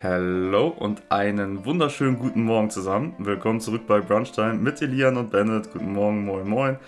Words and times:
Hallo 0.00 0.68
und 0.68 1.02
einen 1.08 1.64
wunderschönen 1.64 2.20
guten 2.20 2.44
Morgen 2.44 2.70
zusammen. 2.70 3.16
Willkommen 3.18 3.60
zurück 3.60 3.88
bei 3.88 3.98
Brunchtime 3.98 4.54
mit 4.54 4.80
Elian 4.80 5.16
und 5.16 5.32
Bennett. 5.32 5.72
Guten 5.72 5.92
Morgen, 5.92 6.24
moin 6.24 6.48
moin. 6.48 6.78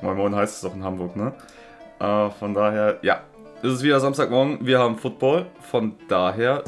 Moin 0.00 0.16
moin 0.16 0.34
heißt 0.34 0.56
es 0.56 0.60
doch 0.62 0.74
in 0.74 0.82
Hamburg, 0.82 1.14
ne? 1.14 1.34
Äh, 2.00 2.30
von 2.30 2.52
daher, 2.52 2.98
ja, 3.02 3.20
es 3.62 3.74
ist 3.74 3.84
wieder 3.84 4.00
Samstagmorgen. 4.00 4.66
Wir 4.66 4.80
haben 4.80 4.98
Football. 4.98 5.46
Von 5.60 5.94
daher 6.08 6.64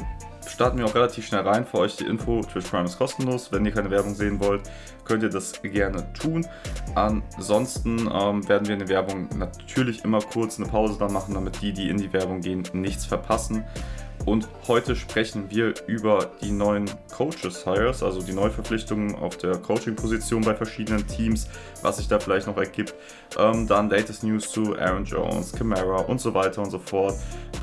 starten 0.46 0.78
wir 0.78 0.84
auch 0.84 0.94
relativ 0.94 1.26
schnell 1.26 1.40
rein. 1.40 1.66
Für 1.66 1.78
euch 1.78 1.96
die 1.96 2.06
Info, 2.06 2.40
Twitch 2.42 2.70
Prime 2.70 2.84
ist 2.84 2.96
kostenlos. 2.96 3.50
Wenn 3.50 3.66
ihr 3.66 3.72
keine 3.72 3.90
Werbung 3.90 4.14
sehen 4.14 4.38
wollt, 4.38 4.62
könnt 5.04 5.24
ihr 5.24 5.28
das 5.28 5.60
gerne 5.60 6.06
tun. 6.12 6.46
Ansonsten 6.94 8.08
ähm, 8.14 8.48
werden 8.48 8.68
wir 8.68 8.74
in 8.74 8.78
der 8.78 8.88
Werbung 8.88 9.28
natürlich 9.36 10.04
immer 10.04 10.20
kurz 10.20 10.60
eine 10.60 10.68
Pause 10.68 11.00
da 11.00 11.08
machen, 11.08 11.34
damit 11.34 11.60
die, 11.62 11.72
die 11.72 11.88
in 11.88 11.96
die 11.96 12.12
Werbung 12.12 12.42
gehen, 12.42 12.62
nichts 12.74 13.04
verpassen. 13.06 13.64
Und 14.26 14.48
heute 14.68 14.96
sprechen 14.96 15.50
wir 15.50 15.74
über 15.86 16.30
die 16.40 16.50
neuen 16.50 16.90
Coaches 17.14 17.64
Hires, 17.64 18.02
also 18.02 18.22
die 18.22 18.32
Neuverpflichtungen 18.32 19.14
auf 19.16 19.36
der 19.36 19.58
Coaching-Position 19.58 20.42
bei 20.42 20.54
verschiedenen 20.54 21.06
Teams, 21.06 21.48
was 21.82 21.98
sich 21.98 22.08
da 22.08 22.18
vielleicht 22.18 22.46
noch 22.46 22.56
ergibt. 22.56 22.94
Ähm, 23.38 23.66
dann 23.66 23.90
latest 23.90 24.24
News 24.24 24.50
zu 24.50 24.78
Aaron 24.78 25.04
Jones, 25.04 25.52
Camara 25.52 26.02
und 26.02 26.20
so 26.20 26.32
weiter 26.32 26.62
und 26.62 26.70
so 26.70 26.78
fort. 26.78 27.14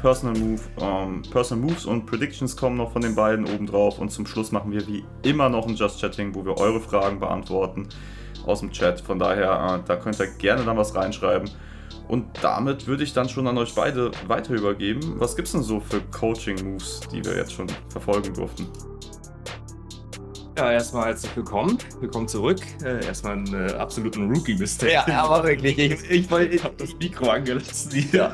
Personal, 0.02 0.40
Move, 0.40 0.62
ähm, 0.80 1.24
Personal 1.32 1.66
Moves 1.68 1.86
und 1.86 2.06
Predictions 2.06 2.56
kommen 2.56 2.78
noch 2.78 2.92
von 2.92 3.02
den 3.02 3.16
beiden 3.16 3.46
obendrauf. 3.46 3.98
Und 3.98 4.10
zum 4.12 4.28
Schluss 4.28 4.52
machen 4.52 4.72
wir 4.72 4.86
wie 4.88 5.04
immer 5.24 5.50
noch 5.50 5.68
ein 5.68 5.76
Just 5.76 6.00
Chatting, 6.00 6.36
wo 6.36 6.46
wir 6.46 6.58
eure 6.58 6.80
Fragen 6.80 7.20
beantworten 7.20 7.90
aus 8.46 8.60
dem 8.60 8.72
Chat. 8.72 9.02
Von 9.02 9.18
daher, 9.18 9.80
äh, 9.80 9.88
da 9.88 9.96
könnt 9.96 10.20
ihr 10.20 10.28
gerne 10.28 10.64
dann 10.64 10.78
was 10.78 10.94
reinschreiben. 10.94 11.50
Und 12.12 12.26
damit 12.42 12.88
würde 12.88 13.06
ich 13.06 13.14
dann 13.14 13.30
schon 13.30 13.48
an 13.48 13.58
euch 13.58 13.74
beide 13.74 14.12
weiter 14.28 14.54
übergeben. 14.54 15.14
Was 15.16 15.34
gibt 15.34 15.46
es 15.46 15.54
denn 15.54 15.64
so 15.64 15.80
für 15.80 16.02
Coaching-Moves, 16.12 17.00
die 17.10 17.24
wir 17.24 17.38
jetzt 17.38 17.54
schon 17.54 17.68
verfolgen 17.88 18.34
durften? 18.34 18.68
Ja, 20.58 20.74
erstmal 20.74 21.06
herzlich 21.06 21.34
willkommen. 21.38 21.78
Willkommen 22.02 22.28
zurück. 22.28 22.60
Äh, 22.84 23.06
erstmal 23.06 23.38
einen 23.38 23.70
äh, 23.70 23.72
absoluten 23.76 24.30
Rookie-Mistake. 24.30 24.92
Ja, 24.92 25.24
aber 25.24 25.46
wirklich. 25.46 25.78
Ich, 25.78 26.12
ich, 26.12 26.30
wollte. 26.30 26.56
Ich 26.56 26.64
habe 26.66 26.76
das 26.78 26.94
Mikro 26.96 27.30
angelassen 27.30 27.92
hier. 27.94 28.34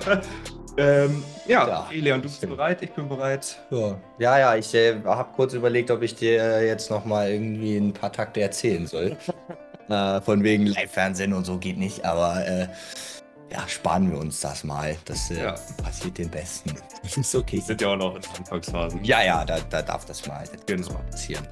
Ähm, 0.75 1.23
ja, 1.47 1.67
ja, 1.67 1.87
Elian, 1.91 2.19
du 2.19 2.29
bist 2.29 2.41
bereit, 2.41 2.81
ich 2.81 2.91
bin 2.93 3.07
bereit. 3.07 3.59
Ja, 3.69 3.99
ja, 4.17 4.39
ja 4.39 4.55
ich 4.55 4.73
äh, 4.73 5.03
habe 5.05 5.29
kurz 5.35 5.53
überlegt, 5.53 5.91
ob 5.91 6.01
ich 6.01 6.15
dir 6.15 6.65
jetzt 6.65 6.89
nochmal 6.89 7.29
irgendwie 7.29 7.77
ein 7.77 7.93
paar 7.93 8.11
Takte 8.11 8.41
erzählen 8.41 8.87
soll. 8.87 9.17
äh, 9.89 10.21
von 10.21 10.43
wegen 10.43 10.65
Live-Fernsehen 10.65 11.33
und 11.33 11.45
so 11.45 11.59
geht 11.59 11.77
nicht, 11.77 12.03
aber 12.05 12.43
äh, 12.47 12.67
ja, 13.51 13.67
sparen 13.67 14.11
wir 14.11 14.17
uns 14.19 14.41
das 14.41 14.63
mal. 14.63 14.97
Das 15.05 15.31
äh, 15.31 15.43
ja. 15.43 15.55
passiert 15.81 16.17
den 16.17 16.29
Besten. 16.29 16.73
Das 17.03 17.17
ist 17.17 17.35
okay. 17.35 17.59
Sind 17.59 17.81
ja 17.81 17.89
auch 17.89 17.97
noch 17.97 18.15
in 18.15 18.23
Anfangsphasen. 18.37 19.03
Ja, 19.03 19.23
ja, 19.23 19.45
da, 19.45 19.59
da 19.59 19.81
darf 19.81 20.05
das 20.05 20.25
mal, 20.27 20.43
das 20.51 20.65
genau. 20.65 20.93
mal 20.93 21.03
passieren. 21.11 21.47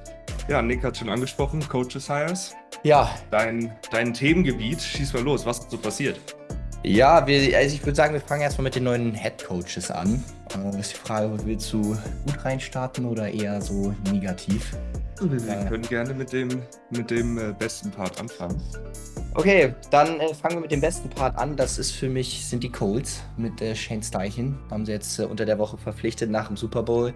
Ja, 0.48 0.62
Nick 0.62 0.84
hat 0.84 0.96
schon 0.96 1.08
angesprochen, 1.08 1.66
Coaches 1.68 2.08
Hires. 2.08 2.54
Ja. 2.82 3.10
Dein, 3.30 3.74
dein 3.90 4.14
Themengebiet, 4.14 4.80
schieß 4.80 5.12
mal 5.14 5.22
los, 5.22 5.44
was 5.44 5.66
so 5.68 5.78
passiert? 5.78 6.20
Ja, 6.86 7.26
wir, 7.26 7.58
also 7.58 7.74
ich 7.74 7.84
würde 7.84 7.96
sagen, 7.96 8.14
wir 8.14 8.20
fangen 8.20 8.42
erstmal 8.42 8.62
mit 8.62 8.76
den 8.76 8.84
neuen 8.84 9.12
Head 9.12 9.44
Coaches 9.44 9.90
an. 9.90 10.22
Äh, 10.54 10.78
ist 10.78 10.92
die 10.92 10.96
Frage, 10.96 11.36
willst 11.44 11.72
du 11.72 11.82
gut 11.82 12.44
reinstarten 12.44 13.06
oder 13.06 13.28
eher 13.28 13.60
so 13.60 13.92
negativ? 14.12 14.76
Wir 15.20 15.62
äh, 15.62 15.64
können 15.64 15.82
gerne 15.82 16.14
mit 16.14 16.32
dem, 16.32 16.62
mit 16.90 17.10
dem 17.10 17.38
äh, 17.38 17.52
besten 17.58 17.90
Part 17.90 18.20
anfangen. 18.20 18.62
Okay, 19.34 19.74
dann 19.90 20.20
äh, 20.20 20.32
fangen 20.32 20.54
wir 20.54 20.60
mit 20.60 20.70
dem 20.70 20.80
besten 20.80 21.10
Part 21.10 21.36
an. 21.36 21.56
Das 21.56 21.76
ist 21.76 21.90
für 21.90 22.08
mich, 22.08 22.46
sind 22.46 22.62
die 22.62 22.70
Colts 22.70 23.20
mit 23.36 23.60
äh, 23.60 23.74
Shane 23.74 24.04
Steichen. 24.04 24.56
Haben 24.70 24.86
sie 24.86 24.92
jetzt 24.92 25.18
äh, 25.18 25.24
unter 25.24 25.44
der 25.44 25.58
Woche 25.58 25.76
verpflichtet 25.78 26.30
nach 26.30 26.46
dem 26.46 26.56
Super 26.56 26.84
Bowl. 26.84 27.12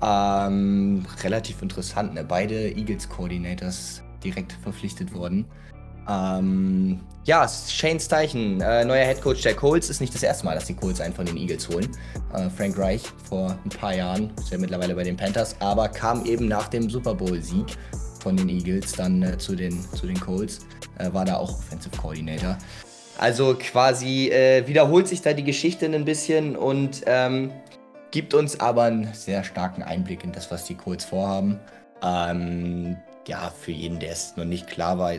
Ähm, 0.00 1.04
relativ 1.24 1.60
interessant, 1.60 2.14
ne? 2.14 2.22
Beide 2.22 2.70
Eagles-Coordinators 2.70 4.04
direkt 4.22 4.52
verpflichtet 4.52 5.12
worden. 5.12 5.44
Ähm, 6.08 7.00
ja, 7.24 7.46
Shane 7.46 8.00
Steichen, 8.00 8.60
äh, 8.60 8.84
neuer 8.84 9.04
Head 9.04 9.20
Coach 9.20 9.42
der 9.42 9.54
Colts, 9.54 9.90
ist 9.90 10.00
nicht 10.00 10.14
das 10.14 10.22
erste 10.22 10.46
Mal, 10.46 10.54
dass 10.54 10.64
die 10.64 10.74
Colts 10.74 11.00
einen 11.00 11.12
von 11.12 11.26
den 11.26 11.36
Eagles 11.36 11.68
holen. 11.68 11.88
Äh, 12.32 12.48
Frank 12.48 12.78
Reich 12.78 13.02
vor 13.28 13.58
ein 13.64 13.68
paar 13.68 13.94
Jahren, 13.94 14.32
ist 14.38 14.50
ja 14.50 14.58
mittlerweile 14.58 14.94
bei 14.94 15.02
den 15.02 15.16
Panthers, 15.16 15.54
aber 15.60 15.88
kam 15.88 16.24
eben 16.24 16.48
nach 16.48 16.68
dem 16.68 16.88
Super 16.88 17.14
Bowl-Sieg 17.14 17.66
von 18.20 18.36
den 18.36 18.48
Eagles 18.48 18.92
dann 18.92 19.22
äh, 19.22 19.36
zu, 19.36 19.54
den, 19.54 19.78
zu 19.92 20.06
den 20.06 20.18
Colts 20.18 20.60
äh, 20.98 21.12
war 21.12 21.24
da 21.24 21.36
auch 21.36 21.50
Offensive 21.50 21.96
Coordinator. 21.96 22.56
Also 23.18 23.56
quasi 23.58 24.28
äh, 24.28 24.66
wiederholt 24.66 25.08
sich 25.08 25.22
da 25.22 25.32
die 25.32 25.44
Geschichte 25.44 25.86
ein 25.86 26.04
bisschen 26.04 26.56
und 26.56 27.02
ähm, 27.06 27.50
gibt 28.10 28.32
uns 28.32 28.60
aber 28.60 28.84
einen 28.84 29.12
sehr 29.12 29.44
starken 29.44 29.82
Einblick 29.82 30.24
in 30.24 30.32
das, 30.32 30.50
was 30.50 30.64
die 30.64 30.76
Colts 30.76 31.04
vorhaben. 31.04 31.58
Ähm, 32.02 32.96
ja, 33.26 33.52
für 33.60 33.72
jeden, 33.72 33.98
der 33.98 34.12
es 34.12 34.36
noch 34.36 34.44
nicht 34.44 34.66
klar 34.68 34.98
war, 34.98 35.12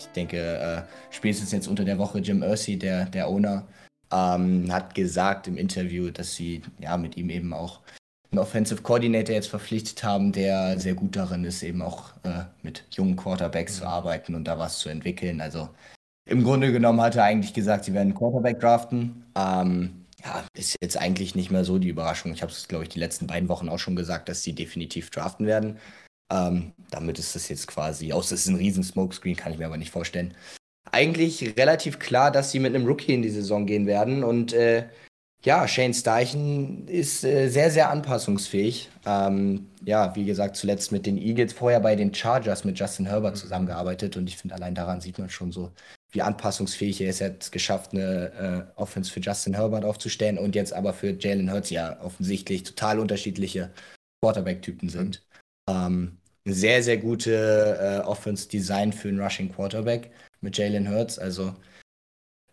ich 0.00 0.06
denke, 0.08 0.38
äh, 0.38 0.82
spätestens 1.10 1.52
jetzt 1.52 1.68
unter 1.68 1.84
der 1.84 1.98
Woche 1.98 2.18
Jim 2.18 2.42
Irsay, 2.42 2.76
der, 2.76 3.06
der 3.06 3.28
Owner, 3.28 3.66
ähm, 4.12 4.72
hat 4.72 4.94
gesagt 4.94 5.46
im 5.46 5.56
Interview, 5.56 6.10
dass 6.10 6.34
sie 6.34 6.62
ja 6.80 6.96
mit 6.96 7.16
ihm 7.16 7.30
eben 7.30 7.52
auch 7.52 7.80
einen 8.30 8.38
Offensive 8.38 8.82
Coordinator 8.82 9.34
jetzt 9.34 9.48
verpflichtet 9.48 10.04
haben, 10.04 10.32
der 10.32 10.78
sehr 10.78 10.94
gut 10.94 11.16
darin 11.16 11.44
ist, 11.44 11.62
eben 11.62 11.82
auch 11.82 12.12
äh, 12.22 12.44
mit 12.62 12.84
jungen 12.90 13.16
Quarterbacks 13.16 13.78
zu 13.78 13.86
arbeiten 13.86 14.34
und 14.34 14.44
da 14.44 14.58
was 14.58 14.78
zu 14.78 14.88
entwickeln. 14.88 15.40
Also 15.40 15.68
im 16.28 16.44
Grunde 16.44 16.70
genommen 16.72 17.00
hat 17.00 17.16
er 17.16 17.24
eigentlich 17.24 17.54
gesagt, 17.54 17.84
sie 17.84 17.94
werden 17.94 18.14
Quarterback 18.14 18.60
draften. 18.60 19.24
Ähm, 19.36 20.06
ja, 20.24 20.44
ist 20.54 20.76
jetzt 20.80 20.96
eigentlich 20.96 21.34
nicht 21.34 21.50
mehr 21.50 21.64
so 21.64 21.78
die 21.78 21.88
Überraschung. 21.88 22.32
Ich 22.32 22.42
habe 22.42 22.52
es, 22.52 22.68
glaube 22.68 22.84
ich, 22.84 22.90
die 22.90 22.98
letzten 22.98 23.26
beiden 23.26 23.48
Wochen 23.48 23.68
auch 23.68 23.78
schon 23.78 23.96
gesagt, 23.96 24.28
dass 24.28 24.42
sie 24.42 24.54
definitiv 24.54 25.10
draften 25.10 25.46
werden. 25.46 25.78
Ähm, 26.30 26.72
damit 26.90 27.18
ist 27.18 27.34
das 27.34 27.48
jetzt 27.48 27.66
quasi, 27.66 28.12
außer 28.12 28.34
es 28.34 28.42
ist 28.42 28.48
ein 28.48 28.56
riesen 28.56 28.82
Smokescreen, 28.82 29.36
kann 29.36 29.52
ich 29.52 29.58
mir 29.58 29.66
aber 29.66 29.76
nicht 29.76 29.90
vorstellen. 29.90 30.34
Eigentlich 30.92 31.56
relativ 31.56 31.98
klar, 31.98 32.30
dass 32.30 32.50
sie 32.50 32.58
mit 32.58 32.74
einem 32.74 32.86
Rookie 32.86 33.14
in 33.14 33.22
die 33.22 33.30
Saison 33.30 33.66
gehen 33.66 33.86
werden 33.86 34.24
und 34.24 34.52
äh, 34.52 34.88
ja, 35.42 35.66
Shane 35.66 35.94
Steichen 35.94 36.86
ist 36.86 37.24
äh, 37.24 37.48
sehr, 37.48 37.70
sehr 37.70 37.90
anpassungsfähig. 37.90 38.90
Ähm, 39.06 39.70
ja, 39.84 40.14
wie 40.14 40.26
gesagt, 40.26 40.56
zuletzt 40.56 40.92
mit 40.92 41.06
den 41.06 41.16
Eagles, 41.16 41.54
vorher 41.54 41.80
bei 41.80 41.96
den 41.96 42.12
Chargers 42.12 42.64
mit 42.64 42.78
Justin 42.78 43.06
Herbert 43.06 43.36
mhm. 43.36 43.40
zusammengearbeitet 43.40 44.16
und 44.16 44.28
ich 44.28 44.36
finde, 44.36 44.54
allein 44.54 44.74
daran 44.74 45.00
sieht 45.00 45.18
man 45.18 45.30
schon 45.30 45.50
so, 45.50 45.72
wie 46.12 46.20
anpassungsfähig 46.22 47.00
er 47.00 47.10
ist. 47.10 47.20
Er 47.22 47.30
hat 47.30 47.52
geschafft, 47.52 47.92
eine 47.94 48.68
äh, 48.76 48.80
Offense 48.80 49.10
für 49.10 49.20
Justin 49.20 49.54
Herbert 49.54 49.84
aufzustellen 49.84 50.36
und 50.36 50.54
jetzt 50.54 50.74
aber 50.74 50.92
für 50.92 51.16
Jalen 51.18 51.50
Hurts 51.50 51.70
ja 51.70 51.98
offensichtlich 52.02 52.62
total 52.64 52.98
unterschiedliche 52.98 53.70
Quarterback-Typen 54.22 54.90
sind. 54.90 55.22
Mhm. 55.68 55.74
Ähm, 55.74 56.19
eine 56.50 56.58
sehr, 56.58 56.82
sehr 56.82 56.96
gute 56.96 58.02
äh, 58.02 58.06
Offense-Design 58.06 58.92
für 58.92 59.08
einen 59.08 59.20
Rushing 59.20 59.52
Quarterback 59.52 60.10
mit 60.40 60.58
Jalen 60.58 60.90
Hurts. 60.90 61.18
Also 61.18 61.54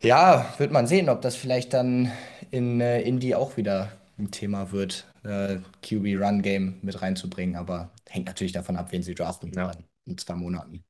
ja, 0.02 0.54
wird 0.60 0.72
man 0.72 0.86
sehen, 0.86 1.10
ob 1.10 1.22
das 1.22 1.36
vielleicht 1.36 1.74
dann 1.74 2.12
in 2.52 2.80
äh, 2.80 3.02
Indie 3.02 3.34
auch 3.34 3.58
wieder 3.58 3.92
ein 4.20 4.30
Thema 4.30 4.72
wird, 4.72 5.08
äh, 5.24 5.58
QB 5.82 6.22
Run 6.22 6.42
Game 6.44 6.78
mit 6.84 7.02
reinzubringen. 7.02 7.56
Aber 7.56 7.90
hängt 8.08 8.28
natürlich 8.28 8.54
davon 8.54 8.78
ab, 8.78 8.92
wen 8.92 9.02
sie 9.02 9.16
draften 9.16 9.52
ja. 9.54 9.72
in 10.06 10.18
zwei 10.18 10.36
Monaten. 10.36 10.84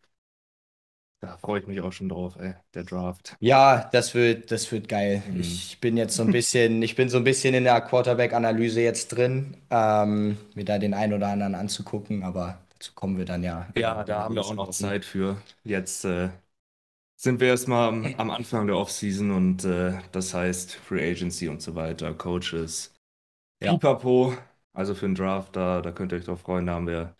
Da 1.19 1.37
freue 1.37 1.61
ich 1.61 1.67
mich 1.67 1.81
auch 1.81 1.93
schon 1.93 2.09
drauf, 2.09 2.35
ey, 2.39 2.53
der 2.75 2.83
Draft. 2.83 3.35
Ja, 3.39 3.89
das 3.91 4.13
wird, 4.13 4.51
das 4.51 4.71
wird 4.71 4.87
geil. 4.87 5.23
Mhm. 5.27 5.39
Ich 5.39 5.79
bin 5.79 5.97
jetzt 5.97 6.15
so 6.15 6.23
ein 6.23 6.31
bisschen, 6.31 6.83
ich 6.83 6.95
bin 6.95 7.09
so 7.09 7.17
ein 7.17 7.23
bisschen 7.23 7.55
in 7.55 7.63
der 7.63 7.81
Quarterback-Analyse 7.81 8.81
jetzt 8.81 9.07
drin, 9.09 9.57
ähm, 9.71 10.37
mir 10.53 10.65
da 10.65 10.77
den 10.77 10.93
einen 10.93 11.13
oder 11.13 11.29
anderen 11.29 11.55
anzugucken, 11.55 12.21
aber 12.21 12.59
dazu 12.77 12.93
kommen 12.93 13.17
wir 13.17 13.25
dann 13.25 13.43
ja. 13.43 13.67
Ja, 13.75 14.03
da 14.03 14.23
haben 14.23 14.35
wir 14.35 14.45
auch 14.45 14.53
noch 14.53 14.69
Zeit 14.69 15.03
für. 15.05 15.41
Jetzt 15.63 16.05
äh, 16.05 16.29
sind 17.15 17.39
wir 17.39 17.47
erstmal 17.49 17.89
am, 17.89 18.05
am 18.17 18.29
Anfang 18.29 18.67
der 18.67 18.77
Offseason 18.77 19.31
und 19.31 19.65
äh, 19.65 19.93
das 20.11 20.33
heißt 20.33 20.75
Free 20.75 21.11
Agency 21.11 21.49
und 21.49 21.61
so 21.61 21.75
weiter, 21.75 22.13
Coaches, 22.13 22.93
ja. 23.61 23.73
Pipapo, 23.73 24.33
also 24.73 24.93
für 24.95 25.07
den 25.07 25.15
Draft, 25.15 25.55
da, 25.55 25.81
da 25.81 25.91
könnt 25.91 26.11
ihr 26.11 26.19
euch 26.19 26.25
drauf 26.25 26.41
freuen, 26.41 26.67
da 26.67 26.75
haben 26.75 26.87
wir 26.87 27.15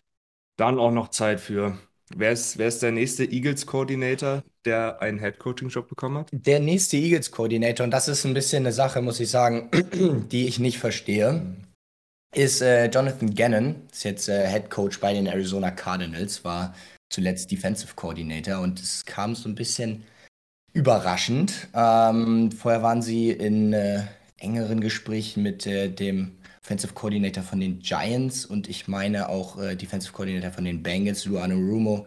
dann 0.56 0.78
auch 0.78 0.92
noch 0.92 1.08
Zeit 1.08 1.40
für. 1.40 1.78
Wer 2.16 2.32
ist, 2.32 2.56
wer 2.56 2.68
ist 2.68 2.82
der 2.82 2.92
nächste 2.92 3.24
Eagles-Coordinator, 3.24 4.42
der 4.64 5.02
einen 5.02 5.18
Head-Coaching-Job 5.18 5.88
bekommen 5.88 6.18
hat? 6.18 6.32
Der 6.32 6.60
nächste 6.60 6.96
Eagles-Coordinator, 6.96 7.84
und 7.84 7.90
das 7.90 8.08
ist 8.08 8.24
ein 8.24 8.34
bisschen 8.34 8.62
eine 8.62 8.72
Sache, 8.72 9.02
muss 9.02 9.20
ich 9.20 9.30
sagen, 9.30 9.70
die 10.30 10.46
ich 10.46 10.58
nicht 10.58 10.78
verstehe, 10.78 11.54
ist 12.34 12.60
äh, 12.60 12.86
Jonathan 12.86 13.34
Gannon, 13.34 13.76
ist 13.90 14.04
jetzt 14.04 14.28
äh, 14.28 14.48
Head 14.48 14.70
Coach 14.70 15.00
bei 15.00 15.12
den 15.12 15.26
Arizona 15.26 15.70
Cardinals, 15.70 16.44
war 16.44 16.74
zuletzt 17.10 17.50
Defensive 17.50 17.94
Coordinator 17.94 18.60
und 18.60 18.80
es 18.80 19.04
kam 19.04 19.34
so 19.34 19.48
ein 19.48 19.54
bisschen 19.54 20.04
überraschend. 20.72 21.68
Ähm, 21.74 22.52
vorher 22.52 22.82
waren 22.82 23.02
sie 23.02 23.30
in 23.30 23.72
äh, 23.72 24.02
engeren 24.38 24.80
Gesprächen 24.80 25.42
mit 25.42 25.66
äh, 25.66 25.88
dem 25.88 26.36
Offensive 26.62 26.92
Coordinator 26.92 27.42
von 27.42 27.60
den 27.60 27.78
Giants 27.78 28.44
und 28.44 28.68
ich 28.68 28.88
meine 28.88 29.30
auch 29.30 29.58
äh, 29.58 29.74
Defensive 29.74 30.12
Coordinator 30.12 30.52
von 30.52 30.64
den 30.64 30.82
Bengals, 30.82 31.24
Luano 31.24 31.54
Rumo, 31.54 32.06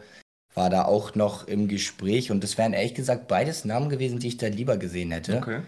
war 0.54 0.70
da 0.70 0.86
auch 0.86 1.16
noch 1.16 1.48
im 1.48 1.68
Gespräch 1.68 2.30
und 2.30 2.44
das 2.44 2.58
wären 2.60 2.74
ehrlich 2.74 2.94
gesagt 2.94 3.28
beides 3.28 3.66
Namen 3.66 3.90
gewesen, 3.90 4.20
die 4.20 4.28
ich 4.28 4.38
da 4.38 4.48
lieber 4.48 4.78
gesehen 4.78 5.12
hätte. 5.12 5.38
Okay. 5.38 5.62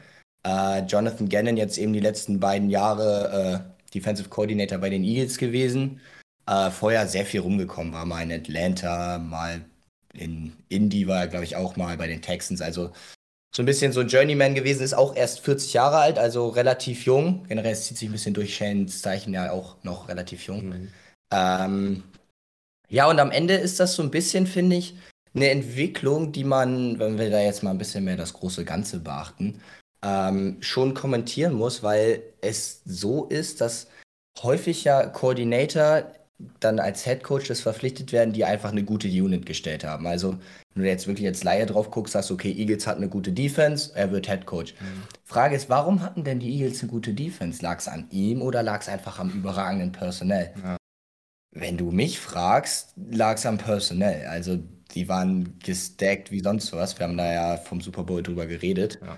Äh, 0.45 0.83
Jonathan 0.85 1.27
Gannon 1.27 1.57
jetzt 1.57 1.79
eben 1.79 1.93
die 1.93 2.01
letzten 2.01 2.39
beiden 2.39 2.69
Jahre 2.69 3.72
Defensive 3.93 4.29
Coordinator 4.29 4.77
bei 4.79 4.89
den 4.89 5.03
Eagles 5.03 5.37
gewesen 5.37 6.01
Äh, 6.47 6.71
vorher 6.71 7.07
sehr 7.07 7.25
viel 7.25 7.41
rumgekommen, 7.41 7.93
war 7.93 8.05
mal 8.05 8.23
in 8.23 8.31
Atlanta, 8.31 9.17
mal 9.19 9.65
in 10.13 10.53
Indy 10.69 11.07
war 11.07 11.21
er, 11.21 11.27
glaube 11.27 11.45
ich, 11.45 11.55
auch 11.55 11.77
mal 11.77 11.97
bei 11.97 12.07
den 12.07 12.21
Texans. 12.21 12.61
Also 12.61 12.91
so 13.55 13.63
ein 13.63 13.65
bisschen 13.65 13.91
so 13.93 14.01
ein 14.01 14.07
Journeyman 14.09 14.55
gewesen, 14.55 14.83
ist 14.83 14.93
auch 14.93 15.15
erst 15.15 15.41
40 15.41 15.73
Jahre 15.73 15.97
alt, 15.97 16.17
also 16.19 16.49
relativ 16.49 17.05
jung. 17.05 17.45
Generell 17.47 17.75
zieht 17.75 17.97
sich 17.97 18.09
ein 18.09 18.11
bisschen 18.13 18.33
durch 18.33 18.55
Shanes 18.55 19.01
Zeichen 19.01 19.33
ja 19.33 19.51
auch 19.51 19.77
noch 19.83 20.09
relativ 20.09 20.45
jung. 20.47 20.69
Mhm. 20.69 20.89
Ähm, 21.31 22.03
ja, 22.89 23.09
und 23.09 23.19
am 23.19 23.31
Ende 23.31 23.55
ist 23.55 23.79
das 23.79 23.95
so 23.95 24.03
ein 24.03 24.11
bisschen, 24.11 24.47
finde 24.47 24.75
ich, 24.77 24.95
eine 25.35 25.49
Entwicklung, 25.49 26.31
die 26.31 26.43
man, 26.43 26.99
wenn 26.99 27.17
wir 27.17 27.29
da 27.29 27.41
jetzt 27.41 27.63
mal 27.63 27.71
ein 27.71 27.77
bisschen 27.77 28.03
mehr 28.03 28.17
das 28.17 28.33
große 28.33 28.65
Ganze 28.65 28.99
beachten, 28.99 29.61
ähm, 30.03 30.57
schon 30.59 30.93
kommentieren 30.93 31.53
muss, 31.53 31.81
weil 31.81 32.21
es 32.41 32.81
so 32.85 33.25
ist, 33.25 33.61
dass 33.61 33.87
häufig 34.41 34.83
ja 34.83 35.07
Koordinator 35.07 36.03
dann 36.59 36.79
als 36.79 37.03
Head 37.05 37.23
Coach 37.23 37.47
das 37.47 37.61
verpflichtet 37.61 38.11
werden, 38.11 38.33
die 38.33 38.43
einfach 38.43 38.71
eine 38.71 38.83
gute 38.83 39.07
Unit 39.07 39.45
gestellt 39.45 39.83
haben. 39.83 40.07
Also, 40.07 40.37
wenn 40.73 40.83
du 40.83 40.89
jetzt 40.89 41.07
wirklich 41.07 41.27
als 41.27 41.43
Laie 41.43 41.65
drauf 41.65 41.91
guckst, 41.91 42.13
sagst 42.13 42.29
du, 42.29 42.33
okay, 42.33 42.51
Eagles 42.51 42.87
hat 42.87 42.97
eine 42.97 43.07
gute 43.07 43.31
Defense, 43.31 43.91
er 43.95 44.11
wird 44.11 44.27
Head 44.27 44.45
Coach. 44.45 44.73
Mhm. 44.73 45.03
Frage 45.23 45.55
ist, 45.55 45.69
warum 45.69 46.01
hatten 46.01 46.23
denn 46.23 46.39
die 46.39 46.51
Eagles 46.53 46.81
eine 46.81 46.91
gute 46.91 47.13
Defense? 47.13 47.61
Lag 47.61 47.79
es 47.79 47.87
an 47.87 48.07
ihm 48.09 48.41
oder 48.41 48.63
lag 48.63 48.81
es 48.81 48.89
einfach 48.89 49.19
am 49.19 49.29
überragenden 49.29 49.91
Personell? 49.91 50.53
Ja. 50.61 50.77
Wenn 51.51 51.77
du 51.77 51.91
mich 51.91 52.19
fragst, 52.19 52.93
lag 52.97 53.35
es 53.35 53.45
am 53.45 53.57
Personell. 53.57 54.25
Also, 54.25 54.57
die 54.95 55.07
waren 55.07 55.59
gestackt 55.59 56.31
wie 56.31 56.41
sonst 56.41 56.73
was. 56.73 56.99
Wir 56.99 57.07
haben 57.07 57.17
da 57.17 57.31
ja 57.31 57.57
vom 57.57 57.79
Super 57.79 58.03
Bowl 58.03 58.21
drüber 58.21 58.47
geredet. 58.47 58.99
Ja. 59.01 59.17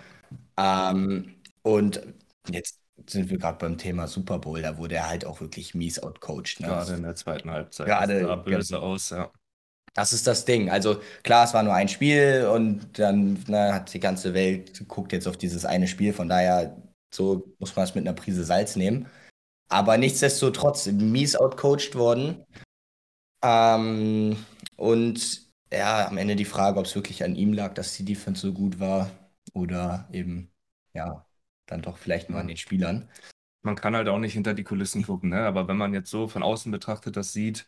Ähm, 0.58 1.36
und 1.64 2.02
jetzt 2.50 2.80
sind 3.08 3.30
wir 3.30 3.38
gerade 3.38 3.58
beim 3.58 3.78
Thema 3.78 4.08
Super 4.08 4.40
Bowl, 4.40 4.62
da 4.62 4.78
wurde 4.78 4.96
er 4.96 5.10
halt 5.10 5.26
auch 5.26 5.42
wirklich 5.42 5.76
mies 5.76 6.02
outcoached. 6.02 6.62
Ne? 6.62 6.68
Gerade 6.68 6.94
in 6.94 7.04
der 7.04 7.16
zweiten 7.16 7.52
Halbzeit. 7.52 7.88
Gerade 7.88 8.26
sah 8.26 8.36
böse 8.36 8.80
aus, 8.80 9.10
ja. 9.10 9.32
Das 9.94 10.12
ist 10.12 10.28
das 10.28 10.44
Ding. 10.44 10.70
Also 10.70 11.00
klar, 11.24 11.46
es 11.46 11.54
war 11.54 11.64
nur 11.64 11.74
ein 11.74 11.88
Spiel 11.88 12.50
und 12.54 13.00
dann 13.00 13.40
na, 13.48 13.74
hat 13.74 13.94
die 13.94 14.00
ganze 14.00 14.34
Welt 14.34 14.86
guckt 14.90 15.14
jetzt 15.14 15.28
auf 15.28 15.38
dieses 15.38 15.64
eine 15.64 15.88
Spiel. 15.88 16.12
Von 16.12 16.28
daher, 16.28 16.76
so 17.14 17.54
muss 17.60 17.76
man 17.76 17.86
es 17.86 17.96
mit 17.96 18.06
einer 18.06 18.16
Prise 18.16 18.44
Salz 18.44 18.76
nehmen. 18.76 19.08
Aber 19.70 19.98
nichtsdestotrotz 19.98 20.88
mies 20.88 21.38
outcoached 21.38 21.96
worden. 21.96 22.44
Ähm, 23.42 24.36
und 24.76 25.44
ja, 25.72 26.08
am 26.08 26.18
Ende 26.18 26.36
die 26.36 26.46
Frage, 26.46 26.78
ob 26.78 26.86
es 26.86 26.96
wirklich 26.96 27.24
an 27.24 27.36
ihm 27.36 27.54
lag, 27.54 27.74
dass 27.74 27.96
die 27.96 28.06
Defense 28.06 28.42
so 28.42 28.54
gut 28.54 28.80
war 28.80 29.10
oder 29.56 30.08
eben, 30.12 30.52
ja, 30.94 31.26
dann 31.66 31.82
doch 31.82 31.98
vielleicht 31.98 32.30
nur 32.30 32.40
an 32.40 32.48
den 32.48 32.58
Spielern. 32.58 33.10
Man 33.64 33.76
kann 33.76 33.96
halt 33.96 34.08
auch 34.10 34.20
nicht 34.20 34.34
hinter 34.34 34.54
die 34.54 34.64
Kulissen 34.64 35.04
gucken, 35.04 35.30
ne? 35.32 35.40
aber 35.48 35.68
wenn 35.68 35.78
man 35.78 35.94
jetzt 35.94 36.12
so 36.12 36.28
von 36.28 36.44
außen 36.44 36.72
betrachtet 36.72 37.16
das 37.18 37.34
sieht, 37.34 37.68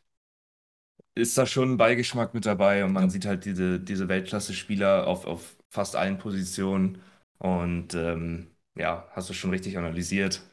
ist 1.16 1.38
da 1.38 1.46
schon 1.48 1.74
ein 1.74 1.78
Beigeschmack 1.78 2.34
mit 2.34 2.46
dabei 2.46 2.86
und 2.86 2.94
man 2.94 3.06
ja. 3.06 3.10
sieht 3.10 3.26
halt 3.26 3.46
diese, 3.46 3.80
diese 3.80 4.08
Weltklasse-Spieler 4.08 5.08
auf, 5.08 5.26
auf 5.26 5.58
fast 5.70 5.96
allen 5.96 6.20
Positionen 6.20 7.02
und 7.40 7.96
ähm, 7.96 8.52
ja, 8.76 9.08
hast 9.12 9.30
du 9.30 9.34
schon 9.34 9.50
richtig 9.52 9.78
analysiert. 9.78 10.44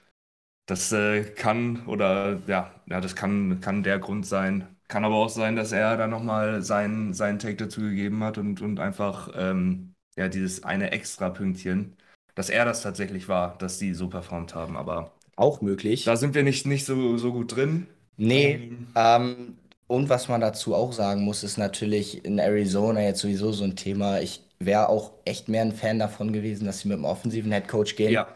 Das 0.66 0.92
äh, 0.92 1.24
kann 1.24 1.86
oder 1.86 2.40
ja, 2.46 2.74
ja, 2.86 3.00
das 3.00 3.16
kann, 3.16 3.60
kann 3.60 3.82
der 3.82 3.98
Grund 3.98 4.26
sein. 4.26 4.76
Kann 4.88 5.04
aber 5.04 5.16
auch 5.16 5.28
sein, 5.28 5.56
dass 5.56 5.72
er 5.72 5.96
da 5.96 6.06
nochmal 6.06 6.62
seinen, 6.62 7.12
seinen 7.14 7.38
Take 7.38 7.56
dazu 7.56 7.80
gegeben 7.82 8.22
hat 8.24 8.38
und, 8.38 8.62
und 8.62 8.80
einfach 8.80 9.30
ähm, 9.36 9.93
ja, 10.16 10.28
dieses 10.28 10.64
eine 10.64 10.92
extra 10.92 11.30
Pünktchen 11.30 11.96
dass 12.34 12.50
er 12.50 12.64
das 12.64 12.82
tatsächlich 12.82 13.28
war, 13.28 13.56
dass 13.58 13.78
die 13.78 13.94
so 13.94 14.08
performt 14.08 14.54
haben, 14.54 14.76
aber 14.76 15.12
auch 15.36 15.60
möglich. 15.60 16.04
Da 16.04 16.16
sind 16.16 16.34
wir 16.34 16.42
nicht, 16.42 16.66
nicht 16.66 16.84
so, 16.84 17.16
so 17.16 17.32
gut 17.32 17.56
drin. 17.56 17.86
Nee, 18.16 18.54
ähm, 18.54 18.86
ähm, 18.94 19.58
und 19.86 20.08
was 20.08 20.28
man 20.28 20.40
dazu 20.40 20.74
auch 20.74 20.92
sagen 20.92 21.22
muss, 21.24 21.42
ist 21.42 21.58
natürlich 21.58 22.24
in 22.24 22.38
Arizona 22.38 23.02
jetzt 23.02 23.20
sowieso 23.20 23.52
so 23.52 23.64
ein 23.64 23.76
Thema. 23.76 24.20
Ich 24.20 24.42
wäre 24.58 24.88
auch 24.88 25.12
echt 25.24 25.48
mehr 25.48 25.62
ein 25.62 25.72
Fan 25.72 25.98
davon 25.98 26.32
gewesen, 26.32 26.66
dass 26.66 26.80
sie 26.80 26.88
mit 26.88 26.98
dem 26.98 27.04
offensiven 27.04 27.52
Headcoach 27.52 27.96
gehen. 27.96 28.12
Ja. 28.12 28.28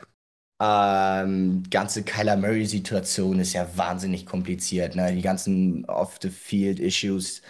Ähm, 0.60 1.62
ganze 1.70 2.02
Kyler 2.02 2.36
Murray-Situation 2.36 3.38
ist 3.38 3.52
ja 3.52 3.68
wahnsinnig 3.76 4.26
kompliziert. 4.26 4.96
Ne? 4.96 5.14
Die 5.14 5.22
ganzen 5.22 5.84
Off-the-Field-Issues, 5.84 7.42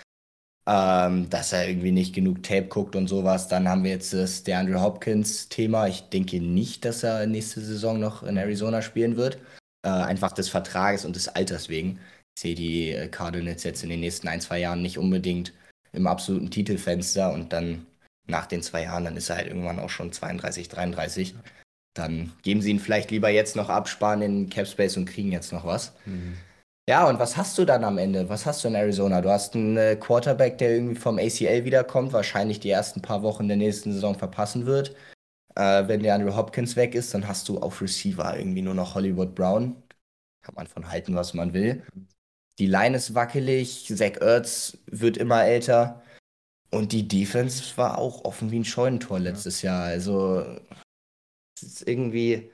ähm, 0.69 1.31
dass 1.31 1.55
er 1.55 1.67
irgendwie 1.67 1.93
nicht 1.93 2.15
genug 2.15 2.43
Tape 2.43 2.67
guckt 2.67 2.95
und 2.95 3.09
sowas. 3.09 3.49
Dann 3.49 3.69
haben 3.69 3.85
wir 3.85 3.91
jetzt 3.93 4.13
das 4.13 4.43
der 4.43 4.59
Andrew 4.59 4.81
Hopkins-Thema. 4.81 5.89
Ich 5.89 6.03
denke 6.11 6.41
nicht, 6.41 6.85
dass 6.85 7.03
er 7.03 7.27
nächste 7.27 7.63
Saison 7.63 7.99
noch 7.99 8.23
in 8.23 8.37
Arizona 8.37 8.83
spielen 8.83 9.17
wird. 9.17 9.39
Äh, 9.83 9.89
einfach 9.89 10.33
des 10.33 10.51
Vertrages 10.51 11.07
und 11.07 11.17
des 11.17 11.29
Alters 11.29 11.71
wegen. 11.71 12.01
Ich 12.37 12.43
sehe 12.43 12.55
die 12.55 12.91
äh, 12.91 13.09
Cardinals 13.09 13.65
jetzt 13.65 13.83
in 13.83 13.89
den 13.89 14.01
nächsten 14.01 14.29
ein, 14.29 14.43
zwei 14.43 14.59
Jahren 14.59 14.83
nicht 14.83 14.99
unbedingt 14.99 15.55
im 15.93 16.07
absoluten 16.07 16.51
Titelfenster 16.51 17.33
und 17.33 17.55
dann 17.55 17.87
nach 18.27 18.45
den 18.45 18.63
zwei 18.63 18.83
Jahren, 18.83 19.05
dann 19.05 19.17
ist 19.17 19.31
er 19.31 19.37
halt 19.37 19.49
irgendwann 19.49 19.79
auch 19.79 19.89
schon 19.89 20.13
32, 20.13 20.69
33. 20.69 21.35
Dann 21.95 22.33
geben 22.43 22.61
sie 22.61 22.71
ihn 22.71 22.81
vielleicht 22.81 23.11
lieber 23.11 23.31
jetzt 23.31 23.57
noch 23.57 23.71
absparen 23.71 24.21
in 24.21 24.51
Capspace 24.51 24.99
und 24.99 25.07
kriegen 25.07 25.33
jetzt 25.33 25.51
noch 25.51 25.65
was. 25.65 25.95
Mhm. 26.05 26.35
Ja, 26.89 27.07
und 27.07 27.19
was 27.19 27.37
hast 27.37 27.59
du 27.59 27.67
dann 27.67 27.85
am 27.85 27.99
Ende? 27.99 28.31
Was 28.31 28.47
hast 28.47 28.65
du 28.65 28.69
in 28.69 28.75
Arizona? 28.75 29.21
Du 29.21 29.29
hast 29.29 29.55
einen 29.55 29.77
äh, 29.77 29.97
Quarterback, 29.97 30.57
der 30.57 30.71
irgendwie 30.71 30.95
vom 30.95 31.19
ACL 31.19 31.67
wiederkommt, 31.67 32.15
wahrscheinlich 32.15 32.61
die 32.61 32.71
ersten 32.71 33.03
paar 33.03 33.23
Wochen 33.23 33.47
der 33.47 33.59
nächsten 33.59 33.93
Saison 33.93 34.15
verpassen 34.19 34.65
wird. 34.65 34.97
Äh, 35.55 35.87
wenn 35.89 36.03
der 36.03 36.15
Andrew 36.15 36.35
Hopkins 36.35 36.77
weg 36.77 36.95
ist, 36.95 37.13
dann 37.13 37.29
hast 37.29 37.49
du 37.51 37.59
auf 37.59 37.83
Receiver 37.83 38.39
irgendwie 38.39 38.63
nur 38.63 38.73
noch 38.73 38.95
Hollywood 38.95 39.35
Brown. 39.35 39.83
Kann 40.43 40.55
man 40.55 40.67
von 40.67 40.91
halten, 40.91 41.15
was 41.15 41.35
man 41.35 41.53
will. 41.53 41.85
Die 42.59 42.67
Line 42.67 42.97
ist 42.97 43.15
wackelig, 43.15 43.87
Zach 43.95 44.17
Ertz 44.23 44.79
wird 44.87 45.19
immer 45.19 45.45
älter. 45.45 46.03
Und 46.71 46.93
die 46.93 47.07
Defense 47.07 47.77
war 47.77 47.99
auch 47.99 48.25
offen 48.25 48.51
wie 48.51 48.61
ein 48.61 48.65
Scheunentor 48.65 49.21
letztes 49.21 49.61
Jahr. 49.61 49.85
Also, 49.85 50.43
es 51.57 51.63
ist 51.63 51.89
irgendwie 51.89 52.51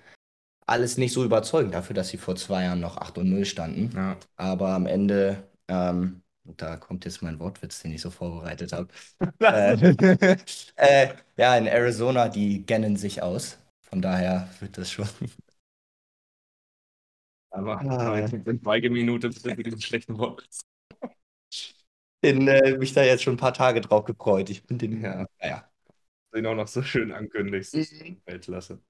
alles 0.66 0.96
nicht 0.96 1.12
so 1.12 1.24
überzeugend 1.24 1.74
dafür, 1.74 1.94
dass 1.94 2.08
sie 2.08 2.16
vor 2.16 2.36
zwei 2.36 2.64
Jahren 2.64 2.80
noch 2.80 2.96
8 2.96 3.18
und 3.18 3.30
0 3.30 3.44
standen. 3.44 3.90
Ja. 3.94 4.16
Aber 4.36 4.70
am 4.70 4.86
Ende, 4.86 5.48
ähm, 5.68 6.22
da 6.44 6.76
kommt 6.76 7.04
jetzt 7.04 7.22
mein 7.22 7.38
Wortwitz, 7.38 7.82
den 7.82 7.92
ich 7.92 8.00
so 8.00 8.10
vorbereitet 8.10 8.72
habe. 8.72 8.88
äh, 9.40 10.36
äh, 10.76 11.08
ja, 11.36 11.56
in 11.56 11.66
Arizona, 11.66 12.28
die 12.28 12.64
gennen 12.64 12.96
sich 12.96 13.22
aus. 13.22 13.58
Von 13.82 14.02
daher 14.02 14.48
wird 14.60 14.78
das 14.78 14.90
schon. 14.90 15.08
Aber 17.50 17.80
ah, 17.80 18.18
in 18.18 18.60
Schweigeminute 18.60 19.32
für 19.32 19.54
diesen 19.54 19.80
schlechten 19.80 20.18
Wortwitz. 20.18 20.62
Bin 22.20 22.48
äh, 22.48 22.76
mich 22.78 22.94
da 22.94 23.04
jetzt 23.04 23.22
schon 23.22 23.34
ein 23.34 23.38
paar 23.38 23.54
Tage 23.54 23.80
drauf 23.80 24.06
gefreut. 24.06 24.50
Ich 24.50 24.64
bin 24.64 24.78
den, 24.78 25.02
ja, 25.02 25.26
naja. 25.40 25.70
Den 26.34 26.46
auch 26.46 26.54
noch 26.54 26.66
so 26.66 26.82
schön 26.82 27.12
ankündigst. 27.12 27.74
Mhm. 27.74 28.22
Weltklasse. 28.24 28.80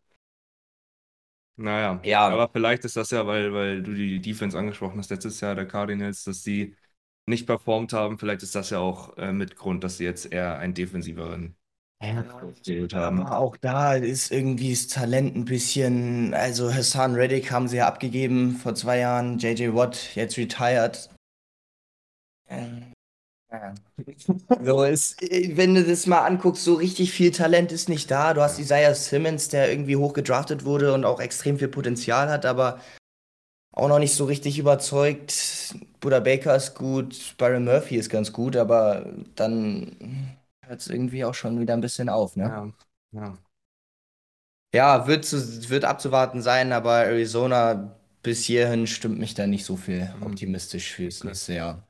Naja, 1.57 2.01
Ja, 2.05 2.27
aber 2.27 2.49
vielleicht 2.53 2.85
ist 2.85 2.97
das 2.97 3.11
ja, 3.11 3.27
weil, 3.27 3.53
weil 3.53 3.83
du 3.83 3.95
die 3.95 4.21
Defense 4.21 4.59
angesprochen 4.59 4.99
hast, 4.99 5.11
letztes 5.11 5.41
Jahr 5.41 5.55
der 5.55 5.67
Cardinals, 5.67 6.25
dass 6.25 6.43
die 6.43 6.75
nicht 7.27 7.47
performt 7.47 7.93
haben. 7.93 8.19
Vielleicht 8.19 8.43
ist 8.43 8.55
das 8.55 8.71
ja 8.71 8.79
auch 8.81 9.17
äh, 9.17 9.33
mit 9.33 9.57
Grund, 9.57 9.85
dass 9.85 9.99
sie 9.99 10.05
jetzt 10.05 10.33
eher 10.33 10.59
einen 10.59 10.75
defensiveren 10.75 11.57
ja, 12.01 12.23
haben. 12.93 13.21
aber 13.21 13.39
auch 13.39 13.57
da 13.57 13.95
ist 13.95 14.31
irgendwie 14.31 14.71
das 14.71 14.89
Talent 14.89 15.37
ein 15.37 15.45
bisschen, 15.45 16.35
also 16.35 16.73
Hassan 16.73 17.15
Reddick 17.15 17.51
haben 17.51 17.69
sie 17.69 17.79
ja 17.79 17.87
abgegeben 17.87 18.57
vor 18.57 18.75
zwei 18.75 18.99
Jahren, 18.99 19.39
JJ 19.39 19.75
Watt 19.75 20.15
jetzt 20.15 20.37
retired. 20.37 21.09
Ähm, 22.49 22.94
so 24.63 24.85
ist, 24.85 25.21
wenn 25.21 25.75
du 25.75 25.85
das 25.85 26.07
mal 26.07 26.25
anguckst, 26.25 26.65
so 26.65 26.75
richtig 26.75 27.13
viel 27.13 27.31
Talent 27.31 27.73
ist 27.73 27.89
nicht 27.89 28.11
da. 28.11 28.35
Du 28.35 28.41
hast 28.41 28.59
Isaiah 28.59 28.95
Simmons, 28.95 29.49
der 29.49 29.71
irgendwie 29.71 29.97
hoch 29.97 30.13
gedraftet 30.13 30.65
wurde 30.65 30.93
und 30.93 31.05
auch 31.05 31.21
extrem 31.21 31.59
viel 31.59 31.69
Potenzial 31.69 32.29
hat, 32.29 32.47
aber 32.47 32.81
auch 33.73 33.89
noch 33.89 33.99
nicht 33.99 34.15
so 34.15 34.25
richtig 34.25 34.59
überzeugt. 34.59 35.75
Buddha 36.01 36.21
Baker 36.21 36.55
ist 36.55 36.75
gut, 36.75 37.35
Byron 37.39 37.65
Murphy 37.65 37.97
ist 37.97 38.09
ganz 38.09 38.33
gut, 38.33 38.57
aber 38.57 39.07
dann 39.35 40.37
hört 40.65 40.81
es 40.81 40.89
irgendwie 40.89 41.25
auch 41.25 41.35
schon 41.35 41.61
wieder 41.61 41.75
ein 41.75 41.81
bisschen 41.81 42.09
auf, 42.09 42.37
ne? 42.37 42.45
Ja, 43.13 43.21
ja. 43.21 43.39
Ja, 44.75 45.07
wird, 45.07 45.25
zu, 45.25 45.71
wird 45.71 45.85
abzuwarten 45.85 46.43
sein, 46.43 46.73
aber 46.73 47.05
Arizona 47.05 47.97
bis 48.25 48.43
hierhin 48.43 48.89
stimmt 48.89 49.21
mich 49.21 49.35
da 49.35 49.47
nicht 49.47 49.65
so 49.65 49.77
viel 49.77 50.13
mhm. 50.19 50.27
optimistisch 50.27 50.93
fürs 50.93 51.23
nächste 51.23 51.55
Jahr. 51.55 51.87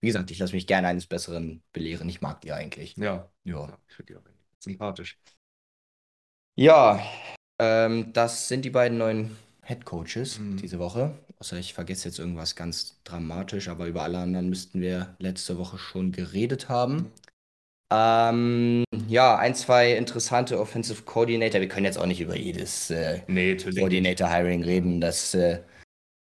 Wie 0.00 0.06
gesagt, 0.06 0.30
ich 0.30 0.38
lasse 0.38 0.54
mich 0.54 0.66
gerne 0.66 0.88
eines 0.88 1.06
Besseren 1.06 1.62
belehren. 1.72 2.08
Ich 2.08 2.20
mag 2.20 2.40
die 2.40 2.52
eigentlich. 2.52 2.96
Ja. 2.96 3.30
Ja. 3.44 3.78
Ich 3.88 3.94
finde 3.96 4.12
die 4.12 4.18
auch 4.18 4.22
sympathisch. 4.58 5.18
Ja, 6.56 7.00
ähm, 7.58 8.12
das 8.12 8.48
sind 8.48 8.64
die 8.64 8.70
beiden 8.70 8.98
neuen 8.98 9.36
Head 9.62 9.84
Coaches 9.84 10.38
mhm. 10.38 10.56
diese 10.56 10.78
Woche. 10.78 11.14
Außer 11.38 11.56
ich 11.56 11.74
vergesse 11.74 12.08
jetzt 12.08 12.18
irgendwas 12.18 12.56
ganz 12.56 13.00
dramatisch, 13.04 13.68
aber 13.68 13.86
über 13.86 14.02
alle 14.02 14.18
anderen 14.18 14.48
müssten 14.50 14.80
wir 14.80 15.14
letzte 15.18 15.58
Woche 15.58 15.78
schon 15.78 16.12
geredet 16.12 16.68
haben. 16.68 16.94
Mhm. 16.96 17.12
Ähm, 17.92 18.84
ja, 19.08 19.36
ein, 19.36 19.54
zwei 19.54 19.92
interessante 19.94 20.60
Offensive 20.60 21.02
Coordinator. 21.02 21.60
Wir 21.60 21.68
können 21.68 21.86
jetzt 21.86 21.98
auch 21.98 22.06
nicht 22.06 22.20
über 22.20 22.36
jedes 22.36 22.90
äh, 22.90 23.20
nee, 23.26 23.56
Coordinator 23.56 24.28
Hiring 24.30 24.62
reden. 24.62 25.00
Das 25.00 25.34
äh, 25.34 25.60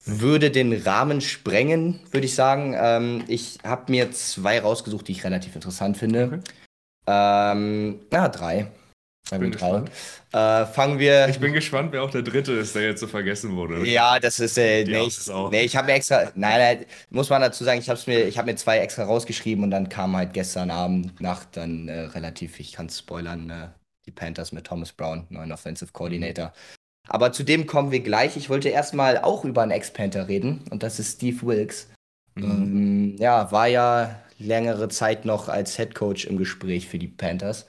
würde 0.05 0.51
den 0.51 0.74
Rahmen 0.74 1.21
sprengen, 1.21 2.00
würde 2.12 2.25
ich 2.25 2.35
sagen. 2.35 2.75
Ähm, 2.77 3.24
ich 3.27 3.57
habe 3.63 3.91
mir 3.91 4.12
zwei 4.12 4.59
rausgesucht, 4.59 5.07
die 5.07 5.13
ich 5.13 5.24
relativ 5.24 5.55
interessant 5.55 5.97
finde. 5.97 6.25
Okay. 6.25 6.39
Ähm, 7.07 8.00
ja, 8.12 8.29
drei. 8.29 8.67
Ich 9.25 9.39
bin 9.39 9.51
gespannt. 9.51 9.89
Äh, 10.31 10.65
fangen 10.67 11.00
wir. 11.00 11.27
Ich 11.29 11.39
bin 11.39 11.51
gespannt, 11.51 11.91
wer 11.91 12.03
auch 12.03 12.12
der 12.12 12.21
dritte 12.21 12.53
ist, 12.53 12.75
der 12.75 12.83
jetzt 12.83 13.00
so 13.00 13.07
vergessen 13.07 13.55
wurde. 13.55 13.83
Ja, 13.88 14.19
das 14.19 14.39
ist. 14.39 14.55
Äh, 14.59 14.83
nee, 14.83 15.01
ich, 15.07 15.27
nee, 15.50 15.63
ich 15.63 15.75
habe 15.75 15.88
mir 15.88 15.93
extra. 15.93 16.31
Nein, 16.35 16.59
nein, 16.59 16.85
muss 17.09 17.29
man 17.29 17.41
dazu 17.41 17.63
sagen, 17.63 17.79
ich 17.79 17.89
habe 17.89 18.00
mir, 18.05 18.27
ich 18.27 18.38
habe 18.38 18.51
mir 18.51 18.55
zwei 18.55 18.77
extra 18.77 19.03
rausgeschrieben 19.03 19.63
und 19.63 19.71
dann 19.71 19.89
kam 19.89 20.15
halt 20.15 20.33
gestern 20.33 20.69
Abend, 20.69 21.19
Nacht 21.21 21.57
dann 21.57 21.88
äh, 21.88 22.01
relativ, 22.01 22.59
ich 22.59 22.74
kann 22.74 22.88
spoilern, 22.89 23.50
äh, 23.50 23.67
die 24.05 24.12
Panthers 24.12 24.51
mit 24.51 24.67
Thomas 24.67 24.91
Brown, 24.91 25.25
neuen 25.29 25.51
Offensive 25.51 25.91
Coordinator. 25.91 26.53
Aber 27.07 27.31
zu 27.31 27.43
dem 27.43 27.67
kommen 27.67 27.91
wir 27.91 28.00
gleich. 28.01 28.38
Ich 28.38 28.50
wollte 28.50 28.69
erstmal 28.69 29.17
auch 29.19 29.45
über 29.45 29.62
einen 29.62 29.71
Ex-Panther 29.71 30.27
reden 30.27 30.62
und 30.71 30.83
das 30.83 31.00
ist 31.00 31.15
Steve 31.15 31.45
Wilkes. 31.45 31.89
Mhm. 32.35 32.43
Ähm, 32.43 33.15
ja, 33.17 33.51
war 33.51 33.67
ja 33.67 34.19
längere 34.38 34.89
Zeit 34.89 35.25
noch 35.25 35.47
als 35.47 35.75
Head 35.77 35.95
Coach 35.95 36.25
im 36.25 36.38
Gespräch 36.38 36.88
für 36.88 37.00
die 37.00 37.07
Panthers. 37.07 37.67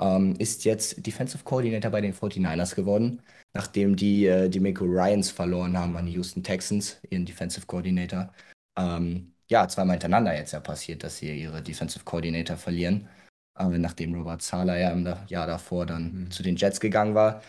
Ähm, 0.00 0.34
ist 0.38 0.64
jetzt 0.64 1.06
Defensive 1.06 1.44
Coordinator 1.44 1.90
bei 1.90 2.00
den 2.00 2.14
49ers 2.14 2.74
geworden, 2.74 3.22
nachdem 3.54 3.96
die 3.96 4.26
äh, 4.26 4.48
die 4.48 4.60
Miko 4.60 4.84
Ryans 4.84 5.30
verloren 5.30 5.78
haben 5.78 5.96
an 5.96 6.06
die 6.06 6.12
Houston 6.12 6.42
Texans, 6.42 6.98
ihren 7.10 7.26
Defensive 7.26 7.66
Coordinator. 7.66 8.32
Ähm, 8.78 9.32
ja, 9.48 9.68
zweimal 9.68 9.94
hintereinander 9.94 10.34
jetzt 10.34 10.52
ja 10.52 10.60
passiert, 10.60 11.04
dass 11.04 11.18
sie 11.18 11.42
ihre 11.42 11.62
Defensive 11.62 12.04
Coordinator 12.04 12.56
verlieren. 12.56 13.08
Aber 13.54 13.76
nachdem 13.78 14.14
Robert 14.14 14.40
Zahler 14.40 14.78
ja 14.78 14.90
im 14.90 15.06
Jahr 15.28 15.46
davor 15.46 15.84
dann 15.84 16.24
mhm. 16.24 16.30
zu 16.30 16.42
den 16.42 16.56
Jets 16.56 16.80
gegangen 16.80 17.14
war. 17.14 17.42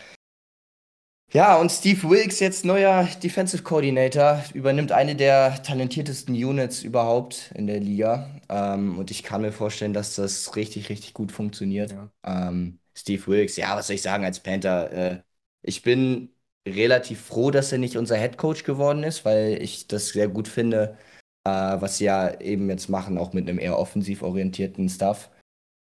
Ja, 1.34 1.56
und 1.56 1.72
Steve 1.72 2.08
Wilkes, 2.08 2.38
jetzt 2.38 2.64
neuer 2.64 3.08
Defensive 3.20 3.64
Coordinator, 3.64 4.44
übernimmt 4.54 4.92
eine 4.92 5.16
der 5.16 5.60
talentiertesten 5.64 6.32
Units 6.32 6.84
überhaupt 6.84 7.50
in 7.56 7.66
der 7.66 7.80
Liga. 7.80 8.30
Ähm, 8.48 8.96
und 8.98 9.10
ich 9.10 9.24
kann 9.24 9.42
mir 9.42 9.50
vorstellen, 9.50 9.92
dass 9.92 10.14
das 10.14 10.54
richtig, 10.54 10.88
richtig 10.90 11.12
gut 11.12 11.32
funktioniert. 11.32 11.90
Ja. 11.90 12.08
Ähm, 12.22 12.78
Steve 12.96 13.26
Wilkes, 13.26 13.56
ja, 13.56 13.74
was 13.76 13.88
soll 13.88 13.96
ich 13.96 14.02
sagen 14.02 14.24
als 14.24 14.38
Panther? 14.38 14.92
Äh, 14.92 15.22
ich 15.62 15.82
bin 15.82 16.30
relativ 16.68 17.20
froh, 17.22 17.50
dass 17.50 17.72
er 17.72 17.78
nicht 17.78 17.96
unser 17.96 18.16
Head 18.16 18.36
Coach 18.38 18.62
geworden 18.62 19.02
ist, 19.02 19.24
weil 19.24 19.60
ich 19.60 19.88
das 19.88 20.10
sehr 20.10 20.28
gut 20.28 20.46
finde, 20.46 20.96
äh, 21.44 21.50
was 21.50 21.98
sie 21.98 22.04
ja 22.04 22.40
eben 22.40 22.70
jetzt 22.70 22.88
machen, 22.88 23.18
auch 23.18 23.32
mit 23.32 23.48
einem 23.48 23.58
eher 23.58 23.76
offensiv 23.78 24.22
orientierten 24.22 24.88
Stuff. 24.88 25.30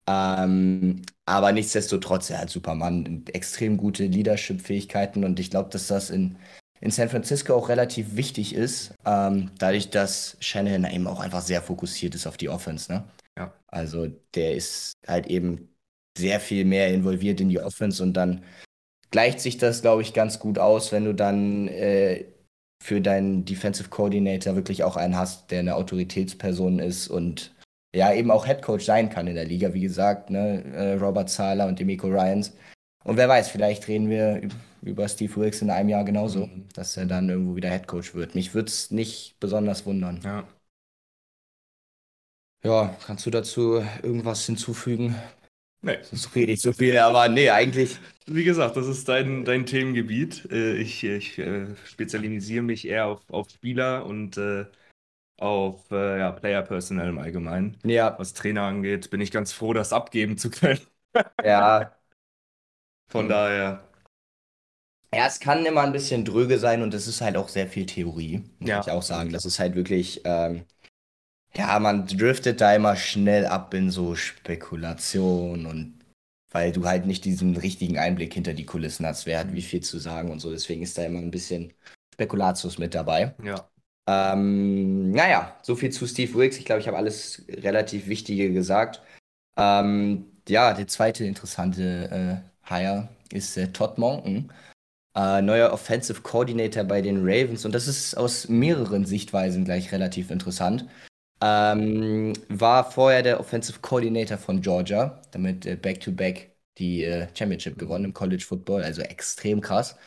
Ähm, 0.07 1.01
aber 1.25 1.51
nichtsdestotrotz, 1.51 2.29
er 2.29 2.39
hat 2.39 2.49
Superman 2.49 3.23
extrem 3.31 3.77
gute 3.77 4.05
Leadership-Fähigkeiten 4.05 5.23
und 5.23 5.39
ich 5.39 5.49
glaube, 5.49 5.69
dass 5.69 5.87
das 5.87 6.09
in, 6.09 6.37
in 6.81 6.91
San 6.91 7.09
Francisco 7.09 7.53
auch 7.53 7.69
relativ 7.69 8.15
wichtig 8.15 8.53
ist, 8.53 8.93
ähm, 9.05 9.51
dadurch, 9.57 9.89
dass 9.89 10.35
Shanahan 10.39 10.85
eben 10.85 11.07
auch 11.07 11.21
einfach 11.21 11.41
sehr 11.41 11.61
fokussiert 11.61 12.15
ist 12.15 12.27
auf 12.27 12.37
die 12.37 12.49
Offense. 12.49 12.91
Ne? 12.91 13.03
Ja. 13.37 13.53
Also 13.67 14.07
der 14.35 14.55
ist 14.55 14.93
halt 15.07 15.27
eben 15.27 15.69
sehr 16.17 16.39
viel 16.39 16.65
mehr 16.65 16.93
involviert 16.93 17.39
in 17.39 17.49
die 17.49 17.59
Offense 17.59 18.03
und 18.03 18.13
dann 18.13 18.43
gleicht 19.11 19.39
sich 19.39 19.57
das, 19.57 19.81
glaube 19.81 20.01
ich, 20.01 20.13
ganz 20.13 20.39
gut 20.39 20.59
aus, 20.59 20.91
wenn 20.91 21.05
du 21.05 21.13
dann 21.13 21.67
äh, 21.67 22.25
für 22.83 22.99
deinen 22.99 23.45
Defensive 23.45 23.89
Coordinator 23.89 24.55
wirklich 24.55 24.83
auch 24.83 24.97
einen 24.97 25.15
hast, 25.15 25.51
der 25.51 25.59
eine 25.59 25.75
Autoritätsperson 25.75 26.79
ist 26.79 27.07
und 27.07 27.53
ja 27.93 28.13
eben 28.13 28.31
auch 28.31 28.47
Headcoach 28.47 28.81
sein 28.81 29.09
kann 29.09 29.27
in 29.27 29.35
der 29.35 29.45
Liga, 29.45 29.73
wie 29.73 29.81
gesagt, 29.81 30.29
ne? 30.29 30.63
Äh, 30.73 30.93
Robert 30.93 31.29
Zahler 31.29 31.67
und 31.67 31.79
Demico 31.79 32.07
Ryans. 32.07 32.53
Und 33.03 33.17
wer 33.17 33.29
weiß, 33.29 33.49
vielleicht 33.49 33.87
reden 33.87 34.09
wir 34.09 34.41
über 34.81 35.07
Steve 35.07 35.35
Wilkes 35.35 35.61
in 35.61 35.69
einem 35.69 35.89
Jahr 35.89 36.03
genauso, 36.03 36.47
mhm. 36.47 36.65
dass 36.73 36.97
er 36.97 37.05
dann 37.05 37.29
irgendwo 37.29 37.55
wieder 37.55 37.69
Headcoach 37.69 38.13
wird. 38.15 38.35
Mich 38.35 38.53
würde 38.53 38.69
es 38.69 38.91
nicht 38.91 39.35
besonders 39.39 39.85
wundern. 39.85 40.19
Ja. 40.23 40.47
Ja, 42.65 42.95
kannst 43.05 43.25
du 43.25 43.29
dazu 43.29 43.83
irgendwas 44.01 44.45
hinzufügen? 44.45 45.15
Nee. 45.81 45.97
Sonst 46.01 46.33
rede 46.33 46.53
ich 46.53 46.61
so 46.61 46.71
viel, 46.71 46.97
aber 46.97 47.27
nee, 47.27 47.49
eigentlich. 47.49 47.97
Wie 48.25 48.45
gesagt, 48.45 48.77
das 48.77 48.87
ist 48.87 49.09
dein, 49.09 49.43
dein 49.43 49.65
Themengebiet. 49.65 50.47
Äh, 50.49 50.77
ich, 50.77 51.03
ich 51.03 51.37
äh, 51.39 51.75
spezialisiere 51.85 52.63
mich 52.63 52.87
eher 52.87 53.07
auf, 53.07 53.29
auf 53.29 53.49
Spieler 53.49 54.05
und 54.05 54.37
auf 55.43 55.91
äh, 55.91 56.19
ja, 56.19 56.31
Player 56.31 56.61
Personnel 56.61 57.09
im 57.09 57.19
Allgemeinen. 57.19 57.77
Ja. 57.83 58.15
Was 58.17 58.33
Trainer 58.33 58.63
angeht, 58.63 59.09
bin 59.09 59.19
ich 59.19 59.29
ganz 59.29 59.51
froh, 59.51 59.73
das 59.73 59.91
abgeben 59.91 60.37
zu 60.37 60.49
können. 60.49 60.79
ja. 61.43 61.91
Von 63.11 63.25
mhm. 63.25 63.29
daher. 63.29 63.83
Ja, 65.13 65.27
es 65.27 65.39
kann 65.39 65.65
immer 65.65 65.81
ein 65.81 65.91
bisschen 65.91 66.25
dröge 66.25 66.57
sein 66.57 66.81
und 66.81 66.93
es 66.93 67.07
ist 67.07 67.21
halt 67.21 67.37
auch 67.37 67.49
sehr 67.49 67.67
viel 67.67 67.85
Theorie, 67.85 68.43
muss 68.59 68.69
ja. 68.69 68.79
ich 68.79 68.89
auch 68.89 69.03
sagen. 69.03 69.31
Das 69.31 69.45
ist 69.45 69.59
halt 69.59 69.75
wirklich, 69.75 70.21
ähm, 70.23 70.63
ja, 71.55 71.77
man 71.79 72.07
driftet 72.07 72.61
da 72.61 72.73
immer 72.73 72.95
schnell 72.95 73.45
ab 73.45 73.73
in 73.73 73.91
so 73.91 74.15
Spekulation 74.15 75.67
und 75.67 75.99
weil 76.51 76.71
du 76.71 76.85
halt 76.85 77.05
nicht 77.05 77.25
diesen 77.25 77.57
richtigen 77.57 77.99
Einblick 77.99 78.33
hinter 78.33 78.53
die 78.53 78.65
Kulissen 78.65 79.05
hast, 79.05 79.25
wer 79.25 79.39
hat 79.39 79.53
wie 79.53 79.61
viel 79.61 79.81
zu 79.81 79.99
sagen 79.99 80.31
und 80.31 80.39
so. 80.39 80.51
Deswegen 80.51 80.81
ist 80.81 80.97
da 80.97 81.03
immer 81.03 81.19
ein 81.19 81.31
bisschen 81.31 81.73
Spekulatius 82.13 82.77
mit 82.77 82.95
dabei. 82.95 83.35
Ja. 83.43 83.67
Ähm, 84.07 85.11
naja, 85.11 85.57
so 85.61 85.75
viel 85.75 85.91
zu 85.91 86.05
Steve 86.07 86.33
Wilkes. 86.33 86.57
Ich 86.57 86.65
glaube, 86.65 86.81
ich 86.81 86.87
habe 86.87 86.97
alles 86.97 87.43
relativ 87.49 88.07
Wichtige 88.07 88.51
gesagt. 88.51 89.01
Ähm, 89.57 90.25
ja, 90.47 90.73
der 90.73 90.87
zweite 90.87 91.25
interessante 91.25 92.43
äh, 92.43 92.69
Hire 92.69 93.09
ist 93.31 93.57
äh, 93.57 93.71
Todd 93.71 93.97
Monken, 93.97 94.51
äh, 95.15 95.41
neuer 95.41 95.71
Offensive 95.71 96.21
Coordinator 96.21 96.83
bei 96.83 97.01
den 97.01 97.19
Ravens. 97.19 97.65
Und 97.65 97.73
das 97.73 97.87
ist 97.87 98.15
aus 98.15 98.49
mehreren 98.49 99.05
Sichtweisen 99.05 99.65
gleich 99.65 99.91
relativ 99.91 100.31
interessant. 100.31 100.85
Ähm, 101.41 102.33
war 102.49 102.89
vorher 102.89 103.21
der 103.21 103.39
Offensive 103.39 103.79
Coordinator 103.81 104.37
von 104.37 104.61
Georgia, 104.61 105.21
damit 105.31 105.65
äh, 105.65 105.75
Back-to-Back 105.75 106.37
-back 106.37 106.53
die 106.77 107.03
äh, 107.03 107.27
Championship 107.35 107.77
gewonnen 107.77 108.05
im 108.05 108.13
College 108.13 108.43
Football, 108.43 108.83
also 108.83 109.01
extrem 109.01 109.61
krass. 109.61 109.97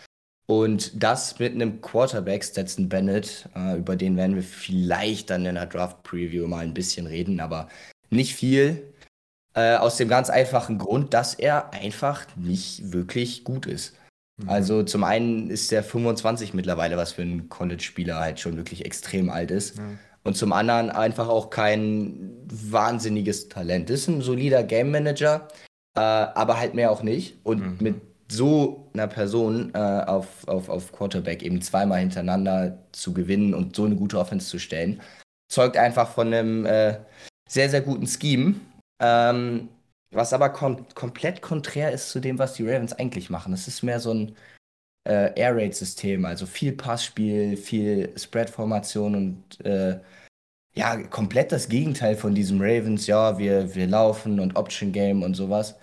Und 0.47 1.03
das 1.03 1.39
mit 1.41 1.55
einem 1.55 1.81
Quarterback, 1.81 2.45
Stetson 2.45 2.89
Bennett, 2.89 3.49
äh, 3.57 3.77
über 3.79 3.97
den 3.97 4.17
werden 4.17 4.37
wir 4.37 4.45
vielleicht 4.45 5.31
dann 5.31 5.45
in 5.45 5.57
der 5.57 5.67
Draft-Preview 5.67 6.47
mal 6.47 6.65
ein 6.65 6.75
bisschen 6.75 7.07
reden, 7.07 7.41
aber 7.41 7.69
nicht 8.11 8.35
viel. 8.35 8.93
Äh, 9.55 9.77
aus 9.77 9.97
dem 9.97 10.09
ganz 10.09 10.31
einfachen 10.31 10.79
Grund, 10.79 11.15
dass 11.15 11.35
er 11.35 11.73
einfach 11.73 12.27
nicht 12.37 12.93
wirklich 12.93 13.43
gut 13.43 13.67
ist. 13.67 13.95
Mhm. 14.37 14.49
Also 14.49 14.83
zum 14.85 15.03
einen 15.03 15.51
ist 15.51 15.73
der 15.73 15.83
25 15.83 16.55
mittlerweile, 16.55 16.97
was 16.97 17.13
für 17.13 17.23
einen 17.23 17.49
College-Spieler 17.49 18.21
halt 18.21 18.39
schon 18.39 18.57
wirklich 18.57 18.85
extrem 18.85 19.31
alt 19.31 19.51
ist. 19.51 19.79
Mhm. 19.79 19.99
Und 20.23 20.37
zum 20.37 20.53
anderen 20.53 20.91
einfach 20.91 21.29
auch 21.29 21.51
kein 21.51 22.33
wahnsinniges 22.47 23.49
Talent. 23.49 23.91
Ist 23.91 24.09
ein 24.09 24.21
solider 24.21 24.63
Game 24.63 24.91
Manager, 24.91 25.49
äh, 25.97 26.01
aber 26.01 26.59
halt 26.61 26.75
mehr 26.75 26.91
auch 26.91 27.03
nicht. 27.03 27.39
Und 27.45 27.61
mhm. 27.61 27.77
mit 27.81 28.16
so 28.29 28.89
einer 28.93 29.07
Person 29.07 29.73
äh, 29.75 29.79
auf, 29.79 30.47
auf, 30.49 30.69
auf 30.69 30.93
Quarterback 30.93 31.43
eben 31.43 31.61
zweimal 31.63 32.01
hintereinander 32.01 32.79
zu 32.93 33.15
gewinnen 33.15 33.55
und 33.55 33.77
so 33.77 33.85
eine 33.85 33.97
gute 33.97 34.19
Offense 34.19 34.49
zu 34.49 34.59
stellen, 34.59 35.01
zeugt 35.49 35.77
einfach 35.77 36.11
von 36.11 36.29
einem 36.29 36.67
äh, 36.67 36.99
sehr, 37.49 37.71
sehr 37.71 37.83
guten 37.83 38.07
Scheme. 38.07 38.57
Ähm, 39.01 39.69
was 40.13 40.33
aber 40.33 40.51
kom 40.51 40.87
komplett 40.95 41.43
konträr 41.43 41.93
ist 41.93 42.11
zu 42.11 42.21
dem, 42.21 42.39
was 42.39 42.55
die 42.55 42.69
Ravens 42.69 42.93
eigentlich 42.93 43.31
machen. 43.31 43.53
Es 43.53 43.69
ist 43.69 43.83
mehr 43.83 44.01
so 44.01 44.13
ein 44.15 44.37
äh, 45.05 45.33
Air 45.39 45.57
Raid-System, 45.57 46.25
also 46.25 46.47
viel 46.47 46.73
Passspiel, 46.73 47.57
viel 47.57 48.13
Spread-Formation 48.19 49.15
und 49.15 49.65
äh, 49.65 50.01
ja, 50.75 50.97
komplett 51.09 51.53
das 51.53 51.69
Gegenteil 51.69 52.17
von 52.17 52.35
diesem 52.35 52.61
Ravens. 52.61 53.07
Ja, 53.07 53.39
wir, 53.39 53.75
wir 53.75 53.87
laufen 53.87 54.41
und 54.41 54.57
Option 54.57 54.93
Game 54.93 55.23
und 55.23 55.35
sowas. 55.35 55.77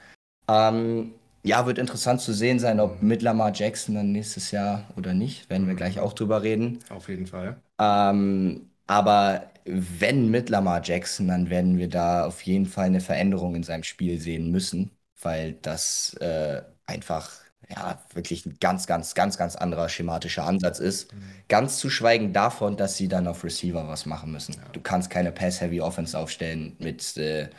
Ähm, 0.48 1.14
ja, 1.44 1.66
wird 1.66 1.78
interessant 1.78 2.22
zu 2.22 2.34
sehen 2.34 2.60
sein, 2.60 2.80
ob 2.80 3.02
mit 3.02 3.22
Lamar 3.22 3.52
Jackson 3.54 3.96
dann 3.96 4.12
nächstes 4.12 4.52
Jahr 4.52 4.86
oder 4.96 5.14
nicht. 5.14 5.50
Werden 5.50 5.68
wir 5.68 5.76
gleich 5.76 6.00
auch 6.00 6.14
drüber 6.14 6.42
reden. 6.42 6.80
Auf 6.90 7.10
jeden 7.10 7.28
Fall. 7.28 7.58
Ähm, 7.80 8.70
aber 8.88 9.52
wenn 9.66 10.30
mit 10.30 10.50
Lamar 10.50 10.82
Jackson, 10.84 11.28
dann 11.28 11.50
werden 11.50 11.78
wir 11.78 11.90
da 11.90 12.26
auf 12.26 12.42
jeden 12.44 12.66
Fall 12.66 12.86
eine 12.86 13.02
Veränderung 13.02 13.56
in 13.56 13.64
seinem 13.64 13.84
Spiel 13.84 14.20
sehen 14.20 14.52
müssen, 14.52 14.92
weil 15.22 15.54
das 15.62 16.14
äh, 16.16 16.62
einfach 16.86 17.32
ja 17.70 18.02
wirklich 18.14 18.46
ein 18.46 18.58
ganz, 18.60 18.88
ganz, 18.88 19.14
ganz, 19.16 19.38
ganz 19.38 19.56
anderer 19.56 19.90
schematischer 19.90 20.46
Ansatz 20.46 20.80
ist. 20.80 21.14
Mhm. 21.14 21.18
Ganz 21.50 21.78
zu 21.78 21.90
schweigen 21.90 22.34
davon, 22.34 22.78
dass 22.78 22.98
sie 22.98 23.08
dann 23.08 23.28
auf 23.28 23.44
Receiver 23.44 23.88
was 23.88 24.06
machen 24.06 24.32
müssen. 24.32 24.54
Ja. 24.54 24.70
Du 24.72 24.82
kannst 24.82 25.10
keine 25.10 25.32
Pass-Heavy 25.32 25.82
Offense 25.82 26.18
aufstellen 26.18 26.76
mit 26.80 27.18
äh, 27.18 27.50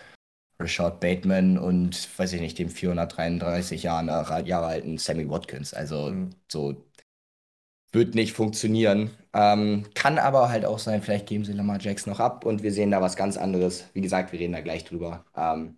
Rashad 0.65 1.01
Bateman 1.01 1.59
und, 1.59 2.09
weiß 2.19 2.33
ich 2.33 2.41
nicht, 2.41 2.59
dem 2.59 2.71
433 2.71 3.83
Jahren, 3.83 4.09
äh, 4.09 4.49
Jahre 4.49 4.67
alten 4.67 4.99
Sammy 4.99 5.29
Watkins. 5.29 5.75
Also 5.75 6.11
mhm. 6.11 6.31
so 6.51 6.85
wird 7.93 8.15
nicht 8.15 8.33
funktionieren. 8.33 9.11
Ähm, 9.33 9.85
kann 9.95 10.19
aber 10.19 10.49
halt 10.49 10.65
auch 10.65 10.79
sein, 10.79 11.03
vielleicht 11.03 11.27
geben 11.27 11.45
sie 11.45 11.53
Lamar 11.53 11.81
Jackson 11.81 12.13
noch 12.13 12.21
ab 12.21 12.45
und 12.45 12.63
wir 12.63 12.73
sehen 12.73 12.91
da 12.91 13.01
was 13.01 13.17
ganz 13.17 13.37
anderes. 13.37 13.85
Wie 13.93 14.01
gesagt, 14.01 14.33
wir 14.33 14.41
reden 14.41 14.55
da 14.55 14.61
gleich 14.63 14.85
drüber. 14.85 15.25
Ähm, 15.37 15.77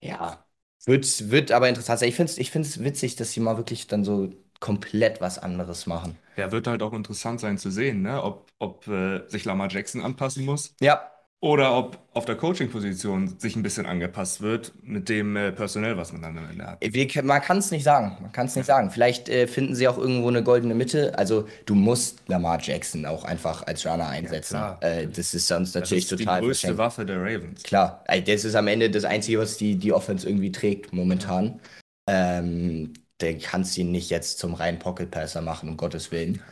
ja, 0.00 0.44
wird, 0.86 1.30
wird 1.30 1.52
aber 1.52 1.68
interessant 1.68 2.00
sein. 2.00 2.08
Ich 2.08 2.16
finde 2.16 2.30
es 2.30 2.38
ich 2.38 2.84
witzig, 2.84 3.16
dass 3.16 3.32
sie 3.32 3.40
mal 3.40 3.56
wirklich 3.56 3.86
dann 3.86 4.04
so 4.04 4.30
komplett 4.60 5.20
was 5.20 5.38
anderes 5.38 5.86
machen. 5.86 6.16
Ja, 6.36 6.52
wird 6.52 6.66
halt 6.66 6.82
auch 6.82 6.92
interessant 6.92 7.40
sein 7.40 7.58
zu 7.58 7.70
sehen, 7.70 8.02
ne? 8.02 8.22
ob, 8.22 8.50
ob 8.58 8.86
äh, 8.88 9.26
sich 9.28 9.44
Lamar 9.44 9.68
Jackson 9.70 10.02
anpassen 10.02 10.44
muss. 10.44 10.74
Ja, 10.80 11.10
Oder 11.40 11.76
ob 11.76 11.98
auf 12.14 12.24
der 12.24 12.34
Coaching-Position 12.34 13.38
sich 13.38 13.56
ein 13.56 13.62
bisschen 13.62 13.84
angepasst 13.84 14.40
wird 14.40 14.72
mit 14.82 15.08
dem 15.10 15.36
äh, 15.36 15.52
Personell, 15.52 15.96
was 15.98 16.10
man 16.12 16.22
dann 16.22 16.38
am 16.38 16.48
Ende 16.48 16.66
hat. 16.66 16.78
Wir, 16.80 17.22
man 17.22 17.42
kann 17.42 17.58
es 17.58 17.70
nicht 17.70 17.84
sagen. 17.84 18.16
Man 18.22 18.32
kann 18.32 18.46
es 18.46 18.56
nicht 18.56 18.64
sagen. 18.64 18.90
Vielleicht 18.90 19.28
äh, 19.28 19.46
finden 19.46 19.74
sie 19.74 19.86
auch 19.86 19.98
irgendwo 19.98 20.28
eine 20.28 20.42
goldene 20.42 20.74
Mitte. 20.74 21.16
Also 21.18 21.46
du 21.66 21.74
musst 21.74 22.22
Lamar 22.26 22.58
Jackson 22.60 23.04
auch 23.04 23.24
einfach 23.24 23.66
als 23.66 23.84
Runner 23.86 24.08
einsetzen. 24.08 24.56
klar. 24.56 24.82
äh, 24.82 25.06
das 25.08 25.34
ist 25.34 25.46
sonst 25.46 25.74
Das 25.74 25.82
natürlich 25.82 26.04
ist 26.10 26.18
die 26.18 26.24
total 26.24 26.40
größte 26.40 26.68
verschenkt. 26.68 26.78
Waffe 26.78 27.04
der 27.04 27.20
Ravens. 27.20 27.62
Klar, 27.62 28.02
ey, 28.06 28.24
das 28.24 28.44
ist 28.44 28.54
am 28.54 28.66
Ende 28.66 28.90
das 28.90 29.04
Einzige, 29.04 29.38
was 29.38 29.58
die, 29.58 29.76
die 29.76 29.92
Offense 29.92 30.26
irgendwie 30.26 30.52
trägt 30.52 30.92
momentan. 30.94 31.60
Ähm, 32.08 32.94
der 33.20 33.38
kannst 33.38 33.76
ihn 33.78 33.92
nicht 33.92 34.10
jetzt 34.10 34.38
zum 34.38 34.54
reinen 34.54 34.78
Pocket 34.78 35.10
Passer 35.10 35.42
machen, 35.42 35.68
um 35.68 35.76
Gottes 35.76 36.10
Willen. 36.12 36.42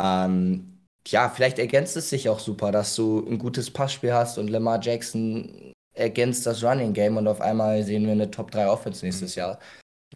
Ähm, 0.00 0.71
ja, 1.08 1.28
vielleicht 1.28 1.58
ergänzt 1.58 1.96
es 1.96 2.10
sich 2.10 2.28
auch 2.28 2.38
super, 2.38 2.72
dass 2.72 2.94
du 2.94 3.26
ein 3.26 3.38
gutes 3.38 3.70
Passspiel 3.70 4.12
hast 4.12 4.38
und 4.38 4.48
Lamar 4.48 4.80
Jackson 4.80 5.72
ergänzt 5.94 6.46
das 6.46 6.62
Running 6.62 6.92
Game 6.92 7.16
und 7.16 7.26
auf 7.28 7.40
einmal 7.40 7.82
sehen 7.82 8.04
wir 8.04 8.12
eine 8.12 8.30
Top 8.30 8.50
3 8.50 8.68
Offense 8.68 9.04
nächstes 9.04 9.34
Jahr. 9.34 9.58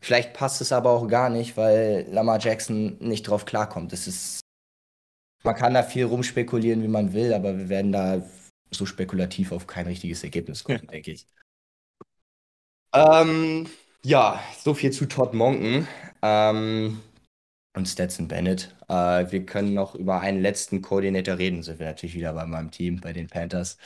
Vielleicht 0.00 0.32
passt 0.34 0.60
es 0.60 0.72
aber 0.72 0.90
auch 0.90 1.08
gar 1.08 1.30
nicht, 1.30 1.56
weil 1.56 2.06
Lamar 2.10 2.38
Jackson 2.38 2.98
nicht 3.00 3.22
drauf 3.24 3.44
klarkommt. 3.44 3.92
Das 3.92 4.06
ist, 4.06 4.40
man 5.42 5.54
kann 5.54 5.74
da 5.74 5.82
viel 5.82 6.04
rumspekulieren, 6.04 6.82
wie 6.82 6.88
man 6.88 7.12
will, 7.12 7.32
aber 7.32 7.56
wir 7.56 7.68
werden 7.68 7.92
da 7.92 8.22
so 8.70 8.86
spekulativ 8.86 9.52
auf 9.52 9.66
kein 9.66 9.86
richtiges 9.86 10.22
Ergebnis 10.22 10.64
kommen, 10.64 10.86
denke 10.86 11.12
ich. 11.12 11.26
Ähm, 12.92 13.68
ja, 14.04 14.40
so 14.62 14.74
viel 14.74 14.92
zu 14.92 15.06
Todd 15.06 15.34
Monken 15.34 15.86
ähm, 16.22 17.00
und 17.76 17.86
Stetson 17.86 18.26
Bennett. 18.26 18.74
Äh, 18.88 19.30
wir 19.30 19.46
können 19.46 19.74
noch 19.74 19.94
über 19.94 20.20
einen 20.20 20.40
letzten 20.40 20.82
Koordinator 20.82 21.38
reden. 21.38 21.62
Sind 21.62 21.78
wir 21.78 21.86
natürlich 21.86 22.14
wieder 22.14 22.32
bei 22.32 22.46
meinem 22.46 22.70
Team, 22.70 23.00
bei 23.00 23.12
den 23.12 23.28
Panthers. 23.28 23.76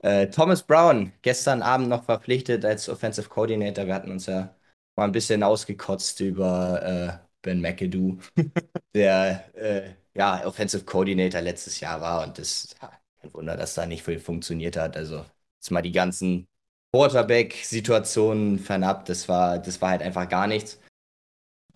Äh, 0.00 0.28
Thomas 0.28 0.62
Brown, 0.62 1.12
gestern 1.22 1.62
Abend 1.62 1.88
noch 1.88 2.04
verpflichtet 2.04 2.64
als 2.64 2.88
Offensive 2.88 3.28
Coordinator. 3.28 3.86
Wir 3.86 3.94
hatten 3.94 4.10
uns 4.10 4.26
ja 4.26 4.54
mal 4.96 5.04
ein 5.04 5.12
bisschen 5.12 5.42
ausgekotzt 5.42 6.20
über 6.20 6.82
äh, 6.82 7.26
Ben 7.42 7.60
McAdoo, 7.60 8.18
der 8.94 9.54
äh, 9.54 9.94
ja 10.14 10.44
Offensive 10.44 10.84
Coordinator 10.84 11.40
letztes 11.40 11.80
Jahr 11.80 12.00
war. 12.00 12.26
Und 12.26 12.38
das 12.38 12.74
ja, 12.82 12.90
kein 13.20 13.32
Wunder, 13.32 13.56
dass 13.56 13.74
da 13.74 13.86
nicht 13.86 14.02
viel 14.04 14.18
funktioniert 14.18 14.76
hat. 14.76 14.96
Also 14.96 15.24
jetzt 15.58 15.70
mal 15.70 15.82
die 15.82 15.92
ganzen 15.92 16.46
Quarterback-Situationen 16.92 18.58
fernab. 18.58 19.04
Das 19.06 19.28
war, 19.28 19.58
das 19.58 19.80
war 19.80 19.90
halt 19.90 20.02
einfach 20.02 20.28
gar 20.28 20.46
nichts. 20.46 20.80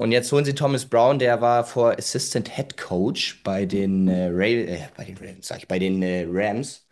Und 0.00 0.12
jetzt 0.12 0.32
holen 0.32 0.46
sie 0.46 0.54
Thomas 0.54 0.86
Brown, 0.86 1.18
der 1.18 1.42
war 1.42 1.62
vor 1.62 1.92
Assistant 1.92 2.48
Head 2.56 2.78
Coach 2.78 3.42
bei 3.42 3.66
den, 3.66 4.08
äh, 4.08 4.28
Ra 4.32 4.44
äh, 4.46 4.88
bei 4.96 5.04
den 5.04 5.18
Ravens, 5.18 5.48
sag 5.48 5.58
ich, 5.58 5.68
bei 5.68 5.78
den 5.78 6.02
äh, 6.02 6.24
Rams. 6.26 6.88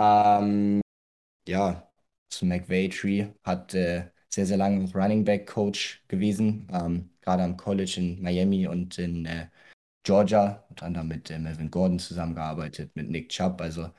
Ähm, 0.00 0.80
ja, 1.46 1.88
zu 2.28 2.46
McVay 2.46 2.88
Tree 2.88 3.28
hat 3.44 3.72
äh, 3.74 4.10
sehr, 4.28 4.46
sehr 4.46 4.56
lange 4.56 4.92
Running 4.92 5.24
Back 5.24 5.46
Coach 5.46 6.02
gewesen, 6.08 6.66
ähm, 6.72 7.10
gerade 7.20 7.44
am 7.44 7.56
College 7.56 7.94
in 7.98 8.20
Miami 8.20 8.66
und 8.66 8.98
in 8.98 9.26
äh, 9.26 9.46
Georgia, 10.02 10.64
unter 10.70 10.86
anderem 10.86 11.06
mit 11.06 11.30
äh, 11.30 11.38
Melvin 11.38 11.70
Gordon 11.70 12.00
zusammengearbeitet, 12.00 12.90
mit 12.96 13.10
Nick 13.10 13.28
Chubb. 13.28 13.60
Also 13.60 13.90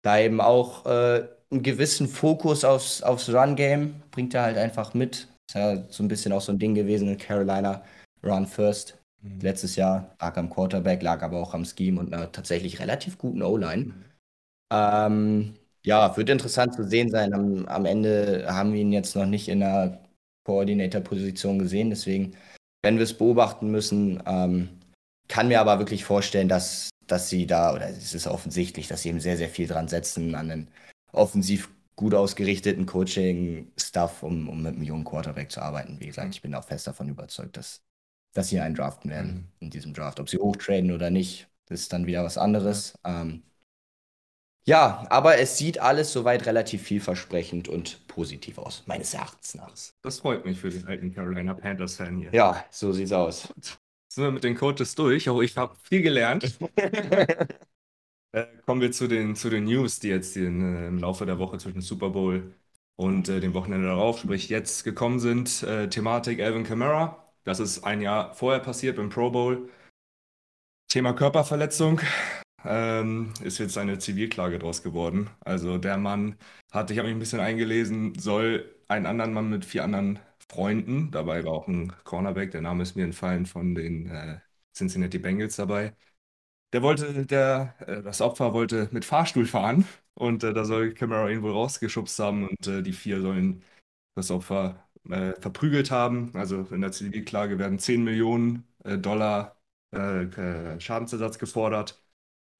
da 0.00 0.18
eben 0.18 0.40
auch 0.40 0.86
einen 0.86 1.62
gewissen 1.62 2.08
Fokus 2.08 2.64
aufs, 2.64 3.02
aufs 3.02 3.28
Run-Game 3.28 4.02
bringt 4.10 4.32
er 4.32 4.44
halt 4.44 4.56
einfach 4.56 4.94
mit. 4.94 5.28
Ist 5.50 5.54
ja 5.56 5.84
so 5.90 6.02
ein 6.02 6.08
bisschen 6.08 6.32
auch 6.32 6.40
so 6.40 6.52
ein 6.52 6.58
Ding 6.58 6.74
gewesen 6.74 7.08
in 7.08 7.18
Carolina, 7.18 7.82
Run 8.22 8.46
First. 8.46 8.98
Letztes 9.40 9.76
Jahr 9.76 10.14
lag 10.20 10.36
am 10.36 10.48
Quarterback, 10.48 11.02
lag 11.02 11.22
aber 11.22 11.38
auch 11.38 11.54
am 11.54 11.64
Scheme 11.64 12.00
und 12.00 12.14
einer 12.14 12.30
tatsächlich 12.30 12.78
relativ 12.78 13.18
guten 13.18 13.42
O-Line. 13.42 13.94
Ähm, 14.72 15.54
ja, 15.84 16.16
wird 16.16 16.28
interessant 16.28 16.74
zu 16.74 16.84
sehen 16.84 17.10
sein. 17.10 17.34
Am, 17.34 17.66
am 17.66 17.84
Ende 17.84 18.46
haben 18.48 18.72
wir 18.72 18.80
ihn 18.80 18.92
jetzt 18.92 19.16
noch 19.16 19.26
nicht 19.26 19.48
in 19.48 19.62
einer 19.62 20.00
Coordinator-Position 20.44 21.58
gesehen, 21.58 21.90
deswegen 21.90 22.36
werden 22.82 22.98
wir 22.98 23.04
es 23.04 23.16
beobachten 23.16 23.70
müssen. 23.70 24.22
Ähm, 24.26 24.68
kann 25.28 25.48
mir 25.48 25.60
aber 25.60 25.78
wirklich 25.78 26.04
vorstellen, 26.04 26.48
dass, 26.48 26.90
dass 27.06 27.28
sie 27.28 27.46
da, 27.46 27.74
oder 27.74 27.88
es 27.88 28.14
ist 28.14 28.26
offensichtlich, 28.26 28.88
dass 28.88 29.02
sie 29.02 29.10
eben 29.10 29.20
sehr, 29.20 29.36
sehr 29.36 29.48
viel 29.48 29.66
dran 29.66 29.88
setzen 29.88 30.34
an 30.34 30.50
einen 30.50 30.68
offensiv 31.12 31.70
gut 31.96 32.14
ausgerichteten 32.14 32.86
Coaching-Stuff, 32.86 34.22
um, 34.22 34.48
um 34.48 34.62
mit 34.62 34.74
einem 34.74 34.84
jungen 34.84 35.04
Quarterback 35.04 35.50
zu 35.50 35.60
arbeiten. 35.60 35.98
Wie 36.00 36.06
gesagt, 36.06 36.34
ich 36.34 36.42
bin 36.42 36.54
auch 36.54 36.64
fest 36.64 36.86
davon 36.86 37.08
überzeugt, 37.08 37.56
dass, 37.56 37.82
dass 38.38 38.48
sie 38.48 38.60
einen 38.60 38.74
draften 38.74 39.10
werden 39.10 39.32
Mhm. 39.34 39.48
in 39.60 39.70
diesem 39.70 39.94
Draft. 39.94 40.20
Ob 40.20 40.28
sie 40.30 40.38
hochtraden 40.38 40.92
oder 40.92 41.10
nicht, 41.10 41.48
das 41.66 41.80
ist 41.80 41.92
dann 41.92 42.06
wieder 42.06 42.24
was 42.24 42.38
anderes. 42.38 42.98
Ähm, 43.04 43.42
ja, 44.64 45.06
aber 45.10 45.38
es 45.38 45.56
sieht 45.58 45.80
alles 45.80 46.12
soweit 46.12 46.46
relativ 46.46 46.82
vielversprechend 46.82 47.68
und 47.68 48.06
positiv 48.06 48.58
aus, 48.58 48.82
meines 48.86 49.14
Erachtens 49.14 49.54
nach. 49.54 49.72
Das 50.02 50.20
freut 50.20 50.44
mich 50.44 50.58
für 50.60 50.70
den 50.70 50.86
alten 50.86 51.12
Carolina 51.14 51.54
Panthers-Fan 51.54 52.18
hier. 52.18 52.30
Ja, 52.32 52.64
so 52.70 52.92
sieht's 52.92 53.12
aus. 53.12 53.48
Sind 54.08 54.24
wir 54.24 54.30
mit 54.30 54.44
den 54.44 54.54
Coaches 54.56 54.94
durch? 54.94 55.28
Auch 55.28 55.40
ich 55.40 55.56
habe 55.56 55.76
viel 55.82 56.02
gelernt. 56.02 56.58
Äh, 58.32 58.46
kommen 58.66 58.80
wir 58.80 58.92
zu 58.92 59.08
den, 59.08 59.36
zu 59.36 59.50
den 59.50 59.64
News, 59.64 60.00
die 60.00 60.08
jetzt 60.08 60.36
in, 60.36 60.60
äh, 60.62 60.88
im 60.88 60.98
Laufe 60.98 61.24
der 61.26 61.38
Woche 61.38 61.58
zwischen 61.58 61.80
Super 61.80 62.10
Bowl 62.10 62.54
und 62.96 63.28
äh, 63.28 63.40
dem 63.40 63.54
Wochenende 63.54 63.86
darauf, 63.88 64.20
sprich 64.20 64.48
jetzt 64.50 64.84
gekommen 64.84 65.18
sind. 65.20 65.62
Äh, 65.62 65.88
Thematik 65.88 66.40
Alvin 66.40 66.64
Kamara. 66.64 67.27
Das 67.44 67.60
ist 67.60 67.84
ein 67.84 68.00
Jahr 68.00 68.34
vorher 68.34 68.60
passiert 68.60 68.96
beim 68.96 69.10
Pro 69.10 69.30
Bowl. 69.30 69.68
Thema 70.88 71.12
Körperverletzung. 71.12 72.00
Ähm, 72.64 73.32
ist 73.42 73.58
jetzt 73.58 73.78
eine 73.78 73.98
Zivilklage 73.98 74.58
draus 74.58 74.82
geworden. 74.82 75.30
Also 75.40 75.78
der 75.78 75.96
Mann 75.96 76.36
hat, 76.72 76.90
ich 76.90 76.98
habe 76.98 77.08
mich 77.08 77.16
ein 77.16 77.20
bisschen 77.20 77.40
eingelesen, 77.40 78.14
soll 78.18 78.74
einen 78.88 79.06
anderen 79.06 79.32
Mann 79.32 79.50
mit 79.50 79.64
vier 79.64 79.84
anderen 79.84 80.18
Freunden, 80.50 81.10
dabei 81.12 81.44
war 81.44 81.52
auch 81.52 81.68
ein 81.68 81.92
Cornerback, 82.04 82.50
der 82.50 82.62
Name 82.62 82.82
ist 82.82 82.96
mir 82.96 83.04
entfallen, 83.04 83.46
von 83.46 83.74
den 83.74 84.08
äh, 84.10 84.40
Cincinnati 84.74 85.18
Bengals 85.18 85.56
dabei. 85.56 85.94
Der 86.72 86.82
wollte, 86.82 87.26
der, 87.26 87.74
äh, 87.86 88.02
das 88.02 88.20
Opfer 88.20 88.52
wollte 88.54 88.88
mit 88.92 89.04
Fahrstuhl 89.04 89.46
fahren 89.46 89.86
und 90.14 90.44
äh, 90.44 90.52
da 90.54 90.64
soll 90.64 90.94
Camara 90.94 91.30
ihn 91.30 91.42
wohl 91.42 91.52
rausgeschubst 91.52 92.18
haben 92.18 92.48
und 92.48 92.66
äh, 92.66 92.82
die 92.82 92.92
vier 92.92 93.20
sollen 93.22 93.64
das 94.16 94.30
Opfer 94.30 94.87
äh, 95.08 95.34
verprügelt 95.40 95.90
haben. 95.90 96.30
Also 96.34 96.62
in 96.70 96.80
der 96.80 96.92
Zivilklage 96.92 97.58
werden 97.58 97.78
10 97.78 98.04
Millionen 98.04 98.66
äh, 98.84 98.98
Dollar 98.98 99.56
äh, 99.90 100.78
Schadensersatz 100.80 101.38
gefordert. 101.38 102.02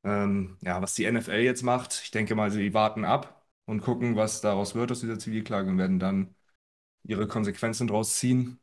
Ähm, 0.04 0.58
ja, 0.62 0.80
was 0.82 0.94
die 0.94 1.04
NFL 1.04 1.40
jetzt 1.40 1.62
macht, 1.62 2.00
ich 2.04 2.10
denke 2.10 2.34
mal, 2.34 2.50
sie 2.50 2.74
warten 2.74 3.04
ab 3.04 3.46
und 3.66 3.80
gucken, 3.82 4.16
was 4.16 4.40
daraus 4.40 4.74
wird 4.74 4.92
aus 4.92 5.00
dieser 5.00 5.18
Zivilklage 5.18 5.70
und 5.70 5.78
werden 5.78 5.98
dann 5.98 6.34
ihre 7.04 7.28
Konsequenzen 7.28 7.88
draus 7.88 8.16
ziehen. 8.18 8.60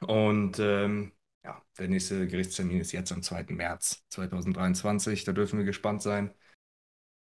Und 0.00 0.58
ähm, 0.60 1.12
ja, 1.44 1.62
der 1.78 1.88
nächste 1.88 2.26
Gerichtstermin 2.28 2.80
ist 2.80 2.92
jetzt 2.92 3.12
am 3.12 3.22
2. 3.22 3.54
März 3.56 4.04
2023. 4.10 5.24
Da 5.24 5.32
dürfen 5.32 5.58
wir 5.58 5.66
gespannt 5.66 6.02
sein. 6.02 6.34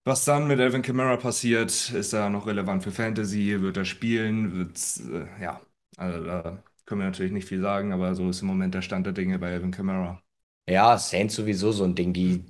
Was 0.04 0.24
dann 0.26 0.46
mit 0.48 0.60
Alvin 0.60 0.82
Kamara 0.82 1.16
passiert, 1.16 1.90
ist 1.90 2.12
er 2.12 2.28
noch 2.28 2.46
relevant 2.46 2.82
für 2.82 2.90
Fantasy? 2.92 3.60
Wird 3.62 3.76
er 3.78 3.84
spielen? 3.86 4.52
Wird's, 4.54 5.00
äh, 5.00 5.26
ja, 5.42 5.60
also 5.96 6.24
da 6.24 6.62
können 6.87 7.00
wir 7.00 7.07
natürlich 7.07 7.33
nicht 7.33 7.48
viel 7.48 7.61
sagen, 7.61 7.92
aber 7.92 8.14
so 8.14 8.28
ist 8.28 8.42
im 8.42 8.48
Moment 8.48 8.74
der 8.74 8.83
Stand 8.83 9.07
der 9.07 9.12
Dinge 9.12 9.38
bei 9.38 9.52
Alvin 9.52 9.70
Kamara. 9.70 10.20
Ja, 10.68 10.96
Saints 10.98 11.35
sowieso 11.35 11.72
so 11.72 11.85
ein 11.85 11.94
Ding, 11.94 12.12
die 12.12 12.44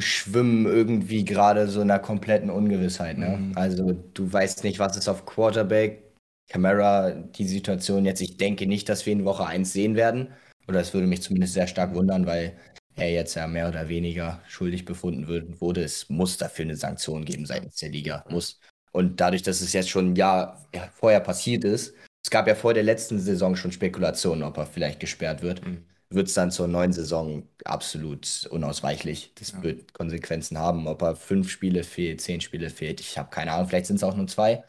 schwimmen 0.00 0.66
irgendwie 0.66 1.24
gerade 1.24 1.68
so 1.68 1.80
in 1.80 1.90
einer 1.90 2.00
kompletten 2.00 2.50
Ungewissheit, 2.50 3.18
ne? 3.18 3.38
Mhm. 3.38 3.52
Also 3.56 3.92
du 3.92 4.32
weißt 4.32 4.64
nicht, 4.64 4.78
was 4.78 4.96
ist 4.96 5.08
auf 5.08 5.24
Quarterback, 5.26 6.06
Camara, 6.48 7.10
die 7.10 7.46
Situation 7.46 8.04
jetzt. 8.04 8.20
Ich 8.20 8.36
denke 8.36 8.66
nicht, 8.66 8.88
dass 8.88 9.06
wir 9.06 9.12
in 9.12 9.24
Woche 9.24 9.46
1 9.46 9.72
sehen 9.72 9.96
werden. 9.96 10.32
Oder 10.68 10.80
es 10.80 10.94
würde 10.94 11.06
mich 11.06 11.22
zumindest 11.22 11.54
sehr 11.54 11.66
stark 11.66 11.94
wundern, 11.94 12.26
weil 12.26 12.56
er 12.94 13.10
jetzt 13.10 13.34
ja 13.34 13.46
mehr 13.46 13.68
oder 13.68 13.88
weniger 13.88 14.40
schuldig 14.48 14.84
befunden 14.84 15.28
wird, 15.28 15.60
wurde. 15.60 15.82
Es 15.82 16.08
muss 16.08 16.38
dafür 16.38 16.64
eine 16.64 16.76
Sanktion 16.76 17.24
geben 17.24 17.46
seitens 17.46 17.76
der 17.76 17.90
Liga. 17.90 18.24
Muss. 18.28 18.60
Und 18.92 19.20
dadurch, 19.20 19.42
dass 19.42 19.60
es 19.60 19.72
jetzt 19.72 19.90
schon 19.90 20.12
ein 20.12 20.16
Jahr 20.16 20.66
ja, 20.74 20.88
vorher 20.94 21.20
passiert 21.20 21.64
ist, 21.64 21.94
es 22.26 22.30
gab 22.30 22.48
ja 22.48 22.56
vor 22.56 22.74
der 22.74 22.82
letzten 22.82 23.20
Saison 23.20 23.54
schon 23.54 23.70
Spekulationen, 23.70 24.42
ob 24.42 24.56
er 24.56 24.66
vielleicht 24.66 24.98
gesperrt 24.98 25.42
wird 25.42 25.64
Mhm. 25.64 25.84
wird 26.10 26.26
es 26.26 26.34
dann 26.34 26.50
zur 26.50 26.66
neuen 26.66 26.92
Saison 26.92 27.44
absolut 27.64 28.48
unausweichlich. 28.50 29.32
Das 29.36 29.52
Ja. 29.52 29.62
wird 29.62 29.92
Konsequenzen 29.94 30.58
haben, 30.58 30.88
ob 30.88 31.02
er 31.02 31.14
fünf 31.14 31.48
Spiele 31.50 31.84
fehlt, 31.84 32.20
zehn 32.20 32.40
Spiele 32.40 32.70
fehlt. 32.70 33.00
Ich 33.00 33.16
habe 33.16 33.30
keine 33.30 33.52
Ahnung, 33.52 33.68
vielleicht 33.68 33.86
sind 33.86 33.96
es 33.96 34.02
auch 34.04 34.16
nur 34.16 34.26
zwei. 34.26 34.64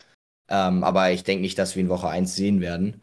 Ähm, 0.50 0.84
aber 0.84 1.12
ich 1.12 1.24
denke 1.24 1.42
nicht, 1.42 1.58
dass 1.58 1.76
wir 1.76 1.82
in 1.82 1.90
Woche 1.90 2.10
1 2.10 2.36
sehen 2.36 2.62
werden. 2.62 3.02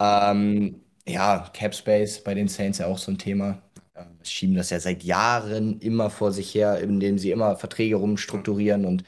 Ähm, 0.00 0.80
ja, 1.06 1.50
Cap 1.52 1.74
Space 1.74 2.22
bei 2.24 2.34
den 2.34 2.48
Saints 2.48 2.78
ja 2.78 2.86
auch 2.86 2.98
so 2.98 3.12
ein 3.12 3.18
Thema. 3.18 3.62
Ähm, 3.94 4.18
schieben 4.24 4.56
das 4.56 4.70
ja 4.70 4.80
seit 4.80 5.02
Jahren 5.04 5.78
immer 5.80 6.08
vor 6.10 6.32
sich 6.32 6.54
her, 6.54 6.80
indem 6.80 7.18
sie 7.18 7.30
immer 7.32 7.56
Verträge 7.56 7.96
rumstrukturieren 7.96 8.86
und 8.86 9.04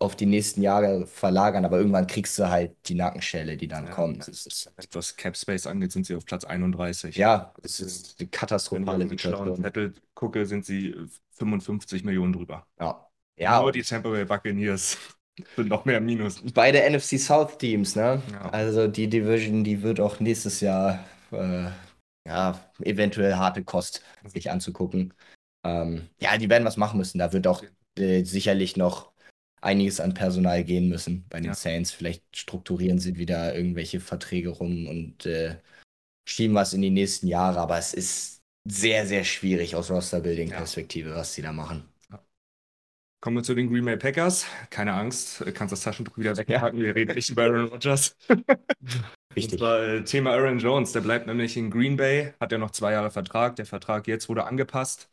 auf 0.00 0.16
die 0.16 0.26
nächsten 0.26 0.62
Jahre 0.62 1.06
verlagern, 1.06 1.64
aber 1.66 1.78
irgendwann 1.78 2.08
kriegst 2.08 2.38
du 2.38 2.48
halt 2.50 2.76
die 2.88 2.94
Nackenschelle, 2.96 3.56
die 3.58 3.68
dann 3.68 3.86
Ja, 3.86 3.94
kommt. 3.94 4.28
ist, 4.28 4.72
Was 4.92 5.16
Cap 5.16 5.36
Space 5.36 5.66
angeht, 5.66 5.92
sind 5.92 6.06
sie 6.06 6.14
auf 6.16 6.24
Platz 6.26 6.44
31. 6.44 7.14
ja, 7.14 7.54
es 7.62 7.80
ist 7.80 8.16
eine 8.20 8.28
Wenn 8.70 8.84
ich 8.84 8.88
katastrophale 8.90 9.06
den 9.08 9.18
schlauen 9.18 9.54
Situation. 9.54 9.56
Zettel 9.56 9.94
gucke, 10.14 10.46
sind 10.46 10.64
sie 10.64 10.94
55 11.32 12.04
Millionen 12.04 12.32
drüber. 12.32 12.66
Ja. 12.78 13.08
Ja, 13.36 13.62
Nur 13.62 13.72
die 13.72 13.82
Tampa 13.82 14.10
Bay 14.10 14.24
Buccaneers 14.24 14.98
sind 15.56 15.68
noch 15.68 15.84
mehr 15.84 16.00
Minus. 16.00 16.44
beide 16.54 16.82
NFC 16.82 17.18
South 17.18 17.58
Teams, 17.58 17.96
ne? 17.96 18.22
Ja. 18.26 18.50
Also 18.52 18.88
die 18.88 19.08
Division, 19.08 19.64
die 19.64 19.82
wird 19.82 20.00
auch 20.00 20.20
nächstes 20.20 20.60
Jahr 20.60 21.04
äh, 21.32 21.68
ja, 22.26 22.60
eventuell 22.82 23.34
harte 23.34 23.64
Kost 23.64 24.02
sich 24.24 24.50
anzugucken. 24.50 25.14
Ähm, 25.64 26.08
ja, 26.20 26.36
die 26.38 26.48
werden 26.50 26.64
was 26.64 26.76
machen 26.76 26.98
müssen. 26.98 27.18
Da 27.18 27.32
wird 27.32 27.46
auch 27.46 27.62
äh, 27.98 28.24
sicherlich 28.24 28.76
noch 28.76 29.09
einiges 29.60 30.00
an 30.00 30.14
Personal 30.14 30.64
gehen 30.64 30.88
müssen 30.88 31.26
bei 31.28 31.40
den 31.40 31.46
Ja. 31.48 31.54
Saints. 31.54 31.90
Vielleicht 31.92 32.24
strukturieren 32.36 32.98
sie 32.98 33.16
wieder 33.16 33.54
irgendwelche 33.54 34.00
Verträge 34.00 34.50
rum 34.50 34.86
und 34.86 35.26
äh, 35.26 35.58
schieben 36.26 36.54
was 36.56 36.74
in 36.74 36.82
die 36.82 36.90
nächsten 36.90 37.26
Jahre, 37.28 37.60
aber 37.60 37.78
es 37.78 37.94
ist 37.94 38.42
sehr, 38.64 39.06
sehr 39.06 39.24
schwierig 39.24 39.76
aus 39.76 39.90
Roster-Building-Perspektive, 39.90 41.14
was 41.14 41.34
sie 41.34 41.42
da 41.42 41.52
machen. 41.52 41.84
Kommen 43.20 43.36
wir 43.36 43.42
zu 43.42 43.54
den 43.54 43.68
Green 43.68 43.84
Bay 43.84 43.98
Packers. 43.98 44.46
Keine 44.70 44.94
Angst, 44.94 45.42
äh, 45.42 45.52
kannst 45.52 45.72
das 45.72 45.82
Taschentuch 45.82 46.16
wieder 46.16 46.36
wegpacken. 46.36 46.80
Wir 46.80 46.94
reden 46.94 47.14
nicht 47.14 47.28
über 47.28 47.42
Aaron 47.44 47.68
Rodgers. 47.68 48.16
Richtig. 49.36 49.58
zwar 49.58 49.80
äh, 49.82 50.04
Thema 50.04 50.32
Aaron 50.32 50.58
Jones. 50.58 50.92
Der 50.92 51.00
bleibt 51.02 51.26
nämlich 51.26 51.56
in 51.56 51.70
Green 51.70 51.96
Bay, 51.96 52.32
hat 52.40 52.50
ja 52.52 52.58
noch 52.58 52.70
zwei 52.70 52.92
Jahre 52.92 53.10
Vertrag. 53.10 53.56
Der 53.56 53.66
Vertrag 53.66 54.06
jetzt 54.08 54.28
wurde 54.28 54.44
angepasst. 54.44 55.10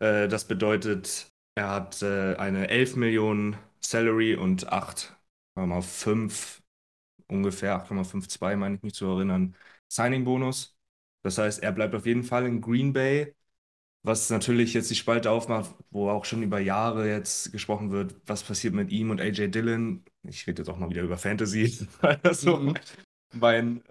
Äh, 0.00 0.28
das 0.28 0.46
bedeutet, 0.46 1.28
er 1.54 1.70
hat 1.70 2.02
eine 2.02 2.68
11 2.70 2.96
Millionen 2.96 3.56
Salary 3.84 4.34
und 4.36 4.68
8,5 4.72 6.62
ungefähr 7.28 7.74
8,52 7.74 8.56
meine 8.56 8.76
ich 8.76 8.82
mich 8.82 8.94
zu 8.94 9.06
erinnern, 9.06 9.56
Signing-Bonus. 9.88 10.76
Das 11.22 11.38
heißt, 11.38 11.62
er 11.62 11.72
bleibt 11.72 11.94
auf 11.94 12.06
jeden 12.06 12.24
Fall 12.24 12.46
in 12.46 12.60
Green 12.60 12.92
Bay. 12.92 13.34
Was 14.04 14.30
natürlich 14.30 14.74
jetzt 14.74 14.90
die 14.90 14.96
Spalte 14.96 15.30
aufmacht, 15.30 15.74
wo 15.90 16.10
auch 16.10 16.24
schon 16.24 16.42
über 16.42 16.60
Jahre 16.60 17.08
jetzt 17.08 17.52
gesprochen 17.52 17.92
wird, 17.92 18.16
was 18.26 18.42
passiert 18.44 18.74
mit 18.74 18.90
ihm 18.90 19.10
und 19.10 19.20
AJ 19.20 19.48
Dillon. 19.50 20.04
Ich 20.24 20.46
rede 20.46 20.62
jetzt 20.62 20.68
auch 20.70 20.78
mal 20.78 20.90
wieder 20.90 21.02
über 21.02 21.18
Fantasy, 21.18 21.86
weil 22.00 22.18
das 22.22 22.42
so 22.42 22.58
Mhm. 22.58 22.74
mein, 23.32 23.82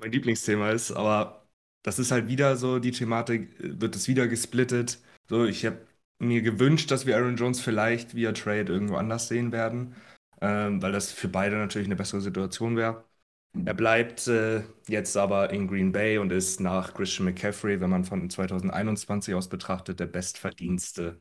mein 0.00 0.12
Lieblingsthema 0.12 0.70
ist. 0.70 0.92
Aber 0.92 1.48
das 1.82 1.98
ist 1.98 2.10
halt 2.10 2.28
wieder 2.28 2.56
so 2.56 2.78
die 2.78 2.92
Thematik, 2.92 3.50
wird 3.58 3.96
es 3.96 4.08
wieder 4.08 4.28
gesplittet. 4.28 5.00
So, 5.28 5.44
ich 5.46 5.64
habe 5.66 5.86
mir 6.22 6.42
gewünscht, 6.42 6.90
dass 6.90 7.06
wir 7.06 7.16
Aaron 7.16 7.36
Jones 7.36 7.60
vielleicht 7.60 8.14
via 8.14 8.32
Trade 8.32 8.72
irgendwo 8.72 8.96
anders 8.96 9.28
sehen 9.28 9.52
werden, 9.52 9.94
ähm, 10.40 10.82
weil 10.82 10.92
das 10.92 11.12
für 11.12 11.28
beide 11.28 11.56
natürlich 11.56 11.86
eine 11.88 11.96
bessere 11.96 12.20
Situation 12.20 12.76
wäre. 12.76 13.04
Er 13.64 13.74
bleibt 13.74 14.26
äh, 14.28 14.62
jetzt 14.88 15.16
aber 15.16 15.50
in 15.50 15.68
Green 15.68 15.92
Bay 15.92 16.18
und 16.18 16.32
ist 16.32 16.60
nach 16.60 16.94
Christian 16.94 17.26
McCaffrey, 17.26 17.80
wenn 17.80 17.90
man 17.90 18.04
von 18.04 18.28
2021 18.30 19.34
aus 19.34 19.48
betrachtet, 19.48 20.00
der 20.00 20.06
bestverdienste 20.06 21.20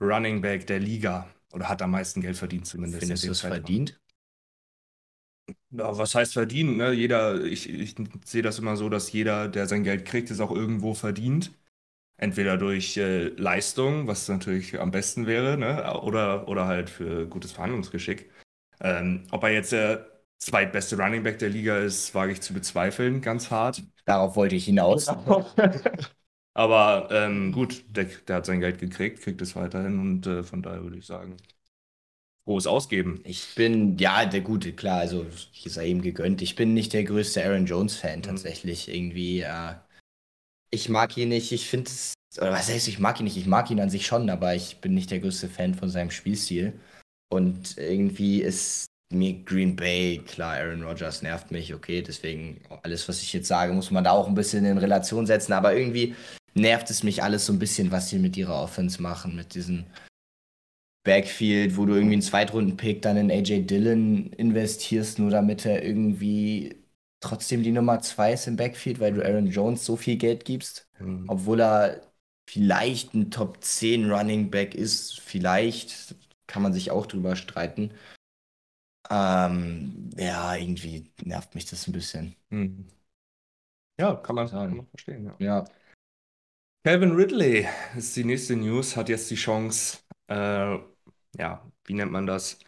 Running 0.00 0.42
Back 0.42 0.66
der 0.66 0.80
Liga. 0.80 1.28
Oder 1.52 1.68
hat 1.68 1.82
am 1.82 1.92
meisten 1.92 2.20
Geld 2.22 2.36
verdient 2.38 2.66
zumindest. 2.66 3.00
Findest 3.02 3.24
in 3.24 3.28
du 3.28 3.32
es 3.32 3.40
verdient? 3.42 4.00
Ja, 5.70 5.96
was 5.98 6.14
heißt 6.14 6.34
verdienen? 6.34 6.76
Ne? 6.76 6.92
Jeder, 6.92 7.42
ich, 7.44 7.68
ich 7.68 7.94
sehe 8.24 8.42
das 8.42 8.58
immer 8.58 8.76
so, 8.76 8.88
dass 8.88 9.10
jeder, 9.12 9.48
der 9.48 9.66
sein 9.66 9.84
Geld 9.84 10.04
kriegt, 10.04 10.30
es 10.30 10.40
auch 10.40 10.50
irgendwo 10.52 10.94
verdient. 10.94 11.52
Entweder 12.22 12.56
durch 12.56 12.96
äh, 12.98 13.28
Leistung, 13.30 14.06
was 14.06 14.28
natürlich 14.28 14.80
am 14.80 14.90
besten 14.92 15.26
wäre, 15.26 15.58
ne? 15.58 16.00
oder, 16.02 16.48
oder 16.48 16.66
halt 16.66 16.88
für 16.90 17.26
gutes 17.26 17.52
Verhandlungsgeschick. 17.52 18.30
Ähm, 18.80 19.24
ob 19.32 19.44
er 19.44 19.50
jetzt 19.52 19.72
der 19.72 20.06
zweitbeste 20.38 20.96
Running 20.98 21.22
Back 21.24 21.38
der 21.40 21.50
Liga 21.50 21.78
ist, 21.78 22.14
wage 22.14 22.32
ich 22.32 22.40
zu 22.42 22.54
bezweifeln, 22.54 23.22
ganz 23.22 23.50
hart. 23.50 23.82
Darauf 24.04 24.36
wollte 24.36 24.56
ich 24.56 24.64
hinaus. 24.66 25.08
Aber 26.54 27.08
ähm, 27.10 27.52
gut, 27.52 27.84
der, 27.88 28.04
der 28.06 28.36
hat 28.36 28.46
sein 28.46 28.60
Geld 28.60 28.78
gekriegt, 28.78 29.20
kriegt 29.22 29.40
es 29.42 29.56
weiterhin 29.56 29.98
und 30.00 30.26
äh, 30.26 30.42
von 30.42 30.62
daher 30.62 30.82
würde 30.82 30.98
ich 30.98 31.06
sagen, 31.06 31.36
frohes 32.44 32.66
Ausgeben. 32.66 33.20
Ich 33.24 33.54
bin, 33.54 33.98
ja, 33.98 34.24
der 34.26 34.40
Gute, 34.40 34.72
klar, 34.72 34.98
also 35.00 35.26
ich 35.52 35.64
sei 35.72 35.86
ihm 35.88 36.02
gegönnt. 36.02 36.42
Ich 36.42 36.56
bin 36.56 36.74
nicht 36.74 36.92
der 36.92 37.04
größte 37.04 37.44
Aaron 37.44 37.66
Jones-Fan 37.66 38.18
Mhm. 38.20 38.22
tatsächlich. 38.22 38.88
Irgendwie, 38.88 39.40
äh, 39.40 39.74
ich 40.72 40.88
mag 40.88 41.16
ihn 41.16 41.28
nicht, 41.28 41.52
ich 41.52 41.68
finde 41.68 41.90
es, 41.90 42.14
oder 42.38 42.50
was 42.50 42.68
heißt, 42.68 42.88
ich 42.88 42.98
mag 42.98 43.20
ihn 43.20 43.24
nicht, 43.24 43.36
ich 43.36 43.46
mag 43.46 43.70
ihn 43.70 43.80
an 43.80 43.90
sich 43.90 44.06
schon, 44.06 44.30
aber 44.30 44.54
ich 44.54 44.78
bin 44.78 44.94
nicht 44.94 45.10
der 45.10 45.20
größte 45.20 45.48
Fan 45.48 45.74
von 45.74 45.90
seinem 45.90 46.10
Spielstil. 46.10 46.72
Und 47.30 47.76
irgendwie 47.78 48.42
ist 48.42 48.86
mir 49.12 49.34
Green 49.44 49.76
Bay, 49.76 50.22
klar, 50.26 50.56
Aaron 50.56 50.82
Rodgers 50.82 51.22
nervt 51.22 51.50
mich, 51.50 51.74
okay, 51.74 52.02
deswegen 52.02 52.62
alles, 52.82 53.08
was 53.08 53.22
ich 53.22 53.32
jetzt 53.32 53.48
sage, 53.48 53.72
muss 53.74 53.90
man 53.90 54.04
da 54.04 54.12
auch 54.12 54.26
ein 54.26 54.34
bisschen 54.34 54.64
in 54.64 54.78
Relation 54.78 55.26
setzen, 55.26 55.52
aber 55.52 55.76
irgendwie 55.76 56.14
nervt 56.54 56.88
es 56.90 57.02
mich 57.02 57.22
alles 57.22 57.46
so 57.46 57.52
ein 57.52 57.58
bisschen, 57.58 57.90
was 57.90 58.08
sie 58.08 58.18
mit 58.18 58.36
ihrer 58.36 58.62
Offense 58.62 59.00
machen, 59.00 59.36
mit 59.36 59.54
diesen 59.54 59.86
Backfield, 61.04 61.76
wo 61.76 61.84
du 61.84 61.94
irgendwie 61.94 62.14
einen 62.14 62.22
Zweitrunden-Pick 62.22 63.02
dann 63.02 63.16
in 63.16 63.30
AJ 63.30 63.66
Dillon 63.66 64.32
investierst, 64.32 65.18
nur 65.18 65.30
damit 65.30 65.66
er 65.66 65.84
irgendwie 65.84 66.81
trotzdem 67.22 67.62
die 67.62 67.72
Nummer 67.72 68.00
2 68.00 68.34
ist 68.34 68.46
im 68.46 68.56
Backfield, 68.56 69.00
weil 69.00 69.14
du 69.14 69.24
Aaron 69.24 69.46
Jones 69.46 69.84
so 69.84 69.96
viel 69.96 70.16
Geld 70.16 70.44
gibst, 70.44 70.88
Mhm. 70.98 71.24
obwohl 71.28 71.60
er 71.60 72.02
vielleicht 72.48 73.14
ein 73.14 73.30
Top 73.30 73.62
10 73.64 74.10
Running 74.10 74.50
Back 74.50 74.74
ist, 74.74 75.20
vielleicht 75.20 76.14
kann 76.46 76.62
man 76.62 76.72
sich 76.74 76.90
auch 76.90 77.06
drüber 77.06 77.36
streiten. 77.36 77.92
Ähm, 79.10 80.10
ja, 80.16 80.54
irgendwie 80.56 81.10
nervt 81.22 81.54
mich 81.54 81.66
das 81.66 81.86
ein 81.86 81.92
bisschen. 81.92 82.36
Mhm. 82.50 82.88
Ja, 83.98 84.16
kann 84.16 84.36
man, 84.36 84.48
kann 84.48 84.76
man 84.76 84.86
verstehen. 84.88 85.26
Ja. 85.26 85.36
Ja. 85.38 85.64
Calvin 86.84 87.12
Ridley 87.12 87.68
ist 87.96 88.16
die 88.16 88.24
nächste 88.24 88.56
News, 88.56 88.96
hat 88.96 89.08
jetzt 89.08 89.30
die 89.30 89.36
Chance, 89.36 89.98
äh, 90.28 90.78
ja, 91.38 91.70
wie 91.84 91.94
nennt 91.94 92.10
man 92.10 92.26
das? 92.26 92.58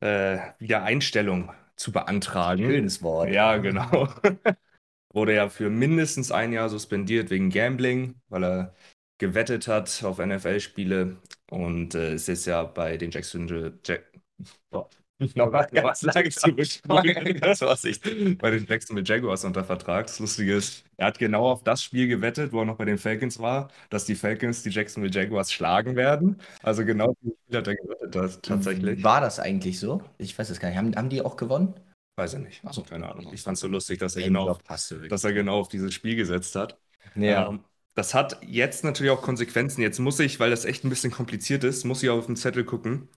Äh, 0.00 0.52
Wiedereinstellung 0.58 1.50
zu 1.76 1.92
beantragen. 1.92 2.64
Schönes 2.64 3.02
Wort. 3.02 3.30
Ja, 3.30 3.56
genau. 3.58 4.08
Wurde 5.12 5.34
ja 5.34 5.48
für 5.48 5.70
mindestens 5.70 6.32
ein 6.32 6.52
Jahr 6.52 6.68
suspendiert 6.68 7.30
wegen 7.30 7.50
Gambling, 7.50 8.16
weil 8.28 8.44
er 8.44 8.74
gewettet 9.18 9.68
hat 9.68 10.02
auf 10.02 10.18
NFL-Spiele 10.18 11.18
und 11.50 11.94
äh, 11.94 12.14
ist 12.14 12.26
jetzt 12.26 12.46
ja 12.46 12.64
bei 12.64 12.96
den 12.96 13.10
Jacksonville 13.10 13.78
Jack 13.84 14.10
Boah. 14.70 14.88
Nochmal 15.34 15.68
ganz 15.72 16.02
lange 16.02 16.28
zurück. 16.30 16.56
Ganz 17.38 17.58
Vorsicht. 17.60 18.02
bei 18.38 18.50
den 18.50 18.66
Jacksonville 18.66 19.06
Jaguars 19.06 19.44
unter 19.44 19.64
Vertrag. 19.64 20.06
Das 20.06 20.18
Lustige 20.18 20.56
ist, 20.56 20.83
er 20.96 21.06
hat 21.06 21.18
genau 21.18 21.50
auf 21.50 21.62
das 21.62 21.82
Spiel 21.82 22.08
gewettet, 22.08 22.52
wo 22.52 22.60
er 22.60 22.64
noch 22.64 22.76
bei 22.76 22.84
den 22.84 22.98
Falcons 22.98 23.38
war, 23.38 23.68
dass 23.90 24.04
die 24.04 24.14
Falcons 24.14 24.62
die 24.62 24.70
Jacksonville 24.70 25.12
Jaguars 25.12 25.52
schlagen 25.52 25.96
werden. 25.96 26.40
Also 26.62 26.84
genau 26.84 27.14
dieses 27.20 27.38
Spiel 27.44 27.58
hat 27.58 27.66
er 27.66 27.74
gewettet, 27.76 28.14
das, 28.14 28.40
tatsächlich. 28.40 29.02
War 29.02 29.20
das 29.20 29.40
eigentlich 29.40 29.78
so? 29.78 30.02
Ich 30.18 30.38
weiß 30.38 30.50
es 30.50 30.60
gar 30.60 30.68
nicht. 30.68 30.78
Haben, 30.78 30.94
haben 30.96 31.08
die 31.08 31.22
auch 31.22 31.36
gewonnen? 31.36 31.74
Weiß 32.16 32.34
ich 32.34 32.40
nicht. 32.40 32.60
Ach 32.64 32.72
so. 32.72 32.82
keine 32.82 33.10
Ahnung. 33.10 33.32
Ich 33.32 33.42
fand 33.42 33.56
es 33.56 33.60
so 33.60 33.68
lustig, 33.68 33.98
dass 33.98 34.16
er, 34.16 34.22
genau, 34.22 34.46
wirklich. 34.46 35.08
dass 35.08 35.24
er 35.24 35.32
genau 35.32 35.60
auf 35.60 35.68
dieses 35.68 35.92
Spiel 35.92 36.14
gesetzt 36.14 36.54
hat. 36.54 36.78
Ja. 37.16 37.48
Ähm, 37.48 37.64
das 37.94 38.14
hat 38.14 38.38
jetzt 38.42 38.84
natürlich 38.84 39.12
auch 39.12 39.22
Konsequenzen. 39.22 39.80
Jetzt 39.80 39.98
muss 39.98 40.18
ich, 40.20 40.40
weil 40.40 40.50
das 40.50 40.64
echt 40.64 40.84
ein 40.84 40.90
bisschen 40.90 41.12
kompliziert 41.12 41.64
ist, 41.64 41.84
muss 41.84 42.02
ich 42.02 42.10
auf 42.10 42.26
den 42.26 42.36
Zettel 42.36 42.64
gucken, 42.64 43.08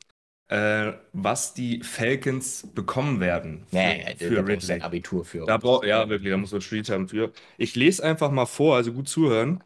äh, 0.49 0.93
was 1.13 1.53
die 1.53 1.81
Falcons 1.83 2.67
bekommen 2.73 3.19
werden 3.19 3.65
für, 3.69 3.75
da 3.75 4.15
für 4.17 4.39
ein 4.39 4.45
Ridley. 4.45 4.81
Abitur 4.81 5.25
für. 5.25 5.45
Da 5.45 5.57
braucht, 5.57 5.85
ja, 5.85 6.07
wirklich, 6.09 6.31
da 6.31 6.37
muss 6.37 6.51
man 6.51 6.61
Street 6.61 6.89
haben 6.89 7.07
für. 7.07 7.31
Ich 7.57 7.75
lese 7.75 8.03
einfach 8.03 8.31
mal 8.31 8.45
vor, 8.45 8.75
also 8.75 8.93
gut 8.93 9.09
zuhören. 9.09 9.63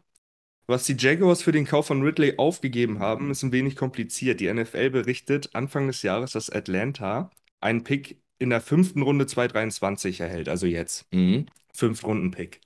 Was 0.66 0.84
die 0.84 0.96
Jaguars 0.96 1.42
für 1.42 1.52
den 1.52 1.66
Kauf 1.66 1.86
von 1.86 2.02
Ridley 2.02 2.34
aufgegeben 2.38 3.00
haben, 3.00 3.30
ist 3.30 3.42
ein 3.42 3.52
wenig 3.52 3.76
kompliziert. 3.76 4.40
Die 4.40 4.52
NFL 4.52 4.90
berichtet 4.90 5.50
Anfang 5.54 5.86
des 5.86 6.02
Jahres, 6.02 6.32
dass 6.32 6.50
Atlanta 6.50 7.30
einen 7.60 7.84
Pick 7.84 8.20
in 8.38 8.50
der 8.50 8.60
fünften 8.60 9.02
Runde 9.02 9.26
2023 9.26 10.20
erhält, 10.20 10.48
also 10.48 10.66
jetzt. 10.66 11.06
Mhm. 11.12 11.46
Fünf-Runden-Pick. 11.74 12.60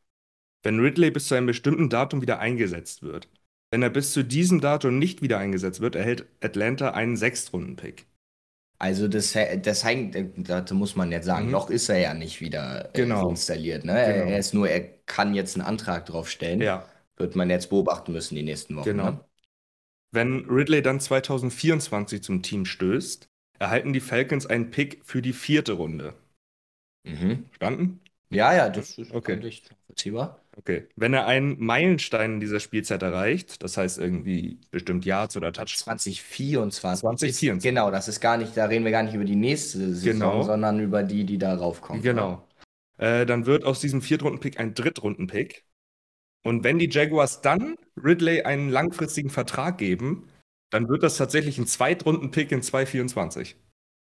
Wenn 0.63 0.81
Ridley 0.81 1.11
bis 1.11 1.29
zu 1.29 1.35
einem 1.35 1.47
bestimmten 1.47 1.91
Datum 1.91 2.23
wieder 2.23 2.39
eingesetzt 2.39 3.03
wird. 3.03 3.29
Wenn 3.71 3.83
er 3.83 3.91
bis 3.91 4.13
zu 4.13 4.23
diesem 4.25 4.61
Datum 4.61 4.99
nicht 4.99 5.23
wieder 5.23 5.39
eingesetzt 5.39 5.81
wird, 5.81 5.97
erhält 5.97 6.27
Atlanta 6.41 6.91
einen 6.93 7.17
Sechstrunden-Pick. 7.17 8.07
Also 8.79 9.09
das, 9.09 9.33
das 9.63 9.85
hängt, 9.85 10.17
dazu 10.49 10.75
muss 10.75 10.97
man 10.97 11.11
jetzt 11.11 11.25
sagen, 11.25 11.47
Mhm. 11.47 11.53
noch 11.53 11.71
ist 11.71 11.89
er 11.89 11.99
ja 11.99 12.15
nicht 12.15 12.41
wieder 12.41 12.87
äh, 12.87 12.91
Genau. 12.93 13.31
installiert. 13.31 13.85
Ne? 13.85 13.93
Er, 13.99 14.13
Genau. 14.13 14.31
er 14.33 14.39
ist 14.39 14.53
nur, 14.55 14.69
er 14.69 14.81
kann 15.07 15.35
jetzt 15.35 15.57
einen 15.57 15.67
Antrag 15.67 16.07
drauf 16.07 16.29
stellen. 16.31 16.61
Ja, 16.61 16.87
Wird 17.17 17.35
man 17.35 17.49
jetzt 17.49 17.71
beobachten 17.71 18.13
müssen 18.13 18.35
die 18.35 18.43
nächsten 18.43 18.77
Wochen. 18.77 18.85
Genau. 18.85 19.11
Ne? 19.13 19.21
Wenn 20.13 20.45
Ridley 20.51 20.83
dann 20.83 21.01
2024 21.01 22.23
zum 22.23 22.43
Team 22.43 22.67
stößt, 22.67 23.29
erhalten 23.59 23.93
die 23.95 24.01
Falcons 24.01 24.47
einen 24.47 24.71
Pick 24.71 25.01
für 25.05 25.23
die 25.23 25.33
vierte 25.33 25.73
Runde. 25.73 26.15
Mhm. 27.05 27.47
Verstanden? 27.47 28.01
Ja, 28.31 28.53
ja, 28.55 28.69
das 28.69 28.99
ist 28.99 29.13
Okay. 29.13 29.37
nachvollziehbar. 29.37 30.41
Okay. 30.59 30.89
Wenn 30.97 31.13
er 31.13 31.27
einen 31.27 31.63
Meilenstein 31.63 32.35
in 32.35 32.41
dieser 32.41 32.61
Spielzeit 32.61 33.03
erreicht, 33.03 33.63
das 33.63 33.77
heißt 33.77 33.99
irgendwie 33.99 34.59
bestimmt 34.71 35.05
Yards 35.05 35.37
oder 35.37 35.53
Touchdowns. 35.53 35.81
2024. 35.85 37.01
2024. 37.01 37.63
Genau, 37.69 37.91
das 37.91 38.09
ist 38.09 38.21
gar 38.21 38.39
nicht, 38.39 38.57
da 38.57 38.65
reden 38.65 38.85
wir 38.85 38.91
gar 38.93 39.03
nicht 39.03 39.15
über 39.15 39.25
die 39.27 39.37
nächste 39.37 39.79
Saison, 39.95 40.13
Genau. 40.13 40.43
sondern 40.43 40.81
über 40.81 41.03
die, 41.03 41.25
die 41.25 41.37
da 41.39 41.55
raufkommt. 41.55 42.03
Genau. 42.03 42.43
Äh, 42.99 43.27
dann 43.27 43.45
wird 43.45 43.65
aus 43.65 43.81
diesem 43.81 44.01
Viertrunden-Pick 44.01 44.59
ein 44.59 44.73
Drittrunden-Pick. 44.73 45.65
Und 46.43 46.65
wenn 46.65 46.79
die 46.79 46.89
Jaguars 46.91 47.43
dann 47.43 47.77
Ridley 48.03 48.43
einen 48.43 48.71
langfristigen 48.71 49.29
Vertrag 49.29 49.77
geben, 49.77 50.29
dann 50.71 50.89
wird 50.89 51.03
das 51.03 51.19
tatsächlich 51.19 51.59
ein 51.59 51.67
Zweitrunden-Pick 51.67 52.51
in 52.53 52.63
2024. 52.63 53.57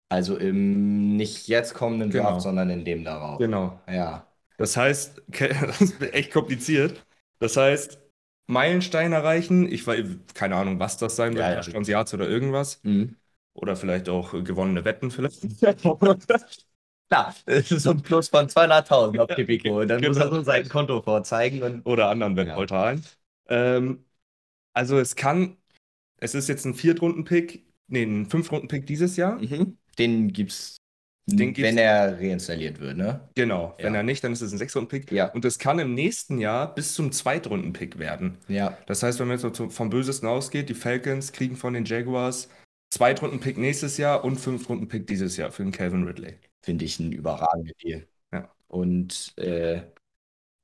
Also 0.09 0.37
im 0.37 1.15
nicht 1.15 1.47
jetzt 1.47 1.75
kommenden 1.75 2.09
Draft, 2.09 2.27
Genau. 2.27 2.39
sondern 2.39 2.69
in 2.71 2.83
dem 2.83 3.03
darauf. 3.03 3.37
Genau. 3.37 3.79
Ja. 3.87 4.27
Das 4.61 4.77
heißt, 4.77 5.21
das 5.27 5.81
ist 5.81 6.01
echt 6.01 6.31
kompliziert. 6.31 7.05
Das 7.39 7.57
heißt, 7.57 7.99
Meilenstein 8.47 9.13
erreichen, 9.13 9.71
ich 9.71 9.85
weiß, 9.87 10.05
keine 10.33 10.55
Ahnung, 10.55 10.79
was 10.79 10.97
das 10.97 11.15
sein 11.15 11.35
wird, 11.35 11.45
Ja, 11.45 11.61
ja. 11.61 11.81
Yards 11.81 12.13
oder 12.13 12.27
irgendwas. 12.27 12.81
Mhm. 12.83 13.15
Oder 13.53 13.75
vielleicht 13.75 14.09
auch 14.09 14.31
gewonnene 14.43 14.85
Wetten 14.85 15.11
vielleicht. 15.11 15.41
Klar, 17.09 17.35
das 17.45 17.71
ist 17.71 17.83
so 17.83 17.91
ein 17.91 18.01
Plus 18.01 18.29
von 18.29 18.47
200.000 18.47 19.19
auf 19.19 19.27
Tipico. 19.35 19.83
Dann 19.85 20.01
muss 20.01 20.17
er 20.17 20.23
Genau. 20.23 20.35
so 20.37 20.43
sein 20.43 20.69
Konto 20.69 21.01
vorzeigen 21.01 21.61
und 21.61 21.85
oder 21.85 22.09
anderen 22.09 22.35
Wettportalen. 22.37 23.03
Ähm, 23.49 24.05
also 24.73 24.99
es 24.99 25.15
kann, 25.15 25.57
es 26.17 26.35
ist 26.35 26.49
jetzt 26.49 26.65
ein 26.65 26.75
Viertrunden-Pick, 26.75 27.65
nee, 27.87 28.03
ein 28.03 28.27
Fünftrunden-Pick 28.27 28.87
dieses 28.87 29.17
Jahr. 29.17 29.37
Mhm. 29.39 29.77
den 29.99 30.33
gibt's, 30.33 30.77
Den 31.27 31.55
wenn 31.57 31.77
er 31.77 32.19
reinstalliert 32.19 32.79
wird, 32.79 32.97
ne? 32.97 33.21
Genau. 33.35 33.75
Wenn 33.77 33.93
Ja. 33.93 33.99
er 33.99 34.03
nicht, 34.03 34.23
dann 34.23 34.33
ist 34.33 34.41
es 34.41 34.51
ein 34.51 34.57
Sechstrunden-Pick. 34.57 35.11
Ja. 35.11 35.31
Und 35.31 35.45
es 35.45 35.59
kann 35.59 35.79
im 35.79 35.93
nächsten 35.93 36.39
Jahr 36.39 36.73
bis 36.73 36.93
zum 36.93 37.11
Zweitrunden-Pick 37.11 37.99
werden. 37.99 38.37
Ja. 38.47 38.77
Das 38.87 39.03
heißt, 39.03 39.19
wenn 39.19 39.27
man 39.27 39.39
jetzt 39.39 39.57
vom 39.73 39.89
Bösesten 39.89 40.27
ausgeht, 40.27 40.69
die 40.69 40.73
Falcons 40.73 41.31
kriegen 41.31 41.55
von 41.55 41.73
den 41.73 41.85
Jaguars 41.85 42.49
Zweitrunden-Pick 42.93 43.57
nächstes 43.57 43.97
Jahr 43.97 44.23
und 44.25 44.37
Fünftrunden-Pick 44.37 45.07
dieses 45.07 45.37
Jahr 45.37 45.51
für 45.51 45.63
den 45.63 45.71
Calvin 45.71 46.03
Ridley. 46.05 46.33
Finde 46.61 46.85
ich 46.85 46.99
ein 46.99 47.11
überragender 47.11 47.73
Deal. 47.81 48.05
Ja. 48.33 48.49
Und 48.67 49.33
äh, 49.37 49.81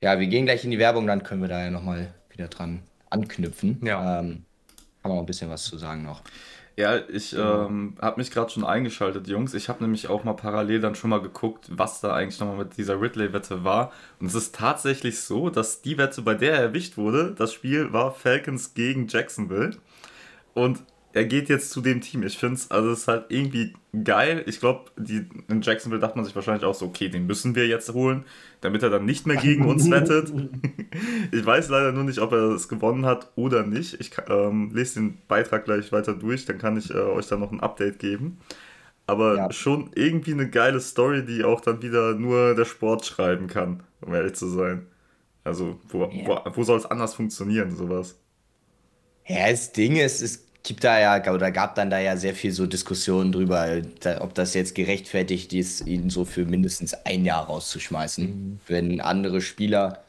ja, 0.04 0.20
wir 0.20 0.28
gehen 0.28 0.46
gleich 0.46 0.64
in 0.66 0.72
die 0.72 0.80
Werbung, 0.80 1.08
dann 1.08 1.24
können 1.24 1.42
wir 1.42 1.48
da 1.50 1.64
ja 1.64 1.72
nochmal 1.72 2.14
wieder 2.30 2.48
dran 2.50 2.82
anknüpfen. 3.10 3.80
Ja. 3.84 4.20
Ähm, 4.20 4.46
haben 5.04 5.12
wir 5.12 5.16
noch 5.16 5.20
ein 5.22 5.26
bisschen 5.26 5.50
was 5.50 5.64
zu 5.64 5.78
sagen 5.78 6.04
noch. 6.04 6.22
Ja, 6.80 6.98
ich 7.10 7.32
Genau. 7.32 7.66
ähm, 7.66 7.96
habe 8.00 8.20
mich 8.20 8.30
gerade 8.30 8.52
schon 8.52 8.64
eingeschaltet, 8.64 9.28
Jungs. 9.28 9.56
Ich 9.56 9.68
habe 9.68 9.84
nämlich 9.84 10.10
auch 10.10 10.24
mal 10.24 10.34
parallel 10.36 10.80
dann 10.80 10.94
schon 10.94 11.10
mal 11.10 11.20
geguckt, 11.22 11.66
was 11.72 12.02
da 12.02 12.14
eigentlich 12.14 12.40
nochmal 12.40 12.58
mit 12.58 12.78
dieser 12.78 13.02
Ridley-Wette 13.02 13.64
war. 13.64 13.92
Und 14.20 14.28
es 14.28 14.36
ist 14.36 14.54
tatsächlich 14.54 15.20
so, 15.22 15.50
dass 15.50 15.82
die 15.82 15.98
Wette, 15.98 16.22
bei 16.22 16.36
der 16.36 16.54
er 16.54 16.60
erwischt 16.62 16.96
wurde, 16.98 17.34
das 17.36 17.52
Spiel 17.52 17.94
war 17.94 18.12
Falcons 18.12 18.76
gegen 18.76 19.08
Jacksonville. 19.08 19.72
Und 20.54 20.84
er 21.14 21.26
geht 21.26 21.50
jetzt 21.50 21.72
zu 21.72 21.82
dem 21.82 22.02
Team. 22.02 22.24
Ich 22.24 22.38
finde 22.38 22.56
es, 22.56 22.70
also 22.72 22.92
es 22.92 23.00
ist 23.00 23.08
halt 23.08 23.26
irgendwie 23.30 23.74
geil. 24.04 24.44
Ich 24.46 24.60
glaube, 24.60 24.92
in 24.98 25.62
Jacksonville 25.62 26.00
dachte 26.02 26.18
man 26.18 26.26
sich 26.26 26.36
wahrscheinlich 26.36 26.66
auch 26.66 26.76
so, 26.76 26.86
okay, 26.86 27.10
den 27.10 27.26
müssen 27.26 27.56
wir 27.56 27.68
jetzt 27.68 27.92
holen, 27.94 28.26
damit 28.62 28.84
er 28.84 28.90
dann 28.90 29.06
nicht 29.06 29.26
mehr 29.26 29.38
gegen 29.38 29.66
uns 29.66 29.90
wettet. 29.92 30.34
Ich 31.32 31.46
weiß 31.46 31.70
leider 31.70 31.92
nur 31.92 32.04
nicht, 32.04 32.20
ob 32.20 32.32
er 32.34 32.52
es 32.52 32.68
gewonnen 32.68 33.06
hat 33.06 33.32
oder 33.36 33.64
nicht. 33.66 34.00
Ich 34.00 34.12
ähm, 34.30 34.72
lese 34.74 34.96
den 35.00 35.18
Beitrag 35.28 35.66
gleich 35.66 35.92
weiter 35.92 36.14
durch, 36.14 36.46
dann 36.46 36.58
kann 36.58 36.78
ich 36.78 36.92
äh, 36.92 36.98
euch 36.98 37.28
dann 37.28 37.40
noch 37.40 37.52
ein 37.52 37.60
Update 37.62 38.00
geben. 38.00 38.40
Aber 39.08 39.36
Ja. 39.38 39.52
schon 39.52 39.92
irgendwie 39.96 40.34
eine 40.34 40.50
geile 40.50 40.82
Story, 40.82 41.26
die 41.26 41.44
auch 41.44 41.62
dann 41.62 41.82
wieder 41.82 42.16
nur 42.16 42.56
der 42.56 42.66
Sport 42.66 43.06
schreiben 43.06 43.48
kann, 43.48 43.84
um 44.02 44.14
ehrlich 44.14 44.34
zu 44.36 44.48
sein. 44.50 44.88
Also, 45.44 45.80
wo, 45.90 46.06
Ja. 46.12 46.44
wo, 46.46 46.58
wo 46.58 46.64
soll 46.64 46.78
es 46.80 46.86
anders 46.86 47.16
funktionieren, 47.16 47.76
sowas? 47.76 48.20
Ja, 49.28 49.50
das 49.50 49.74
Ding 49.74 49.98
ist, 49.98 50.22
es 50.22 50.47
gibt 50.68 50.84
da 50.84 51.00
ja, 51.00 51.34
oder 51.34 51.52
gab 51.52 51.76
dann 51.76 51.90
da 51.90 52.00
ja 52.00 52.18
sehr 52.18 52.36
viel 52.36 52.52
so 52.52 52.68
Diskussionen 52.68 53.32
drüber, 53.32 53.82
da, 54.02 54.22
ob 54.22 54.34
das 54.36 54.54
jetzt 54.54 54.76
gerechtfertigt 54.76 55.54
ist, 55.54 55.88
ihn 55.88 56.10
so 56.10 56.26
für 56.26 56.46
mindestens 56.46 56.94
ein 57.06 57.26
Jahr 57.26 57.46
rauszuschmeißen. 57.46 58.60
Wenn 58.68 59.02
andere 59.02 59.42
Spieler 59.42 60.04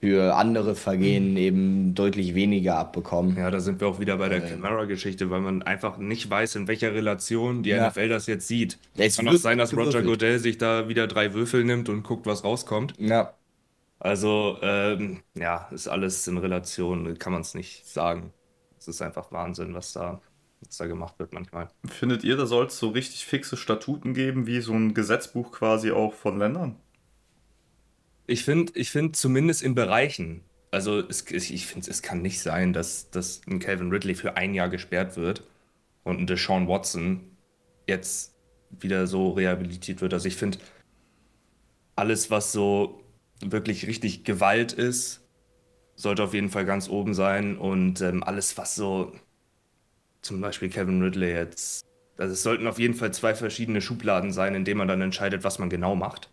für 0.00 0.34
andere 0.36 0.74
Vergehen 0.76 1.36
eben 1.38 1.94
deutlich 1.94 2.34
weniger 2.34 2.76
abbekommen. 2.76 3.38
Ja, 3.38 3.50
da 3.50 3.60
sind 3.60 3.80
wir 3.80 3.88
auch 3.88 4.00
wieder 4.00 4.18
bei 4.18 4.28
der. 4.28 4.42
Camara-Geschichte, 4.42 5.30
weil 5.30 5.40
man 5.40 5.62
einfach 5.62 5.96
nicht 5.96 6.28
weiß, 6.28 6.56
in 6.56 6.68
welcher 6.68 6.92
Relation 6.94 7.62
die 7.62 7.70
Ja. 7.70 7.88
NFL 7.88 8.10
das 8.10 8.26
jetzt 8.26 8.46
sieht. 8.46 8.78
Es 8.96 9.16
Kann 9.16 9.28
auch 9.28 9.34
sein, 9.36 9.56
dass 9.58 9.72
Roger 9.72 10.02
gewürfelt. 10.02 10.04
Goodell 10.04 10.38
sich 10.38 10.58
da 10.58 10.88
wieder 10.88 11.06
drei 11.06 11.32
Würfel 11.32 11.64
nimmt 11.64 11.88
und 11.88 12.02
guckt, 12.02 12.26
was 12.26 12.44
rauskommt. 12.44 12.94
Ja, 12.98 13.34
Also, 13.98 14.58
ähm, 14.62 15.22
ja, 15.34 15.68
ist 15.72 15.88
alles 15.88 16.26
in 16.28 16.36
Relation, 16.38 17.18
kann 17.18 17.32
man 17.32 17.42
es 17.42 17.54
nicht 17.54 17.86
sagen. 17.88 18.32
Es 18.88 18.96
ist 18.96 19.02
einfach 19.02 19.32
Wahnsinn, 19.32 19.74
was 19.74 19.92
da, 19.92 20.20
was 20.60 20.76
da 20.76 20.86
gemacht 20.86 21.18
wird 21.18 21.32
manchmal. 21.32 21.68
Findet 21.86 22.22
ihr, 22.22 22.36
da 22.36 22.46
soll 22.46 22.66
es 22.66 22.78
so 22.78 22.90
richtig 22.90 23.24
fixe 23.24 23.56
Statuten 23.56 24.12
geben, 24.12 24.46
wie 24.46 24.60
so 24.60 24.74
ein 24.74 24.92
Gesetzbuch 24.92 25.52
quasi 25.52 25.90
auch 25.90 26.12
von 26.12 26.38
Ländern? 26.38 26.76
Ich 28.26 28.44
finde, 28.44 28.72
ich 28.76 28.90
find 28.90 29.16
zumindest 29.16 29.62
in 29.62 29.74
Bereichen, 29.74 30.42
also 30.70 30.98
es, 30.98 31.30
ich 31.30 31.66
finde, 31.66 31.90
es 31.90 32.02
kann 32.02 32.20
nicht 32.20 32.40
sein, 32.40 32.72
dass, 32.72 33.10
dass 33.10 33.40
ein 33.46 33.58
Calvin 33.58 33.90
Ridley 33.90 34.14
für 34.14 34.36
ein 34.36 34.54
Jahr 34.54 34.68
gesperrt 34.68 35.16
wird 35.16 35.44
und 36.02 36.20
ein 36.20 36.26
Deshaun 36.26 36.68
Watson 36.68 37.36
jetzt 37.86 38.34
wieder 38.70 39.06
so 39.06 39.30
rehabilitiert 39.30 40.00
wird. 40.00 40.12
Also 40.12 40.28
ich 40.28 40.36
finde, 40.36 40.58
alles, 41.96 42.30
was 42.30 42.52
so 42.52 43.02
wirklich 43.40 43.86
richtig 43.86 44.24
Gewalt 44.24 44.72
ist, 44.72 45.23
sollte 45.96 46.22
auf 46.24 46.34
jeden 46.34 46.50
Fall 46.50 46.64
ganz 46.64 46.88
oben 46.88 47.14
sein 47.14 47.56
und 47.58 48.00
ähm, 48.00 48.22
alles, 48.24 48.56
was 48.58 48.74
so 48.74 49.12
zum 50.22 50.40
Beispiel 50.40 50.70
Calvin 50.70 51.02
Ridley 51.02 51.32
jetzt, 51.32 51.84
also 52.18 52.32
es 52.32 52.42
sollten 52.42 52.66
auf 52.66 52.78
jeden 52.78 52.94
Fall 52.94 53.12
zwei 53.12 53.34
verschiedene 53.34 53.80
Schubladen 53.80 54.32
sein, 54.32 54.54
in 54.54 54.64
denen 54.64 54.78
man 54.78 54.88
dann 54.88 55.00
entscheidet, 55.02 55.44
was 55.44 55.58
man 55.58 55.70
genau 55.70 55.94
macht. 55.96 56.30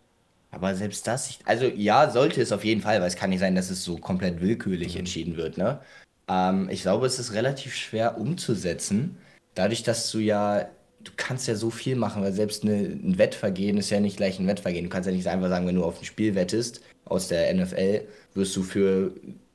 aber 0.50 0.74
selbst 0.74 1.06
das, 1.06 1.38
also 1.44 1.66
ja, 1.66 2.10
sollte 2.10 2.42
es 2.42 2.52
auf 2.52 2.64
jeden 2.64 2.82
Fall, 2.82 3.00
weil 3.00 3.08
es 3.08 3.16
kann 3.16 3.30
nicht 3.30 3.40
sein, 3.40 3.54
dass 3.54 3.70
es 3.70 3.84
so 3.84 3.98
komplett 3.98 4.40
willkürlich 4.40 4.96
entschieden 4.96 5.36
wird, 5.36 5.56
ne? 5.58 5.80
Ähm, 6.28 6.68
ich 6.70 6.82
glaube, 6.82 7.06
es 7.06 7.18
ist 7.18 7.32
relativ 7.32 7.74
schwer 7.74 8.18
umzusetzen, 8.18 9.18
dadurch, 9.54 9.82
dass 9.82 10.10
du 10.10 10.18
ja, 10.18 10.66
du 11.00 11.12
kannst 11.16 11.48
ja 11.48 11.54
so 11.56 11.70
viel 11.70 11.96
machen, 11.96 12.22
weil 12.22 12.32
selbst 12.32 12.64
eine, 12.64 12.74
ein 12.74 13.18
Wettvergehen 13.18 13.78
ist 13.78 13.90
ja 13.90 14.00
nicht 14.00 14.16
gleich 14.18 14.38
ein 14.38 14.46
Wettvergehen. 14.46 14.84
Du 14.84 14.90
kannst 14.90 15.08
ja 15.08 15.14
nicht 15.14 15.26
einfach 15.26 15.48
sagen, 15.48 15.66
wenn 15.66 15.74
du 15.76 15.84
auf 15.84 15.98
ein 16.00 16.04
Spiel 16.04 16.34
wettest 16.34 16.82
aus 17.06 17.28
der 17.28 17.52
NFL, 17.54 18.06
wirst 18.34 18.56
du 18.56 18.62
für 18.62 19.12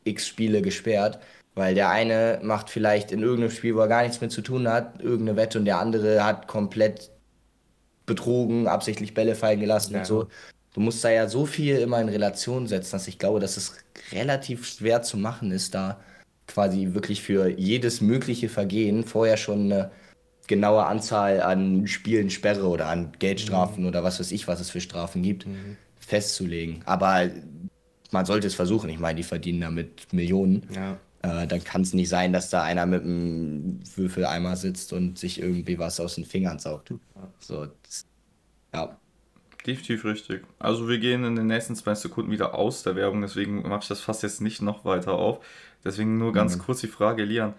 x 0.07 0.27
Spiele 0.27 0.61
gesperrt, 0.61 1.19
weil 1.55 1.75
der 1.75 1.89
eine 1.89 2.39
macht 2.43 2.69
vielleicht 2.69 3.11
in 3.11 3.21
irgendeinem 3.21 3.51
Spiel, 3.51 3.75
wo 3.75 3.79
er 3.79 3.87
gar 3.87 4.03
nichts 4.03 4.21
mit 4.21 4.31
zu 4.31 4.41
tun 4.41 4.67
hat, 4.67 5.01
irgendeine 5.01 5.37
Wette 5.37 5.59
und 5.59 5.65
der 5.65 5.79
andere 5.79 6.23
hat 6.23 6.47
komplett 6.47 7.11
betrogen, 8.05 8.67
absichtlich 8.67 9.13
Bälle 9.13 9.35
fallen 9.35 9.59
gelassen 9.59 9.93
Ja. 9.93 9.99
und 9.99 10.05
so. 10.05 10.27
Du 10.73 10.79
musst 10.81 11.03
da 11.03 11.09
ja 11.09 11.27
so 11.27 11.45
viel 11.45 11.77
immer 11.77 11.99
in 11.99 12.09
Relation 12.09 12.67
setzen, 12.67 12.91
dass 12.91 13.07
ich 13.07 13.17
glaube, 13.19 13.39
dass 13.39 13.57
es 13.57 13.73
relativ 14.11 14.65
schwer 14.67 15.01
zu 15.01 15.17
machen 15.17 15.51
ist, 15.51 15.73
da 15.73 15.99
quasi 16.47 16.89
wirklich 16.93 17.21
für 17.23 17.49
jedes 17.49 17.99
mögliche 17.99 18.47
Vergehen 18.47 19.03
vorher 19.03 19.37
schon 19.37 19.71
eine 19.71 19.91
genaue 20.47 20.85
Anzahl 20.85 21.41
an 21.41 21.87
Spielen 21.87 22.29
Sperre 22.29 22.67
oder 22.67 22.87
an 22.87 23.11
Geldstrafen 23.19 23.85
oder 23.85 24.03
was 24.03 24.19
weiß 24.19 24.31
ich, 24.31 24.47
was 24.47 24.61
es 24.61 24.69
für 24.69 24.79
Strafen 24.79 25.21
gibt, 25.23 25.45
festzulegen. 25.99 26.81
Aber 26.85 27.29
man 28.11 28.25
sollte 28.25 28.47
es 28.47 28.55
versuchen. 28.55 28.89
Ich 28.89 28.99
meine, 28.99 29.15
die 29.17 29.23
verdienen 29.23 29.61
damit 29.61 30.11
Millionen. 30.13 30.67
Ja. 30.73 30.97
Äh, 31.21 31.47
dann 31.47 31.63
kann 31.63 31.81
es 31.81 31.93
nicht 31.93 32.09
sein, 32.09 32.31
dass 32.33 32.49
da 32.49 32.63
einer 32.63 32.85
mit 32.85 33.03
einem 33.03 33.79
Würfeleimer 33.95 34.55
sitzt 34.55 34.93
und 34.93 35.17
sich 35.17 35.41
irgendwie 35.41 35.79
was 35.79 35.99
aus 35.99 36.15
den 36.15 36.25
Fingern 36.25 36.59
saugt. 36.59 36.93
So, 37.39 37.67
das, 37.83 38.05
ja. 38.73 38.97
Definitiv 39.65 40.05
richtig. 40.05 40.43
Also 40.59 40.87
wir 40.87 40.99
gehen 40.99 41.23
in 41.25 41.35
den 41.35 41.47
nächsten 41.47 41.75
zwei 41.75 41.95
Sekunden 41.95 42.31
wieder 42.31 42.55
aus 42.55 42.83
der 42.83 42.95
Werbung, 42.95 43.21
deswegen 43.21 43.67
mache 43.67 43.81
ich 43.81 43.87
das 43.89 43.99
fast 43.99 44.23
jetzt 44.23 44.39
nicht 44.41 44.61
noch 44.61 44.85
weiter 44.85 45.13
auf. 45.13 45.43
Deswegen 45.83 46.17
nur 46.17 46.31
ganz 46.31 46.55
Mhm. 46.55 46.61
kurz 46.61 46.81
die 46.81 46.87
Frage, 46.87 47.23
Lian, 47.23 47.53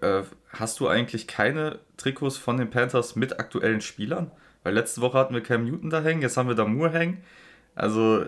äh, 0.00 0.22
hast 0.48 0.80
du 0.80 0.88
eigentlich 0.88 1.26
keine 1.28 1.78
Trikots 1.96 2.36
von 2.38 2.56
den 2.56 2.70
Panthers 2.70 3.14
mit 3.16 3.38
aktuellen 3.38 3.80
Spielern? 3.82 4.30
Weil 4.64 4.74
letzte 4.74 5.00
Woche 5.02 5.18
hatten 5.18 5.34
wir 5.34 5.42
Cam 5.42 5.64
Newton 5.66 5.90
da 5.90 6.02
hängen, 6.02 6.22
jetzt 6.22 6.36
haben 6.36 6.48
wir 6.48 6.54
da 6.56 6.64
Moore 6.64 6.92
hängen. 6.98 7.18
Also 7.74 8.24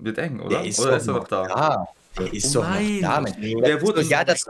wird 0.00 0.18
eng, 0.18 0.40
oder? 0.40 0.58
Der 0.58 0.64
ist 0.66 0.80
oder 0.80 0.90
doch 0.92 0.96
ist 0.98 1.06
er 1.08 1.14
noch 1.14 1.28
da? 1.28 1.46
da. 1.46 1.88
Der 2.18 2.32
ist 2.32 2.56
Oh 2.56 2.60
doch 2.60 2.68
nein. 2.68 3.00
noch 3.00 3.24
da. 3.24 3.60
Der 3.66 3.82
wurde- 3.82 4.02
ja, 4.02 4.24
das, 4.24 4.46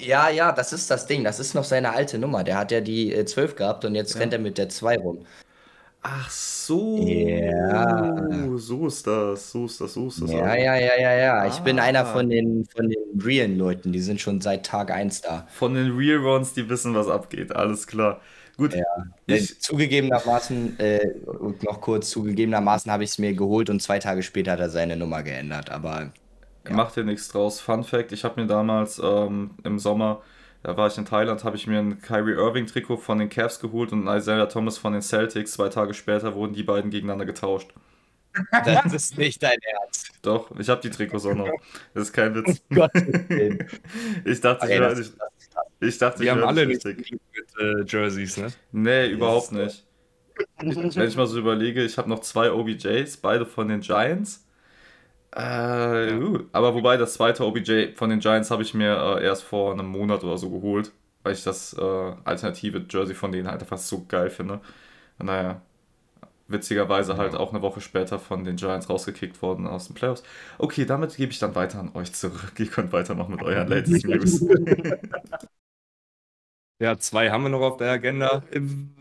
ja, 0.00 0.28
ja, 0.28 0.52
das 0.52 0.72
ist 0.72 0.90
das 0.90 1.06
Ding. 1.06 1.24
Das 1.24 1.40
ist 1.40 1.54
noch 1.54 1.64
seine 1.64 1.92
alte 1.94 2.18
Nummer. 2.18 2.44
Der 2.44 2.58
hat 2.58 2.70
ja 2.70 2.80
die 2.80 3.12
äh, 3.14 3.24
12 3.24 3.56
gehabt 3.56 3.84
und 3.84 3.94
jetzt 3.94 4.14
Ja. 4.14 4.20
rennt 4.20 4.32
er 4.34 4.38
mit 4.38 4.58
der 4.58 4.68
2 4.68 4.98
rum. 4.98 5.24
Ach 6.02 6.30
so. 6.30 6.98
Ja. 7.06 8.14
So 8.56 8.86
ist 8.86 9.06
das, 9.06 9.50
so 9.50 9.66
ist 9.66 9.80
das, 9.80 9.94
so 9.94 10.06
ist 10.08 10.22
das. 10.22 10.30
Ja, 10.30 10.54
ja, 10.54 10.76
ja, 10.76 10.92
ja, 11.00 11.12
ja. 11.14 11.46
Ich 11.46 11.58
bin 11.60 11.78
Ah. 11.78 11.82
einer 11.84 12.06
von 12.06 12.28
den, 12.30 12.66
von 12.66 12.88
den 12.88 13.20
realen 13.20 13.58
Leuten. 13.58 13.92
Die 13.92 14.00
sind 14.00 14.20
schon 14.20 14.40
seit 14.40 14.64
Tag 14.66 14.90
1 14.90 15.22
da. 15.22 15.46
Von 15.50 15.74
den 15.74 15.96
Real 15.96 16.24
Ones, 16.24 16.52
die 16.54 16.68
wissen, 16.68 16.94
was 16.94 17.08
abgeht. 17.08 17.54
Alles 17.54 17.86
klar. 17.86 18.20
Gut, 18.58 18.74
ich, 19.26 19.52
Äh, 19.52 19.58
zugegebenermaßen, 19.60 20.80
äh, 20.80 21.14
noch 21.62 21.80
kurz, 21.80 22.10
zugegebenermaßen 22.10 22.90
habe 22.90 23.04
ich 23.04 23.10
es 23.10 23.18
mir 23.18 23.32
geholt 23.32 23.70
und 23.70 23.80
zwei 23.80 24.00
Tage 24.00 24.24
später 24.24 24.52
hat 24.52 24.58
er 24.58 24.68
seine 24.68 24.96
Nummer 24.96 25.22
geändert. 25.22 25.70
Aber 25.70 26.12
ja. 26.66 26.74
macht 26.74 26.96
dir 26.96 27.04
nichts 27.04 27.28
draus. 27.28 27.60
Fun 27.60 27.84
Fact: 27.84 28.10
Ich 28.10 28.24
habe 28.24 28.40
mir 28.40 28.48
damals 28.48 29.00
ähm, 29.02 29.52
im 29.62 29.78
Sommer, 29.78 30.22
da 30.64 30.76
war 30.76 30.88
ich 30.88 30.98
in 30.98 31.04
Thailand, 31.04 31.44
habe 31.44 31.56
ich 31.56 31.68
mir 31.68 31.78
ein 31.78 32.00
Kyrie 32.02 32.32
Irving 32.32 32.66
Trikot 32.66 32.96
von 32.96 33.18
den 33.20 33.28
Cavs 33.28 33.60
geholt 33.60 33.92
und 33.92 34.08
ein 34.08 34.18
Isaiah 34.18 34.46
Thomas 34.46 34.76
von 34.76 34.92
den 34.92 35.02
Celtics. 35.02 35.52
Zwei 35.52 35.68
Tage 35.68 35.94
später 35.94 36.34
wurden 36.34 36.52
die 36.52 36.64
beiden 36.64 36.90
gegeneinander 36.90 37.26
getauscht. 37.26 37.72
Das 38.64 38.92
ist 38.92 39.18
nicht 39.18 39.42
dein 39.42 39.58
Ernst. 39.62 40.10
Doch, 40.22 40.50
ich 40.58 40.68
habe 40.68 40.80
die 40.80 40.90
Trikots 40.90 41.26
auch 41.26 41.34
noch. 41.34 41.50
Das 41.94 42.04
ist 42.04 42.12
kein 42.12 42.34
Witz. 42.34 42.60
Oh 42.76 42.88
ich 44.24 44.40
dachte, 44.40 44.64
okay, 44.64 44.74
ich, 44.74 44.80
das, 44.80 44.98
ich, 45.00 45.12
ich 45.80 45.98
dachte, 45.98 46.20
wir 46.20 46.26
ich 46.26 46.30
haben 46.30 46.42
alle 46.42 46.66
nicht 46.66 46.84
mit 46.84 46.98
äh, 47.60 47.84
Jerseys, 47.86 48.36
ne? 48.36 48.48
Nee, 48.72 49.10
überhaupt 49.10 49.52
nicht. 49.52 49.84
Wenn 50.58 51.08
ich 51.08 51.16
mal 51.16 51.26
so 51.26 51.38
überlege, 51.38 51.84
ich 51.84 51.98
habe 51.98 52.08
noch 52.08 52.20
zwei 52.20 52.50
OBJs, 52.52 53.16
beide 53.18 53.46
von 53.46 53.68
den 53.68 53.80
Giants. 53.80 54.44
Äh, 55.36 56.10
ja. 56.10 56.16
uh, 56.16 56.44
aber 56.52 56.74
wobei 56.74 56.96
das 56.96 57.14
zweite 57.14 57.44
OBJ 57.44 57.92
von 57.94 58.10
den 58.10 58.20
Giants 58.20 58.50
habe 58.50 58.62
ich 58.62 58.74
mir 58.74 59.18
äh, 59.18 59.24
erst 59.24 59.42
vor 59.42 59.72
einem 59.72 59.86
Monat 59.86 60.24
oder 60.24 60.38
so 60.38 60.50
geholt, 60.50 60.92
weil 61.22 61.34
ich 61.34 61.44
das 61.44 61.74
äh, 61.74 62.12
alternative 62.24 62.84
Jersey 62.88 63.14
von 63.14 63.30
denen 63.30 63.48
halt 63.48 63.60
einfach 63.60 63.78
so 63.78 64.06
geil 64.08 64.30
finde. 64.30 64.60
Und 65.18 65.26
naja, 65.26 65.60
witzigerweise 66.48 67.16
halt 67.16 67.34
ja. 67.34 67.40
auch 67.40 67.52
eine 67.52 67.62
Woche 67.62 67.80
später 67.80 68.18
von 68.18 68.44
den 68.44 68.56
Giants 68.56 68.88
rausgekickt 68.88 69.40
worden 69.42 69.66
aus 69.66 69.86
den 69.86 69.94
Playoffs. 69.94 70.22
Okay, 70.56 70.86
damit 70.86 71.16
gebe 71.16 71.30
ich 71.30 71.38
dann 71.38 71.54
weiter 71.54 71.78
an 71.78 71.90
euch 71.94 72.12
zurück. 72.14 72.52
Ihr 72.58 72.66
könnt 72.66 72.92
weiter 72.92 73.14
noch 73.14 73.28
mit 73.28 73.42
euren 73.42 73.68
latest 73.68 74.06
News. 74.06 74.44
Ja, 76.80 76.98
zwei 76.98 77.30
haben 77.30 77.42
wir 77.42 77.48
noch 77.50 77.60
auf 77.60 77.76
der 77.76 77.90
Agenda. 77.90 78.42
Ähm, 78.52 78.94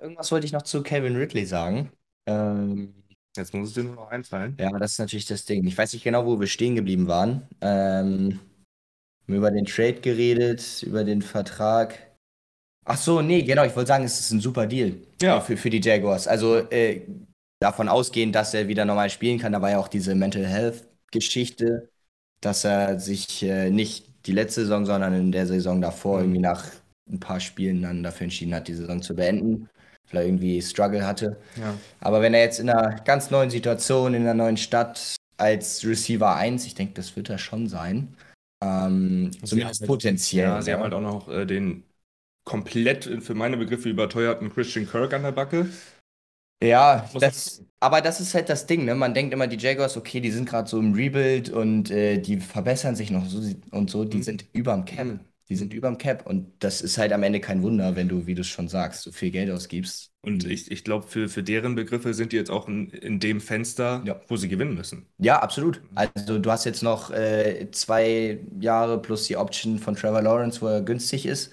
irgendwas 0.00 0.32
wollte 0.32 0.46
ich 0.46 0.52
noch 0.52 0.62
zu 0.62 0.82
Kevin 0.82 1.16
Ridley 1.16 1.46
sagen. 1.46 1.90
Ähm, 2.26 2.94
Jetzt 3.36 3.54
muss 3.54 3.68
es 3.68 3.74
dir 3.74 3.84
nur 3.84 3.94
noch 3.94 4.10
einfallen. 4.10 4.56
Ja, 4.58 4.70
das 4.78 4.92
ist 4.92 4.98
natürlich 4.98 5.26
das 5.26 5.44
Ding. 5.44 5.64
Ich 5.66 5.78
weiß 5.78 5.92
nicht 5.92 6.02
genau, 6.02 6.26
wo 6.26 6.40
wir 6.40 6.48
stehen 6.48 6.74
geblieben 6.74 7.06
waren. 7.06 7.48
Ähm, 7.60 8.40
wir 9.26 9.34
haben 9.34 9.38
über 9.38 9.50
den 9.52 9.66
Trade 9.66 10.00
geredet, 10.00 10.82
über 10.82 11.04
den 11.04 11.22
Vertrag. 11.22 11.96
Ach 12.84 12.96
so, 12.96 13.20
nee, 13.22 13.42
genau, 13.42 13.64
ich 13.64 13.76
wollte 13.76 13.88
sagen, 13.88 14.04
es 14.04 14.18
ist 14.18 14.32
ein 14.32 14.40
super 14.40 14.66
Deal 14.66 14.94
ja. 15.22 15.40
für, 15.40 15.56
für 15.56 15.70
die 15.70 15.80
Jaguars. 15.80 16.26
Also 16.26 16.56
äh, 16.56 17.02
davon 17.60 17.88
ausgehend, 17.88 18.34
dass 18.34 18.52
er 18.52 18.66
wieder 18.66 18.84
normal 18.84 19.10
spielen 19.10 19.38
kann, 19.38 19.52
da 19.52 19.62
war 19.62 19.70
ja 19.70 19.78
auch 19.78 19.88
diese 19.88 20.14
Mental 20.16 20.46
Health 20.46 20.88
Geschichte, 21.12 21.88
dass 22.40 22.64
er 22.64 22.98
sich 22.98 23.42
äh, 23.44 23.70
nicht 23.70 24.09
die 24.26 24.32
letzte 24.32 24.62
Saison, 24.62 24.86
sondern 24.86 25.14
in 25.14 25.32
der 25.32 25.46
Saison 25.46 25.80
davor 25.80 26.18
mhm. 26.18 26.24
irgendwie 26.24 26.40
nach 26.40 26.64
ein 27.10 27.20
paar 27.20 27.40
Spielen 27.40 27.82
dann 27.82 28.02
dafür 28.02 28.24
entschieden 28.24 28.54
hat, 28.54 28.68
die 28.68 28.74
Saison 28.74 29.02
zu 29.02 29.14
beenden, 29.14 29.68
weil 30.10 30.22
er 30.22 30.26
irgendwie 30.26 30.62
Struggle 30.62 31.06
hatte. 31.06 31.36
Ja. 31.56 31.74
Aber 32.00 32.22
wenn 32.22 32.34
er 32.34 32.40
jetzt 32.40 32.60
in 32.60 32.70
einer 32.70 32.96
ganz 33.04 33.30
neuen 33.30 33.50
Situation, 33.50 34.14
in 34.14 34.22
einer 34.22 34.34
neuen 34.34 34.56
Stadt 34.56 35.16
als 35.36 35.84
Receiver 35.84 36.36
1, 36.36 36.66
ich 36.66 36.74
denke, 36.74 36.94
das 36.94 37.16
wird 37.16 37.30
er 37.30 37.38
schon 37.38 37.68
sein, 37.68 38.14
ähm, 38.62 39.30
zumindest 39.42 39.86
potenziell. 39.86 40.44
Ja, 40.44 40.62
sie 40.62 40.72
haben 40.72 40.82
halt 40.82 40.94
auch 40.94 41.00
noch 41.00 41.28
äh, 41.28 41.46
den 41.46 41.84
komplett 42.44 43.04
für 43.22 43.34
meine 43.34 43.56
Begriffe 43.56 43.88
überteuerten 43.88 44.52
Christian 44.52 44.88
Kirk 44.88 45.14
an 45.14 45.22
der 45.22 45.32
Backe. 45.32 45.68
Ja, 46.62 47.08
das, 47.18 47.64
aber 47.80 48.02
das 48.02 48.20
ist 48.20 48.34
halt 48.34 48.50
das 48.50 48.66
Ding, 48.66 48.84
ne? 48.84 48.94
Man 48.94 49.14
denkt 49.14 49.32
immer, 49.32 49.46
die 49.46 49.56
Jaguars, 49.56 49.96
okay, 49.96 50.20
die 50.20 50.30
sind 50.30 50.48
gerade 50.48 50.68
so 50.68 50.78
im 50.78 50.92
Rebuild 50.92 51.48
und 51.48 51.90
äh, 51.90 52.18
die 52.18 52.38
verbessern 52.38 52.94
sich 52.94 53.10
noch 53.10 53.24
so 53.26 53.40
und 53.70 53.90
so, 53.90 54.04
die 54.04 54.18
mhm. 54.18 54.22
sind 54.22 54.44
überm 54.52 54.84
Cap. 54.84 55.06
Mhm. 55.06 55.20
Die 55.48 55.56
sind 55.56 55.74
überm 55.74 55.98
Cap 55.98 56.26
und 56.26 56.52
das 56.60 56.80
ist 56.80 56.96
halt 56.96 57.12
am 57.12 57.24
Ende 57.24 57.40
kein 57.40 57.62
Wunder, 57.62 57.96
wenn 57.96 58.08
du, 58.08 58.26
wie 58.26 58.36
du 58.36 58.44
schon 58.44 58.68
sagst, 58.68 59.02
so 59.02 59.10
viel 59.10 59.32
Geld 59.32 59.50
ausgibst. 59.50 60.12
Und 60.22 60.44
ich, 60.44 60.70
ich 60.70 60.84
glaube, 60.84 61.08
für, 61.08 61.28
für 61.28 61.42
deren 61.42 61.74
Begriffe 61.74 62.14
sind 62.14 62.30
die 62.30 62.36
jetzt 62.36 62.50
auch 62.50 62.68
in, 62.68 62.90
in 62.90 63.18
dem 63.18 63.40
Fenster, 63.40 64.02
ja. 64.04 64.20
wo 64.28 64.36
sie 64.36 64.48
gewinnen 64.48 64.74
müssen. 64.74 65.06
Ja, 65.18 65.40
absolut. 65.40 65.82
Also 65.96 66.38
du 66.38 66.50
hast 66.52 66.66
jetzt 66.66 66.84
noch 66.84 67.10
äh, 67.10 67.68
zwei 67.72 68.38
Jahre 68.60 69.02
plus 69.02 69.24
die 69.24 69.36
Option 69.36 69.78
von 69.78 69.96
Trevor 69.96 70.22
Lawrence, 70.22 70.60
wo 70.60 70.66
er 70.66 70.82
günstig 70.82 71.26
ist. 71.26 71.50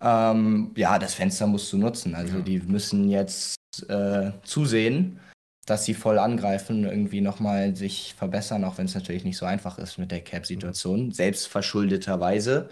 Ähm, 0.00 0.70
ja, 0.76 0.98
das 1.00 1.14
Fenster 1.14 1.48
musst 1.48 1.72
du 1.72 1.78
nutzen. 1.78 2.14
Also 2.14 2.36
ja. 2.36 2.42
die 2.42 2.60
müssen 2.60 3.08
jetzt 3.08 3.56
äh, 3.88 4.32
zusehen, 4.42 5.20
dass 5.66 5.84
sie 5.84 5.94
voll 5.94 6.18
angreifen, 6.18 6.84
irgendwie 6.84 7.20
nochmal 7.20 7.76
sich 7.76 8.14
verbessern, 8.16 8.64
auch 8.64 8.78
wenn 8.78 8.86
es 8.86 8.94
natürlich 8.94 9.24
nicht 9.24 9.36
so 9.36 9.46
einfach 9.46 9.78
ist 9.78 9.98
mit 9.98 10.10
der 10.10 10.20
Cap-Situation, 10.20 11.06
mhm. 11.06 11.12
selbstverschuldeterweise. 11.12 12.70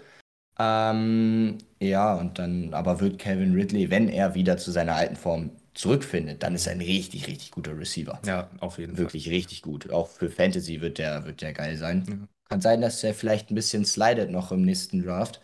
Ähm, 0.59 1.59
ja, 1.79 2.15
und 2.15 2.39
dann 2.39 2.73
aber 2.73 2.99
wird 2.99 3.19
Kevin 3.19 3.53
Ridley, 3.53 3.91
wenn 3.91 4.09
er 4.09 4.33
wieder 4.33 4.57
zu 4.57 4.71
seiner 4.71 4.95
alten 4.95 5.15
Form 5.15 5.51
zurückfindet, 5.75 6.41
dann 6.41 6.55
ist 6.55 6.65
er 6.65 6.73
ein 6.73 6.81
richtig, 6.81 7.27
richtig 7.27 7.51
guter 7.51 7.77
Receiver. 7.77 8.19
Ja, 8.25 8.49
auf 8.59 8.79
jeden 8.79 8.97
Wirklich 8.97 9.25
Fall. 9.25 9.31
Wirklich 9.31 9.45
richtig 9.45 9.61
gut. 9.61 9.91
Auch 9.91 10.07
für 10.07 10.29
Fantasy 10.29 10.81
wird 10.81 10.97
der, 10.97 11.25
wird 11.25 11.41
der 11.41 11.53
geil 11.53 11.77
sein. 11.77 12.03
Ja. 12.09 12.27
Kann 12.49 12.61
sein, 12.61 12.81
dass 12.81 13.03
er 13.03 13.13
vielleicht 13.13 13.51
ein 13.51 13.55
bisschen 13.55 13.85
slidet 13.85 14.31
noch 14.31 14.51
im 14.51 14.63
nächsten 14.63 15.03
Draft. 15.03 15.41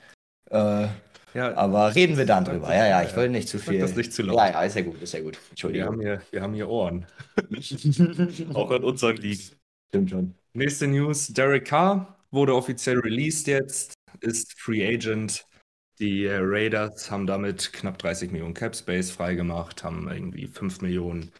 Äh, 0.49 0.87
ja, 1.33 1.55
aber 1.55 1.95
reden 1.95 2.17
wir 2.17 2.25
dann 2.25 2.45
drüber. 2.45 2.73
Ja, 2.73 2.87
ja, 2.87 3.03
ich 3.03 3.15
wollte 3.15 3.31
nicht 3.31 3.49
zu 3.49 3.59
viel. 3.59 3.79
Das 3.79 3.95
nicht 3.95 4.13
zu 4.13 4.23
laut. 4.23 4.37
Ja, 4.37 4.49
ja, 4.51 4.63
ist 4.63 4.75
ja 4.75 4.81
gut, 4.81 5.01
ist 5.01 5.13
ja 5.13 5.21
gut. 5.21 5.39
Entschuldigung. 5.49 5.99
Wir 5.99 6.11
haben 6.11 6.19
hier, 6.19 6.21
wir 6.31 6.41
haben 6.41 6.53
hier 6.53 6.69
Ohren. 6.69 7.05
Auch 8.53 8.71
an 8.71 8.83
unseren 8.83 9.17
liegen. 9.17 9.43
Stimmt 9.89 10.09
schon. 10.09 10.35
Nächste 10.53 10.87
News: 10.87 11.27
Derek 11.27 11.65
Carr 11.65 12.15
wurde 12.31 12.55
offiziell 12.55 12.99
released 12.99 13.47
jetzt, 13.47 13.93
ist 14.21 14.53
Free 14.59 14.85
Agent. 14.85 15.45
Die 15.99 16.25
äh, 16.25 16.39
Raiders 16.41 17.11
haben 17.11 17.27
damit 17.27 17.71
knapp 17.71 17.99
30 17.99 18.31
Millionen 18.31 18.55
Cap 18.55 18.75
Space 18.75 19.11
freigemacht, 19.11 19.83
haben 19.83 20.09
irgendwie 20.09 20.47
5 20.47 20.81
Millionen 20.81 21.31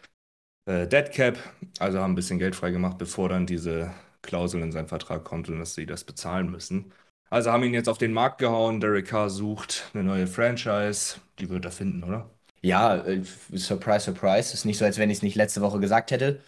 äh, 0.65 0.87
Dead 0.87 1.11
Cap, 1.11 1.37
also 1.79 1.99
haben 1.99 2.13
ein 2.13 2.15
bisschen 2.15 2.39
Geld 2.39 2.55
freigemacht, 2.55 2.97
bevor 2.97 3.29
dann 3.29 3.45
diese 3.47 3.93
Klausel 4.21 4.61
in 4.61 4.71
seinen 4.71 4.87
Vertrag 4.87 5.23
kommt 5.23 5.49
und 5.49 5.59
dass 5.59 5.75
sie 5.75 5.85
das 5.85 6.03
bezahlen 6.03 6.49
müssen. 6.49 6.93
Also 7.33 7.51
haben 7.51 7.63
ihn 7.63 7.73
jetzt 7.73 7.89
auf 7.89 7.97
den 7.97 8.13
Markt 8.13 8.37
gehauen. 8.37 8.79
Derek 8.79 9.07
Carr 9.07 9.27
sucht 9.27 9.89
eine 9.95 10.03
neue 10.03 10.27
Franchise. 10.27 11.15
Die 11.39 11.49
wird 11.49 11.65
er 11.65 11.71
finden, 11.71 12.03
oder? 12.03 12.29
Ja, 12.61 12.97
äh, 12.97 13.23
surprise, 13.55 14.01
surprise. 14.01 14.53
Ist 14.53 14.65
nicht 14.65 14.77
so, 14.77 14.85
als 14.85 14.99
wenn 14.99 15.09
ich 15.09 15.17
es 15.17 15.23
nicht 15.23 15.33
letzte 15.33 15.61
Woche 15.61 15.79
gesagt 15.79 16.11
hätte. 16.11 16.41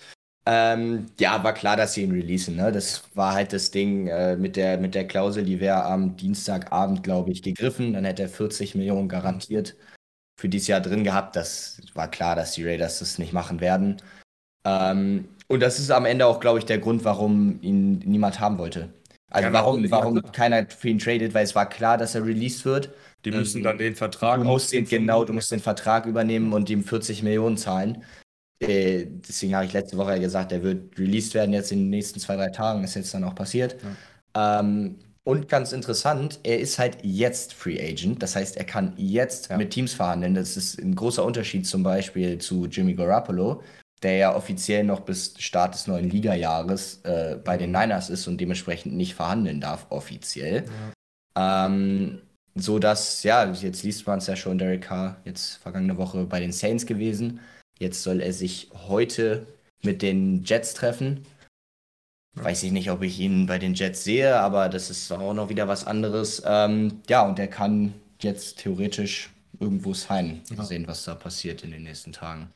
Ähm, 0.45 1.07
ja, 1.19 1.43
war 1.43 1.55
klar, 1.55 1.75
dass 1.75 1.95
sie 1.95 2.03
ihn 2.03 2.11
releasen. 2.11 2.55
Ne? 2.55 2.71
Das 2.71 3.01
war 3.15 3.33
halt 3.33 3.51
das 3.51 3.71
Ding 3.71 4.09
äh, 4.09 4.35
mit, 4.35 4.57
der, 4.57 4.77
mit 4.77 4.93
der 4.93 5.07
Klausel, 5.07 5.43
die 5.43 5.59
wäre 5.59 5.85
am 5.85 6.17
Dienstagabend, 6.17 7.01
glaube 7.01 7.31
ich, 7.31 7.41
gegriffen. 7.41 7.93
Dann 7.93 8.05
hätte 8.05 8.21
er 8.21 8.29
40 8.29 8.75
Millionen 8.75 9.09
garantiert 9.09 9.75
für 10.39 10.49
dieses 10.49 10.67
Jahr 10.67 10.81
drin 10.81 11.03
gehabt. 11.03 11.35
Das 11.35 11.81
war 11.95 12.11
klar, 12.11 12.35
dass 12.35 12.51
die 12.51 12.63
Raiders 12.63 12.99
das 12.99 13.17
nicht 13.17 13.33
machen 13.33 13.59
werden. 13.59 13.97
Ähm, 14.67 15.29
und 15.47 15.61
das 15.61 15.79
ist 15.79 15.89
am 15.89 16.05
Ende 16.05 16.27
auch, 16.27 16.39
glaube 16.39 16.59
ich, 16.59 16.65
der 16.65 16.77
Grund, 16.77 17.05
warum 17.05 17.59
ihn 17.63 18.03
niemand 18.05 18.39
haben 18.39 18.59
wollte. 18.59 18.93
Also 19.31 19.47
ja, 19.47 19.53
warum, 19.53 19.89
warum 19.91 20.21
keiner 20.31 20.67
für 20.69 20.89
ihn 20.89 20.99
tradet, 20.99 21.33
weil 21.33 21.43
es 21.43 21.55
war 21.55 21.67
klar, 21.67 21.97
dass 21.97 22.15
er 22.15 22.25
released 22.25 22.63
wird. 22.65 22.91
Die 23.25 23.31
müssen 23.31 23.63
dann 23.63 23.77
den 23.77 23.95
Vertrag 23.95 24.39
du 24.39 24.45
musst 24.45 24.71
den, 24.71 24.85
Genau, 24.85 25.25
du 25.25 25.33
musst 25.33 25.51
den 25.51 25.59
Vertrag 25.59 26.05
übernehmen 26.05 26.53
und 26.53 26.69
ihm 26.69 26.83
40 26.83 27.23
Millionen 27.23 27.57
zahlen. 27.57 28.03
Äh, 28.59 29.07
deswegen 29.07 29.55
habe 29.55 29.65
ich 29.65 29.73
letzte 29.73 29.97
Woche 29.97 30.19
gesagt, 30.19 30.51
er 30.51 30.63
wird 30.63 30.97
released 30.97 31.33
werden 31.33 31.53
jetzt 31.53 31.71
in 31.71 31.79
den 31.79 31.89
nächsten 31.89 32.19
zwei, 32.19 32.35
drei 32.35 32.49
Tagen. 32.49 32.83
Ist 32.83 32.95
jetzt 32.95 33.13
dann 33.13 33.23
auch 33.23 33.35
passiert. 33.35 33.75
Ja. 34.35 34.59
Ähm, 34.59 34.99
und 35.23 35.49
ganz 35.49 35.71
interessant, 35.71 36.39
er 36.43 36.59
ist 36.59 36.77
halt 36.77 36.99
jetzt 37.01 37.53
Free 37.53 37.79
Agent. 37.81 38.21
Das 38.21 38.35
heißt, 38.35 38.57
er 38.57 38.63
kann 38.63 38.93
jetzt 38.95 39.49
ja. 39.49 39.57
mit 39.57 39.71
Teams 39.71 39.95
verhandeln. 39.95 40.35
Das 40.35 40.55
ist 40.55 40.79
ein 40.79 40.95
großer 40.95 41.25
Unterschied 41.25 41.65
zum 41.65 41.81
Beispiel 41.81 42.37
zu 42.37 42.67
Jimmy 42.67 42.93
Garoppolo, 42.93 43.63
der 44.05 44.17
ja 44.17 44.35
offiziell 44.35 44.83
noch 44.83 44.99
bis 44.99 45.33
Start 45.39 45.73
des 45.73 45.87
neuen 45.87 46.07
Liga-Jahres 46.07 47.01
äh, 47.03 47.37
bei 47.43 47.57
den 47.57 47.71
Niners 47.71 48.11
ist 48.11 48.27
und 48.27 48.39
dementsprechend 48.39 48.93
nicht 48.93 49.15
verhandeln 49.15 49.59
darf, 49.59 49.87
offiziell. 49.89 50.65
Ja. 51.35 51.65
Ähm, 51.65 52.21
so 52.53 52.77
dass, 52.77 53.23
ja, 53.23 53.51
jetzt 53.51 53.81
liest 53.81 54.05
man 54.05 54.19
es 54.19 54.27
ja 54.27 54.35
schon, 54.35 54.59
Derek 54.59 54.83
Carr, 54.83 55.17
jetzt 55.25 55.55
vergangene 55.55 55.97
Woche 55.97 56.25
bei 56.25 56.39
den 56.39 56.51
Saints 56.51 56.85
gewesen. 56.85 57.39
Jetzt 57.79 58.03
soll 58.03 58.21
er 58.21 58.31
sich 58.31 58.69
heute 58.87 59.47
mit 59.81 60.03
den 60.03 60.43
Jets 60.43 60.75
treffen. 60.75 61.25
Weiß 62.35 62.61
ich 62.61 62.71
nicht, 62.71 62.91
ob 62.91 63.01
ich 63.01 63.19
ihn 63.19 63.47
bei 63.47 63.57
den 63.57 63.73
Jets 63.73 64.03
sehe, 64.03 64.37
aber 64.37 64.69
das 64.69 64.91
ist 64.91 65.11
auch 65.11 65.33
noch 65.33 65.49
wieder 65.49 65.67
was 65.67 65.87
anderes. 65.87 66.43
Ähm, 66.45 67.01
ja, 67.09 67.27
und 67.27 67.39
er 67.39 67.47
kann 67.47 67.93
jetzt 68.21 68.59
theoretisch 68.59 69.31
irgendwo 69.59 69.95
sein. 69.95 70.41
Mal 70.55 70.65
sehen, 70.65 70.87
was 70.87 71.05
da 71.05 71.15
passiert 71.15 71.63
in 71.63 71.71
den 71.71 71.83
nächsten 71.83 72.13
Tagen. 72.13 72.49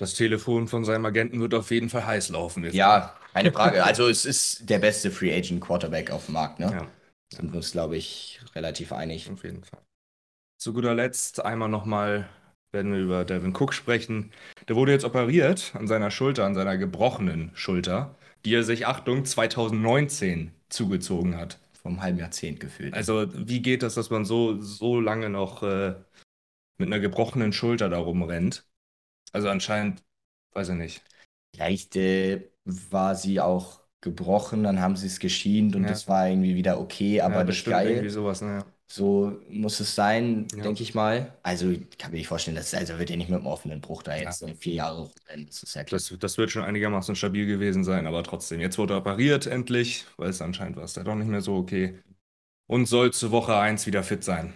Das 0.00 0.14
Telefon 0.14 0.66
von 0.66 0.82
seinem 0.86 1.04
Agenten 1.04 1.42
wird 1.42 1.52
auf 1.52 1.70
jeden 1.70 1.90
Fall 1.90 2.06
heiß 2.06 2.30
laufen. 2.30 2.64
Jetzt. 2.64 2.72
Ja, 2.72 3.14
keine 3.34 3.52
Frage. 3.52 3.84
Also 3.84 4.08
es 4.08 4.24
ist 4.24 4.70
der 4.70 4.78
beste 4.78 5.10
Free 5.10 5.30
Agent 5.36 5.60
Quarterback 5.60 6.10
auf 6.10 6.24
dem 6.24 6.32
Markt, 6.32 6.58
ne? 6.58 6.70
Ja. 6.72 6.86
Sind 7.36 7.52
wir 7.52 7.58
uns, 7.58 7.72
glaube 7.72 7.98
ich, 7.98 8.40
relativ 8.54 8.92
einig. 8.92 9.30
Auf 9.30 9.44
jeden 9.44 9.62
Fall. 9.62 9.82
Zu 10.56 10.72
guter 10.72 10.94
Letzt 10.94 11.44
einmal 11.44 11.68
nochmal 11.68 12.30
werden 12.72 12.94
wir 12.94 13.00
über 13.00 13.26
Devin 13.26 13.54
Cook 13.54 13.74
sprechen. 13.74 14.32
Der 14.68 14.76
wurde 14.76 14.92
jetzt 14.92 15.04
operiert 15.04 15.72
an 15.74 15.86
seiner 15.86 16.10
Schulter, 16.10 16.46
an 16.46 16.54
seiner 16.54 16.78
gebrochenen 16.78 17.50
Schulter, 17.52 18.14
die 18.46 18.54
er 18.54 18.62
sich, 18.62 18.86
Achtung, 18.86 19.26
2019 19.26 20.52
zugezogen 20.70 21.36
hat. 21.36 21.58
Vom 21.82 22.00
halben 22.00 22.18
Jahrzehnt 22.18 22.58
gefühlt. 22.58 22.94
Also, 22.94 23.26
wie 23.34 23.60
geht 23.60 23.82
das, 23.82 23.96
dass 23.96 24.08
man 24.08 24.24
so, 24.24 24.62
so 24.62 24.98
lange 24.98 25.28
noch 25.28 25.62
äh, 25.62 25.94
mit 26.78 26.88
einer 26.88 27.00
gebrochenen 27.00 27.52
Schulter 27.52 27.90
da 27.90 27.98
rumrennt? 27.98 28.64
Also 29.32 29.48
anscheinend, 29.48 30.02
weiß 30.52 30.70
ich 30.70 30.74
nicht. 30.76 31.02
Vielleicht 31.54 31.96
äh, 31.96 32.48
war 32.64 33.14
sie 33.16 33.40
auch 33.40 33.80
gebrochen, 34.00 34.62
dann 34.62 34.80
haben 34.80 34.96
sie 34.96 35.06
es 35.08 35.18
geschient 35.18 35.76
und 35.76 35.82
Ja. 35.82 35.90
das 35.90 36.08
war 36.08 36.28
irgendwie 36.28 36.54
wieder 36.54 36.80
okay, 36.80 37.20
aber 37.20 37.38
ja, 37.38 37.44
nicht 37.44 37.64
geil. 37.66 38.08
sowas, 38.10 38.40
ne? 38.40 38.64
So 38.92 39.38
muss 39.48 39.78
es 39.78 39.94
sein, 39.94 40.48
Ja. 40.56 40.62
denke 40.64 40.82
ich 40.82 40.94
mal. 40.94 41.38
Also 41.42 41.70
ich 41.70 41.96
kann 41.98 42.10
mir 42.10 42.16
nicht 42.18 42.26
vorstellen, 42.28 42.56
dass 42.56 42.74
also 42.74 42.98
wird 42.98 43.10
er 43.10 43.16
nicht 43.18 43.28
mit 43.28 43.38
einem 43.38 43.46
offenen 43.46 43.80
Bruch 43.80 44.02
da 44.02 44.16
jetzt 44.16 44.42
äh, 44.42 44.54
vier 44.54 44.74
Jahre 44.74 45.02
rumrennen. 45.02 45.46
Das 45.46 45.62
ist 45.62 45.74
ja. 45.74 45.84
Das, 45.84 46.12
das 46.18 46.38
wird 46.38 46.50
schon 46.50 46.64
einigermaßen 46.64 47.14
stabil 47.14 47.46
gewesen 47.46 47.84
sein, 47.84 48.06
aber 48.06 48.24
trotzdem. 48.24 48.60
Jetzt 48.60 48.78
wurde 48.78 48.94
er 48.94 48.98
operiert 48.98 49.46
endlich, 49.46 50.06
weil 50.16 50.30
es 50.30 50.40
anscheinend 50.42 50.76
war 50.76 50.84
es 50.84 50.94
da 50.94 51.04
doch 51.04 51.14
nicht 51.14 51.28
mehr 51.28 51.40
so 51.40 51.56
okay. 51.56 51.98
Und 52.66 52.86
soll 52.86 53.12
zur 53.12 53.30
Woche 53.32 53.56
1 53.56 53.86
wieder 53.86 54.02
fit 54.02 54.24
sein. 54.24 54.54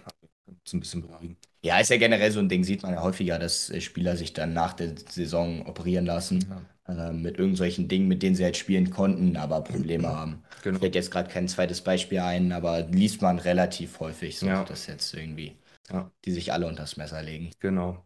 Ist 0.65 0.73
ein 0.73 0.79
bisschen 0.79 1.01
beruhigend. 1.01 1.37
Ja, 1.65 1.79
ist 1.79 1.89
ja 1.89 1.97
generell 1.97 2.31
so 2.31 2.39
ein 2.39 2.47
Ding, 2.47 2.63
sieht 2.63 2.83
man 2.83 2.93
ja 2.93 3.01
häufiger, 3.01 3.39
dass 3.39 3.69
äh, 3.71 3.81
Spieler 3.81 4.15
sich 4.17 4.33
dann 4.33 4.53
nach 4.53 4.73
der 4.73 4.93
Saison 5.09 5.65
operieren 5.65 6.05
lassen. 6.05 6.45
äh, 6.87 7.11
mit 7.11 7.39
irgendwelchen 7.39 7.87
Dingen, 7.87 8.07
mit 8.07 8.21
denen 8.21 8.35
sie 8.35 8.43
halt 8.43 8.55
spielen 8.57 8.91
konnten, 8.91 9.35
aber 9.37 9.61
Probleme 9.61 10.07
haben. 10.07 10.43
Genau. 10.63 10.77
Fällt 10.77 10.93
jetzt 10.93 11.09
gerade 11.09 11.29
kein 11.31 11.47
zweites 11.47 11.81
Beispiel 11.81 12.19
ein, 12.19 12.51
aber 12.51 12.81
liest 12.81 13.23
man 13.23 13.39
relativ 13.39 13.99
häufig 13.99 14.37
so, 14.37 14.45
Ja. 14.45 14.63
dass 14.63 14.85
jetzt 14.85 15.11
irgendwie 15.15 15.57
Ja. 15.91 16.11
die 16.25 16.31
sich 16.31 16.53
alle 16.53 16.67
unters 16.67 16.97
Messer 16.97 17.23
legen. 17.23 17.49
Genau. 17.59 18.05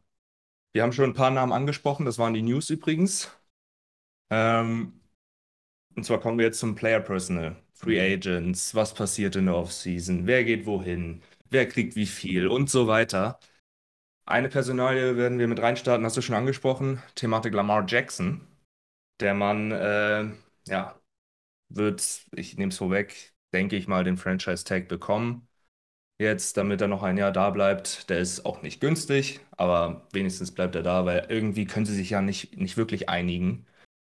Wir 0.71 0.83
haben 0.83 0.93
schon 0.93 1.09
ein 1.09 1.13
paar 1.13 1.31
Namen 1.31 1.51
angesprochen, 1.51 2.05
das 2.05 2.17
waren 2.17 2.33
die 2.33 2.41
News 2.41 2.69
übrigens. 2.69 3.29
Ähm, 4.29 4.93
und 5.95 6.03
zwar 6.05 6.19
kommen 6.19 6.37
wir 6.37 6.45
jetzt 6.45 6.59
zum 6.59 6.75
Player 6.75 6.99
Personal, 6.99 7.55
Free 7.73 7.99
Agents, 7.99 8.75
was 8.75 8.93
passiert 8.93 9.35
in 9.35 9.45
der 9.47 9.55
Offseason, 9.55 10.27
wer 10.27 10.43
geht 10.43 10.65
wohin, 10.65 11.21
wer 11.49 11.67
kriegt 11.67 11.95
wie 11.95 12.05
viel 12.05 12.47
und 12.47 12.69
so 12.69 12.87
weiter. 12.87 13.39
Eine 14.29 14.49
Personalie 14.49 15.17
werden 15.17 15.39
wir 15.39 15.47
mit 15.47 15.59
reinstarten, 15.59 16.05
hast 16.05 16.15
du 16.17 16.21
schon 16.21 16.35
angesprochen, 16.35 17.01
Thematik 17.15 17.53
Lamar 17.53 17.85
Jackson. 17.87 18.41
Der 19.21 19.33
Mann, 19.35 19.71
äh, 19.71 20.25
ja, 20.67 20.99
wird, 21.69 22.27
ich 22.35 22.57
nehme 22.57 22.71
es 22.71 22.77
vorweg, 22.79 23.33
denke 23.53 23.75
ich 23.77 23.87
mal, 23.87 24.03
den 24.05 24.17
Franchise-Tag 24.17 24.87
bekommen 24.89 25.47
jetzt, 26.19 26.57
damit 26.57 26.81
er 26.81 26.87
noch 26.89 27.03
ein 27.03 27.17
Jahr 27.17 27.31
da 27.33 27.51
bleibt. 27.51 28.09
Der 28.09 28.19
ist 28.19 28.45
auch 28.45 28.61
nicht 28.63 28.81
günstig, 28.81 29.41
aber 29.57 30.07
wenigstens 30.13 30.53
bleibt 30.53 30.75
er 30.75 30.83
da, 30.83 31.05
weil 31.05 31.27
irgendwie 31.29 31.65
können 31.67 31.85
sie 31.87 31.95
sich 31.95 32.11
ja 32.11 32.21
nicht, 32.21 32.57
nicht 32.57 32.77
wirklich 32.77 33.09
einigen 33.09 33.67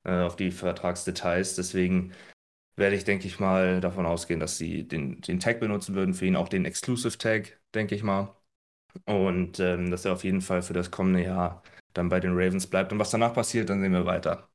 äh, 0.05 0.23
auf 0.23 0.37
die 0.37 0.53
Vertragsdetails. 0.53 1.57
Deswegen 1.57 2.13
werde 2.77 2.97
ich, 2.97 3.05
denke 3.05 3.27
ich 3.29 3.41
mal, 3.41 3.81
davon 3.83 4.07
ausgehen, 4.07 4.41
dass 4.41 4.59
sie 4.59 4.89
den, 4.89 5.21
den 5.23 5.41
Tag 5.41 5.61
benutzen 5.61 5.97
würden, 5.97 6.15
für 6.15 6.27
ihn 6.27 6.37
auch 6.37 6.49
den 6.51 6.67
Exclusive 6.67 7.19
Tag, 7.19 7.61
denke 7.75 7.97
ich 7.97 8.05
mal. 8.05 8.36
Und 9.05 9.61
ähm, 9.61 9.91
dass 9.91 10.05
er 10.05 10.13
auf 10.13 10.25
jeden 10.25 10.41
Fall 10.41 10.63
für 10.63 10.73
das 10.73 10.91
kommende 10.91 11.23
Jahr 11.25 11.63
dann 11.93 12.09
bei 12.09 12.21
den 12.21 12.33
Ravens 12.35 12.67
bleibt. 12.67 12.93
Und 12.93 12.99
was 12.99 13.11
danach 13.11 13.35
passiert, 13.35 13.69
dann 13.71 13.81
sehen 13.83 13.93
wir 13.93 14.07
weiter. 14.07 14.49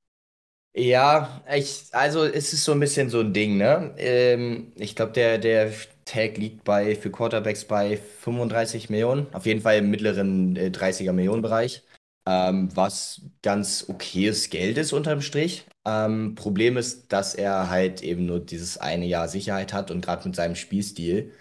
Ja, 0.74 1.44
ich, 1.54 1.90
also 1.92 2.24
es 2.24 2.54
ist 2.54 2.64
so 2.64 2.72
ein 2.72 2.80
bisschen 2.80 3.10
so 3.10 3.20
ein 3.20 3.34
Ding, 3.34 3.58
ne? 3.58 3.94
Ähm, 3.98 4.72
ich 4.78 4.96
glaube, 4.96 5.12
der, 5.12 5.38
der 5.38 5.74
Tag 6.06 6.38
liegt 6.38 6.64
bei 6.64 6.96
für 6.96 7.12
Quarterbacks 7.12 7.66
bei 7.66 7.98
35 7.98 8.90
Millionen, 8.90 9.28
auf 9.34 9.46
jeden 9.46 9.62
Fall 9.62 9.78
im 9.80 9.90
mittleren 9.90 10.56
äh, 10.56 10.70
30er 10.72 11.12
Millionenbereich, 11.12 11.84
ähm, 12.26 12.70
was 12.74 13.22
ganz 13.42 13.86
okayes 13.90 14.50
Geld 14.50 14.78
ist 14.78 14.94
unterm 14.94 15.22
Strich. 15.22 15.66
Ähm, 15.86 16.36
Problem 16.36 16.78
ist, 16.78 17.12
dass 17.12 17.36
er 17.36 17.70
halt 17.70 18.02
eben 18.02 18.26
nur 18.26 18.40
dieses 18.40 18.78
eine 18.78 19.06
Jahr 19.06 19.28
Sicherheit 19.28 19.74
hat 19.74 19.92
und 19.92 20.00
gerade 20.06 20.26
mit 20.26 20.38
seinem 20.38 20.56
Spielstil 20.56 21.34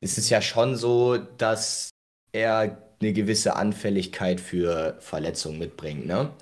ist 0.00 0.18
es 0.18 0.30
ja 0.30 0.42
schon 0.42 0.76
so, 0.76 1.16
dass 1.18 1.90
er 2.32 2.82
eine 3.00 3.12
gewisse 3.12 3.56
Anfälligkeit 3.56 4.40
für 4.40 4.96
Verletzungen 5.00 5.58
mitbringt, 5.58 6.06
ne? 6.06 6.32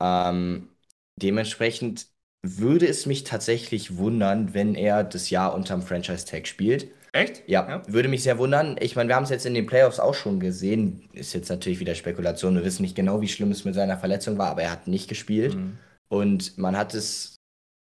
Ähm, 0.00 0.68
dementsprechend 1.16 2.06
würde 2.42 2.86
es 2.88 3.06
mich 3.06 3.24
tatsächlich 3.24 3.96
wundern, 3.96 4.54
wenn 4.54 4.74
er 4.74 5.04
das 5.04 5.30
Jahr 5.30 5.54
unterm 5.54 5.82
Franchise-Tag 5.82 6.46
spielt. 6.48 6.88
Echt? 7.12 7.42
Ja, 7.46 7.68
Ja. 7.68 7.82
würde 7.86 8.08
mich 8.08 8.22
sehr 8.22 8.38
wundern. 8.38 8.76
Ich 8.80 8.96
meine, 8.96 9.08
wir 9.08 9.16
haben 9.16 9.24
es 9.24 9.30
jetzt 9.30 9.46
in 9.46 9.54
den 9.54 9.66
Playoffs 9.66 10.00
auch 10.00 10.14
schon 10.14 10.40
gesehen. 10.40 11.08
Ist 11.12 11.34
jetzt 11.34 11.50
natürlich 11.50 11.78
wieder 11.78 11.94
Spekulation. 11.94 12.54
Wir 12.56 12.64
wissen 12.64 12.82
nicht 12.82 12.96
genau, 12.96 13.20
wie 13.20 13.28
schlimm 13.28 13.50
es 13.52 13.64
mit 13.64 13.74
seiner 13.74 13.98
Verletzung 13.98 14.38
war, 14.38 14.50
aber 14.50 14.62
er 14.62 14.72
hat 14.72 14.88
nicht 14.88 15.08
gespielt. 15.08 15.54
Mhm. 15.54 15.78
Und 16.08 16.58
man 16.58 16.76
hat 16.76 16.94
es 16.94 17.31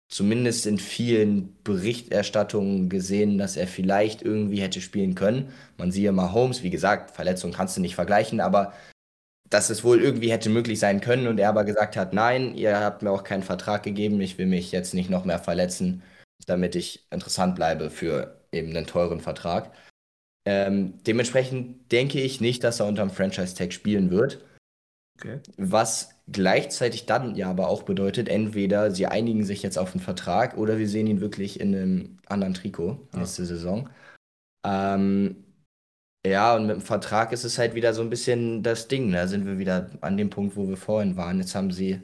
zumindest 0.09 0.65
in 0.65 0.79
vielen 0.79 1.55
Berichterstattungen 1.63 2.89
gesehen, 2.89 3.37
dass 3.37 3.55
er 3.55 3.67
vielleicht 3.67 4.23
irgendwie 4.23 4.61
hätte 4.61 4.81
spielen 4.81 5.15
können. 5.15 5.53
Man 5.77 5.91
siehe 5.91 6.11
mal 6.11 6.33
Holmes, 6.33 6.63
wie 6.63 6.71
gesagt, 6.71 7.11
Verletzung 7.11 7.51
kannst 7.51 7.77
du 7.77 7.81
nicht 7.81 7.95
vergleichen, 7.95 8.41
aber 8.41 8.73
dass 9.49 9.69
es 9.69 9.83
wohl 9.83 10.01
irgendwie 10.01 10.31
hätte 10.31 10.49
möglich 10.49 10.79
sein 10.79 11.01
können 11.01 11.27
und 11.27 11.39
er 11.39 11.49
aber 11.49 11.63
gesagt 11.63 11.95
hat, 11.95 12.13
nein, 12.13 12.55
ihr 12.55 12.79
habt 12.79 13.01
mir 13.01 13.11
auch 13.11 13.23
keinen 13.23 13.43
Vertrag 13.43 13.83
gegeben, 13.83 14.19
ich 14.21 14.37
will 14.37 14.45
mich 14.45 14.71
jetzt 14.71 14.93
nicht 14.93 15.09
noch 15.09 15.25
mehr 15.25 15.39
verletzen, 15.39 16.03
damit 16.45 16.75
ich 16.75 17.05
interessant 17.11 17.55
bleibe 17.55 17.89
für 17.89 18.41
eben 18.51 18.75
einen 18.75 18.87
teuren 18.87 19.21
Vertrag. 19.21 19.71
Ähm, 20.45 20.95
dementsprechend 21.05 21.91
denke 21.91 22.19
ich 22.19 22.41
nicht, 22.41 22.63
dass 22.63 22.79
er 22.79 22.87
unterm 22.87 23.11
Franchise-Tag 23.11 23.73
spielen 23.73 24.09
wird. 24.09 24.43
Okay. 25.19 25.39
Was 25.57 26.09
gleichzeitig 26.31 27.05
dann 27.05 27.35
ja 27.35 27.49
aber 27.49 27.67
auch 27.67 27.83
bedeutet, 27.83 28.29
entweder 28.29 28.91
sie 28.91 29.07
einigen 29.07 29.43
sich 29.43 29.63
jetzt 29.63 29.77
auf 29.77 29.91
einen 29.91 30.01
Vertrag 30.01 30.57
oder 30.57 30.77
wir 30.77 30.87
sehen 30.87 31.07
ihn 31.07 31.21
wirklich 31.21 31.59
in 31.59 31.75
einem 31.75 32.17
anderen 32.27 32.53
Trikot 32.53 33.07
Ja. 33.13 33.19
nächste 33.19 33.45
Saison. 33.45 33.89
Ähm, 34.65 35.43
ja, 36.25 36.55
und 36.55 36.67
mit 36.67 36.75
dem 36.77 36.81
Vertrag 36.81 37.31
ist 37.31 37.43
es 37.43 37.57
halt 37.57 37.75
wieder 37.75 37.93
so 37.93 38.01
ein 38.01 38.09
bisschen 38.09 38.63
das 38.63 38.87
Ding. 38.87 39.11
Da 39.11 39.27
sind 39.27 39.45
wir 39.45 39.57
wieder 39.57 39.89
an 40.01 40.17
dem 40.17 40.29
Punkt, 40.29 40.55
wo 40.55 40.67
wir 40.67 40.77
vorhin 40.77 41.15
waren. 41.17 41.39
Jetzt 41.39 41.55
haben 41.55 41.71
sie 41.71 41.95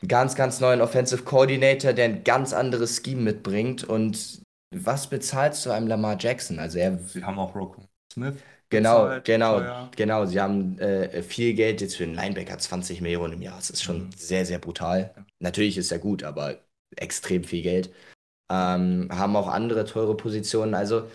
einen 0.00 0.08
ganz, 0.08 0.34
ganz 0.34 0.60
neuen 0.60 0.80
Offensive 0.80 1.22
Coordinator, 1.24 1.92
der 1.92 2.06
ein 2.06 2.24
ganz 2.24 2.52
anderes 2.52 3.00
Scheme 3.02 3.22
mitbringt. 3.22 3.84
Und 3.84 4.42
was 4.74 5.08
bezahlst 5.08 5.64
du 5.66 5.70
einem 5.70 5.86
Lamar 5.86 6.16
Jackson? 6.18 6.58
Also 6.58 6.78
er 6.78 6.98
Sie 6.98 7.22
haben 7.24 7.38
auch 7.38 7.54
Rock 7.54 7.78
Smith. 8.12 8.36
Genau, 8.72 9.04
bezahlt, 9.04 9.24
genau, 9.24 9.60
teuer. 9.60 9.90
genau. 9.96 10.26
Sie 10.26 10.40
haben 10.40 10.78
äh, 10.78 11.22
viel 11.22 11.54
Geld 11.54 11.80
jetzt 11.80 11.96
für 11.96 12.04
einen 12.04 12.14
Linebacker, 12.14 12.58
20 12.58 13.00
Millionen 13.00 13.34
im 13.34 13.42
Jahr. 13.42 13.56
Das 13.56 13.70
ist 13.70 13.82
schon 13.82 14.08
Mhm. 14.08 14.10
sehr, 14.16 14.46
sehr 14.46 14.58
brutal. 14.58 15.14
Natürlich 15.40 15.78
ist 15.78 15.92
er 15.92 15.98
gut, 15.98 16.22
aber 16.24 16.58
extrem 16.96 17.44
viel 17.44 17.62
Geld. 17.62 17.92
Ähm, 18.50 19.08
haben 19.12 19.36
auch 19.36 19.48
andere 19.48 19.84
teure 19.86 20.16
Positionen. 20.16 20.74
Also, 20.74 21.08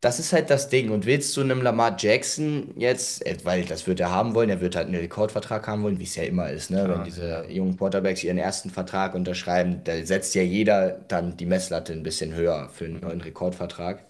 das 0.00 0.18
ist 0.18 0.32
halt 0.32 0.48
das 0.50 0.68
Ding. 0.70 0.90
Und 0.90 1.04
willst 1.06 1.36
du 1.36 1.42
einem 1.42 1.60
Lamar 1.62 1.96
Jackson 1.98 2.72
jetzt, 2.78 3.24
äh, 3.26 3.36
weil 3.44 3.64
das 3.66 3.86
wird 3.86 4.00
er 4.00 4.10
haben 4.10 4.34
wollen, 4.34 4.48
er 4.48 4.60
wird 4.60 4.74
halt 4.76 4.86
einen 4.86 4.96
Rekordvertrag 4.96 5.66
haben 5.68 5.82
wollen, 5.82 5.98
wie 5.98 6.04
es 6.04 6.16
ja 6.16 6.22
immer 6.22 6.50
ist, 6.50 6.70
ne? 6.70 6.84
Klar, 6.84 6.88
Wenn 6.88 7.04
diese 7.04 7.28
ja. 7.28 7.44
jungen 7.44 7.76
Quarterbacks 7.76 8.24
ihren 8.24 8.38
ersten 8.38 8.70
Vertrag 8.70 9.14
unterschreiben, 9.14 9.84
da 9.84 10.02
setzt 10.04 10.34
ja 10.34 10.42
jeder 10.42 10.92
dann 11.08 11.36
die 11.36 11.46
Messlatte 11.46 11.92
ein 11.92 12.02
bisschen 12.02 12.34
höher 12.34 12.70
für 12.70 12.86
einen 12.86 13.00
neuen 13.00 13.20
Rekordvertrag. 13.20 14.06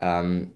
Ähm, 0.00 0.55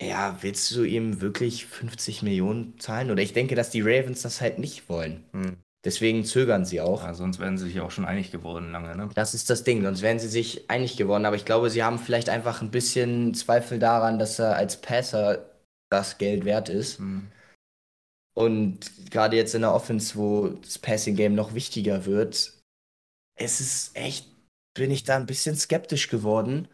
ja, 0.00 0.38
willst 0.40 0.74
du 0.74 0.84
ihm 0.84 1.20
wirklich 1.20 1.66
50 1.66 2.22
Millionen 2.22 2.78
zahlen? 2.78 3.10
Oder 3.10 3.22
ich 3.22 3.32
denke, 3.32 3.54
dass 3.54 3.70
die 3.70 3.82
Ravens 3.82 4.22
das 4.22 4.40
halt 4.40 4.58
nicht 4.58 4.88
wollen. 4.88 5.24
Hm. 5.32 5.56
Deswegen 5.84 6.24
zögern 6.24 6.64
sie 6.64 6.80
auch. 6.80 7.04
Ja, 7.04 7.14
sonst 7.14 7.38
wären 7.38 7.56
sie 7.56 7.64
sich 7.64 7.80
auch 7.80 7.90
schon 7.90 8.04
einig 8.04 8.30
geworden 8.30 8.70
lange, 8.70 8.94
ne? 8.96 9.08
Das 9.14 9.32
ist 9.34 9.48
das 9.48 9.64
Ding, 9.64 9.82
sonst 9.82 10.02
wären 10.02 10.18
sie 10.18 10.28
sich 10.28 10.68
einig 10.68 10.96
geworden. 10.96 11.24
Aber 11.24 11.36
ich 11.36 11.46
glaube, 11.46 11.70
sie 11.70 11.82
haben 11.82 11.98
vielleicht 11.98 12.28
einfach 12.28 12.60
ein 12.60 12.70
bisschen 12.70 13.32
Zweifel 13.34 13.78
daran, 13.78 14.18
dass 14.18 14.38
er 14.38 14.56
als 14.56 14.80
Passer 14.80 15.50
das 15.90 16.18
Geld 16.18 16.44
wert 16.44 16.68
ist. 16.68 16.98
Hm. 16.98 17.30
Und 18.34 19.10
gerade 19.10 19.36
jetzt 19.36 19.54
in 19.54 19.62
der 19.62 19.74
Offense, 19.74 20.16
wo 20.16 20.48
das 20.48 20.78
Passing 20.78 21.16
Game 21.16 21.34
noch 21.34 21.54
wichtiger 21.54 22.06
wird, 22.06 22.54
es 23.36 23.60
ist 23.60 23.96
echt, 23.96 24.28
bin 24.74 24.90
ich 24.90 25.04
da 25.04 25.16
ein 25.16 25.26
bisschen 25.26 25.56
skeptisch 25.56 26.08
geworden, 26.08 26.68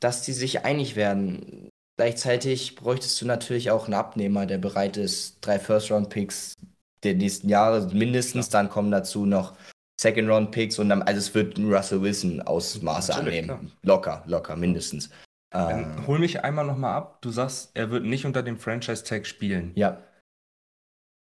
dass 0.00 0.22
die 0.22 0.32
sich 0.32 0.64
einig 0.64 0.96
werden. 0.96 1.68
Gleichzeitig 1.96 2.76
bräuchtest 2.76 3.20
du 3.20 3.26
natürlich 3.26 3.70
auch 3.70 3.86
einen 3.86 3.94
Abnehmer, 3.94 4.46
der 4.46 4.58
bereit 4.58 4.96
ist, 4.96 5.38
drei 5.40 5.58
First-Round-Picks 5.58 6.54
der 7.02 7.14
nächsten 7.14 7.48
Jahre 7.48 7.88
mindestens, 7.94 8.48
dann 8.48 8.68
kommen 8.68 8.90
dazu 8.90 9.26
noch 9.26 9.56
Second-Round-Picks 10.00 10.78
und 10.78 10.90
dann, 10.90 11.02
also 11.02 11.18
es 11.18 11.34
wird 11.34 11.56
ein 11.56 11.72
Russell 11.72 12.02
Wilson 12.02 12.42
Ausmaße 12.42 13.12
Natürlich, 13.12 13.48
annehmen. 13.48 13.72
Locker, 13.82 14.24
locker, 14.26 14.56
mindestens. 14.56 15.10
Ähm, 15.54 15.86
Ähm, 15.96 16.06
hol 16.06 16.18
mich 16.18 16.44
einmal 16.44 16.66
nochmal 16.66 16.94
ab. 16.94 17.22
Du 17.22 17.30
sagst, 17.30 17.70
er 17.74 17.90
wird 17.90 18.04
nicht 18.04 18.26
unter 18.26 18.42
dem 18.42 18.58
Franchise-Tag 18.58 19.26
spielen. 19.26 19.72
ja, 19.74 20.02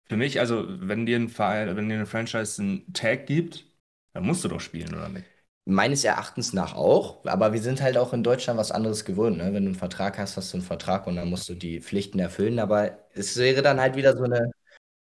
Für 0.08 0.16
mich, 0.16 0.40
also, 0.40 0.64
wenn 0.68 1.06
dir 1.06 1.16
ein 1.16 1.28
Verein, 1.28 1.74
wenn 1.76 1.88
dir 1.88 1.94
eine 1.96 2.06
Franchise 2.06 2.60
einen 2.62 2.92
Tag 2.92 3.26
gibt, 3.26 3.64
dann 4.12 4.24
musst 4.24 4.44
du 4.44 4.48
doch 4.48 4.60
spielen, 4.60 4.94
oder 4.94 5.08
nicht? 5.08 5.26
Meines 5.64 6.02
Erachtens 6.04 6.52
nach 6.52 6.74
auch, 6.74 7.24
aber 7.24 7.52
wir 7.52 7.60
sind 7.62 7.80
halt 7.82 7.96
auch 7.96 8.12
in 8.12 8.24
Deutschland 8.24 8.58
was 8.58 8.72
anderes 8.72 9.04
gewohnt. 9.04 9.36
Ne? 9.38 9.44
Wenn 9.54 9.62
du 9.64 9.68
einen 9.70 9.74
Vertrag 9.76 10.18
hast, 10.18 10.36
hast 10.36 10.52
du 10.52 10.56
einen 10.56 10.66
Vertrag 10.66 11.06
und 11.06 11.14
dann 11.16 11.30
musst 11.30 11.48
du 11.48 11.54
die 11.54 11.80
Pflichten 11.80 12.18
erfüllen. 12.18 12.58
Aber 12.58 12.98
es 13.14 13.36
wäre 13.36 13.62
dann 13.62 13.80
halt 13.80 13.94
wieder 13.94 14.16
so 14.16 14.24
eine, 14.24 14.50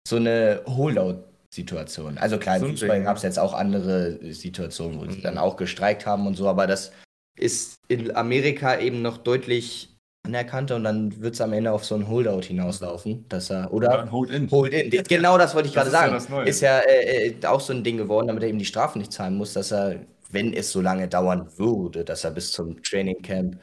so 0.07 0.15
eine 0.15 0.63
Holdout-Situation. 0.65 2.17
Also 2.17 2.39
klar, 2.39 2.57
im 2.57 2.61
So 2.61 2.65
ein 2.65 2.71
Fußball 2.71 3.03
gab 3.03 3.17
es 3.17 3.23
ja. 3.23 3.29
jetzt 3.29 3.39
auch 3.39 3.53
andere 3.53 4.33
Situationen, 4.33 4.99
wo 4.99 5.05
sie 5.11 5.19
Mhm. 5.19 5.21
dann 5.21 5.37
auch 5.37 5.55
gestreikt 5.55 6.05
haben 6.05 6.25
und 6.27 6.35
so, 6.35 6.47
aber 6.47 6.67
das 6.67 6.91
ist 7.37 7.77
in 7.87 8.15
Amerika 8.15 8.79
eben 8.79 9.01
noch 9.01 9.17
deutlich 9.17 9.95
anerkannter 10.25 10.75
und 10.75 10.83
dann 10.83 11.21
wird 11.21 11.35
es 11.35 11.41
am 11.41 11.53
Ende 11.53 11.71
auf 11.71 11.85
so 11.85 11.95
ein 11.95 12.07
Holdout 12.07 12.41
hinauslaufen, 12.41 13.27
dass 13.29 13.49
er, 13.51 13.71
oder 13.73 14.11
Hold-in. 14.11 14.49
Hold-in. 14.51 14.89
Genau 15.07 15.37
das 15.37 15.55
wollte 15.55 15.69
ich 15.69 15.73
Das 15.73 15.89
gerade 15.89 15.89
ist 15.89 15.93
ja 15.93 16.19
sagen. 16.19 16.31
Neue. 16.31 16.47
Ist 16.49 16.61
ja 16.61 16.79
äh, 16.79 17.27
äh, 17.29 17.45
auch 17.45 17.61
so 17.61 17.73
ein 17.73 17.83
Ding 17.83 17.97
geworden, 17.97 18.27
damit 18.27 18.43
er 18.43 18.49
eben 18.49 18.59
die 18.59 18.65
Strafen 18.65 18.99
nicht 18.99 19.13
zahlen 19.13 19.35
muss, 19.35 19.53
dass 19.53 19.71
er 19.71 20.05
wenn 20.29 20.53
es 20.53 20.71
so 20.71 20.81
lange 20.81 21.07
dauern 21.07 21.57
würde, 21.57 22.05
dass 22.05 22.23
er 22.23 22.31
bis 22.31 22.51
zum 22.51 22.81
Training 22.83 23.21
Camp 23.21 23.59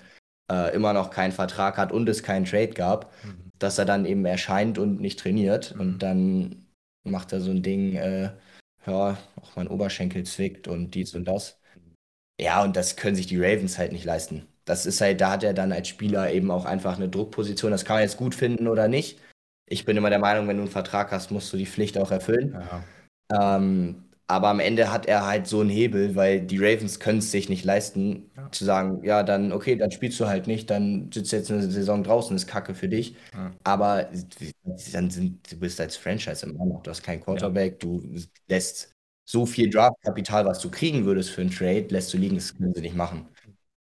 äh, 0.51 0.75
immer 0.75 0.93
noch 0.93 1.11
keinen 1.11 1.33
Vertrag 1.33 1.77
hat 1.77 1.93
und 1.93 2.09
es 2.09 2.23
keinen 2.23 2.45
Trade 2.45 2.71
gab, 2.71 3.13
mhm. 3.25 3.51
dass 3.59 3.79
er 3.79 3.85
dann 3.85 4.05
eben 4.05 4.25
erscheint 4.25 4.79
und 4.79 5.01
nicht 5.01 5.19
trainiert 5.19 5.75
mhm. 5.75 5.81
und 5.81 5.99
dann 5.99 6.67
macht 7.05 7.33
er 7.33 7.41
so 7.41 7.51
ein 7.51 7.63
Ding, 7.63 7.95
äh, 7.95 8.31
ja, 8.87 9.17
auch 9.41 9.57
mein 9.57 9.69
Oberschenkel 9.69 10.25
zwickt 10.25 10.69
und 10.69 10.95
dies 10.95 11.15
und 11.15 11.25
das. 11.25 11.61
Ja, 12.41 12.63
und 12.63 12.77
das 12.77 12.97
können 12.97 13.17
sich 13.17 13.27
die 13.27 13.39
Ravens 13.39 13.79
halt 13.79 13.93
nicht 13.93 14.05
leisten. 14.05 14.47
Das 14.65 14.85
ist 14.85 15.01
halt, 15.01 15.21
da 15.21 15.33
hat 15.33 15.45
er 15.45 15.55
dann 15.55 15.73
als 15.73 15.89
Spieler 15.89 16.33
eben 16.33 16.51
auch 16.51 16.65
einfach 16.65 16.97
eine 16.97 17.09
Druckposition. 17.09 17.71
Das 17.71 17.85
kann 17.85 17.97
man 17.97 18.03
jetzt 18.03 18.17
gut 18.17 18.35
finden 18.35 18.69
oder 18.69 18.89
nicht. 18.89 19.21
Ich 19.69 19.85
bin 19.85 19.97
immer 19.97 20.11
der 20.11 20.19
Meinung, 20.19 20.47
wenn 20.47 20.57
du 20.57 20.65
einen 20.65 20.71
Vertrag 20.71 21.13
hast, 21.13 21.31
musst 21.31 21.53
du 21.53 21.57
die 21.57 21.67
Pflicht 21.67 21.99
auch 21.99 22.11
erfüllen. 22.11 22.53
Ja. 23.33 23.57
Ähm, 23.57 24.06
aber 24.29 24.49
am 24.49 24.59
Ende 24.59 24.91
hat 24.93 25.07
er 25.07 25.25
halt 25.25 25.47
so 25.47 25.61
einen 25.61 25.71
Hebel, 25.71 26.17
weil 26.17 26.41
die 26.41 26.59
Ravens 26.59 26.99
können 26.99 27.21
es 27.21 27.31
sich 27.31 27.49
nicht 27.49 27.65
leisten, 27.65 28.31
ja. 28.37 28.51
zu 28.51 28.65
sagen, 28.65 29.05
ja, 29.05 29.23
dann, 29.23 29.53
okay, 29.53 29.77
dann 29.77 29.93
spielst 29.93 30.19
du 30.19 30.27
halt 30.27 30.49
nicht, 30.49 30.69
dann 30.69 31.11
sitzt 31.13 31.33
jetzt 31.33 31.51
eine 31.51 31.63
Saison 31.63 32.03
draußen, 32.03 32.35
ist 32.35 32.49
Kacke 32.49 32.75
für 32.75 32.89
dich. 32.89 33.15
Ja. 33.33 33.53
Aber 33.63 34.11
dann 34.93 35.11
sind, 35.11 35.53
du 35.53 35.57
bist 35.59 35.81
als 35.81 35.97
Franchise 35.97 36.45
immer 36.45 36.65
noch, 36.65 36.83
du 36.83 36.91
hast 36.91 37.05
keinen 37.05 37.21
Quarterback, 37.21 37.75
ja. 37.75 37.79
du 37.79 38.03
lässt 38.49 38.93
so 39.29 39.47
viel 39.47 39.71
Draftkapital, 39.71 40.45
was 40.45 40.59
du 40.61 40.71
kriegen 40.71 41.05
würdest 41.05 41.31
für 41.31 41.43
einen 41.43 41.51
Trade, 41.51 41.87
lässt 41.91 42.13
du 42.13 42.19
liegen, 42.19 42.35
das 42.35 42.57
können 42.57 42.75
sie 42.75 42.81
nicht 42.81 42.97
machen. 42.97 43.29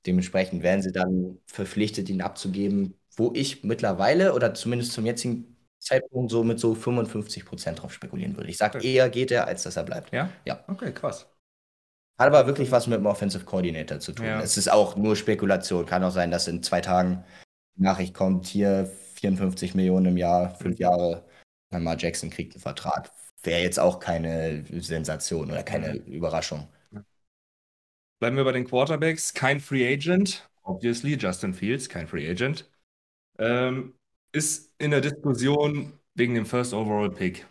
Dementsprechend 0.06 0.64
werden 0.64 0.82
sie 0.82 0.92
dann 0.92 1.38
verpflichtet, 1.46 2.08
ihn 2.08 2.20
abzugeben, 2.20 2.94
wo 3.16 3.32
ich 3.34 3.62
mittlerweile 3.62 4.34
oder 4.34 4.54
zumindest 4.54 4.92
zum 4.92 5.06
jetzigen 5.06 5.51
Zeitpunkt 5.82 6.30
so 6.30 6.44
mit 6.44 6.60
so 6.60 6.74
55 6.74 7.44
Prozent 7.44 7.82
drauf 7.82 7.92
spekulieren 7.92 8.36
würde. 8.36 8.48
Ich 8.48 8.56
sage 8.56 8.78
okay. 8.78 8.94
eher 8.94 9.10
geht 9.10 9.30
er, 9.30 9.46
als 9.46 9.64
dass 9.64 9.76
er 9.76 9.82
bleibt. 9.82 10.12
Ja? 10.12 10.30
Ja. 10.44 10.64
Okay, 10.68 10.92
krass. 10.92 11.26
Hat 12.18 12.28
aber 12.28 12.46
wirklich 12.46 12.70
was 12.70 12.86
mit 12.86 12.98
dem 12.98 13.06
Offensive 13.06 13.44
Coordinator 13.44 13.98
zu 13.98 14.12
tun. 14.12 14.26
Ja. 14.26 14.40
Es 14.40 14.56
ist 14.56 14.70
auch 14.70 14.96
nur 14.96 15.16
Spekulation. 15.16 15.86
Kann 15.86 16.04
auch 16.04 16.10
sein, 16.10 16.30
dass 16.30 16.46
in 16.46 16.62
zwei 16.62 16.80
Tagen 16.80 17.24
Nachricht 17.74 18.14
kommt, 18.14 18.46
hier 18.46 18.86
54 19.14 19.74
Millionen 19.74 20.06
im 20.06 20.16
Jahr, 20.16 20.54
fünf 20.54 20.78
Jahre, 20.78 21.24
Lamar 21.70 21.96
Jackson 21.98 22.30
kriegt 22.30 22.54
einen 22.54 22.62
Vertrag. 22.62 23.10
Wäre 23.42 23.62
jetzt 23.62 23.80
auch 23.80 23.98
keine 23.98 24.64
Sensation 24.80 25.50
oder 25.50 25.62
keine 25.64 25.94
Überraschung. 25.94 26.68
Bleiben 28.20 28.36
wir 28.36 28.44
bei 28.44 28.52
den 28.52 28.66
Quarterbacks. 28.66 29.34
Kein 29.34 29.58
Free 29.58 29.92
Agent. 29.92 30.48
Obviously, 30.62 31.16
Justin 31.16 31.54
Fields, 31.54 31.88
kein 31.88 32.06
Free 32.06 32.30
Agent. 32.30 32.70
Ähm, 33.38 33.94
ist 34.32 34.74
in 34.78 34.90
der 34.90 35.00
Diskussion 35.00 35.92
wegen 36.14 36.34
dem 36.34 36.46
First 36.46 36.74
Overall 36.74 37.10
Pick. 37.10 37.46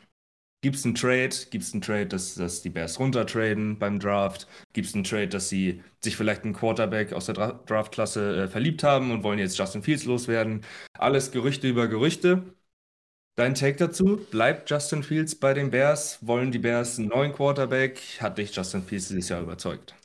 Gibt 0.61 0.75
es 0.75 0.85
einen 0.85 0.93
Trade? 0.95 1.29
Gibt 1.49 1.63
es 1.63 1.73
einen 1.73 1.81
Trade, 1.81 2.05
dass, 2.07 2.35
dass 2.35 2.61
die 2.61 2.69
Bears 2.69 2.99
runtertraden 2.99 3.79
beim 3.79 3.99
Draft? 3.99 4.47
Gibt 4.73 4.87
es 4.87 4.93
einen 4.93 5.03
Trade, 5.03 5.29
dass 5.29 5.49
sie 5.49 5.83
sich 6.03 6.15
vielleicht 6.15 6.43
einen 6.43 6.53
Quarterback 6.53 7.13
aus 7.13 7.25
der 7.25 7.35
Dra 7.35 7.53
Draftklasse 7.65 8.43
äh, 8.43 8.47
verliebt 8.47 8.83
haben 8.83 9.11
und 9.11 9.23
wollen 9.23 9.39
jetzt 9.39 9.57
Justin 9.57 9.81
Fields 9.81 10.05
loswerden? 10.05 10.63
Alles 10.93 11.31
Gerüchte 11.31 11.67
über 11.67 11.87
Gerüchte. 11.87 12.43
Dein 13.35 13.55
Take 13.55 13.77
dazu? 13.77 14.17
Bleibt 14.31 14.69
Justin 14.69 15.03
Fields 15.03 15.35
bei 15.35 15.53
den 15.53 15.71
Bears? 15.71 16.19
Wollen 16.25 16.51
die 16.51 16.59
Bears 16.59 16.99
einen 16.99 17.09
neuen 17.09 17.33
Quarterback? 17.33 17.99
Hat 18.19 18.37
dich 18.37 18.55
Justin 18.55 18.83
Fields 18.83 19.07
dieses 19.09 19.29
Jahr 19.29 19.41
überzeugt? 19.41 19.95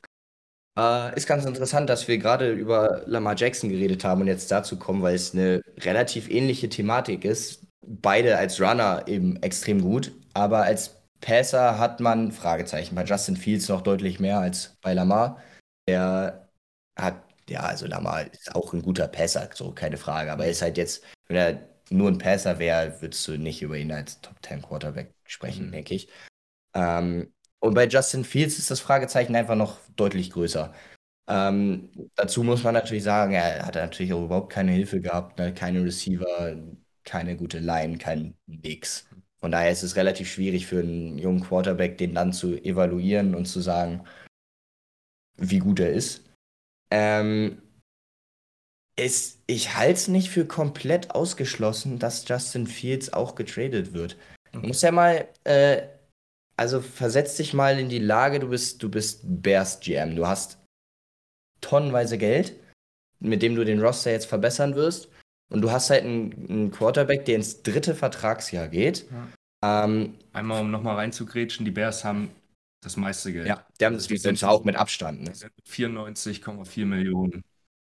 Äh, 0.76 1.16
ist 1.16 1.26
ganz 1.26 1.44
interessant, 1.44 1.88
dass 1.88 2.06
wir 2.06 2.18
gerade 2.18 2.52
über 2.52 3.02
Lamar 3.06 3.34
Jackson 3.36 3.70
geredet 3.70 4.04
haben 4.04 4.20
und 4.20 4.26
jetzt 4.26 4.50
dazu 4.50 4.78
kommen, 4.78 5.02
weil 5.02 5.14
es 5.14 5.32
eine 5.32 5.62
relativ 5.78 6.28
ähnliche 6.28 6.68
Thematik 6.68 7.24
ist. 7.24 7.66
Beide 7.80 8.36
als 8.36 8.60
Runner 8.60 9.04
eben 9.06 9.36
extrem 9.42 9.80
gut, 9.80 10.12
aber 10.34 10.62
als 10.62 10.96
Passer 11.20 11.78
hat 11.78 12.00
man 12.00 12.30
Fragezeichen. 12.32 12.94
Bei 12.94 13.04
Justin 13.04 13.36
Fields 13.36 13.68
noch 13.68 13.80
deutlich 13.80 14.20
mehr 14.20 14.38
als 14.38 14.76
bei 14.82 14.92
Lamar. 14.92 15.40
Der 15.88 16.50
hat, 16.96 17.22
ja, 17.48 17.60
also 17.60 17.86
Lamar 17.86 18.30
ist 18.32 18.54
auch 18.54 18.72
ein 18.72 18.82
guter 18.82 19.08
Passer, 19.08 19.48
so 19.54 19.72
keine 19.72 19.96
Frage. 19.96 20.32
Aber 20.32 20.44
er 20.44 20.50
ist 20.50 20.62
halt 20.62 20.76
jetzt, 20.76 21.04
wenn 21.28 21.36
er 21.36 21.68
nur 21.90 22.08
ein 22.10 22.18
Passer 22.18 22.58
wäre, 22.58 23.00
würdest 23.00 23.26
du 23.28 23.38
nicht 23.38 23.62
über 23.62 23.76
ihn 23.78 23.92
als 23.92 24.20
Top 24.20 24.36
10 24.42 24.62
Quarterback 24.62 25.14
sprechen, 25.24 25.68
mhm. 25.68 25.72
denke 25.72 25.94
ich. 25.94 26.08
Ähm, 26.74 27.32
und 27.66 27.74
bei 27.74 27.86
Justin 27.86 28.24
Fields 28.24 28.58
ist 28.58 28.70
das 28.70 28.80
Fragezeichen 28.80 29.36
einfach 29.36 29.56
noch 29.56 29.78
deutlich 29.96 30.30
größer. 30.30 30.72
Ähm, 31.28 31.90
dazu 32.14 32.42
muss 32.42 32.62
man 32.62 32.74
natürlich 32.74 33.02
sagen, 33.02 33.32
er 33.34 33.66
hat 33.66 33.74
natürlich 33.74 34.12
auch 34.12 34.24
überhaupt 34.24 34.52
keine 34.52 34.72
Hilfe 34.72 35.00
gehabt, 35.00 35.38
ne? 35.38 35.52
keine 35.52 35.82
Receiver, 35.82 36.56
keine 37.04 37.36
gute 37.36 37.58
Line, 37.58 37.98
kein 37.98 38.36
Nix. 38.46 39.08
Von 39.40 39.50
daher 39.50 39.70
ist 39.70 39.82
es 39.82 39.96
relativ 39.96 40.30
schwierig 40.30 40.66
für 40.66 40.80
einen 40.80 41.18
jungen 41.18 41.40
Quarterback, 41.40 41.98
den 41.98 42.14
dann 42.14 42.32
zu 42.32 42.56
evaluieren 42.56 43.34
und 43.34 43.46
zu 43.46 43.60
sagen, 43.60 44.04
wie 45.36 45.58
gut 45.58 45.80
er 45.80 45.92
ist. 45.92 46.24
Ähm, 46.90 47.60
ist 48.98 49.42
ich 49.46 49.76
halte 49.76 49.92
es 49.92 50.08
nicht 50.08 50.30
für 50.30 50.46
komplett 50.46 51.10
ausgeschlossen, 51.10 51.98
dass 51.98 52.26
Justin 52.26 52.66
Fields 52.66 53.12
auch 53.12 53.34
getradet 53.34 53.92
wird. 53.92 54.16
Okay. 54.48 54.62
Du 54.62 54.68
musst 54.68 54.82
ja 54.82 54.90
mal 54.90 55.28
äh, 55.44 55.82
also 56.56 56.80
versetz 56.80 57.36
dich 57.36 57.54
mal 57.54 57.78
in 57.78 57.88
die 57.88 57.98
Lage, 57.98 58.40
du 58.40 58.48
bist, 58.48 58.82
du 58.82 58.90
bist 58.90 59.20
Bears 59.24 59.80
GM. 59.80 60.16
Du 60.16 60.26
hast 60.26 60.58
tonnenweise 61.60 62.18
Geld, 62.18 62.58
mit 63.20 63.42
dem 63.42 63.54
du 63.54 63.64
den 63.64 63.80
Roster 63.80 64.10
jetzt 64.10 64.26
verbessern 64.26 64.74
wirst. 64.74 65.08
Und 65.48 65.62
du 65.62 65.70
hast 65.70 65.90
halt 65.90 66.04
einen, 66.04 66.48
einen 66.48 66.70
Quarterback, 66.70 67.24
der 67.24 67.36
ins 67.36 67.62
dritte 67.62 67.94
Vertragsjahr 67.94 68.68
geht. 68.68 69.06
Ja. 69.10 69.84
Ähm, 69.84 70.14
Einmal, 70.32 70.60
um 70.60 70.70
nochmal 70.70 70.96
reinzugrätschen, 70.96 71.64
die 71.64 71.70
Bears 71.70 72.04
haben 72.04 72.30
das 72.82 72.96
meiste 72.96 73.32
Geld. 73.32 73.46
Ja, 73.46 73.64
die 73.80 73.84
haben 73.84 73.94
das, 73.94 74.08
das 74.08 74.22
sind 74.22 74.42
auch 74.44 74.64
mit 74.64 74.76
Abstand. 74.76 75.22
Ne? 75.22 75.32
94,4 75.68 76.84
Millionen 76.84 77.42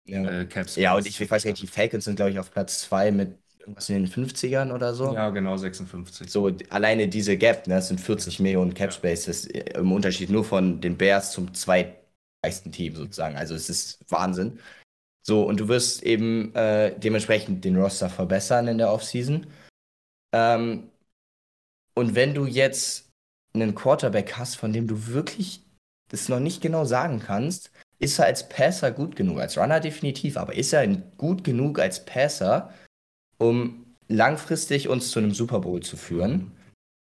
ja. 0.05 0.41
äh, 0.41 0.45
Caps. 0.45 0.76
Ja, 0.76 0.95
und 0.95 1.05
ich, 1.07 1.20
ich 1.20 1.30
weiß 1.30 1.45
nicht, 1.45 1.61
die 1.61 1.68
Falcons 1.68 2.05
sind, 2.05 2.15
glaube 2.15 2.32
ich, 2.32 2.39
auf 2.39 2.51
Platz 2.51 2.82
2 2.82 3.11
mit 3.11 3.38
irgendwas 3.68 3.89
in 3.89 4.05
den 4.05 4.11
50ern 4.11 4.74
oder 4.74 4.93
so. 4.93 5.13
Ja, 5.13 5.30
genau, 5.30 5.57
56. 5.57 6.32
So, 6.32 6.51
alleine 6.70 7.07
diese 7.07 7.38
Gap, 7.38 7.68
ne, 7.68 7.76
das 7.76 7.89
sind 7.89 7.99
40 7.99 8.39
Millionen 8.39 8.74
Cap 8.74 8.93
Space, 8.93 9.26
das 9.26 9.45
ist 9.45 9.55
äh, 9.55 9.80
im 9.80 9.91
Unterschied 9.91 10.30
nur 10.30 10.45
von 10.45 10.80
den 10.80 10.97
Bears 10.97 11.34
zum 11.34 11.53
zweitreichsten 11.53 12.72
Team 12.72 12.95
sozusagen. 12.95 13.36
Also 13.36 13.55
es 13.55 13.70
ist 13.70 13.99
Wahnsinn. 14.09 14.59
So, 15.22 15.43
und 15.43 15.59
du 15.59 15.68
wirst 15.68 16.03
eben 16.03 16.55
äh, 16.55 16.97
dementsprechend 16.97 17.65
den 17.65 17.76
Roster 17.76 18.09
verbessern 18.09 18.70
in 18.70 18.78
der 18.78 18.91
Offseason. 18.91 19.45
Ähm, 20.34 20.89
und 21.93 22.15
wenn 22.15 22.34
du 22.34 22.45
jetzt 22.45 23.09
einen 23.53 23.76
Quarterback 23.76 24.38
hast, 24.38 24.55
von 24.55 24.72
dem 24.72 24.88
du 24.88 25.07
wirklich 25.07 25.61
das 26.09 26.30
noch 26.30 26.39
nicht 26.39 26.61
genau 26.61 26.86
sagen 26.86 27.20
kannst, 27.20 27.72
ist 27.99 28.20
er 28.20 28.26
als 28.26 28.47
Passer 28.47 28.91
gut 28.91 29.18
genug, 29.18 29.39
als 29.39 29.57
Runner 29.57 29.82
definitiv, 29.82 30.38
aber 30.38 30.55
ist 30.55 30.72
er 30.72 30.88
gut 30.88 31.43
genug 31.43 31.80
als 31.80 32.05
Passer, 32.05 32.72
um 33.38 33.86
langfristig 34.08 34.88
uns 34.88 35.12
zu 35.12 35.20
einem 35.20 35.34
Super 35.34 35.60
Bowl 35.60 35.82
zu 35.82 35.98
führen. 35.98 36.52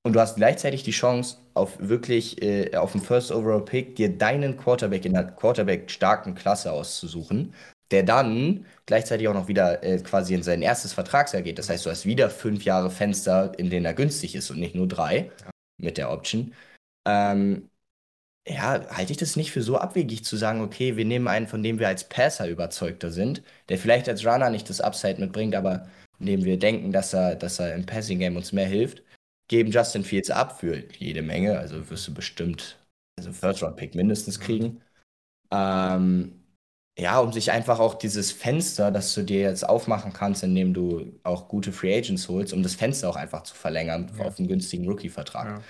Und 0.05 0.15
du 0.15 0.21
hast 0.21 0.37
gleichzeitig 0.37 0.85
die 0.85 0.93
Chance, 0.93 1.39
auf 1.55 1.77
wirklich 1.81 2.41
äh, 2.43 2.75
auf 2.77 2.93
dem 2.93 3.03
First 3.03 3.33
Overall 3.33 3.65
Pick 3.65 3.97
dir 3.97 4.17
deinen 4.17 4.57
Quarterback 4.57 5.05
in 5.05 5.13
der 5.13 5.25
Quarterback 5.25 5.91
starken 5.91 6.35
Klasse 6.35 6.73
auszusuchen, 6.73 7.53
der 7.91 8.05
dann 8.05 8.65
gleichzeitig 8.87 9.29
auch 9.29 9.35
noch 9.35 9.49
wieder 9.49 9.83
äh, 9.83 9.99
quasi 9.99 10.35
in 10.35 10.43
sein 10.43 10.63
erstes 10.63 10.93
Vertragsjahr 10.93 11.43
geht. 11.43 11.59
Das 11.59 11.69
heißt, 11.69 11.85
du 11.85 11.91
hast 11.91 12.07
wieder 12.07 12.31
fünf 12.31 12.65
Jahre 12.65 12.91
Fenster, 12.91 13.59
in 13.59 13.71
denen 13.71 13.87
er 13.87 13.95
günstig 13.95 14.35
ist 14.35 14.51
und 14.51 14.61
nicht 14.61 14.75
nur 14.75 14.89
drei 14.89 15.31
mit 15.79 15.99
der 15.99 16.11
Option. 16.11 16.55
Ähm, 17.07 17.71
ja, 18.47 18.89
halte 18.91 19.13
ich 19.13 19.19
das 19.19 19.37
nicht 19.37 19.53
für 19.53 19.63
so 19.63 19.77
abwegig 19.79 20.25
zu 20.25 20.37
sagen, 20.37 20.63
okay, 20.63 20.97
wir 20.97 21.05
nehmen 21.05 21.29
einen, 21.29 21.47
von 21.47 21.63
dem 21.63 21.79
wir 21.79 21.89
als 21.89 22.09
Passer 22.09 22.49
überzeugter 22.49 23.11
sind, 23.11 23.43
der 23.69 23.79
vielleicht 23.79 24.09
als 24.09 24.25
Runner 24.25 24.51
nicht 24.51 24.71
das 24.71 24.81
Upside 24.81 25.21
mitbringt, 25.21 25.55
aber 25.55 25.89
indem 26.19 26.45
wir 26.45 26.59
denken, 26.59 26.93
dass 26.93 27.13
er, 27.13 27.37
dass 27.37 27.59
er 27.59 27.75
im 27.75 27.87
Passing 27.87 28.19
Game 28.19 28.37
uns 28.37 28.53
mehr 28.53 28.67
hilft, 28.67 29.03
geben 29.49 29.71
Justin 29.71 30.05
Fields 30.05 30.31
ab 30.31 30.61
für 30.61 30.85
jede 30.95 31.23
Menge. 31.23 31.59
Also 31.59 31.89
wirst 31.91 32.09
du 32.09 32.15
bestimmt 32.15 32.79
also 33.19 33.33
First 33.33 33.63
Round 33.63 33.77
Pick 33.77 33.95
mindestens 33.95 34.39
mhm. 34.39 34.43
kriegen. 34.43 34.83
Ähm, 35.51 36.45
ja, 36.99 37.21
um 37.21 37.33
sich 37.33 37.53
einfach 37.53 37.79
auch 37.79 37.95
dieses 37.95 38.33
Fenster, 38.33 38.91
das 38.91 39.15
du 39.15 39.23
dir 39.23 39.43
jetzt 39.43 39.69
aufmachen 39.69 40.13
kannst, 40.13 40.43
indem 40.43 40.75
du 40.75 41.21
auch 41.23 41.49
gute 41.49 41.73
Free 41.73 41.97
Agents 41.97 42.29
holst, 42.29 42.53
um 42.53 42.63
das 42.63 42.75
Fenster 42.75 43.09
auch 43.09 43.17
einfach 43.17 43.45
zu 43.45 43.55
verlängern 43.55 44.11
ja. 44.19 44.25
auf 44.25 44.39
einen 44.39 44.49
günstigen 44.49 44.89
Rookie-Vertrag. 44.89 45.59
Ja. 45.59 45.63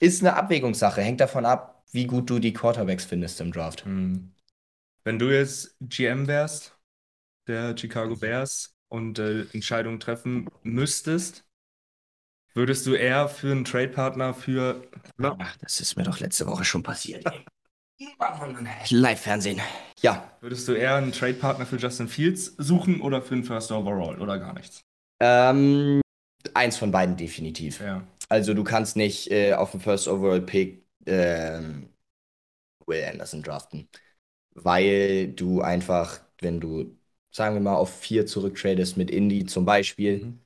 Ist 0.00 0.22
eine 0.22 0.36
Abwägungssache, 0.36 1.00
hängt 1.00 1.20
davon 1.20 1.46
ab, 1.46 1.82
wie 1.92 2.06
gut 2.06 2.28
du 2.28 2.38
die 2.38 2.52
Quarterbacks 2.52 3.04
findest 3.04 3.40
im 3.40 3.52
Draft. 3.52 3.86
Mhm. 3.86 4.32
Wenn 5.02 5.18
du 5.18 5.30
jetzt 5.34 5.76
GM 5.80 6.26
wärst, 6.26 6.76
der 7.46 7.76
Chicago 7.76 8.14
Bears, 8.14 8.76
und 8.88 9.18
äh, 9.18 9.42
Entscheidungen 9.52 10.00
treffen 10.00 10.48
müsstest, 10.62 11.44
würdest 12.54 12.86
du 12.86 12.94
eher 12.94 13.28
für 13.28 13.52
einen 13.52 13.64
Trade-Partner 13.64 14.34
für. 14.34 14.82
Ach, 15.22 15.56
das 15.58 15.80
ist 15.80 15.96
mir 15.96 16.04
doch 16.04 16.20
letzte 16.20 16.46
Woche 16.46 16.64
schon 16.64 16.82
passiert. 16.82 17.24
Live-Fernsehen. 18.90 19.60
Ja. 20.02 20.30
Würdest 20.40 20.68
du 20.68 20.72
eher 20.72 20.96
einen 20.96 21.12
Trade-Partner 21.12 21.66
für 21.66 21.76
Justin 21.76 22.08
Fields 22.08 22.54
suchen 22.56 23.00
oder 23.00 23.22
für 23.22 23.34
einen 23.34 23.44
First 23.44 23.72
Overall 23.72 24.20
oder 24.20 24.38
gar 24.38 24.54
nichts? 24.54 24.82
Ähm, 25.20 26.00
eins 26.54 26.76
von 26.76 26.92
beiden 26.92 27.16
definitiv. 27.16 27.80
Ja. 27.80 28.02
Also 28.28 28.54
du 28.54 28.62
kannst 28.62 28.96
nicht 28.96 29.30
äh, 29.30 29.54
auf 29.54 29.72
den 29.72 29.80
First 29.80 30.06
Overall 30.06 30.40
Pick 30.40 30.84
ähm, 31.06 31.88
Will 32.86 33.04
Anderson 33.04 33.42
draften. 33.42 33.88
Weil 34.54 35.32
du 35.32 35.60
einfach, 35.60 36.20
wenn 36.40 36.60
du, 36.60 36.96
sagen 37.30 37.54
wir 37.54 37.60
mal, 37.60 37.76
auf 37.76 38.00
vier 38.00 38.26
zurücktradest 38.26 38.96
mit 38.96 39.10
Indy 39.10 39.46
zum 39.46 39.64
Beispiel, 39.64 40.24
mhm. 40.24 40.40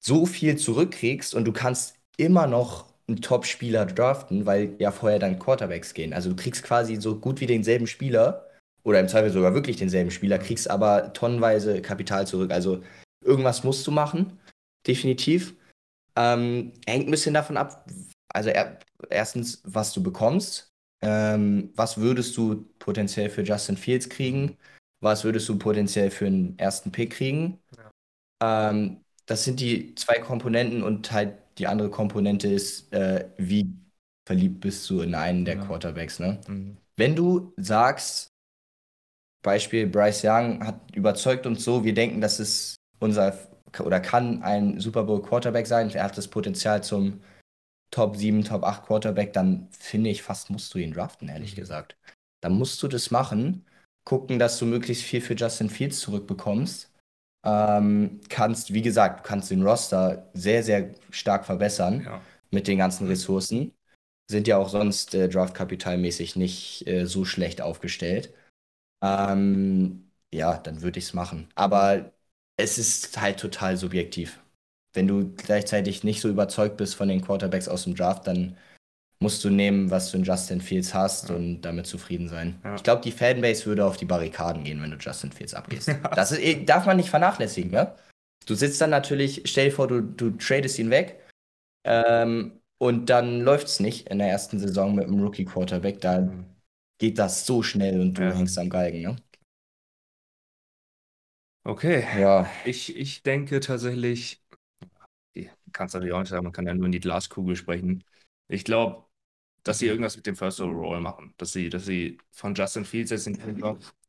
so 0.00 0.26
viel 0.26 0.56
zurückkriegst 0.56 1.34
und 1.34 1.44
du 1.44 1.52
kannst 1.52 1.96
immer 2.16 2.46
noch 2.46 2.86
einen 3.08 3.20
Top-Spieler 3.22 3.86
draften, 3.86 4.46
weil 4.46 4.74
ja 4.78 4.90
vorher 4.90 5.18
dann 5.18 5.38
Quarterbacks 5.38 5.94
gehen. 5.94 6.12
Also 6.12 6.30
du 6.30 6.36
kriegst 6.36 6.62
quasi 6.62 6.96
so 6.96 7.16
gut 7.16 7.40
wie 7.40 7.46
denselben 7.46 7.86
Spieler 7.86 8.48
oder 8.82 9.00
im 9.00 9.08
Zweifel 9.08 9.30
sogar 9.30 9.54
wirklich 9.54 9.76
denselben 9.76 10.10
Spieler, 10.10 10.38
kriegst 10.38 10.68
aber 10.70 11.12
tonnenweise 11.12 11.82
Kapital 11.82 12.26
zurück. 12.26 12.50
Also 12.50 12.82
irgendwas 13.24 13.64
musst 13.64 13.86
du 13.86 13.90
machen, 13.90 14.38
definitiv. 14.86 15.54
Ähm, 16.16 16.72
hängt 16.86 17.06
ein 17.06 17.10
bisschen 17.10 17.34
davon 17.34 17.56
ab, 17.56 17.86
also 18.28 18.50
er, 18.50 18.78
erstens, 19.10 19.62
was 19.64 19.92
du 19.92 20.02
bekommst. 20.02 20.72
Ähm, 21.02 21.70
was 21.74 21.98
würdest 21.98 22.36
du 22.36 22.64
potenziell 22.78 23.30
für 23.30 23.42
Justin 23.42 23.76
Fields 23.76 24.08
kriegen? 24.08 24.56
Was 25.00 25.24
würdest 25.24 25.48
du 25.48 25.58
potenziell 25.58 26.10
für 26.10 26.26
einen 26.26 26.58
ersten 26.58 26.92
Pick 26.92 27.12
kriegen? 27.12 27.58
Ja. 27.76 28.70
Ähm, 28.70 29.00
das 29.26 29.44
sind 29.44 29.60
die 29.60 29.94
zwei 29.94 30.18
Komponenten 30.18 30.82
und 30.82 31.12
halt 31.12 31.34
die 31.58 31.66
andere 31.66 31.90
Komponente 31.90 32.48
ist, 32.48 32.92
äh, 32.92 33.28
wie 33.36 33.74
verliebt 34.26 34.60
bist 34.60 34.88
du 34.90 35.00
in 35.00 35.14
einen 35.14 35.44
der 35.44 35.56
ja. 35.56 35.64
Quarterbacks. 35.64 36.18
Ne? 36.18 36.40
Mhm. 36.46 36.76
Wenn 36.96 37.14
du 37.14 37.52
sagst, 37.56 38.28
Beispiel 39.42 39.86
Bryce 39.86 40.24
Young 40.24 40.66
hat 40.66 40.80
überzeugt 40.94 41.46
uns 41.46 41.64
so, 41.64 41.84
wir 41.84 41.94
denken, 41.94 42.20
das 42.20 42.40
ist 42.40 42.76
unser 42.98 43.38
oder 43.80 44.00
kann 44.00 44.42
ein 44.42 44.80
Super 44.80 45.04
Bowl 45.04 45.20
Quarterback 45.20 45.66
sein, 45.66 45.90
er 45.90 46.04
hat 46.04 46.16
das 46.16 46.28
Potenzial 46.28 46.82
zum 46.82 47.20
Top 47.90 48.16
7, 48.16 48.42
Top 48.42 48.64
8 48.64 48.86
Quarterback, 48.86 49.32
dann 49.32 49.68
finde 49.70 50.10
ich 50.10 50.22
fast 50.22 50.50
musst 50.50 50.72
du 50.74 50.78
ihn 50.78 50.92
draften, 50.92 51.28
ehrlich 51.28 51.52
mhm. 51.52 51.60
gesagt. 51.60 51.96
Dann 52.40 52.54
musst 52.54 52.82
du 52.82 52.88
das 52.88 53.10
machen, 53.10 53.65
gucken, 54.06 54.38
dass 54.38 54.58
du 54.58 54.64
möglichst 54.64 55.04
viel 55.04 55.20
für 55.20 55.34
Justin 55.34 55.68
Fields 55.68 56.00
zurückbekommst. 56.00 56.90
Ähm, 57.44 58.20
kannst, 58.30 58.72
wie 58.72 58.82
gesagt, 58.82 59.20
du 59.20 59.28
kannst 59.28 59.50
den 59.50 59.62
Roster 59.62 60.30
sehr, 60.32 60.62
sehr 60.62 60.94
stark 61.10 61.44
verbessern 61.44 62.04
ja. 62.04 62.22
mit 62.50 62.68
den 62.68 62.78
ganzen 62.78 63.06
Ressourcen. 63.06 63.74
Sind 64.30 64.48
ja 64.48 64.56
auch 64.56 64.70
sonst 64.70 65.14
äh, 65.14 65.28
draftkapitalmäßig 65.28 66.36
nicht 66.36 66.86
äh, 66.86 67.06
so 67.06 67.26
schlecht 67.26 67.60
aufgestellt. 67.60 68.32
Ähm, 69.04 70.10
ja, 70.32 70.56
dann 70.56 70.80
würde 70.82 70.98
ich 70.98 71.06
es 71.06 71.14
machen. 71.14 71.48
Aber 71.54 72.12
es 72.56 72.78
ist 72.78 73.20
halt 73.20 73.38
total 73.38 73.76
subjektiv 73.76 74.40
wenn 74.96 75.06
du 75.06 75.32
gleichzeitig 75.36 76.02
nicht 76.02 76.20
so 76.20 76.28
überzeugt 76.28 76.78
bist 76.78 76.96
von 76.96 77.08
den 77.08 77.20
Quarterbacks 77.20 77.68
aus 77.68 77.84
dem 77.84 77.94
Draft, 77.94 78.26
dann 78.26 78.56
musst 79.18 79.44
du 79.44 79.50
nehmen, 79.50 79.90
was 79.90 80.10
du 80.10 80.18
in 80.18 80.24
Justin 80.24 80.60
Fields 80.60 80.92
hast 80.92 81.28
ja. 81.28 81.36
und 81.36 81.62
damit 81.62 81.86
zufrieden 81.86 82.28
sein. 82.28 82.60
Ja. 82.64 82.74
Ich 82.74 82.82
glaube, 82.82 83.02
die 83.02 83.12
Fanbase 83.12 83.66
würde 83.66 83.84
auf 83.84 83.96
die 83.96 84.04
Barrikaden 84.04 84.64
gehen, 84.64 84.82
wenn 84.82 84.90
du 84.90 84.96
Justin 84.96 85.32
Fields 85.32 85.54
abgehst. 85.54 85.88
das 86.14 86.32
ist, 86.32 86.40
eh, 86.40 86.64
darf 86.64 86.86
man 86.86 86.96
nicht 86.96 87.10
vernachlässigen, 87.10 87.70
ne? 87.70 87.94
Du 88.46 88.54
sitzt 88.54 88.80
dann 88.80 88.90
natürlich, 88.90 89.42
stell 89.46 89.66
dir 89.66 89.74
vor, 89.74 89.88
du, 89.88 90.02
du 90.02 90.30
tradest 90.30 90.78
ihn 90.78 90.90
weg 90.90 91.20
ähm, 91.84 92.60
und 92.78 93.10
dann 93.10 93.40
läuft 93.40 93.66
es 93.66 93.80
nicht 93.80 94.08
in 94.08 94.18
der 94.18 94.28
ersten 94.28 94.58
Saison 94.60 94.94
mit 94.94 95.06
einem 95.06 95.20
Rookie-Quarterback. 95.20 96.00
Da 96.00 96.20
mhm. 96.20 96.44
geht 96.98 97.18
das 97.18 97.44
so 97.44 97.62
schnell 97.62 98.00
und 98.00 98.18
du 98.18 98.22
ja. 98.22 98.32
hängst 98.32 98.58
am 98.58 98.70
Galgen, 98.70 99.02
ne? 99.02 99.16
Okay. 101.64 102.04
Ja. 102.20 102.48
Ich, 102.64 102.96
ich 102.96 103.24
denke 103.24 103.58
tatsächlich, 103.58 104.40
kannst 105.76 105.94
natürlich 105.94 106.14
auch 106.14 106.20
nicht 106.20 106.30
sagen, 106.30 106.44
man 106.44 106.52
kann 106.52 106.66
ja 106.66 106.74
nur 106.74 106.86
in 106.86 106.92
die 106.92 107.00
Glaskugel 107.00 107.56
sprechen. 107.56 108.04
Ich 108.48 108.64
glaube, 108.64 109.05
dass 109.66 109.78
sie 109.78 109.86
irgendwas 109.86 110.16
mit 110.16 110.26
dem 110.26 110.36
First 110.36 110.60
Overall 110.60 111.00
machen. 111.00 111.34
Dass 111.38 111.52
sie, 111.52 111.68
dass 111.68 111.86
sie 111.86 112.18
von 112.30 112.54
Justin 112.54 112.84
Fields 112.84 113.10
jetzt 113.10 113.28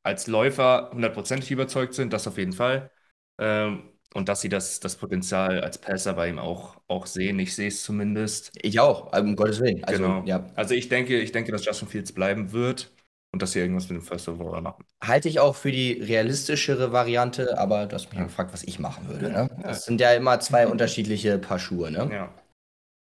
als 0.04 0.28
Läufer 0.28 0.92
hundertprozentig 0.94 1.52
überzeugt 1.52 1.94
sind, 1.94 2.14
das 2.14 2.28
auf 2.28 2.38
jeden 2.38 2.54
Fall. 2.54 2.92
Ähm, 3.40 3.90
und 4.14 4.30
dass 4.30 4.42
sie 4.42 4.50
das, 4.50 4.80
das 4.80 4.96
Potenzial 4.96 5.62
als 5.62 5.80
Passer 5.80 6.14
bei 6.14 6.30
ihm 6.30 6.40
auch, 6.40 6.78
auch 6.88 7.06
sehen. 7.06 7.40
Ich 7.40 7.56
sehe 7.56 7.68
es 7.68 7.84
zumindest. 7.84 8.52
Ich 8.62 8.80
auch, 8.80 9.12
um 9.18 9.36
Gottes 9.36 9.60
Willen. 9.60 9.84
Also, 9.84 10.02
genau. 10.02 10.24
Ja. 10.26 10.50
Also 10.56 10.74
ich 10.74 10.90
denke, 10.90 11.20
ich 11.20 11.32
denke, 11.32 11.52
dass 11.52 11.66
Justin 11.66 11.88
Fields 11.88 12.14
bleiben 12.14 12.52
wird 12.52 12.92
und 13.34 13.42
dass 13.42 13.52
sie 13.52 13.60
irgendwas 13.60 13.90
mit 13.90 14.00
dem 14.00 14.04
First 14.04 14.30
Overall 14.30 14.62
machen. 14.62 14.86
Halte 15.04 15.28
ich 15.28 15.40
auch 15.40 15.56
für 15.56 15.72
die 15.72 15.94
realistischere 15.94 16.92
Variante, 16.92 17.58
aber 17.58 17.86
du 17.86 17.96
hast 17.96 18.10
mich 18.10 18.18
ja. 18.18 18.24
gefragt, 18.26 18.54
was 18.54 18.64
ich 18.64 18.80
machen 18.80 19.08
würde. 19.10 19.30
Ne? 19.30 19.50
Das 19.62 19.86
sind 19.86 20.00
ja 20.00 20.14
immer 20.14 20.40
zwei 20.40 20.68
unterschiedliche 20.68 21.38
Paar 21.38 21.60
Schuhe. 21.60 21.92
Ne? 21.92 22.10
Ja. 22.12 22.34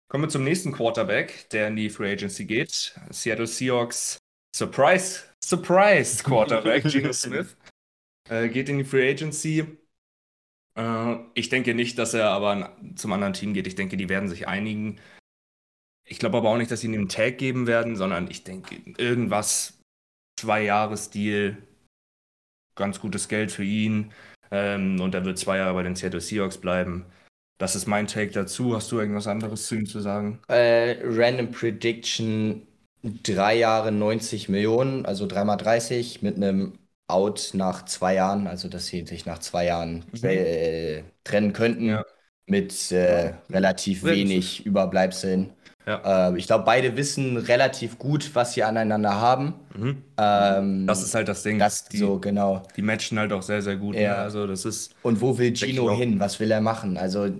Kommen 0.09 0.25
wir 0.25 0.29
zum 0.29 0.45
nächsten 0.45 0.73
Quarterback, 0.73 1.49
der 1.51 1.69
in 1.69 1.77
die 1.77 1.91
Free 1.91 2.13
Agency 2.13 2.45
geht. 2.45 2.95
Seattle 3.11 3.47
Seahawks 3.47 4.19
Surprise, 4.57 5.25
Surprise 5.45 6.23
Quarterback, 6.25 6.85
Geno 6.85 7.13
Smith, 7.13 7.57
äh, 8.29 8.49
geht 8.49 8.69
in 8.69 8.79
die 8.79 8.85
Free 8.85 9.11
Agency. 9.11 9.67
Äh, 10.79 11.17
ich 11.35 11.49
denke 11.49 11.75
nicht, 11.75 11.99
dass 11.99 12.15
er 12.15 12.31
aber 12.31 12.77
zum 12.95 13.13
anderen 13.13 13.33
Team 13.33 13.53
geht. 13.53 13.67
Ich 13.67 13.75
denke, 13.75 13.97
die 13.97 14.09
werden 14.09 14.29
sich 14.29 14.49
einigen. 14.49 15.01
Ich 16.09 16.19
glaube 16.19 16.39
aber 16.39 16.51
auch 16.51 16.57
nicht, 16.57 16.71
dass 16.71 16.81
sie 16.81 16.87
ihm 16.87 16.95
einen 16.95 17.09
Tag 17.09 17.39
geben 17.39 17.67
werden, 17.67 17.97
sondern 17.97 18.31
ich 18.31 18.45
denke, 18.45 18.77
irgendwas 18.97 19.81
zwei 20.39 20.63
Jahres-Deal, 20.63 21.57
ganz 22.77 23.01
gutes 23.01 23.29
Geld 23.29 23.51
für 23.51 23.65
ihn. 23.65 24.13
Ähm, 24.53 25.01
und 25.01 25.15
er 25.15 25.25
wird 25.25 25.39
zwei 25.39 25.59
Jahre 25.59 25.75
bei 25.75 25.83
den 25.83 25.97
Seattle 25.97 26.21
Seahawks 26.21 26.59
bleiben. 26.59 27.07
Das 27.59 27.75
ist 27.75 27.87
mein 27.87 28.07
Take 28.07 28.33
dazu. 28.33 28.75
Hast 28.77 28.93
du 28.93 28.99
irgendwas 28.99 29.27
anderes 29.27 29.67
zu 29.67 29.77
ihm 29.77 29.87
zu 29.87 30.01
sagen? 30.01 30.41
Äh, 30.49 30.97
Random 31.03 31.51
Prediction: 31.51 32.67
drei 33.03 33.57
Jahre 33.57 33.93
90 33.93 34.49
Millionen, 34.49 35.07
also 35.07 35.27
dreimal 35.27 35.57
30 35.57 36.23
mit 36.23 36.37
einem 36.37 36.79
Out 37.09 37.51
nach 37.55 37.85
zwei 37.85 38.15
Jahren, 38.15 38.47
also 38.47 38.69
dass 38.69 38.87
sie 38.87 39.07
sich 39.07 39.27
nach 39.27 39.39
zwei 39.39 39.67
Jahren 39.67 40.05
mhm. 40.13 40.29
äh, 40.29 41.03
trennen 41.25 41.53
könnten. 41.53 41.89
Ja. 41.89 42.05
Mit 42.49 42.93
äh, 42.93 43.33
relativ 43.51 44.05
wenig 44.05 44.65
Überbleibseln. 44.67 45.56
Ja. 45.89 46.31
Äh, 46.31 46.39
ich 46.39 46.47
glaube, 46.47 46.65
beide 46.65 46.97
wissen 46.97 47.37
relativ 47.37 47.99
gut, 47.99 48.35
was 48.35 48.55
sie 48.55 48.65
aneinander 48.65 49.21
haben. 49.21 49.55
Mhm. 49.77 50.03
Ähm, 50.19 50.87
das 50.87 51.03
ist 51.03 51.15
halt 51.15 51.29
das 51.29 51.43
Ding. 51.45 51.59
Das, 51.59 51.85
die, 51.85 51.99
so, 51.99 52.19
genau. 52.19 52.63
Die 52.77 52.83
matchen 52.83 53.19
halt 53.19 53.33
auch 53.33 53.43
sehr, 53.43 53.63
sehr 53.63 53.77
gut. 53.77 53.95
Ja. 53.95 54.01
Ne? 54.01 54.17
Also, 54.17 54.47
das 54.47 54.65
ist. 54.65 54.95
Und 55.03 55.21
wo 55.21 55.39
will 55.39 55.55
Gino 55.55 55.97
hin? 55.97 56.19
Was 56.19 56.41
will 56.41 56.51
er 56.51 56.61
machen? 56.61 56.97
Also, 56.97 57.31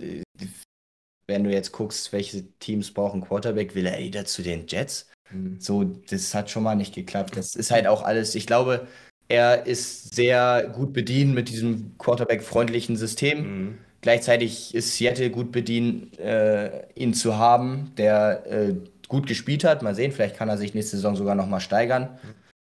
wenn 1.27 1.43
du 1.43 1.51
jetzt 1.51 1.73
guckst, 1.73 2.13
welche 2.13 2.45
Teams 2.59 2.91
brauchen 2.91 3.21
Quarterback, 3.21 3.75
will 3.75 3.85
er 3.85 3.99
wieder 3.99 4.23
zu 4.25 4.41
den 4.41 4.65
Jets? 4.67 5.09
Mhm. 5.29 5.59
So, 5.59 5.83
das 5.83 6.33
hat 6.33 6.49
schon 6.49 6.63
mal 6.63 6.75
nicht 6.75 6.95
geklappt. 6.95 7.35
Das 7.35 7.53
ist 7.53 7.71
halt 7.71 7.85
auch 7.85 8.03
alles. 8.03 8.33
Ich 8.33 8.47
glaube, 8.47 8.87
er 9.27 9.65
ist 9.65 10.15
sehr 10.15 10.71
gut 10.73 10.93
bedient 10.93 11.35
mit 11.35 11.49
diesem 11.49 11.97
Quarterback-freundlichen 11.97 12.95
System. 12.95 13.39
Mhm 13.41 13.77
Gleichzeitig 14.01 14.75
ist 14.75 14.95
Seattle 14.95 15.31
gut 15.31 15.51
bedient, 15.51 16.19
äh, 16.19 16.87
ihn 16.93 17.13
zu 17.13 17.37
haben, 17.37 17.93
der 17.97 18.45
äh, 18.45 18.75
gut 19.07 19.27
gespielt 19.27 19.63
hat. 19.63 19.81
Mal 19.81 19.95
sehen, 19.95 20.11
vielleicht 20.11 20.35
kann 20.35 20.49
er 20.49 20.57
sich 20.57 20.73
nächste 20.73 20.97
Saison 20.97 21.15
sogar 21.15 21.35
noch 21.35 21.47
mal 21.47 21.59
steigern. 21.59 22.19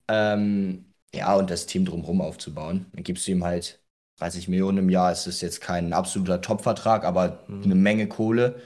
Ähm, 0.08 0.86
ja, 1.14 1.34
und 1.34 1.50
das 1.50 1.66
Team 1.66 1.84
drumherum 1.84 2.20
aufzubauen. 2.20 2.86
Dann 2.92 3.04
gibst 3.04 3.26
du 3.26 3.32
ihm 3.32 3.44
halt 3.44 3.80
30 4.18 4.48
Millionen 4.48 4.78
im 4.78 4.90
Jahr. 4.90 5.12
Es 5.12 5.26
ist 5.26 5.40
jetzt 5.40 5.60
kein 5.60 5.92
absoluter 5.92 6.40
Top-Vertrag, 6.40 7.04
aber 7.04 7.44
mhm. 7.46 7.64
eine 7.64 7.74
Menge 7.74 8.08
Kohle, 8.08 8.60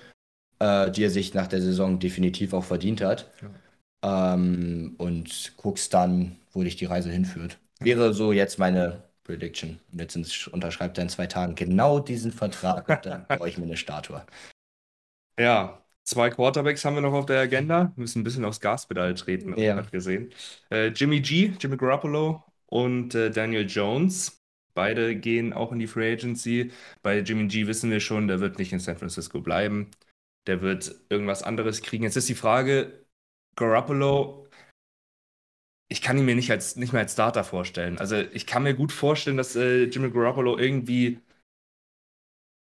äh, 0.59 0.91
die 0.91 1.05
er 1.05 1.11
sich 1.11 1.35
nach 1.35 1.47
der 1.49 1.61
Saison 1.61 1.99
definitiv 1.99 2.53
auch 2.53 2.65
verdient 2.65 3.01
hat. 3.01 3.31
Ja. 4.05 4.35
Ähm, 4.35 4.95
und 4.99 5.55
guckst 5.57 5.93
dann, 5.95 6.37
wo 6.53 6.63
dich 6.63 6.77
die 6.77 6.87
Reise 6.87 7.11
hinführt. 7.11 7.59
Wäre 7.81 8.15
so 8.15 8.33
jetzt 8.33 8.59
meine 8.59 9.03
Prediction. 9.33 9.81
Und 9.93 10.01
jetzt 10.01 10.49
unterschreibt 10.49 10.99
er 10.99 11.03
in 11.03 11.09
zwei 11.09 11.27
Tagen 11.27 11.55
genau 11.55 12.01
diesen 12.01 12.33
Vertrag 12.33 12.89
und 12.89 13.07
dann 13.07 13.27
brauche 13.27 13.49
ich 13.49 13.57
mir 13.57 13.65
eine 13.65 13.77
Statue. 13.79 14.25
Ja, 15.39 15.83
zwei 16.05 16.29
Quarterbacks 16.29 16.85
haben 16.85 16.95
wir 16.95 17.01
noch 17.01 17.15
auf 17.15 17.27
der 17.27 17.41
Agenda. 17.41 17.93
Wir 17.97 18.03
müssen 18.03 18.21
ein 18.21 18.25
bisschen 18.25 18.45
aufs 18.45 18.61
Gaspedal 18.61 19.15
treten, 19.15 19.59
ja. 19.59 19.81
gesehen. 19.81 20.33
Äh, 20.71 20.89
Jimmy 20.89 21.21
G, 21.21 21.53
Jimmy 21.59 21.79
Garoppolo 21.79 22.45
und 22.67 23.15
äh, 23.15 23.31
Daniel 23.31 23.67
Jones. 23.67 24.39
Beide 24.75 25.17
gehen 25.17 25.53
auch 25.53 25.73
in 25.73 25.79
die 25.79 25.87
Free 25.87 26.13
Agency. 26.13 26.71
Bei 27.03 27.19
Jimmy 27.19 27.47
G 27.47 27.67
wissen 27.67 27.91
wir 27.91 28.01
schon, 28.01 28.29
der 28.29 28.41
wird 28.41 28.59
nicht 28.59 28.73
in 28.73 28.81
San 28.81 28.97
Francisco 28.99 29.41
bleiben. 29.41 29.91
Der 30.47 30.61
wird 30.61 30.95
irgendwas 31.09 31.43
anderes 31.43 31.83
kriegen. 31.83 32.05
Jetzt 32.05 32.17
ist 32.17 32.29
die 32.29 32.35
Frage, 32.35 33.07
Garoppolo 33.57 34.42
ich 35.93 36.01
kann 36.01 36.17
ihn 36.17 36.25
mir 36.25 36.35
nicht, 36.35 36.51
als, 36.51 36.77
nicht 36.77 36.95
mehr 36.95 37.03
als 37.03 37.13
Starter 37.13 37.45
vorstellen. 37.45 37.99
Also 37.99 38.17
ich 38.17 38.47
kann 38.47 38.63
mir 38.63 38.75
gut 38.75 38.93
vorstellen, 38.93 39.37
dass 39.37 39.55
äh, 39.57 39.85
Jimmy 39.85 40.11
Garoppolo 40.11 40.57
irgendwie 40.57 41.21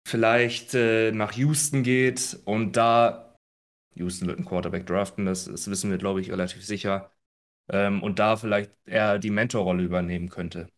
vielleicht 0.08 0.74
äh, 0.74 1.12
nach 1.12 1.32
Houston 1.32 1.82
geht 1.82 2.40
und 2.46 2.78
da 2.78 3.36
Houston 3.94 4.26
wird 4.26 4.38
einen 4.38 4.46
Quarterback 4.46 4.86
draften, 4.86 5.26
das, 5.26 5.44
das 5.44 5.68
wissen 5.68 5.90
wir, 5.90 5.98
glaube 5.98 6.22
ich, 6.22 6.32
relativ 6.32 6.64
sicher. 6.64 7.12
Ähm, 7.70 8.02
und 8.02 8.18
da 8.18 8.36
vielleicht 8.36 8.72
er 8.86 9.18
die 9.18 9.30
Mentorrolle 9.30 9.82
übernehmen 9.82 10.30
könnte. 10.30 10.68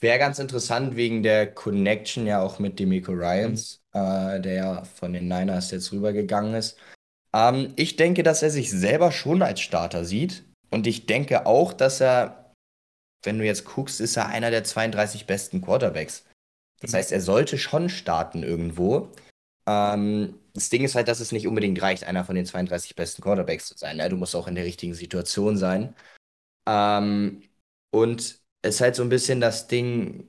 Wäre 0.00 0.18
ganz 0.18 0.38
interessant 0.38 0.96
wegen 0.96 1.22
der 1.22 1.52
Connection 1.52 2.26
ja 2.26 2.42
auch 2.42 2.58
mit 2.58 2.78
Demico 2.78 3.12
Ryans, 3.12 3.82
mhm. 3.94 4.00
äh, 4.00 4.40
der 4.40 4.52
ja 4.52 4.84
von 4.84 5.14
den 5.14 5.28
Niners 5.28 5.70
jetzt 5.70 5.92
rübergegangen 5.92 6.54
ist. 6.54 6.78
Ähm, 7.32 7.72
ich 7.76 7.96
denke, 7.96 8.22
dass 8.22 8.42
er 8.42 8.50
sich 8.50 8.70
selber 8.70 9.12
schon 9.12 9.40
als 9.40 9.60
Starter 9.60 10.04
sieht 10.04 10.47
und 10.70 10.86
ich 10.86 11.06
denke 11.06 11.46
auch, 11.46 11.72
dass 11.72 12.00
er, 12.00 12.52
wenn 13.22 13.38
du 13.38 13.44
jetzt 13.44 13.64
guckst, 13.64 14.00
ist 14.00 14.16
er 14.16 14.26
einer 14.28 14.50
der 14.50 14.64
32 14.64 15.26
besten 15.26 15.60
Quarterbacks. 15.60 16.24
Das 16.80 16.94
heißt, 16.94 17.12
er 17.12 17.20
sollte 17.20 17.58
schon 17.58 17.88
starten 17.88 18.42
irgendwo. 18.42 19.10
Ähm, 19.66 20.38
das 20.54 20.70
Ding 20.70 20.84
ist 20.84 20.94
halt, 20.94 21.08
dass 21.08 21.20
es 21.20 21.32
nicht 21.32 21.46
unbedingt 21.46 21.80
reicht, 21.82 22.04
einer 22.04 22.24
von 22.24 22.36
den 22.36 22.46
32 22.46 22.94
besten 22.94 23.22
Quarterbacks 23.22 23.66
zu 23.66 23.76
sein. 23.76 23.96
Ne? 23.96 24.08
Du 24.08 24.16
musst 24.16 24.36
auch 24.36 24.48
in 24.48 24.54
der 24.54 24.64
richtigen 24.64 24.94
Situation 24.94 25.56
sein. 25.56 25.94
Ähm, 26.68 27.42
und 27.90 28.40
es 28.62 28.76
ist 28.76 28.80
halt 28.80 28.96
so 28.96 29.02
ein 29.02 29.08
bisschen 29.08 29.40
das 29.40 29.68
Ding, 29.68 30.28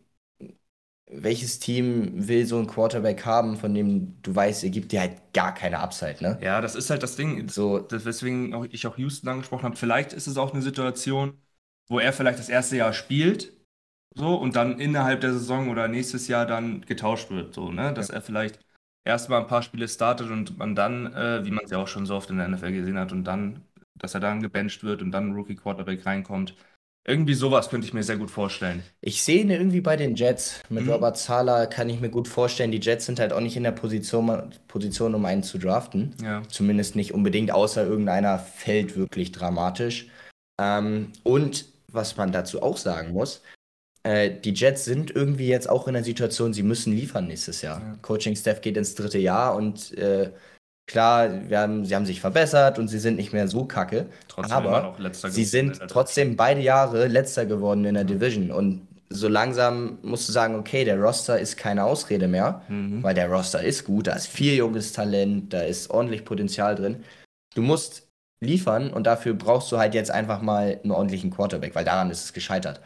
welches 1.09 1.59
Team 1.59 2.27
will 2.27 2.45
so 2.45 2.57
einen 2.57 2.67
Quarterback 2.67 3.25
haben, 3.25 3.57
von 3.57 3.73
dem 3.73 4.21
du 4.21 4.35
weißt, 4.35 4.63
er 4.63 4.69
gibt 4.69 4.91
dir 4.91 5.01
halt 5.01 5.33
gar 5.33 5.53
keine 5.53 5.79
Upside, 5.79 6.17
ne? 6.21 6.37
Ja, 6.41 6.61
das 6.61 6.75
ist 6.75 6.89
halt 6.89 7.03
das 7.03 7.15
Ding, 7.15 7.49
so, 7.49 7.85
weswegen 7.89 8.53
auch 8.53 8.65
ich 8.69 8.85
auch 8.87 8.97
Houston 8.97 9.27
angesprochen 9.29 9.63
habe. 9.63 9.75
Vielleicht 9.75 10.13
ist 10.13 10.27
es 10.27 10.37
auch 10.37 10.53
eine 10.53 10.61
Situation, 10.61 11.37
wo 11.89 11.99
er 11.99 12.13
vielleicht 12.13 12.39
das 12.39 12.49
erste 12.49 12.77
Jahr 12.77 12.93
spielt, 12.93 13.53
so, 14.15 14.35
und 14.35 14.55
dann 14.55 14.79
innerhalb 14.79 15.21
der 15.21 15.33
Saison 15.33 15.69
oder 15.69 15.87
nächstes 15.87 16.27
Jahr 16.27 16.45
dann 16.45 16.81
getauscht 16.81 17.29
wird, 17.31 17.53
so, 17.53 17.71
ne? 17.71 17.93
Dass 17.93 18.09
ja. 18.09 18.15
er 18.15 18.21
vielleicht 18.21 18.59
erstmal 19.05 19.41
ein 19.41 19.47
paar 19.47 19.63
Spiele 19.63 19.87
startet 19.87 20.29
und 20.29 20.57
man 20.57 20.75
dann, 20.75 21.13
äh, 21.13 21.45
wie 21.45 21.51
man 21.51 21.65
es 21.65 21.71
ja 21.71 21.77
auch 21.77 21.87
schon 21.87 22.05
so 22.05 22.15
oft 22.15 22.29
in 22.29 22.37
der 22.37 22.47
NFL 22.47 22.71
gesehen 22.71 22.97
hat, 22.99 23.11
und 23.11 23.23
dann, 23.23 23.63
dass 23.95 24.13
er 24.13 24.19
dann 24.19 24.41
gebencht 24.41 24.83
wird 24.83 25.01
und 25.01 25.11
dann 25.11 25.29
ein 25.29 25.33
Rookie 25.35 25.55
Quarterback 25.55 26.05
reinkommt. 26.05 26.55
Irgendwie 27.09 27.33
sowas 27.33 27.69
könnte 27.69 27.87
ich 27.87 27.93
mir 27.93 28.03
sehr 28.03 28.17
gut 28.17 28.29
vorstellen. 28.29 28.83
Ich 29.01 29.23
sehe 29.23 29.41
ihn 29.41 29.49
irgendwie 29.49 29.81
bei 29.81 29.95
den 29.95 30.13
Jets. 30.13 30.61
Mit 30.69 30.83
mhm. 30.83 30.91
Robert 30.91 31.17
Zahler 31.17 31.65
kann 31.65 31.89
ich 31.89 31.99
mir 31.99 32.09
gut 32.09 32.27
vorstellen. 32.27 32.71
Die 32.71 32.79
Jets 32.79 33.07
sind 33.07 33.19
halt 33.19 33.33
auch 33.33 33.39
nicht 33.39 33.57
in 33.57 33.63
der 33.63 33.71
Position, 33.71 34.53
Position 34.67 35.15
um 35.15 35.25
einen 35.25 35.41
zu 35.41 35.57
draften. 35.57 36.13
Ja. 36.21 36.43
Zumindest 36.49 36.95
nicht 36.95 37.15
unbedingt, 37.15 37.49
außer 37.49 37.83
irgendeiner 37.83 38.37
fällt 38.37 38.95
wirklich 38.95 39.31
dramatisch. 39.31 40.07
Ähm, 40.61 41.11
und 41.23 41.65
was 41.87 42.15
man 42.15 42.31
dazu 42.31 42.61
auch 42.61 42.77
sagen 42.77 43.11
muss, 43.11 43.41
äh, 44.03 44.29
die 44.29 44.53
Jets 44.53 44.85
sind 44.85 45.09
irgendwie 45.09 45.47
jetzt 45.47 45.67
auch 45.67 45.87
in 45.87 45.95
der 45.95 46.03
Situation, 46.03 46.53
sie 46.53 46.61
müssen 46.61 46.93
liefern 46.93 47.25
nächstes 47.25 47.63
Jahr. 47.63 47.79
Ja. 47.79 47.95
Coaching-Staff 48.03 48.61
geht 48.61 48.77
ins 48.77 48.93
dritte 48.93 49.17
Jahr 49.17 49.55
und 49.55 49.97
äh, 49.97 50.31
Klar, 50.89 51.29
haben, 51.51 51.85
sie 51.85 51.95
haben 51.95 52.07
sich 52.07 52.19
verbessert 52.19 52.79
und 52.79 52.87
sie 52.87 52.97
sind 52.97 53.17
nicht 53.17 53.31
mehr 53.31 53.47
so 53.47 53.65
kacke. 53.65 54.07
Trotzdem 54.27 54.57
aber 54.57 54.95
sie 55.11 55.45
sind 55.45 55.79
trotzdem 55.87 56.35
beide 56.35 56.61
Jahre 56.61 57.05
letzter 57.05 57.45
geworden 57.45 57.85
in 57.85 57.93
der 57.93 58.05
Division. 58.05 58.49
Und 58.49 58.87
so 59.07 59.27
langsam 59.27 59.99
musst 60.01 60.27
du 60.27 60.33
sagen, 60.33 60.55
okay, 60.55 60.85
der 60.85 60.99
Roster 60.99 61.39
ist 61.39 61.57
keine 61.57 61.83
Ausrede 61.83 62.27
mehr, 62.27 62.63
mhm. 62.69 63.03
weil 63.03 63.13
der 63.13 63.29
Roster 63.29 63.61
ist 63.61 63.85
gut, 63.85 64.07
da 64.07 64.13
ist 64.13 64.25
viel 64.25 64.55
junges 64.55 64.91
Talent, 64.91 65.53
da 65.53 65.61
ist 65.61 65.91
ordentlich 65.91 66.25
Potenzial 66.25 66.73
drin. 66.73 67.03
Du 67.53 67.61
musst 67.61 68.07
liefern 68.43 68.91
und 68.91 69.05
dafür 69.05 69.35
brauchst 69.35 69.71
du 69.71 69.77
halt 69.77 69.93
jetzt 69.93 70.09
einfach 70.09 70.41
mal 70.41 70.79
einen 70.81 70.91
ordentlichen 70.91 71.29
Quarterback, 71.29 71.75
weil 71.75 71.85
daran 71.85 72.09
ist 72.09 72.23
es 72.23 72.33
gescheitert. 72.33 72.81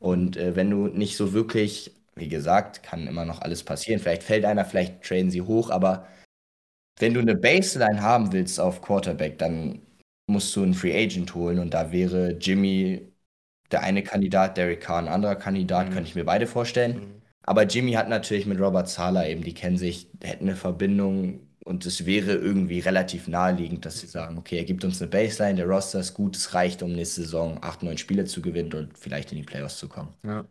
Und 0.00 0.36
äh, 0.36 0.54
wenn 0.54 0.68
du 0.68 0.88
nicht 0.88 1.16
so 1.16 1.32
wirklich, 1.32 1.94
wie 2.14 2.28
gesagt, 2.28 2.82
kann 2.82 3.06
immer 3.06 3.24
noch 3.24 3.40
alles 3.40 3.62
passieren, 3.62 4.00
vielleicht 4.00 4.22
fällt 4.22 4.44
einer, 4.44 4.66
vielleicht 4.66 5.02
traden 5.02 5.30
sie 5.30 5.40
hoch, 5.40 5.70
aber 5.70 6.06
wenn 6.98 7.14
du 7.14 7.20
eine 7.20 7.36
Baseline 7.36 8.02
haben 8.02 8.32
willst 8.32 8.60
auf 8.60 8.82
Quarterback, 8.82 9.38
dann 9.38 9.80
musst 10.26 10.54
du 10.56 10.62
einen 10.62 10.74
Free 10.74 10.94
Agent 10.94 11.34
holen 11.34 11.58
und 11.58 11.74
da 11.74 11.92
wäre 11.92 12.32
Jimmy 12.38 13.12
der 13.70 13.82
eine 13.82 14.02
Kandidat, 14.02 14.56
Derek 14.56 14.80
Carr 14.80 14.98
ein 14.98 15.08
anderer 15.08 15.36
Kandidat, 15.36 15.88
mhm. 15.88 15.92
könnte 15.92 16.08
ich 16.08 16.14
mir 16.14 16.24
beide 16.24 16.46
vorstellen. 16.46 16.96
Mhm. 16.96 17.22
Aber 17.42 17.64
Jimmy 17.64 17.92
hat 17.92 18.08
natürlich 18.08 18.46
mit 18.46 18.60
Robert 18.60 18.88
Sala 18.88 19.26
eben, 19.26 19.42
die 19.42 19.54
kennen 19.54 19.78
sich, 19.78 20.10
hätten 20.22 20.48
eine 20.48 20.56
Verbindung 20.56 21.48
und 21.64 21.84
es 21.86 22.06
wäre 22.06 22.32
irgendwie 22.32 22.80
relativ 22.80 23.28
naheliegend, 23.28 23.84
dass 23.84 24.00
sie 24.00 24.06
sagen, 24.06 24.38
okay, 24.38 24.56
er 24.56 24.64
gibt 24.64 24.84
uns 24.84 25.00
eine 25.00 25.10
Baseline, 25.10 25.56
der 25.56 25.66
Roster 25.66 26.00
ist 26.00 26.14
gut, 26.14 26.36
es 26.36 26.54
reicht, 26.54 26.82
um 26.82 26.92
nächste 26.92 27.22
Saison 27.22 27.58
acht, 27.62 27.82
neun 27.82 27.98
Spiele 27.98 28.24
zu 28.24 28.42
gewinnen 28.42 28.72
und 28.72 28.98
vielleicht 28.98 29.32
in 29.32 29.38
die 29.38 29.44
Playoffs 29.44 29.78
zu 29.78 29.88
kommen. 29.88 30.14
Ja. 30.24 30.46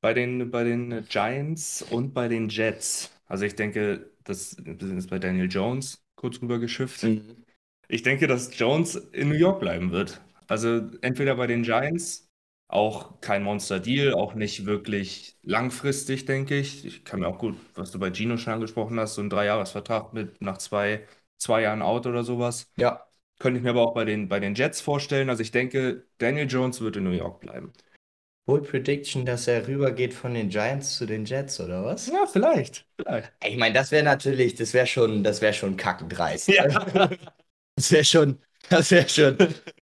Bei 0.00 0.14
den, 0.14 0.50
bei 0.50 0.64
den 0.64 1.06
Giants 1.08 1.82
und 1.82 2.12
bei 2.12 2.28
den 2.28 2.48
Jets, 2.48 3.10
also 3.26 3.44
ich 3.44 3.54
denke, 3.54 4.11
das, 4.24 4.56
jetzt 4.64 5.10
bei 5.10 5.18
Daniel 5.18 5.50
Jones 5.50 6.02
kurz 6.16 6.40
rüber 6.40 6.58
geschifft. 6.58 7.02
Mhm. 7.02 7.44
Ich 7.88 8.02
denke, 8.02 8.26
dass 8.26 8.58
Jones 8.58 8.94
in 8.94 9.28
New 9.28 9.34
York 9.34 9.60
bleiben 9.60 9.92
wird. 9.92 10.20
Also 10.46 10.90
entweder 11.02 11.36
bei 11.36 11.46
den 11.46 11.62
Giants, 11.62 12.28
auch 12.68 13.20
kein 13.20 13.42
Monster-Deal, 13.42 14.14
auch 14.14 14.34
nicht 14.34 14.64
wirklich 14.64 15.36
langfristig, 15.42 16.24
denke 16.24 16.58
ich. 16.58 16.86
Ich 16.86 17.04
kann 17.04 17.20
mir 17.20 17.28
auch 17.28 17.38
gut, 17.38 17.56
was 17.74 17.90
du 17.90 17.98
bei 17.98 18.10
Gino 18.12 18.38
schon 18.38 18.54
angesprochen 18.54 18.98
hast, 18.98 19.14
so 19.14 19.22
ein 19.22 19.28
Dreijahresvertrag 19.28 20.14
mit 20.14 20.40
nach 20.40 20.58
zwei, 20.58 21.06
zwei 21.36 21.62
Jahren 21.62 21.82
out 21.82 22.06
oder 22.06 22.24
sowas. 22.24 22.70
Ja. 22.76 23.04
Könnte 23.38 23.58
ich 23.58 23.64
mir 23.64 23.70
aber 23.70 23.82
auch 23.82 23.94
bei 23.94 24.04
den, 24.04 24.28
bei 24.28 24.40
den 24.40 24.54
Jets 24.54 24.80
vorstellen. 24.80 25.28
Also 25.28 25.42
ich 25.42 25.50
denke, 25.50 26.06
Daniel 26.18 26.46
Jones 26.48 26.80
wird 26.80 26.96
in 26.96 27.04
New 27.04 27.10
York 27.10 27.40
bleiben. 27.40 27.72
Bold 28.44 28.68
Prediction, 28.68 29.24
dass 29.24 29.46
er 29.46 29.68
rübergeht 29.68 30.14
von 30.14 30.34
den 30.34 30.48
Giants 30.48 30.96
zu 30.96 31.06
den 31.06 31.24
Jets, 31.24 31.60
oder 31.60 31.84
was? 31.84 32.08
Ja, 32.08 32.26
vielleicht. 32.26 32.86
vielleicht. 32.96 33.32
Ich 33.44 33.56
meine, 33.56 33.74
das 33.74 33.92
wäre 33.92 34.02
natürlich, 34.02 34.54
das 34.56 34.74
wäre 34.74 34.86
schon, 34.86 35.22
das 35.22 35.40
wäre 35.40 35.54
schon 35.54 35.76
kackendreist. 35.76 36.48
Ja. 36.48 37.10
Das 37.74 37.90
wäre 37.90 38.04
schon, 38.04 38.38
das 38.68 38.90
wäre 38.90 39.08
schon 39.08 39.38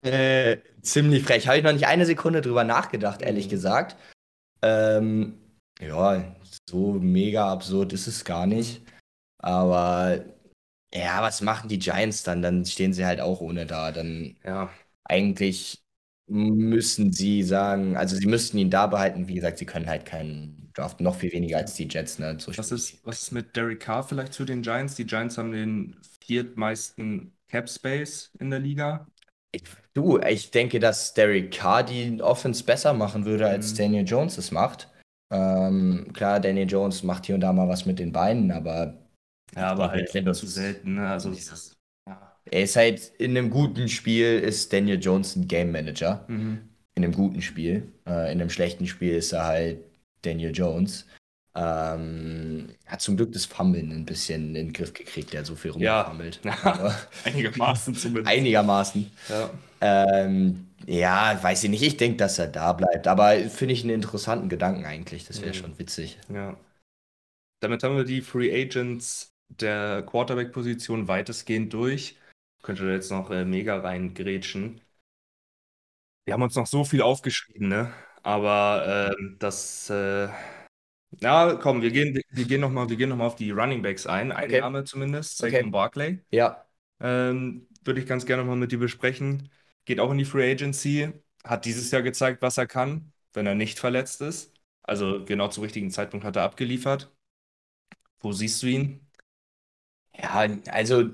äh, 0.04 0.58
ziemlich 0.84 1.24
frech. 1.24 1.47
Habe 1.47 1.58
ich 1.58 1.64
noch 1.64 1.74
nicht 1.74 1.88
eine 1.88 2.06
Sekunde 2.06 2.41
drüber 2.41 2.64
nachgedacht, 2.64 3.24
ehrlich 3.24 3.47
mhm. 3.47 3.49
gesagt. 3.49 3.95
Ähm, 4.62 5.39
ja, 5.80 6.36
so 6.70 6.93
mega 6.93 7.52
absurd 7.52 7.91
ist 7.93 8.06
es 8.06 8.24
gar 8.24 8.45
nicht. 8.45 8.84
Aber 9.39 10.24
ja, 10.93 11.22
was 11.22 11.41
machen 11.41 11.70
die 11.70 11.80
Giants 11.80 12.24
dann? 12.24 12.41
Dann 12.41 12.66
stehen 12.66 12.93
sie 12.93 13.06
halt 13.06 13.20
auch 13.20 13.41
ohne 13.41 13.66
da. 13.66 13.91
Dann 13.91 14.38
ja. 14.43 14.70
eigentlich 15.04 15.81
müssen 16.32 17.12
sie 17.12 17.44
sagen, 17.44 17.98
also 17.98 18.16
sie 18.16 18.28
müssten 18.28 18.58
ihn 18.58 18.70
da 18.70 18.88
behalten. 18.88 19.28
Wie 19.28 19.36
gesagt, 19.36 19.58
sie 19.58 19.66
können 19.66 19.88
halt 19.88 20.06
keinen 20.06 20.72
Draft, 20.74 21.02
noch 21.02 21.16
viel 21.16 21.32
weniger 21.34 21.58
als 21.58 21.74
die 21.74 21.88
Jets. 21.88 22.20
Ne? 22.20 22.38
Was, 22.56 22.72
ist, 22.72 23.06
was 23.06 23.24
ist 23.24 23.32
mit 23.32 23.56
Derek 23.56 23.82
Carr 23.82 24.04
vielleicht 24.04 24.34
zu 24.34 24.46
den 24.46 24.62
Giants? 24.62 24.96
Die 24.96 25.06
Giants 25.06 25.38
haben 25.38 25.52
den 25.52 25.98
viertmeisten 26.26 27.34
Cap 27.50 27.70
Space 27.70 28.32
in 28.40 28.50
der 28.50 28.60
Liga. 28.60 29.08
Ich, 29.52 29.64
du, 29.94 30.20
ich 30.20 30.52
denke, 30.52 30.80
dass 30.80 31.14
Derek 31.14 31.52
Carr 31.52 31.84
die 31.84 32.22
Offense 32.22 32.64
besser 32.64 32.94
machen 32.94 33.26
würde, 33.26 33.48
als 33.48 33.74
mhm. 33.74 33.78
Daniel 33.78 34.06
Jones 34.08 34.38
es 34.38 34.52
macht. 34.52 34.90
Ähm, 35.34 36.12
klar, 36.14 36.40
Daniel 36.40 36.70
Jones 36.70 37.04
macht 37.04 37.26
hier 37.26 37.36
und 37.36 37.42
da 37.42 37.52
mal 37.52 37.68
was 37.68 37.86
mit 37.86 38.00
den 38.00 38.14
Beinen, 38.14 38.52
aber. 38.52 38.98
Ja, 39.54 39.72
aber 39.72 39.92
halt 39.92 40.10
zu 40.10 40.48
selten. 40.48 40.96
Ne? 40.96 41.08
Also, 41.10 41.30
dieses, 41.30 41.81
er 42.46 42.64
ist 42.64 42.76
halt 42.76 43.12
in 43.18 43.38
einem 43.38 43.50
guten 43.50 43.88
Spiel 43.88 44.39
ist 44.39 44.74
Daniel 44.74 45.00
Jones 45.00 45.36
ein 45.36 45.48
Game 45.48 45.72
Manager. 45.72 46.26
Mhm. 46.28 46.70
In 46.96 47.04
einem 47.04 47.14
guten 47.14 47.42
Spiel. 47.42 47.92
Äh, 48.06 48.32
in 48.32 48.42
einem 48.42 48.50
schlechten 48.50 48.88
Spiel 48.88 49.16
ist 49.16 49.32
er 49.32 49.46
halt 49.46 49.80
Daniel 50.22 50.52
Jones. 50.54 51.06
Ähm, 51.54 52.70
hat 52.86 53.02
zum 53.02 53.18
Glück 53.18 53.34
das 53.34 53.46
Fummeln 53.46 53.92
ein 53.92 54.06
bisschen 54.06 54.50
in 54.50 54.54
den 54.54 54.74
Griff 54.74 54.94
gekriegt, 54.94 55.34
der 55.34 55.44
so 55.44 55.56
viel 55.56 55.72
rumgefummelt. 55.72 56.39
Ja, 56.46 56.98
einigermaßen 57.26 57.94
zumindest. 57.94 58.28
Einigermaßen. 58.30 59.12
Ja. 59.28 59.50
Ähm, 59.82 60.68
ja, 60.86 61.38
weiß 61.42 61.66
ich 61.66 61.70
nicht. 61.70 61.84
Ich 61.84 61.98
denke, 61.98 62.18
dass 62.18 62.39
er 62.39 62.48
da 62.48 62.74
bleibt. 62.74 63.08
Aber 63.08 63.36
finde 63.50 63.74
ich 63.74 63.84
einen 63.84 63.94
interessanten 63.96 64.48
Gedanken 64.48 64.86
eigentlich. 64.86 65.26
Das 65.26 65.42
wäre 65.42 65.52
mhm. 65.52 65.56
schon 65.56 65.80
witzig. 65.80 66.20
Ja. 66.34 66.56
Damit 67.60 67.84
haben 67.84 67.98
wir 67.98 68.06
die 68.06 68.22
Free 68.22 68.52
Agents 68.52 69.34
der 69.50 70.04
Quarterback-Position 70.04 71.08
weitestgehend 71.08 71.74
durch. 71.74 72.16
Könnte 72.62 72.86
da 72.86 72.91
jetzt 72.91 73.12
noch 73.12 73.32
äh, 73.32 73.45
mega 73.45 73.80
reingrätschen. 73.80 74.82
Wir 76.26 76.34
haben 76.34 76.43
uns 76.43 76.55
noch 76.55 76.68
so 76.68 76.84
viel 76.84 77.01
aufgeschrieben, 77.01 77.68
ne? 77.68 77.91
Aber 78.24 79.12
äh, 79.12 79.36
das. 79.39 79.89
Äh, 79.89 80.30
ja, 81.20 81.55
komm, 81.55 81.82
wir 81.82 81.91
gehen, 81.91 82.22
wir 82.30 82.45
gehen 82.45 82.62
nochmal 82.62 82.88
noch, 82.88 83.20
auf 83.20 83.36
die 83.36 83.51
Running 83.51 83.82
Backs 83.82 84.05
ein. 84.07 84.32
Ein 84.32 84.45
okay. 84.45 84.62
Name 84.62 84.84
zumindest, 84.84 85.38
Saquon 85.38 85.59
okay. 85.59 85.70
Barkley. 85.70 86.20
Ja. 86.30 86.66
Ähm, 86.99 87.68
Würde 87.84 87.99
ich 87.99 88.05
ganz 88.05 88.26
gerne 88.26 88.43
nochmal 88.43 88.57
mit 88.57 88.72
dir 88.72 88.80
besprechen. 88.80 89.49
Geht 89.86 89.99
auch 89.99 90.12
in 90.12 90.18
die 90.18 90.26
Free 90.26 90.51
Agency. 90.51 91.12
Hat 91.43 91.66
dieses 91.66 91.91
Jahr 91.91 92.03
gezeigt, 92.03 92.41
was 92.41 92.57
er 92.57 92.68
kann, 92.68 93.12
wenn 93.34 93.47
er 93.47 93.55
nicht 93.55 93.80
verletzt 93.80 94.22
ist. 94.22 94.53
Also 94.84 95.26
genau 95.26 95.47
zum 95.47 95.64
richtigen 95.64 95.91
Zeitpunkt 95.91 96.26
hat 96.26 96.36
er 96.36 96.43
abgeliefert. 96.43 97.12
Wo 98.20 98.32
siehst 98.32 98.62
du 98.62 98.68
ihn? 98.68 99.07
Ja, 100.16 100.47
also 100.68 101.09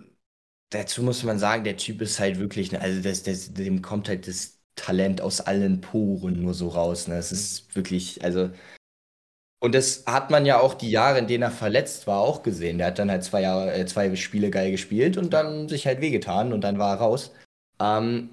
dazu 0.70 1.04
muss 1.04 1.24
man 1.24 1.40
sagen, 1.40 1.64
der 1.64 1.78
Typ 1.78 2.02
ist 2.02 2.20
halt 2.20 2.40
wirklich, 2.40 2.72
ne, 2.72 2.82
also 2.82 3.02
das, 3.02 3.24
das, 3.24 3.54
dem 3.54 3.82
kommt 3.82 4.10
halt 4.10 4.28
das 4.28 4.58
Talent 4.76 5.22
aus 5.22 5.42
allen 5.42 5.82
Poren 5.82 6.42
nur 6.42 6.54
so 6.54 6.70
raus. 6.70 7.08
Ne? 7.08 7.16
Es 7.16 7.32
ist 7.32 7.76
wirklich, 7.76 8.24
also. 8.24 8.50
Und 9.60 9.74
das 9.74 10.06
hat 10.06 10.30
man 10.30 10.46
ja 10.46 10.60
auch 10.60 10.76
die 10.76 10.92
Jahre, 10.92 11.18
in 11.18 11.28
denen 11.28 11.44
er 11.44 11.52
verletzt 11.52 12.06
war, 12.06 12.20
auch 12.20 12.44
gesehen. 12.44 12.78
Der 12.78 12.88
hat 12.88 13.00
dann 13.00 13.10
halt 13.10 13.24
zwei 13.24 13.42
Jahre, 13.42 13.74
äh, 13.74 13.86
zwei 13.88 14.16
Spiele 14.16 14.52
geil 14.52 14.72
gespielt 14.72 15.18
und 15.18 15.32
dann 15.34 15.68
sich 15.68 15.88
halt 15.88 16.00
wehgetan 16.00 16.54
und 16.54 16.62
dann 16.62 16.78
war 16.78 16.96
er 16.96 17.00
raus. 17.00 17.32
Ähm, 17.80 18.30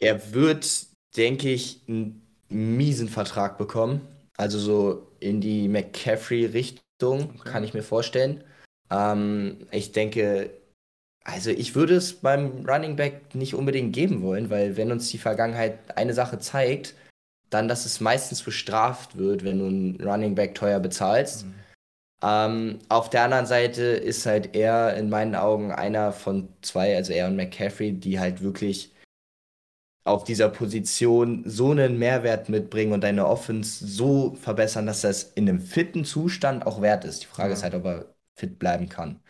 er 0.00 0.32
wird, 0.32 0.86
denke 1.16 1.48
ich, 1.48 1.82
einen 1.86 2.26
miesen 2.48 3.08
Vertrag 3.08 3.56
bekommen. 3.56 4.00
Also 4.36 4.58
so 4.58 5.06
in 5.20 5.40
die 5.40 5.68
McCaffrey-Richtung, 5.68 7.30
okay. 7.38 7.48
kann 7.48 7.62
ich 7.62 7.72
mir 7.72 7.84
vorstellen. 7.84 8.42
Ähm, 8.90 9.68
ich 9.70 9.92
denke, 9.92 10.50
Also 11.24 11.50
ich 11.50 11.74
würde 11.74 11.94
es 11.94 12.14
beim 12.14 12.66
Running 12.66 12.96
Back 12.96 13.34
nicht 13.34 13.54
unbedingt 13.54 13.92
geben 13.92 14.22
wollen, 14.22 14.50
weil 14.50 14.76
wenn 14.76 14.90
uns 14.90 15.08
die 15.10 15.18
Vergangenheit 15.18 15.78
eine 15.96 16.14
Sache 16.14 16.38
zeigt, 16.38 16.94
dann, 17.50 17.68
dass 17.68 17.86
es 17.86 18.00
meistens 18.00 18.42
bestraft 18.42 19.18
wird, 19.18 19.44
wenn 19.44 19.58
du 19.58 19.66
einen 19.66 20.00
Running 20.02 20.34
Back 20.34 20.54
teuer 20.54 20.80
bezahlst. 20.80 21.46
Mhm. 21.46 21.54
Ähm, 22.22 22.78
auf 22.88 23.10
der 23.10 23.24
anderen 23.24 23.46
Seite 23.46 23.82
ist 23.82 24.26
halt 24.26 24.54
er 24.54 24.96
in 24.96 25.10
meinen 25.10 25.34
Augen 25.34 25.72
einer 25.72 26.12
von 26.12 26.48
zwei, 26.62 26.96
also 26.96 27.12
er 27.12 27.26
und 27.26 27.36
McCaffrey, 27.36 27.92
die 27.92 28.18
halt 28.18 28.42
wirklich 28.42 28.92
auf 30.04 30.24
dieser 30.24 30.48
Position 30.48 31.42
so 31.46 31.70
einen 31.70 31.98
Mehrwert 31.98 32.48
mitbringen 32.48 32.92
und 32.92 33.02
deine 33.02 33.26
Offense 33.26 33.86
so 33.86 34.34
verbessern, 34.34 34.86
dass 34.86 35.02
das 35.02 35.24
in 35.24 35.48
einem 35.48 35.60
fitten 35.60 36.04
Zustand 36.04 36.66
auch 36.66 36.80
wert 36.80 37.04
ist. 37.04 37.22
Die 37.22 37.26
Frage 37.26 37.50
ja. 37.50 37.54
ist 37.54 37.62
halt, 37.62 37.74
ob 37.74 37.84
er 37.84 38.06
fit 38.34 38.58
bleiben 38.58 38.88
kann. 38.88 39.20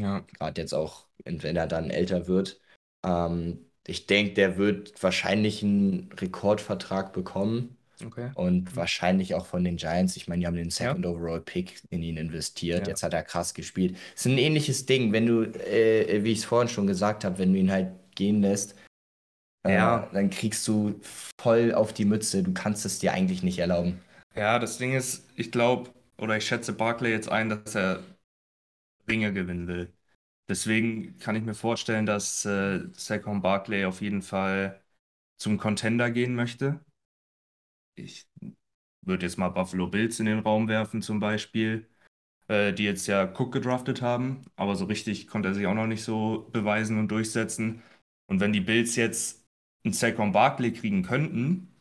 Ja. 0.00 0.20
Gerade 0.38 0.60
jetzt 0.60 0.74
auch, 0.74 1.06
wenn 1.24 1.56
er 1.56 1.66
dann 1.66 1.90
älter 1.90 2.26
wird. 2.26 2.60
Ähm, 3.04 3.66
ich 3.86 4.06
denke, 4.06 4.34
der 4.34 4.58
wird 4.58 5.02
wahrscheinlich 5.02 5.62
einen 5.62 6.10
Rekordvertrag 6.12 7.12
bekommen. 7.12 7.76
Okay. 8.04 8.30
Und 8.34 8.76
wahrscheinlich 8.76 9.34
auch 9.34 9.46
von 9.46 9.64
den 9.64 9.76
Giants. 9.76 10.16
Ich 10.16 10.28
meine, 10.28 10.40
die 10.40 10.46
haben 10.46 10.54
den 10.54 10.70
Second 10.70 11.04
ja. 11.04 11.10
Overall 11.10 11.40
Pick 11.40 11.82
in 11.90 12.02
ihn 12.02 12.16
investiert. 12.16 12.82
Ja. 12.82 12.88
Jetzt 12.88 13.02
hat 13.02 13.12
er 13.12 13.24
krass 13.24 13.54
gespielt. 13.54 13.96
Es 14.14 14.24
ist 14.24 14.32
ein 14.32 14.38
ähnliches 14.38 14.86
Ding, 14.86 15.12
wenn 15.12 15.26
du, 15.26 15.42
äh, 15.42 16.22
wie 16.22 16.32
ich 16.32 16.38
es 16.38 16.44
vorhin 16.44 16.68
schon 16.68 16.86
gesagt 16.86 17.24
habe, 17.24 17.38
wenn 17.38 17.52
du 17.52 17.58
ihn 17.58 17.72
halt 17.72 17.88
gehen 18.14 18.40
lässt, 18.40 18.76
äh, 19.66 19.74
ja. 19.74 20.08
dann 20.12 20.30
kriegst 20.30 20.66
du 20.68 21.00
voll 21.40 21.74
auf 21.74 21.92
die 21.92 22.04
Mütze. 22.04 22.42
Du 22.42 22.52
kannst 22.52 22.86
es 22.86 23.00
dir 23.00 23.12
eigentlich 23.12 23.42
nicht 23.42 23.58
erlauben. 23.58 24.00
Ja, 24.36 24.58
das 24.58 24.78
Ding 24.78 24.94
ist, 24.94 25.26
ich 25.34 25.50
glaube, 25.50 25.90
oder 26.18 26.36
ich 26.36 26.46
schätze 26.46 26.72
Barclay 26.72 27.10
jetzt 27.10 27.28
ein, 27.28 27.48
dass 27.48 27.74
er 27.74 28.04
Ringe 29.08 29.32
gewinnen 29.32 29.66
will. 29.68 29.92
Deswegen 30.48 31.18
kann 31.18 31.36
ich 31.36 31.44
mir 31.44 31.54
vorstellen, 31.54 32.06
dass 32.06 32.44
äh, 32.44 32.88
Saquon 32.94 33.42
Barkley 33.42 33.84
auf 33.84 34.00
jeden 34.02 34.22
Fall 34.22 34.82
zum 35.38 35.58
Contender 35.58 36.10
gehen 36.10 36.34
möchte. 36.34 36.84
Ich 37.94 38.26
würde 39.02 39.26
jetzt 39.26 39.38
mal 39.38 39.48
Buffalo 39.50 39.88
Bills 39.88 40.20
in 40.20 40.26
den 40.26 40.40
Raum 40.40 40.68
werfen 40.68 41.02
zum 41.02 41.20
Beispiel, 41.20 41.88
äh, 42.48 42.72
die 42.72 42.84
jetzt 42.84 43.06
ja 43.06 43.24
Cook 43.24 43.52
gedraftet 43.52 44.02
haben, 44.02 44.44
aber 44.56 44.76
so 44.76 44.86
richtig 44.86 45.28
konnte 45.28 45.50
er 45.50 45.54
sich 45.54 45.66
auch 45.66 45.74
noch 45.74 45.86
nicht 45.86 46.04
so 46.04 46.48
beweisen 46.52 46.98
und 46.98 47.08
durchsetzen. 47.10 47.82
Und 48.28 48.40
wenn 48.40 48.52
die 48.52 48.60
Bills 48.60 48.96
jetzt 48.96 49.46
einen 49.84 49.94
Saquon 49.94 50.32
Barkley 50.32 50.72
kriegen 50.72 51.02
könnten, 51.02 51.74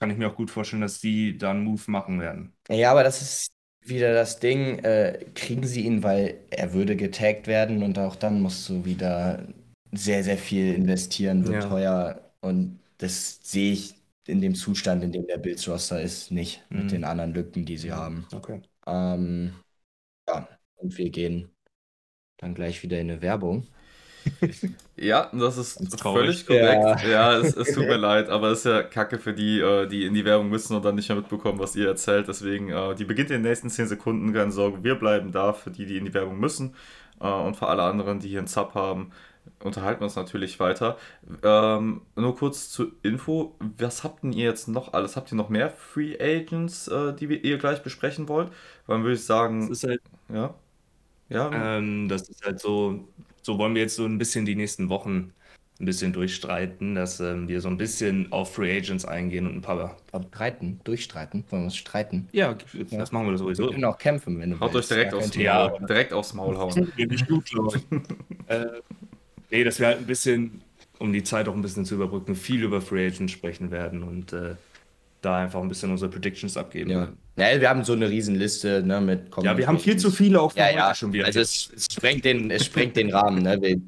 kann 0.00 0.10
ich 0.10 0.18
mir 0.18 0.30
auch 0.30 0.36
gut 0.36 0.50
vorstellen, 0.50 0.82
dass 0.82 1.00
die 1.00 1.38
da 1.38 1.52
einen 1.52 1.64
Move 1.64 1.90
machen 1.90 2.20
werden. 2.20 2.54
Ja, 2.68 2.90
aber 2.92 3.02
das 3.04 3.20
ist 3.22 3.53
wieder 3.84 4.14
das 4.14 4.40
Ding, 4.40 4.78
äh, 4.80 5.18
kriegen 5.34 5.66
sie 5.66 5.82
ihn, 5.82 6.02
weil 6.02 6.38
er 6.50 6.72
würde 6.72 6.96
getaggt 6.96 7.46
werden 7.46 7.82
und 7.82 7.98
auch 7.98 8.16
dann 8.16 8.40
musst 8.40 8.68
du 8.68 8.84
wieder 8.84 9.46
sehr, 9.92 10.24
sehr 10.24 10.38
viel 10.38 10.74
investieren, 10.74 11.46
wird 11.46 11.62
ja. 11.62 11.68
teuer. 11.68 12.20
Und 12.40 12.80
das 12.98 13.40
sehe 13.42 13.72
ich 13.72 13.94
in 14.26 14.40
dem 14.40 14.54
Zustand, 14.54 15.04
in 15.04 15.12
dem 15.12 15.26
der 15.26 15.38
Bills 15.38 15.68
Roster 15.68 16.00
ist, 16.00 16.30
nicht 16.30 16.62
mhm. 16.70 16.78
mit 16.78 16.92
den 16.92 17.04
anderen 17.04 17.34
Lücken, 17.34 17.64
die 17.64 17.76
sie 17.76 17.92
haben. 17.92 18.26
Okay. 18.32 18.62
Ähm, 18.86 19.52
ja, 20.28 20.48
und 20.76 20.96
wir 20.96 21.10
gehen 21.10 21.50
dann 22.38 22.54
gleich 22.54 22.82
wieder 22.82 22.98
in 23.00 23.10
eine 23.10 23.22
Werbung. 23.22 23.66
Ja, 24.96 25.28
das 25.32 25.56
ist 25.56 26.00
völlig 26.00 26.46
korrekt. 26.46 27.02
Ja, 27.02 27.08
ja 27.08 27.36
es, 27.38 27.56
es, 27.56 27.74
tut 27.74 27.86
mir 27.86 27.96
leid, 27.96 28.28
aber 28.28 28.50
es 28.50 28.58
ist 28.58 28.66
ja 28.66 28.82
kacke 28.82 29.18
für 29.18 29.32
die, 29.32 29.58
äh, 29.58 29.88
die 29.88 30.04
in 30.04 30.14
die 30.14 30.24
Werbung 30.24 30.48
müssen 30.48 30.76
und 30.76 30.84
dann 30.84 30.94
nicht 30.94 31.08
mehr 31.08 31.18
mitbekommen, 31.18 31.58
was 31.58 31.74
ihr 31.74 31.88
erzählt. 31.88 32.28
Deswegen, 32.28 32.70
äh, 32.70 32.94
die 32.94 33.04
beginnt 33.04 33.30
in 33.30 33.42
den 33.42 33.50
nächsten 33.50 33.70
10 33.70 33.88
Sekunden. 33.88 34.32
Keine 34.32 34.52
Sorge, 34.52 34.84
wir 34.84 34.94
bleiben 34.94 35.32
da 35.32 35.52
für 35.52 35.70
die, 35.70 35.86
die 35.86 35.96
in 35.96 36.04
die 36.04 36.14
Werbung 36.14 36.38
müssen. 36.38 36.76
Äh, 37.20 37.26
und 37.26 37.56
für 37.56 37.66
alle 37.66 37.82
anderen, 37.82 38.20
die 38.20 38.28
hier 38.28 38.38
einen 38.38 38.46
Sub 38.46 38.74
haben, 38.74 39.10
unterhalten 39.64 40.00
wir 40.00 40.04
uns 40.04 40.16
natürlich 40.16 40.60
weiter. 40.60 40.96
Ähm, 41.42 42.02
nur 42.14 42.36
kurz 42.36 42.70
zur 42.70 42.92
Info: 43.02 43.56
Was 43.78 44.04
habt 44.04 44.22
denn 44.22 44.32
ihr 44.32 44.44
jetzt 44.44 44.68
noch 44.68 44.92
alles? 44.92 45.16
Habt 45.16 45.32
ihr 45.32 45.36
noch 45.36 45.48
mehr 45.48 45.70
Free 45.70 46.16
Agents, 46.20 46.88
die 47.18 47.26
ihr 47.26 47.58
gleich 47.58 47.82
besprechen 47.82 48.28
wollt? 48.28 48.52
Dann 48.86 49.02
würde 49.02 49.16
ich 49.16 49.24
sagen. 49.24 49.68
Das 49.68 49.70
ist 49.82 49.88
halt. 49.88 50.00
Ja. 50.32 50.54
Ja. 51.28 51.50
Ähm, 51.52 52.08
das 52.08 52.28
ist 52.28 52.44
halt 52.44 52.60
so 52.60 53.08
so 53.44 53.58
wollen 53.58 53.74
wir 53.74 53.82
jetzt 53.82 53.96
so 53.96 54.04
ein 54.04 54.18
bisschen 54.18 54.46
die 54.46 54.56
nächsten 54.56 54.88
Wochen 54.88 55.32
ein 55.80 55.86
bisschen 55.86 56.12
durchstreiten, 56.12 56.94
dass 56.94 57.20
ähm, 57.20 57.48
wir 57.48 57.60
so 57.60 57.68
ein 57.68 57.76
bisschen 57.76 58.32
auf 58.32 58.54
Free 58.54 58.76
Agents 58.76 59.04
eingehen 59.04 59.46
und 59.46 59.56
ein 59.56 59.60
paar. 59.60 59.96
Streiten, 60.30 60.80
durchstreiten, 60.84 61.44
wollen 61.50 61.62
wir 61.62 61.64
uns 61.66 61.76
streiten? 61.76 62.28
Ja, 62.32 62.56
das 62.90 63.12
machen 63.12 63.28
wir 63.28 63.36
sowieso. 63.36 63.64
Wir 63.64 63.72
können 63.72 63.84
auch 63.84 63.98
kämpfen, 63.98 64.38
wenn 64.40 64.50
du 64.50 64.60
Haut 64.60 64.72
willst. 64.72 64.90
euch 64.90 64.96
direkt 64.96 65.14
aufs, 65.14 65.34
Maul, 65.36 65.44
ja. 65.44 65.68
direkt 65.86 66.12
aufs 66.12 66.32
Maul 66.32 66.56
hauen. 66.56 66.92
Nicht 66.96 67.28
gut, 67.28 67.50
äh, 68.46 68.66
nee, 69.50 69.64
dass 69.64 69.80
wir 69.80 69.88
halt 69.88 69.98
ein 69.98 70.06
bisschen, 70.06 70.62
um 70.98 71.12
die 71.12 71.24
Zeit 71.24 71.48
auch 71.48 71.54
ein 71.54 71.62
bisschen 71.62 71.84
zu 71.84 71.96
überbrücken, 71.96 72.36
viel 72.36 72.62
über 72.62 72.80
Free 72.80 73.08
Agents 73.08 73.32
sprechen 73.32 73.72
werden 73.72 74.04
und 74.04 74.32
äh, 74.32 74.54
da 75.22 75.38
einfach 75.38 75.60
ein 75.60 75.68
bisschen 75.68 75.90
unsere 75.90 76.10
Predictions 76.10 76.56
abgeben. 76.56 76.90
Ja. 76.90 77.12
Ja 77.36 77.60
wir 77.60 77.68
haben 77.68 77.84
so 77.84 77.92
eine 77.92 78.08
Riesenliste 78.08 78.82
ne, 78.84 79.00
mit 79.00 79.30
Ja, 79.42 79.56
wir 79.56 79.66
haben 79.66 79.78
viel 79.78 79.96
zu 79.96 80.10
viele 80.10 80.40
auch 80.40 80.54
ja, 80.56 80.70
ja. 80.70 80.94
schon 80.94 81.12
wieder. 81.12 81.26
Also 81.26 81.40
es, 81.40 81.70
es, 81.74 81.86
sprengt 81.92 82.24
den, 82.24 82.50
es 82.50 82.64
sprengt 82.64 82.96
den 82.96 83.12
Rahmen. 83.12 83.42
Ne? 83.42 83.60
Wir 83.60 83.80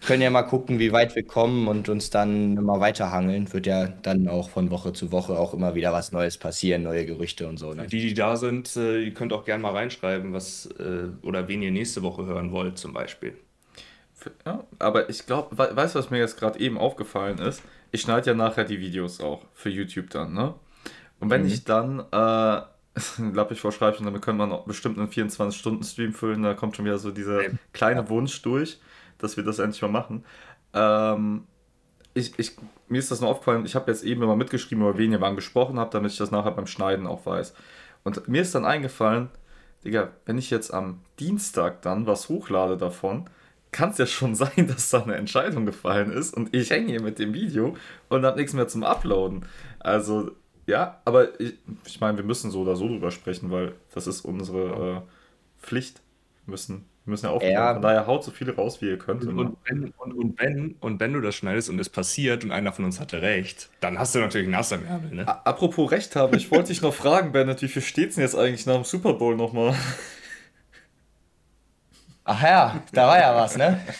können 0.00 0.22
ja 0.22 0.30
mal 0.30 0.42
gucken, 0.42 0.78
wie 0.78 0.92
weit 0.92 1.14
wir 1.14 1.24
kommen 1.24 1.68
und 1.68 1.88
uns 1.88 2.10
dann 2.10 2.56
immer 2.56 2.80
weiterhangeln. 2.80 3.52
Wird 3.52 3.66
ja 3.66 3.86
dann 3.86 4.28
auch 4.28 4.50
von 4.50 4.70
Woche 4.70 4.92
zu 4.92 5.12
Woche 5.12 5.38
auch 5.38 5.54
immer 5.54 5.74
wieder 5.74 5.92
was 5.92 6.12
Neues 6.12 6.38
passieren, 6.38 6.82
neue 6.82 7.06
Gerüchte 7.06 7.48
und 7.48 7.58
so. 7.58 7.72
Ne? 7.74 7.86
Die, 7.86 8.00
die 8.00 8.14
da 8.14 8.36
sind, 8.36 8.76
äh, 8.76 9.00
ihr 9.00 9.14
könnt 9.14 9.32
auch 9.32 9.44
gerne 9.44 9.62
mal 9.62 9.72
reinschreiben, 9.72 10.32
was 10.32 10.68
äh, 10.78 11.08
oder 11.22 11.48
wen 11.48 11.62
ihr 11.62 11.70
nächste 11.70 12.02
Woche 12.02 12.26
hören 12.26 12.52
wollt, 12.52 12.78
zum 12.78 12.92
Beispiel. 12.92 13.34
Ja, 14.46 14.64
aber 14.78 15.10
ich 15.10 15.26
glaube, 15.26 15.56
weißt 15.58 15.94
du, 15.94 15.98
was 15.98 16.08
mir 16.08 16.18
jetzt 16.18 16.38
gerade 16.38 16.58
eben 16.58 16.78
aufgefallen 16.78 17.38
ist? 17.38 17.62
ich 17.94 18.00
schneide 18.00 18.30
ja 18.30 18.34
nachher 18.34 18.64
die 18.64 18.80
Videos 18.80 19.20
auch 19.20 19.42
für 19.54 19.70
YouTube 19.70 20.10
dann, 20.10 20.34
ne? 20.34 20.54
Und 21.24 21.30
wenn 21.30 21.42
mhm. 21.42 21.48
ich 21.48 21.64
dann 21.64 22.00
äh, 22.12 22.60
Lappich 23.32 23.58
vorschreibe, 23.58 23.96
und 23.96 24.04
damit 24.04 24.20
können 24.20 24.36
wir 24.36 24.46
noch 24.46 24.66
bestimmt 24.66 24.98
einen 24.98 25.08
24-Stunden-Stream 25.08 26.12
füllen, 26.12 26.42
da 26.42 26.52
kommt 26.52 26.76
schon 26.76 26.84
wieder 26.84 26.98
so 26.98 27.10
dieser 27.10 27.40
kleine 27.72 28.02
ja. 28.02 28.08
Wunsch 28.10 28.42
durch, 28.42 28.78
dass 29.16 29.38
wir 29.38 29.42
das 29.44 29.58
endlich 29.58 29.80
mal 29.80 29.88
machen. 29.88 30.22
Ähm, 30.74 31.44
ich, 32.12 32.38
ich, 32.38 32.56
mir 32.88 32.98
ist 32.98 33.10
das 33.10 33.22
nur 33.22 33.30
aufgefallen, 33.30 33.64
ich 33.64 33.74
habe 33.74 33.90
jetzt 33.90 34.04
eben 34.04 34.22
immer 34.22 34.36
mitgeschrieben, 34.36 34.84
über 34.84 34.98
wen 34.98 35.12
ihr 35.12 35.20
wann 35.22 35.34
gesprochen 35.34 35.78
habt, 35.78 35.94
damit 35.94 36.12
ich 36.12 36.18
das 36.18 36.30
nachher 36.30 36.50
beim 36.50 36.66
Schneiden 36.66 37.06
auch 37.06 37.24
weiß. 37.24 37.54
Und 38.02 38.28
mir 38.28 38.42
ist 38.42 38.54
dann 38.54 38.66
eingefallen, 38.66 39.30
Digga, 39.82 40.10
wenn 40.26 40.36
ich 40.36 40.50
jetzt 40.50 40.74
am 40.74 41.00
Dienstag 41.18 41.80
dann 41.80 42.06
was 42.06 42.28
hochlade 42.28 42.76
davon, 42.76 43.30
kann 43.72 43.90
es 43.90 43.98
ja 43.98 44.04
schon 44.04 44.34
sein, 44.34 44.66
dass 44.68 44.90
da 44.90 45.02
eine 45.02 45.14
Entscheidung 45.14 45.64
gefallen 45.64 46.12
ist 46.12 46.34
und 46.34 46.54
ich 46.54 46.68
hänge 46.68 46.90
hier 46.90 47.02
mit 47.02 47.18
dem 47.18 47.32
Video 47.32 47.78
und 48.10 48.26
habe 48.26 48.38
nichts 48.38 48.52
mehr 48.52 48.68
zum 48.68 48.84
Uploaden. 48.84 49.46
Also, 49.80 50.32
ja, 50.66 51.00
aber 51.04 51.38
ich, 51.40 51.54
ich 51.86 52.00
meine, 52.00 52.16
wir 52.18 52.24
müssen 52.24 52.50
so 52.50 52.62
oder 52.62 52.76
so 52.76 52.88
drüber 52.88 53.10
sprechen, 53.10 53.50
weil 53.50 53.72
das 53.94 54.06
ist 54.06 54.22
unsere 54.24 55.04
äh, 55.04 55.64
Pflicht. 55.64 56.00
Wir 56.46 56.52
müssen, 56.52 56.84
wir 57.04 57.10
müssen 57.10 57.26
ja 57.26 57.32
aufpassen. 57.32 57.52
Ja. 57.52 57.72
Von 57.74 57.82
daher 57.82 58.06
haut 58.06 58.24
so 58.24 58.30
viele 58.30 58.54
raus, 58.54 58.80
wie 58.80 58.88
ihr 58.88 58.98
könnt. 58.98 59.24
Und, 59.24 59.38
und, 59.38 59.56
wenn, 59.64 59.92
und, 59.96 60.12
und, 60.12 60.40
wenn, 60.40 60.76
und 60.80 61.00
wenn 61.00 61.12
du 61.12 61.20
das 61.20 61.34
schneidest 61.34 61.68
und 61.70 61.78
es 61.78 61.88
passiert 61.88 62.44
und 62.44 62.50
einer 62.50 62.72
von 62.72 62.84
uns 62.84 63.00
hatte 63.00 63.22
recht, 63.22 63.68
dann 63.80 63.98
hast 63.98 64.14
du 64.14 64.20
natürlich 64.20 64.46
einen 64.46 64.52
Nass 64.52 64.72
am 64.72 64.84
Ärmel. 64.84 65.14
Ne? 65.14 65.46
Apropos 65.46 65.90
Recht 65.90 66.16
haben, 66.16 66.36
ich 66.36 66.50
wollte 66.50 66.68
dich 66.68 66.82
noch 66.82 66.94
fragen, 66.94 67.32
Bennett, 67.32 67.62
wie 67.62 67.68
viel 67.68 67.82
steht 67.82 68.10
es 68.10 68.14
denn 68.16 68.24
jetzt 68.24 68.36
eigentlich 68.36 68.66
nach 68.66 68.76
dem 68.76 68.84
Super 68.84 69.14
Bowl 69.14 69.36
nochmal? 69.36 69.74
Ach 72.26 72.42
ja, 72.42 72.82
da 72.92 73.06
war 73.06 73.18
ja 73.18 73.36
was, 73.36 73.56
ne? 73.56 73.80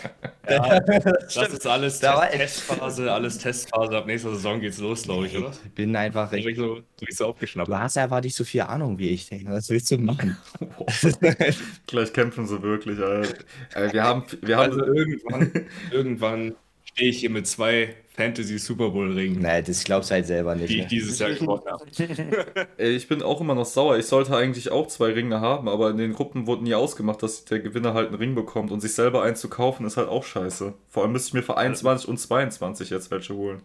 Ja, 0.47 0.79
das, 0.79 1.33
das 1.33 1.49
ist 1.55 1.67
alles 1.67 2.01
da 2.01 2.21
Test, 2.27 2.69
Testphase, 2.69 3.11
alles 3.11 3.39
Testphase. 3.39 3.97
Ab 3.97 4.07
nächster 4.07 4.29
Saison 4.35 4.61
geht's 4.61 4.77
los, 4.77 5.05
glaube 5.05 5.27
ich, 5.27 5.39
oder? 5.39 5.51
Ich 5.65 5.73
bin 5.73 5.97
einfach 5.97 6.31
recht. 6.33 6.57
So, 6.57 6.81
du 6.81 7.07
bist 7.07 7.17
so 7.17 7.29
aufgeschnappt. 7.29 7.69
Du 7.69 7.79
hast 7.79 7.97
einfach 7.97 8.21
nicht 8.21 8.35
so 8.35 8.45
viel 8.45 8.61
Ahnung 8.61 8.99
wie 8.99 9.09
ich, 9.09 9.27
denke. 9.27 9.51
Was 9.51 9.71
willst 9.71 9.91
du 9.91 9.97
machen? 9.97 10.37
Gleich 11.87 12.13
kämpfen 12.13 12.47
sie 12.47 12.63
wirklich, 12.63 12.99
Alter. 12.99 13.39
Äh, 13.75 13.91
wir 13.91 14.05
haben, 14.05 14.25
wir 14.43 14.59
haben 14.59 14.73
also 14.73 14.85
irgendwann, 14.85 15.53
irgendwann 15.91 16.55
stehe 16.95 17.11
ich 17.11 17.19
hier 17.19 17.31
mit 17.31 17.47
zwei 17.47 17.97
Fantasy 18.15 18.59
Super 18.59 18.91
Bowl 18.91 19.13
Ring. 19.13 19.41
Nein, 19.41 19.65
das 19.67 19.83
glaubst 19.83 20.11
du 20.11 20.15
halt 20.15 20.27
selber 20.27 20.55
nicht. 20.55 20.71
Die 20.71 20.77
ich 20.77 20.83
ne? 20.83 20.89
dieses 20.89 21.19
Jahr 21.19 21.33
gewonnen 21.33 21.65
habe. 21.67 22.69
ich 22.79 23.09
bin 23.09 23.21
auch 23.21 23.41
immer 23.41 23.57
noch 23.57 23.67
sauer. 23.67 23.99
Ich 23.99 24.07
sollte 24.07 24.37
eigentlich 24.37 24.71
auch 24.71 24.87
zwei 24.87 25.13
Ringe 25.13 25.41
haben, 25.41 25.69
aber 25.69 25.91
in 25.91 25.97
den 25.97 26.13
Gruppen 26.13 26.47
wurde 26.47 26.63
nie 26.63 26.75
ausgemacht, 26.75 27.21
dass 27.25 27.45
der 27.45 27.59
Gewinner 27.59 27.95
halt 27.95 28.09
einen 28.09 28.17
Ring 28.17 28.37
bekommt. 28.37 28.71
Und 28.71 28.81
sich 28.81 28.95
selber 28.95 29.23
einen 29.23 29.35
zu 29.35 29.49
kaufen, 29.49 29.85
ist 29.85 29.97
halt 29.97 30.09
auch 30.09 30.23
scheiße. 30.23 30.73
Vor 30.89 31.03
allem 31.03 31.13
müsste 31.13 31.31
ich 31.31 31.35
mir 31.35 31.43
für 31.43 31.57
21 31.57 32.09
und 32.09 32.19
22 32.19 32.91
jetzt 32.91 33.11
welche 33.11 33.35
holen. 33.35 33.63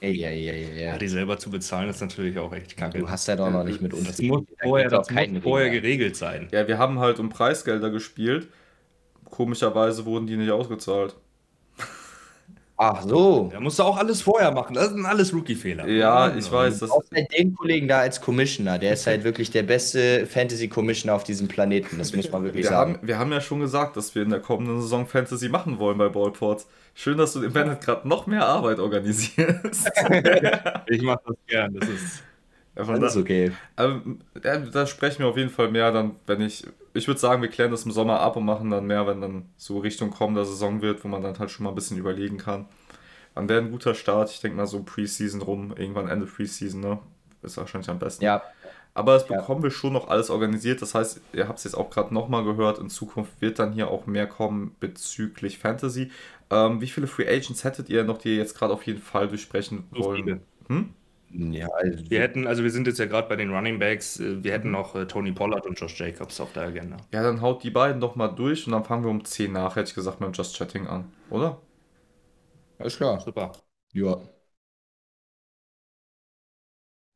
Ja, 0.00 0.08
ja, 0.08 0.30
ja, 0.30 0.52
ja. 0.52 0.74
ja, 0.74 0.98
die 0.98 1.08
selber 1.08 1.38
zu 1.38 1.50
bezahlen, 1.50 1.88
ist 1.88 2.00
natürlich 2.00 2.38
auch 2.38 2.52
echt 2.54 2.76
kacke. 2.76 2.98
Du 2.98 3.08
hast 3.08 3.28
ja 3.28 3.36
doch 3.36 3.50
noch 3.50 3.64
nicht 3.64 3.82
mit 3.82 3.92
uns. 3.92 4.06
Das 4.06 4.20
muss 4.20 4.42
vorher, 4.62 4.88
das 4.88 5.10
muss 5.10 5.42
vorher 5.42 5.70
geregelt 5.70 6.16
sein. 6.16 6.48
Ja, 6.52 6.66
wir 6.66 6.78
haben 6.78 6.98
halt 6.98 7.18
um 7.20 7.28
Preisgelder 7.28 7.90
gespielt. 7.90 8.48
Komischerweise 9.24 10.04
wurden 10.06 10.26
die 10.26 10.36
nicht 10.36 10.50
ausgezahlt. 10.50 11.16
Ach 12.76 13.02
so. 13.02 13.50
Da 13.52 13.60
musst 13.60 13.78
du 13.78 13.84
auch 13.84 13.96
alles 13.96 14.22
vorher 14.22 14.50
machen. 14.50 14.74
Das 14.74 14.90
sind 14.90 15.06
alles 15.06 15.32
Rookie-Fehler. 15.32 15.86
Ja, 15.86 16.34
ich 16.34 16.50
weiß. 16.50 16.80
Das, 16.80 16.90
Auch 16.90 17.04
halt 17.14 17.32
den 17.32 17.54
Kollegen 17.54 17.86
da 17.86 18.00
als 18.00 18.20
Commissioner. 18.20 18.78
Der 18.78 18.94
ist 18.94 19.06
halt 19.06 19.22
wirklich 19.22 19.50
der 19.52 19.62
beste 19.62 20.26
Fantasy-Commissioner 20.26 21.14
auf 21.14 21.22
diesem 21.22 21.46
Planeten. 21.46 21.98
Das 21.98 22.12
muss 22.14 22.30
man 22.32 22.42
wirklich 22.42 22.64
wir, 22.64 22.70
sagen. 22.70 22.94
haben, 22.94 23.06
wir 23.06 23.18
haben 23.18 23.30
ja 23.30 23.40
schon 23.40 23.60
gesagt, 23.60 23.96
dass 23.96 24.14
wir 24.16 24.22
in 24.22 24.30
der 24.30 24.40
kommenden 24.40 24.80
Saison 24.80 25.06
Fantasy 25.06 25.48
machen 25.48 25.78
wollen 25.78 25.98
bei 25.98 26.08
Ballports. 26.08 26.66
Schön, 26.94 27.16
dass 27.16 27.32
du 27.32 27.40
dem 27.40 27.52
Bennett 27.52 27.80
gerade 27.80 28.08
noch 28.08 28.26
mehr 28.26 28.46
Arbeit 28.46 28.78
organisierst. 28.80 29.90
Ich 30.86 31.02
mache 31.02 31.20
das 31.26 31.36
gern. 31.46 31.74
Das 31.74 31.88
ist. 31.88 32.22
Ja, 32.76 32.84
von 32.84 33.00
Alles 33.00 33.00
da, 33.00 33.16
okay. 33.16 33.58
ähm, 33.78 34.20
ja, 34.42 34.58
da 34.58 34.86
sprechen 34.86 35.20
wir 35.20 35.28
auf 35.28 35.36
jeden 35.36 35.50
Fall 35.50 35.70
mehr 35.70 35.92
dann, 35.92 36.16
wenn 36.26 36.40
ich. 36.40 36.66
Ich 36.94 37.08
würde 37.08 37.20
sagen, 37.20 37.42
wir 37.42 37.48
klären 37.50 37.72
das 37.72 37.84
im 37.84 37.92
Sommer 37.92 38.20
ab 38.20 38.36
und 38.36 38.44
machen 38.44 38.70
dann 38.70 38.86
mehr, 38.86 39.06
wenn 39.06 39.20
dann 39.20 39.48
so 39.56 39.78
Richtung 39.80 40.10
kommender 40.10 40.44
Saison 40.44 40.80
wird, 40.82 41.04
wo 41.04 41.08
man 41.08 41.22
dann 41.22 41.38
halt 41.38 41.50
schon 41.50 41.64
mal 41.64 41.70
ein 41.70 41.74
bisschen 41.76 41.98
überlegen 41.98 42.38
kann. 42.38 42.66
Dann 43.34 43.48
wäre 43.48 43.60
ein 43.62 43.70
guter 43.72 43.94
Start. 43.94 44.30
Ich 44.30 44.40
denke 44.40 44.56
mal 44.56 44.66
so 44.66 44.82
Preseason 44.84 45.42
rum, 45.42 45.74
irgendwann 45.76 46.08
Ende 46.08 46.26
Preseason, 46.26 46.80
ne? 46.80 46.98
Ist 47.42 47.56
wahrscheinlich 47.58 47.90
am 47.90 47.98
besten. 47.98 48.24
Ja, 48.24 48.42
Aber 48.94 49.14
das 49.14 49.26
Ja. 49.28 49.36
bekommen 49.36 49.62
wir 49.62 49.70
schon 49.72 49.92
noch 49.92 50.08
alles 50.08 50.30
organisiert. 50.30 50.82
Das 50.82 50.94
heißt, 50.94 51.20
ihr 51.32 51.48
habt 51.48 51.58
es 51.58 51.64
jetzt 51.64 51.74
auch 51.76 51.90
gerade 51.90 52.14
nochmal 52.14 52.44
gehört. 52.44 52.78
In 52.78 52.90
Zukunft 52.90 53.40
wird 53.40 53.58
dann 53.58 53.72
hier 53.72 53.88
auch 53.90 54.06
mehr 54.06 54.26
kommen 54.28 54.76
bezüglich 54.80 55.58
Fantasy. 55.58 56.10
Ähm, 56.50 56.80
wie 56.80 56.88
viele 56.88 57.06
Free 57.08 57.28
Agents 57.28 57.64
hättet 57.64 57.88
ihr 57.90 58.04
noch, 58.04 58.18
die 58.18 58.30
ihr 58.30 58.36
jetzt 58.36 58.56
gerade 58.56 58.72
auf 58.74 58.84
jeden 58.86 59.00
Fall 59.02 59.28
durchsprechen 59.28 59.84
So 59.92 60.02
wollen? 60.02 60.14
viele. 60.14 60.42
Hm? 60.68 60.94
Ja 61.34 61.68
also, 61.68 62.10
Wir 62.10 62.20
hätten, 62.20 62.46
also 62.46 62.62
wir 62.62 62.70
sind 62.70 62.86
jetzt 62.86 62.98
ja 62.98 63.06
gerade 63.06 63.28
bei 63.28 63.36
den 63.36 63.50
Running 63.52 63.78
Backs. 63.78 64.20
äh, 64.20 64.42
Wir 64.44 64.52
hätten 64.52 64.70
noch 64.70 64.94
äh, 64.94 65.06
Tony 65.06 65.32
Pollard 65.32 65.66
und 65.66 65.78
Josh 65.78 65.98
Jacobs 66.00 66.40
auf 66.40 66.52
der 66.52 66.64
Agenda. 66.64 66.96
Ja, 67.12 67.22
dann 67.22 67.40
haut 67.40 67.62
die 67.62 67.70
beiden 67.70 67.98
doch 68.02 68.14
mal 68.14 68.28
durch 68.28 68.66
und 68.66 68.72
dann 68.72 68.84
fangen 68.84 69.04
wir 69.04 69.10
um 69.10 69.24
10 69.24 69.52
nach, 69.52 69.76
hätte 69.76 69.88
ich 69.88 69.94
gesagt, 69.94 70.20
mit 70.20 70.28
dem 70.28 70.32
Just 70.34 70.54
Chatting 70.56 70.86
an, 70.86 71.10
oder? 71.30 71.62
alles 72.78 72.96
klar. 72.96 73.20
Super. 73.20 73.52
Ja. 73.92 74.20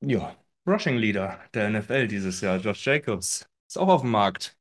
Ja. 0.01 0.37
Rushing 0.67 0.97
Leader 0.99 1.41
der 1.55 1.69
NFL 1.69 2.09
dieses 2.09 2.41
Jahr, 2.41 2.59
Josh 2.59 2.85
Jacobs. 2.87 3.47
Ist 3.69 3.79
auch 3.79 3.89
auf 3.89 4.01
dem 4.03 4.11
Markt. 4.11 4.57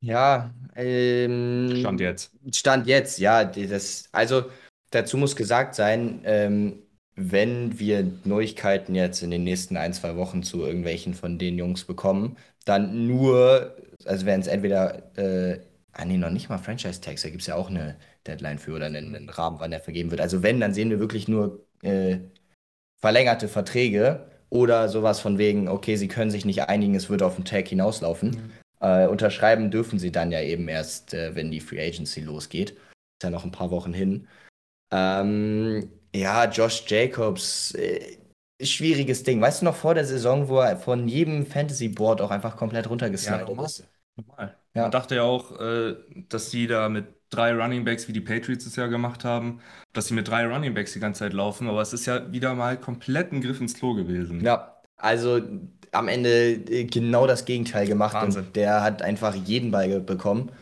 Ja, 0.00 0.54
ähm, 0.76 1.76
Stand 1.80 2.00
jetzt. 2.00 2.32
Stand 2.52 2.86
jetzt, 2.86 3.18
ja. 3.18 3.44
Das, 3.44 4.08
also 4.12 4.50
dazu 4.90 5.16
muss 5.16 5.34
gesagt 5.36 5.74
sein, 5.74 6.20
ähm, 6.24 6.82
wenn 7.16 7.78
wir 7.78 8.10
Neuigkeiten 8.24 8.94
jetzt 8.94 9.22
in 9.22 9.30
den 9.30 9.44
nächsten 9.44 9.76
ein, 9.76 9.94
zwei 9.94 10.16
Wochen 10.16 10.42
zu 10.42 10.64
irgendwelchen 10.64 11.14
von 11.14 11.38
den 11.38 11.58
Jungs 11.58 11.84
bekommen, 11.84 12.36
dann 12.64 13.06
nur, 13.06 13.76
also 14.04 14.26
werden 14.26 14.42
es 14.42 14.46
entweder, 14.46 15.16
äh, 15.16 15.60
ah 15.92 16.04
nee, 16.04 16.18
noch 16.18 16.30
nicht 16.30 16.50
mal 16.50 16.58
Franchise-Tags, 16.58 17.22
da 17.22 17.30
gibt 17.30 17.40
es 17.40 17.46
ja 17.46 17.54
auch 17.54 17.70
eine 17.70 17.96
Deadline 18.26 18.58
für 18.58 18.74
oder 18.74 18.86
einen, 18.86 19.14
einen 19.14 19.30
Rahmen, 19.30 19.60
wann 19.60 19.70
der 19.70 19.80
vergeben 19.80 20.10
wird. 20.10 20.20
Also 20.20 20.42
wenn, 20.42 20.60
dann 20.60 20.74
sehen 20.74 20.90
wir 20.90 21.00
wirklich 21.00 21.26
nur 21.26 21.66
äh, 21.82 22.18
verlängerte 23.00 23.48
Verträge 23.48 24.30
oder 24.50 24.88
sowas 24.88 25.20
von 25.20 25.38
wegen, 25.38 25.68
okay, 25.68 25.96
sie 25.96 26.08
können 26.08 26.30
sich 26.30 26.44
nicht 26.44 26.62
einigen, 26.68 26.94
es 26.94 27.08
wird 27.08 27.22
auf 27.22 27.36
den 27.36 27.44
Tag 27.44 27.68
hinauslaufen. 27.68 28.52
Äh, 28.80 29.06
unterschreiben 29.06 29.70
dürfen 29.70 29.98
sie 29.98 30.12
dann 30.12 30.32
ja 30.32 30.40
eben 30.42 30.68
erst, 30.68 31.14
äh, 31.14 31.34
wenn 31.34 31.50
die 31.50 31.60
Free 31.60 31.80
Agency 31.80 32.20
losgeht. 32.20 32.72
Ist 32.72 33.22
ja 33.22 33.30
noch 33.30 33.44
ein 33.44 33.52
paar 33.52 33.70
Wochen 33.70 33.94
hin. 33.94 34.28
Ähm, 34.92 35.90
ja, 36.16 36.44
Josh 36.50 36.84
Jacobs, 36.86 37.74
äh, 37.74 38.16
schwieriges 38.62 39.22
Ding. 39.22 39.40
Weißt 39.40 39.60
du 39.60 39.66
noch 39.66 39.76
vor 39.76 39.94
der 39.94 40.04
Saison, 40.04 40.48
wo 40.48 40.60
er 40.60 40.76
von 40.76 41.08
jedem 41.08 41.46
Fantasy-Board 41.46 42.20
auch 42.20 42.30
einfach 42.30 42.56
komplett 42.56 42.88
runtergeslidet 42.88 43.48
normal. 43.48 43.66
ist? 43.66 43.84
Normal. 44.16 44.56
Ja. 44.74 44.82
Man 44.82 44.90
dachte 44.90 45.16
ja 45.16 45.22
auch, 45.22 45.60
äh, 45.60 45.94
dass 46.28 46.50
die 46.50 46.66
da 46.66 46.88
mit 46.88 47.06
drei 47.30 47.52
Running 47.52 47.84
Backs, 47.84 48.08
wie 48.08 48.12
die 48.12 48.20
Patriots 48.20 48.66
es 48.66 48.76
ja 48.76 48.86
gemacht 48.86 49.24
haben, 49.24 49.60
dass 49.92 50.06
sie 50.06 50.14
mit 50.14 50.28
drei 50.28 50.46
Running 50.46 50.74
Backs 50.74 50.92
die 50.92 51.00
ganze 51.00 51.20
Zeit 51.20 51.32
laufen, 51.32 51.68
aber 51.68 51.80
es 51.80 51.92
ist 51.92 52.06
ja 52.06 52.30
wieder 52.32 52.54
mal 52.54 52.78
komplett 52.78 53.32
ein 53.32 53.40
Griff 53.40 53.60
ins 53.60 53.74
Klo 53.74 53.94
gewesen. 53.94 54.44
Ja, 54.44 54.80
also 54.96 55.40
am 55.92 56.08
Ende 56.08 56.52
äh, 56.52 56.84
genau 56.84 57.26
das 57.26 57.44
Gegenteil 57.44 57.86
gemacht 57.86 58.14
Wahnsinn. 58.14 58.44
und 58.44 58.56
der 58.56 58.82
hat 58.82 59.02
einfach 59.02 59.34
jeden 59.34 59.70
Ball 59.70 60.00
bekommen. 60.00 60.52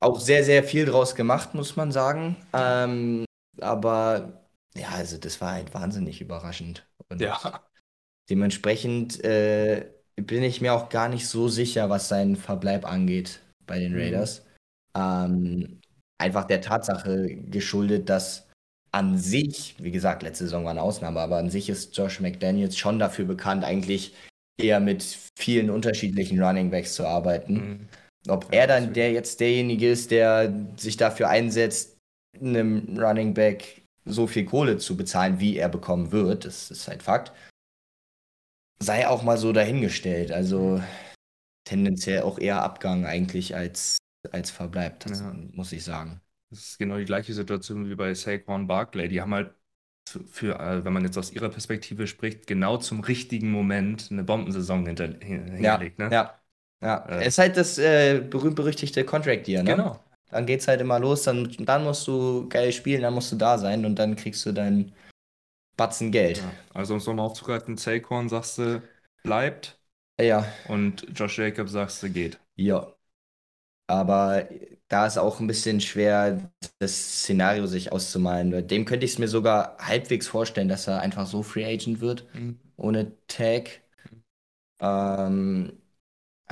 Auch 0.00 0.20
sehr, 0.20 0.44
sehr 0.44 0.64
viel 0.64 0.84
draus 0.84 1.14
gemacht, 1.14 1.54
muss 1.54 1.76
man 1.76 1.90
sagen. 1.90 2.36
Ähm, 2.52 3.24
aber 3.60 4.43
ja, 4.76 4.88
also 4.90 5.18
das 5.18 5.40
war 5.40 5.52
halt 5.52 5.74
wahnsinnig 5.74 6.20
überraschend. 6.20 6.86
Und 7.08 7.20
Ja. 7.22 7.64
dementsprechend 8.30 9.22
äh, 9.24 9.90
bin 10.16 10.42
ich 10.42 10.60
mir 10.60 10.74
auch 10.74 10.88
gar 10.88 11.08
nicht 11.08 11.28
so 11.28 11.48
sicher, 11.48 11.90
was 11.90 12.08
seinen 12.08 12.36
Verbleib 12.36 12.84
angeht 12.86 13.40
bei 13.66 13.78
den 13.78 13.92
Mhm. 13.92 13.98
Raiders. 13.98 14.46
Ähm, 14.96 15.80
einfach 16.18 16.44
der 16.44 16.60
Tatsache 16.60 17.28
geschuldet, 17.36 18.08
dass 18.08 18.48
an 18.92 19.18
sich, 19.18 19.76
wie 19.82 19.90
gesagt, 19.90 20.22
letzte 20.22 20.44
Saison 20.44 20.64
war 20.64 20.70
eine 20.70 20.82
Ausnahme, 20.82 21.20
aber 21.20 21.38
an 21.38 21.50
sich 21.50 21.68
ist 21.68 21.96
Josh 21.96 22.20
McDaniels 22.20 22.78
schon 22.78 22.98
dafür 22.98 23.24
bekannt, 23.24 23.64
eigentlich 23.64 24.14
eher 24.56 24.80
mit 24.80 25.04
vielen 25.36 25.70
unterschiedlichen 25.70 26.42
Running 26.42 26.70
Backs 26.70 26.94
zu 26.94 27.06
arbeiten. 27.06 27.56
Mhm. 27.56 27.88
Ob 28.28 28.52
Ja, 28.52 28.58
er 28.60 28.66
dann 28.68 28.94
der 28.94 29.12
jetzt 29.12 29.40
derjenige 29.40 29.90
ist, 29.90 30.10
der 30.10 30.54
sich 30.76 30.96
dafür 30.96 31.28
einsetzt, 31.28 31.98
einem 32.40 32.98
Running 32.98 33.34
Back 33.34 33.83
so 34.04 34.26
viel 34.26 34.44
Kohle 34.44 34.78
zu 34.78 34.96
bezahlen, 34.96 35.40
wie 35.40 35.56
er 35.56 35.68
bekommen 35.68 36.12
wird, 36.12 36.44
das 36.44 36.70
ist 36.70 36.88
halt 36.88 37.02
Fakt. 37.02 37.32
Sei 38.78 39.08
auch 39.08 39.22
mal 39.22 39.38
so 39.38 39.52
dahingestellt. 39.52 40.30
Also 40.32 40.82
tendenziell 41.64 42.22
auch 42.22 42.38
eher 42.38 42.62
Abgang 42.62 43.06
eigentlich 43.06 43.56
als, 43.56 43.98
als 44.30 44.50
Verbleib, 44.50 45.00
das 45.00 45.20
Ja. 45.20 45.34
muss 45.52 45.72
ich 45.72 45.84
sagen. 45.84 46.20
Das 46.50 46.60
ist 46.60 46.78
genau 46.78 46.98
die 46.98 47.04
gleiche 47.04 47.32
Situation 47.32 47.88
wie 47.88 47.94
bei 47.94 48.14
Saquon 48.14 48.66
Barkley. 48.66 49.08
Die 49.08 49.20
haben 49.20 49.34
halt 49.34 49.54
für, 50.30 50.58
äh, 50.60 50.84
wenn 50.84 50.92
man 50.92 51.04
jetzt 51.04 51.16
aus 51.16 51.32
ihrer 51.32 51.48
Perspektive 51.48 52.06
spricht, 52.06 52.46
genau 52.46 52.76
zum 52.76 53.00
richtigen 53.00 53.50
Moment 53.50 54.08
eine 54.10 54.22
Bombensaison 54.22 54.86
hinter, 54.86 55.06
hin, 55.20 55.62
Ja. 55.62 55.78
Ne? 55.78 56.10
ja. 56.12 56.38
Ja, 56.82 57.06
Äh. 57.08 57.20
es 57.22 57.28
ist 57.28 57.38
halt 57.38 57.56
das 57.56 57.78
äh, 57.78 58.20
berühmt-berüchtigte 58.20 59.04
Contract 59.04 59.48
Year, 59.48 59.62
ne? 59.62 59.72
Genau. 59.72 59.98
Dann 60.30 60.46
geht's 60.46 60.68
halt 60.68 60.80
immer 60.80 60.98
los, 60.98 61.22
dann, 61.24 61.50
dann 61.60 61.84
musst 61.84 62.06
du 62.08 62.48
geil 62.48 62.72
spielen, 62.72 63.02
dann 63.02 63.14
musst 63.14 63.32
du 63.32 63.36
da 63.36 63.58
sein 63.58 63.84
und 63.86 63.96
dann 63.98 64.16
kriegst 64.16 64.44
du 64.46 64.52
deinen 64.52 64.92
Batzen 65.76 66.12
Geld. 66.12 66.42
Ja. 66.42 66.58
Also 66.72 66.94
um 66.94 66.98
es 66.98 67.06
nochmal 67.06 67.26
aufzugreifen, 67.26 67.76
Saquon 67.76 68.28
sagst 68.28 68.58
du, 68.58 68.82
bleibt 69.22 69.80
Ja, 70.18 70.46
und 70.64 71.06
Josh 71.18 71.38
Jacobs 71.38 71.72
sagst 71.72 72.02
du, 72.02 72.10
geht. 72.12 72.40
ja. 72.56 72.94
Aber 73.86 74.48
da 74.88 75.06
ist 75.06 75.18
auch 75.18 75.40
ein 75.40 75.46
bisschen 75.46 75.80
schwer, 75.80 76.50
das 76.78 77.20
Szenario 77.20 77.66
sich 77.66 77.92
auszumalen. 77.92 78.66
Dem 78.68 78.84
könnte 78.86 79.04
ich 79.06 79.12
es 79.12 79.18
mir 79.18 79.28
sogar 79.28 79.76
halbwegs 79.78 80.26
vorstellen, 80.28 80.68
dass 80.68 80.86
er 80.88 81.00
einfach 81.00 81.26
so 81.26 81.42
Free 81.42 81.64
Agent 81.66 82.00
wird, 82.00 82.26
ohne 82.76 83.12
Tag. 83.28 83.82
Ähm, 84.80 85.78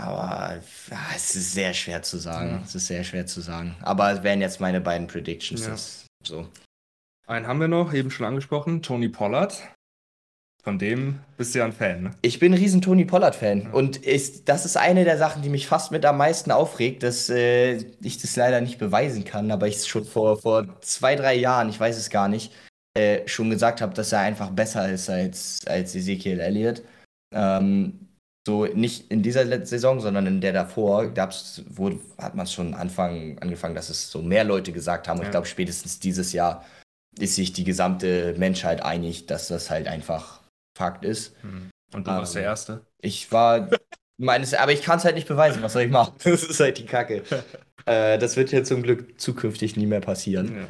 aber 0.02 0.60
ja, 0.90 0.98
es 1.14 1.34
ist 1.34 1.52
sehr 1.52 1.74
schwer 1.74 2.02
zu 2.02 2.18
sagen. 2.18 2.50
Ja. 2.50 2.62
Es 2.64 2.74
ist 2.74 2.86
sehr 2.86 3.04
schwer 3.04 3.26
zu 3.26 3.40
sagen. 3.40 3.76
Aber 3.82 4.12
es 4.12 4.22
wären 4.22 4.40
jetzt 4.40 4.60
meine 4.60 4.80
beiden 4.80 5.06
Predictions. 5.06 5.66
Ja. 5.66 5.76
So. 6.26 6.48
Einen 7.26 7.46
haben 7.46 7.60
wir 7.60 7.68
noch, 7.68 7.92
eben 7.94 8.10
schon 8.10 8.26
angesprochen, 8.26 8.82
Tony 8.82 9.08
Pollard. 9.08 9.60
Von 10.62 10.78
dem 10.78 11.18
bist 11.36 11.54
du 11.54 11.58
ja 11.58 11.64
ein 11.64 11.72
Fan, 11.72 12.04
ne? 12.04 12.10
Ich 12.22 12.38
bin 12.38 12.52
ein 12.52 12.58
riesen 12.58 12.80
Tony 12.80 13.04
Pollard-Fan. 13.04 13.62
Ja. 13.62 13.70
Und 13.70 13.96
ist, 13.96 14.48
das 14.48 14.64
ist 14.64 14.76
eine 14.76 15.04
der 15.04 15.18
Sachen, 15.18 15.42
die 15.42 15.48
mich 15.48 15.66
fast 15.66 15.90
mit 15.90 16.04
am 16.04 16.18
meisten 16.18 16.52
aufregt, 16.52 17.02
dass 17.02 17.28
äh, 17.30 17.78
ich 18.00 18.22
das 18.22 18.36
leider 18.36 18.60
nicht 18.60 18.78
beweisen 18.78 19.24
kann, 19.24 19.50
aber 19.50 19.66
ich 19.66 19.84
schon 19.84 20.04
vor, 20.04 20.38
vor 20.40 20.80
zwei, 20.80 21.16
drei 21.16 21.34
Jahren, 21.34 21.68
ich 21.68 21.80
weiß 21.80 21.96
es 21.96 22.10
gar 22.10 22.28
nicht, 22.28 22.52
äh, 22.94 23.26
schon 23.26 23.50
gesagt 23.50 23.80
habe, 23.80 23.94
dass 23.94 24.12
er 24.12 24.20
einfach 24.20 24.50
besser 24.50 24.88
ist 24.88 25.10
als, 25.10 25.60
als 25.66 25.96
Ezekiel 25.96 26.38
Elliott. 26.38 26.82
Ähm, 27.34 28.06
so 28.46 28.66
nicht 28.66 29.10
in 29.10 29.22
dieser 29.22 29.44
letzten 29.44 29.66
Saison, 29.68 30.00
sondern 30.00 30.26
in 30.26 30.40
der 30.40 30.52
davor, 30.52 31.08
gab's, 31.14 31.62
wo, 31.68 31.92
hat 32.18 32.34
man 32.34 32.44
es 32.44 32.52
schon 32.52 32.74
Anfang, 32.74 33.38
angefangen, 33.38 33.74
dass 33.74 33.88
es 33.88 34.10
so 34.10 34.20
mehr 34.20 34.44
Leute 34.44 34.72
gesagt 34.72 35.06
haben. 35.08 35.18
Und 35.18 35.22
Ja. 35.24 35.28
ich 35.28 35.30
glaube, 35.32 35.46
spätestens 35.46 36.00
dieses 36.00 36.32
Jahr 36.32 36.64
ist 37.18 37.36
sich 37.36 37.52
die 37.52 37.64
gesamte 37.64 38.34
Menschheit 38.38 38.82
einig, 38.82 39.26
dass 39.26 39.48
das 39.48 39.70
halt 39.70 39.86
einfach 39.86 40.40
Fakt 40.76 41.04
ist. 41.04 41.34
Und 41.44 42.06
du 42.06 42.10
Ähm, 42.10 42.16
warst 42.16 42.34
der 42.34 42.42
Erste. 42.42 42.84
Ich 43.00 43.30
war 43.30 43.68
meines, 44.18 44.54
aber 44.54 44.72
ich 44.72 44.82
kann 44.82 44.98
es 44.98 45.04
halt 45.04 45.14
nicht 45.14 45.28
beweisen. 45.28 45.62
Was 45.62 45.74
soll 45.74 45.82
ich 45.82 45.90
machen? 45.90 46.14
Das 46.24 46.42
ist 46.42 46.58
halt 46.58 46.78
die 46.78 46.86
Kacke. 46.86 47.22
äh, 47.86 48.18
das 48.18 48.36
wird 48.36 48.50
ja 48.50 48.64
zum 48.64 48.82
Glück 48.82 49.20
zukünftig 49.20 49.76
nie 49.76 49.86
mehr 49.86 50.00
passieren. 50.00 50.66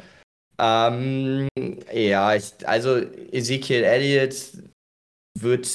Ja. 0.59 0.89
Ähm, 0.89 1.47
ja, 1.91 2.35
ich, 2.35 2.51
also 2.65 2.97
Ezekiel 2.97 3.83
Elliott 3.83 4.35
wird 5.39 5.67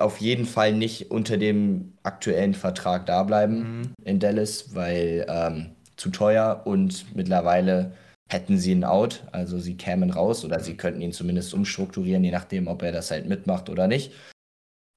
auf 0.00 0.18
jeden 0.18 0.46
Fall 0.46 0.72
nicht 0.72 1.10
unter 1.10 1.36
dem 1.36 1.94
aktuellen 2.02 2.54
Vertrag 2.54 3.06
da 3.06 3.22
bleiben 3.22 3.78
Mhm. 3.78 3.94
in 4.04 4.18
Dallas, 4.18 4.74
weil 4.74 5.26
ähm, 5.28 5.72
zu 5.96 6.10
teuer 6.10 6.62
und 6.64 7.14
mittlerweile 7.14 7.92
hätten 8.30 8.58
sie 8.58 8.72
einen 8.72 8.84
Out, 8.84 9.24
also 9.32 9.58
sie 9.58 9.76
kämen 9.76 10.10
raus 10.10 10.44
oder 10.44 10.60
sie 10.60 10.76
könnten 10.76 11.02
ihn 11.02 11.12
zumindest 11.12 11.52
umstrukturieren, 11.52 12.24
je 12.24 12.30
nachdem, 12.30 12.66
ob 12.66 12.82
er 12.82 12.92
das 12.92 13.10
halt 13.10 13.28
mitmacht 13.28 13.68
oder 13.68 13.88
nicht. 13.88 14.12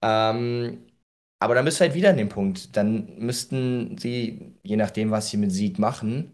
Ähm, 0.03 0.79
aber 1.39 1.55
dann 1.55 1.65
bist 1.65 1.79
du 1.79 1.83
halt 1.83 1.95
wieder 1.95 2.11
an 2.11 2.17
dem 2.17 2.29
Punkt. 2.29 2.75
Dann 2.77 3.17
müssten 3.19 3.97
sie, 3.97 4.55
je 4.63 4.77
nachdem, 4.77 5.11
was 5.11 5.29
sie 5.29 5.37
mit 5.37 5.51
Sieg 5.51 5.79
machen, 5.79 6.33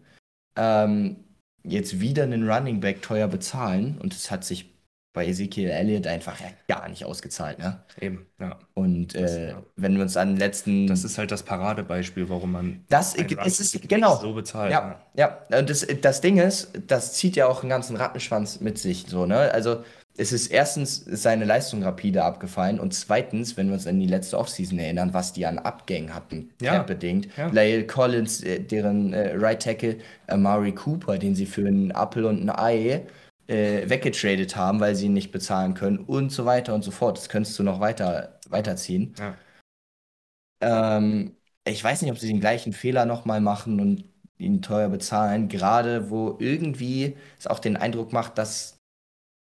ähm, 0.56 1.16
jetzt 1.64 2.00
wieder 2.00 2.24
einen 2.24 2.48
Running 2.48 2.80
Back 2.80 3.02
teuer 3.02 3.28
bezahlen 3.28 3.98
und 4.00 4.14
es 4.14 4.30
hat 4.30 4.44
sich 4.44 4.71
bei 5.12 5.26
Ezekiel 5.26 5.68
Elliott 5.68 6.06
einfach 6.06 6.40
ja 6.40 6.46
gar 6.68 6.88
nicht 6.88 7.04
ausgezahlt, 7.04 7.58
ne? 7.58 7.80
Eben, 8.00 8.26
ja. 8.40 8.58
Und 8.74 9.14
äh, 9.14 9.50
ja. 9.50 9.62
wenn 9.76 9.94
wir 9.94 10.02
uns 10.02 10.16
an 10.16 10.30
den 10.30 10.36
letzten. 10.38 10.86
Das 10.86 11.04
ist 11.04 11.18
halt 11.18 11.30
das 11.30 11.42
Paradebeispiel, 11.42 12.28
warum 12.30 12.52
man. 12.52 12.84
Das 12.88 13.14
es 13.14 13.60
ist, 13.60 13.88
genau. 13.88 14.16
So 14.16 14.32
bezahlt. 14.32 14.72
Ja, 14.72 15.00
ja. 15.14 15.38
ja. 15.50 15.62
Das, 15.62 15.86
das 16.00 16.20
Ding 16.22 16.38
ist, 16.38 16.72
das 16.86 17.14
zieht 17.14 17.36
ja 17.36 17.46
auch 17.46 17.60
einen 17.60 17.70
ganzen 17.70 17.96
Rattenschwanz 17.96 18.60
mit 18.60 18.78
sich, 18.78 19.04
so, 19.08 19.26
ne? 19.26 19.50
Also, 19.52 19.84
es 20.16 20.32
ist 20.32 20.48
erstens 20.48 21.04
seine 21.06 21.46
Leistung 21.46 21.82
rapide 21.82 22.22
abgefallen 22.22 22.78
und 22.78 22.92
zweitens, 22.92 23.56
wenn 23.56 23.68
wir 23.68 23.74
uns 23.74 23.86
an 23.86 23.98
die 23.98 24.06
letzte 24.06 24.38
Offseason 24.38 24.78
erinnern, 24.78 25.14
was 25.14 25.32
die 25.32 25.46
an 25.46 25.58
Abgängen 25.58 26.14
hatten, 26.14 26.50
ja. 26.60 26.82
bedingt. 26.82 27.28
Ja. 27.36 27.48
Lyle 27.48 27.86
Collins, 27.86 28.42
äh, 28.42 28.60
deren 28.60 29.14
äh, 29.14 29.34
Right 29.36 29.62
Tackle, 29.62 29.96
Amari 30.26 30.72
Cooper, 30.72 31.16
den 31.16 31.34
sie 31.34 31.46
für 31.46 31.66
einen 31.66 31.92
Apple 31.92 32.26
und 32.26 32.42
ein 32.42 32.50
Ei 32.50 33.06
äh, 33.52 33.88
weggetradet 33.88 34.56
haben, 34.56 34.80
weil 34.80 34.94
sie 34.94 35.06
ihn 35.06 35.12
nicht 35.12 35.30
bezahlen 35.30 35.74
können 35.74 35.98
und 35.98 36.30
so 36.30 36.46
weiter 36.46 36.74
und 36.74 36.82
so 36.82 36.90
fort. 36.90 37.18
Das 37.18 37.28
könntest 37.28 37.58
du 37.58 37.62
noch 37.62 37.80
weiter 37.80 38.40
weiterziehen. 38.48 39.14
Ja. 39.18 39.36
Ähm, 40.62 41.36
ich 41.64 41.82
weiß 41.84 42.02
nicht, 42.02 42.10
ob 42.10 42.18
sie 42.18 42.28
den 42.28 42.40
gleichen 42.40 42.72
Fehler 42.72 43.04
nochmal 43.04 43.40
machen 43.40 43.78
und 43.80 44.04
ihn 44.38 44.62
teuer 44.62 44.88
bezahlen, 44.88 45.48
gerade 45.48 46.10
wo 46.10 46.36
irgendwie 46.40 47.16
es 47.38 47.46
auch 47.46 47.58
den 47.58 47.76
Eindruck 47.76 48.12
macht, 48.12 48.38
dass 48.38 48.78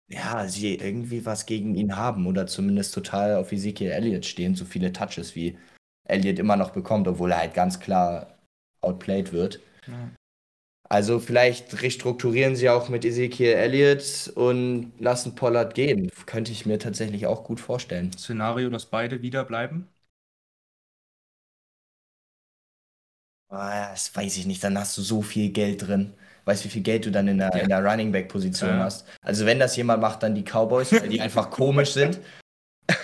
ja, 0.08 0.46
sie 0.48 0.74
irgendwie 0.74 1.24
was 1.24 1.46
gegen 1.46 1.74
ihn 1.74 1.96
haben 1.96 2.26
oder 2.26 2.46
zumindest 2.46 2.92
total 2.94 3.36
auf 3.36 3.52
Ezekiel 3.52 3.90
Elliott 3.90 4.26
stehen, 4.26 4.54
so 4.54 4.64
viele 4.64 4.92
Touches 4.92 5.34
wie 5.34 5.58
Elliott 6.04 6.38
immer 6.38 6.56
noch 6.56 6.70
bekommt, 6.70 7.08
obwohl 7.08 7.32
er 7.32 7.38
halt 7.38 7.54
ganz 7.54 7.78
klar 7.78 8.38
outplayed 8.80 9.32
wird. 9.32 9.60
Ja. 9.86 10.10
Also 10.92 11.20
vielleicht 11.20 11.80
restrukturieren 11.80 12.54
sie 12.54 12.68
auch 12.68 12.90
mit 12.90 13.06
Ezekiel 13.06 13.54
Elliott 13.54 14.30
und 14.34 14.92
lassen 14.98 15.34
Pollard 15.34 15.74
gehen. 15.74 16.10
Könnte 16.26 16.52
ich 16.52 16.66
mir 16.66 16.78
tatsächlich 16.78 17.26
auch 17.26 17.44
gut 17.44 17.60
vorstellen. 17.60 18.12
Szenario, 18.12 18.68
dass 18.68 18.84
beide 18.84 19.22
wieder 19.22 19.42
bleiben? 19.46 19.88
Ah, 23.48 23.90
das 23.90 24.14
weiß 24.14 24.36
ich 24.36 24.44
nicht. 24.44 24.62
Dann 24.62 24.78
hast 24.78 24.98
du 24.98 25.00
so 25.00 25.22
viel 25.22 25.50
Geld 25.50 25.86
drin 25.86 26.12
weißt, 26.44 26.64
wie 26.66 26.68
viel 26.68 26.82
Geld 26.82 27.06
du 27.06 27.10
dann 27.10 27.26
in 27.26 27.38
der, 27.38 27.50
ja. 27.54 27.60
in 27.60 27.68
der 27.70 27.82
Running 27.82 28.12
Back 28.12 28.28
Position 28.28 28.68
ja. 28.68 28.80
hast. 28.80 29.06
Also 29.22 29.46
wenn 29.46 29.58
das 29.58 29.76
jemand 29.76 30.02
macht, 30.02 30.22
dann 30.22 30.34
die 30.34 30.44
Cowboys, 30.44 30.92
weil 30.92 31.08
die 31.08 31.20
einfach 31.22 31.48
komisch 31.48 31.92
sind. 31.92 32.18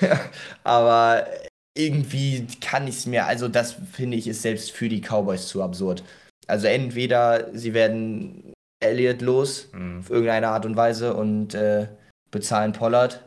Aber 0.62 1.26
irgendwie 1.74 2.46
kann 2.60 2.86
ich 2.86 2.96
es 2.96 3.06
mir, 3.06 3.24
also 3.24 3.48
das 3.48 3.76
finde 3.92 4.18
ich 4.18 4.26
ist 4.26 4.42
selbst 4.42 4.72
für 4.72 4.90
die 4.90 5.00
Cowboys 5.00 5.46
zu 5.48 5.62
absurd. 5.62 6.02
Also 6.48 6.66
entweder 6.66 7.56
sie 7.56 7.74
werden 7.74 8.52
Elliott 8.80 9.20
los 9.22 9.68
mhm. 9.72 10.00
auf 10.00 10.10
irgendeine 10.10 10.48
Art 10.48 10.66
und 10.66 10.76
Weise 10.76 11.14
und 11.14 11.54
äh, 11.54 11.88
bezahlen 12.30 12.72
Pollard, 12.72 13.24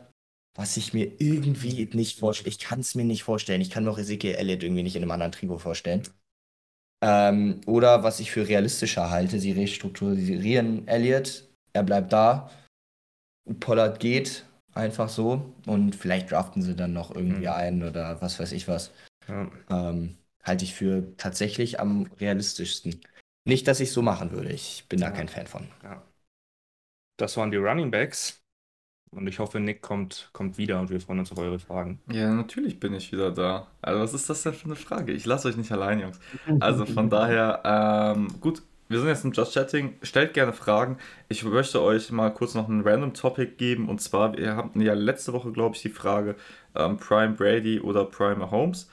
was 0.56 0.76
ich 0.76 0.92
mir 0.92 1.12
irgendwie 1.18 1.88
nicht 1.92 2.18
vorstelle. 2.18 2.50
Ich 2.50 2.58
kann 2.58 2.80
es 2.80 2.94
mir 2.94 3.04
nicht 3.04 3.22
vorstellen. 3.22 3.60
Ich 3.60 3.70
kann 3.70 3.84
mir 3.84 3.90
auch 3.90 3.98
Ezekiel 3.98 4.34
Elliott 4.34 4.62
irgendwie 4.62 4.82
nicht 4.82 4.96
in 4.96 5.02
einem 5.02 5.12
anderen 5.12 5.32
Trikot 5.32 5.58
vorstellen. 5.58 6.02
Ähm, 7.02 7.60
oder 7.66 8.02
was 8.04 8.20
ich 8.20 8.30
für 8.30 8.46
realistischer 8.46 9.10
halte, 9.10 9.40
sie 9.40 9.52
restrukturieren 9.52 10.86
Elliott, 10.86 11.48
er 11.72 11.82
bleibt 11.82 12.12
da, 12.12 12.50
Pollard 13.58 13.98
geht 13.98 14.44
einfach 14.72 15.08
so 15.08 15.52
und 15.66 15.96
vielleicht 15.96 16.30
draften 16.30 16.62
sie 16.62 16.76
dann 16.76 16.92
noch 16.92 17.14
irgendwie 17.14 17.46
mhm. 17.46 17.52
einen 17.52 17.82
oder 17.82 18.20
was 18.22 18.38
weiß 18.38 18.52
ich 18.52 18.68
was. 18.68 18.92
Ja. 19.28 19.50
Ähm, 19.70 20.16
halte 20.42 20.64
ich 20.64 20.74
für 20.74 21.16
tatsächlich 21.16 21.80
am 21.80 22.08
realistischsten. 22.20 23.00
Nicht, 23.44 23.66
dass 23.66 23.80
ich 23.80 23.92
so 23.92 24.02
machen 24.02 24.30
würde, 24.32 24.50
ich 24.50 24.84
bin 24.88 25.00
ja. 25.00 25.10
da 25.10 25.16
kein 25.16 25.28
Fan 25.28 25.46
von. 25.46 25.68
Ja. 25.82 26.02
Das 27.16 27.36
waren 27.36 27.50
die 27.50 27.56
Running 27.56 27.90
Backs. 27.90 28.42
Und 29.14 29.26
ich 29.26 29.38
hoffe, 29.38 29.60
Nick 29.60 29.82
kommt, 29.82 30.30
kommt 30.32 30.56
wieder 30.56 30.80
und 30.80 30.88
wir 30.88 30.98
freuen 30.98 31.18
uns 31.18 31.30
auf 31.30 31.38
eure 31.38 31.58
Fragen. 31.58 32.00
Ja, 32.10 32.32
natürlich 32.32 32.80
bin 32.80 32.94
ich 32.94 33.12
wieder 33.12 33.30
da. 33.30 33.66
Also, 33.82 34.00
was 34.00 34.14
ist 34.14 34.30
das 34.30 34.42
denn 34.42 34.54
für 34.54 34.64
eine 34.64 34.76
Frage? 34.76 35.12
Ich 35.12 35.26
lasse 35.26 35.48
euch 35.48 35.56
nicht 35.58 35.70
allein, 35.70 36.00
Jungs. 36.00 36.18
Also, 36.60 36.86
von 36.86 37.10
daher, 37.10 37.60
ähm, 38.16 38.28
gut, 38.40 38.62
wir 38.88 38.98
sind 38.98 39.08
jetzt 39.08 39.24
im 39.24 39.32
Just 39.32 39.52
Chatting. 39.52 39.96
Stellt 40.02 40.32
gerne 40.32 40.54
Fragen. 40.54 40.96
Ich 41.28 41.44
möchte 41.44 41.82
euch 41.82 42.10
mal 42.10 42.32
kurz 42.32 42.54
noch 42.54 42.68
ein 42.68 42.80
random 42.80 43.12
Topic 43.12 43.52
geben. 43.58 43.88
Und 43.88 44.00
zwar, 44.00 44.36
wir 44.36 44.56
hatten 44.56 44.80
ja 44.80 44.94
letzte 44.94 45.34
Woche, 45.34 45.52
glaube 45.52 45.76
ich, 45.76 45.82
die 45.82 45.90
Frage 45.90 46.36
ähm, 46.74 46.96
Prime 46.96 47.34
Brady 47.34 47.80
oder 47.80 48.06
Prime 48.06 48.50
Holmes. 48.50 48.88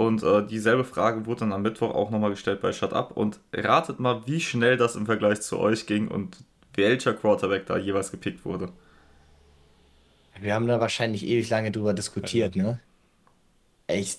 Und 0.00 0.22
äh, 0.22 0.46
dieselbe 0.46 0.84
Frage 0.84 1.26
wurde 1.26 1.40
dann 1.40 1.52
am 1.52 1.60
Mittwoch 1.60 1.94
auch 1.94 2.08
nochmal 2.08 2.30
gestellt 2.30 2.62
bei 2.62 2.72
Shut 2.72 2.94
Up. 2.94 3.14
Und 3.18 3.38
ratet 3.52 4.00
mal, 4.00 4.22
wie 4.26 4.40
schnell 4.40 4.78
das 4.78 4.96
im 4.96 5.04
Vergleich 5.04 5.42
zu 5.42 5.58
euch 5.58 5.84
ging 5.84 6.08
und 6.08 6.38
welcher 6.72 7.12
Quarterback 7.12 7.66
da 7.66 7.76
jeweils 7.76 8.10
gepickt 8.10 8.46
wurde. 8.46 8.72
Wir 10.40 10.54
haben 10.54 10.66
da 10.66 10.80
wahrscheinlich 10.80 11.26
ewig 11.26 11.50
lange 11.50 11.70
drüber 11.70 11.92
diskutiert, 11.92 12.56
ne? 12.56 12.80
Ich, 13.88 14.16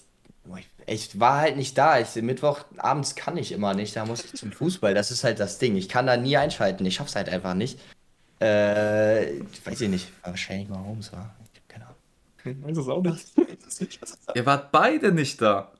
ich 0.85 1.19
war 1.19 1.39
halt 1.39 1.57
nicht 1.57 1.75
da. 1.79 1.99
Ich, 1.99 2.13
Mittwochabends 2.13 3.15
kann 3.15 3.35
ich 3.37 3.51
immer 3.51 3.73
nicht. 3.73 3.95
Da 3.95 4.05
muss 4.05 4.23
ich 4.23 4.35
zum 4.35 4.51
Fußball. 4.51 4.93
Das 4.93 5.09
ist 5.09 5.23
halt 5.23 5.39
das 5.39 5.57
Ding. 5.57 5.75
Ich 5.75 5.89
kann 5.89 6.05
da 6.05 6.15
nie 6.15 6.37
einschalten. 6.37 6.85
Ich 6.85 6.93
schaff's 6.93 7.15
halt 7.15 7.27
einfach 7.27 7.55
nicht. 7.55 7.79
Äh, 8.39 9.41
weiß 9.65 9.81
ich 9.81 9.89
nicht. 9.89 10.09
Wahrscheinlich 10.23 10.69
mal 10.69 10.85
Holmes 10.85 11.11
war. 11.11 11.33
Ich 12.45 12.63
weiß 12.63 12.77
es 12.77 12.87
auch 12.87 13.03
nicht. 13.03 13.27
Ihr 14.35 14.45
wart 14.45 14.71
beide 14.71 15.11
nicht 15.11 15.41
da. 15.41 15.71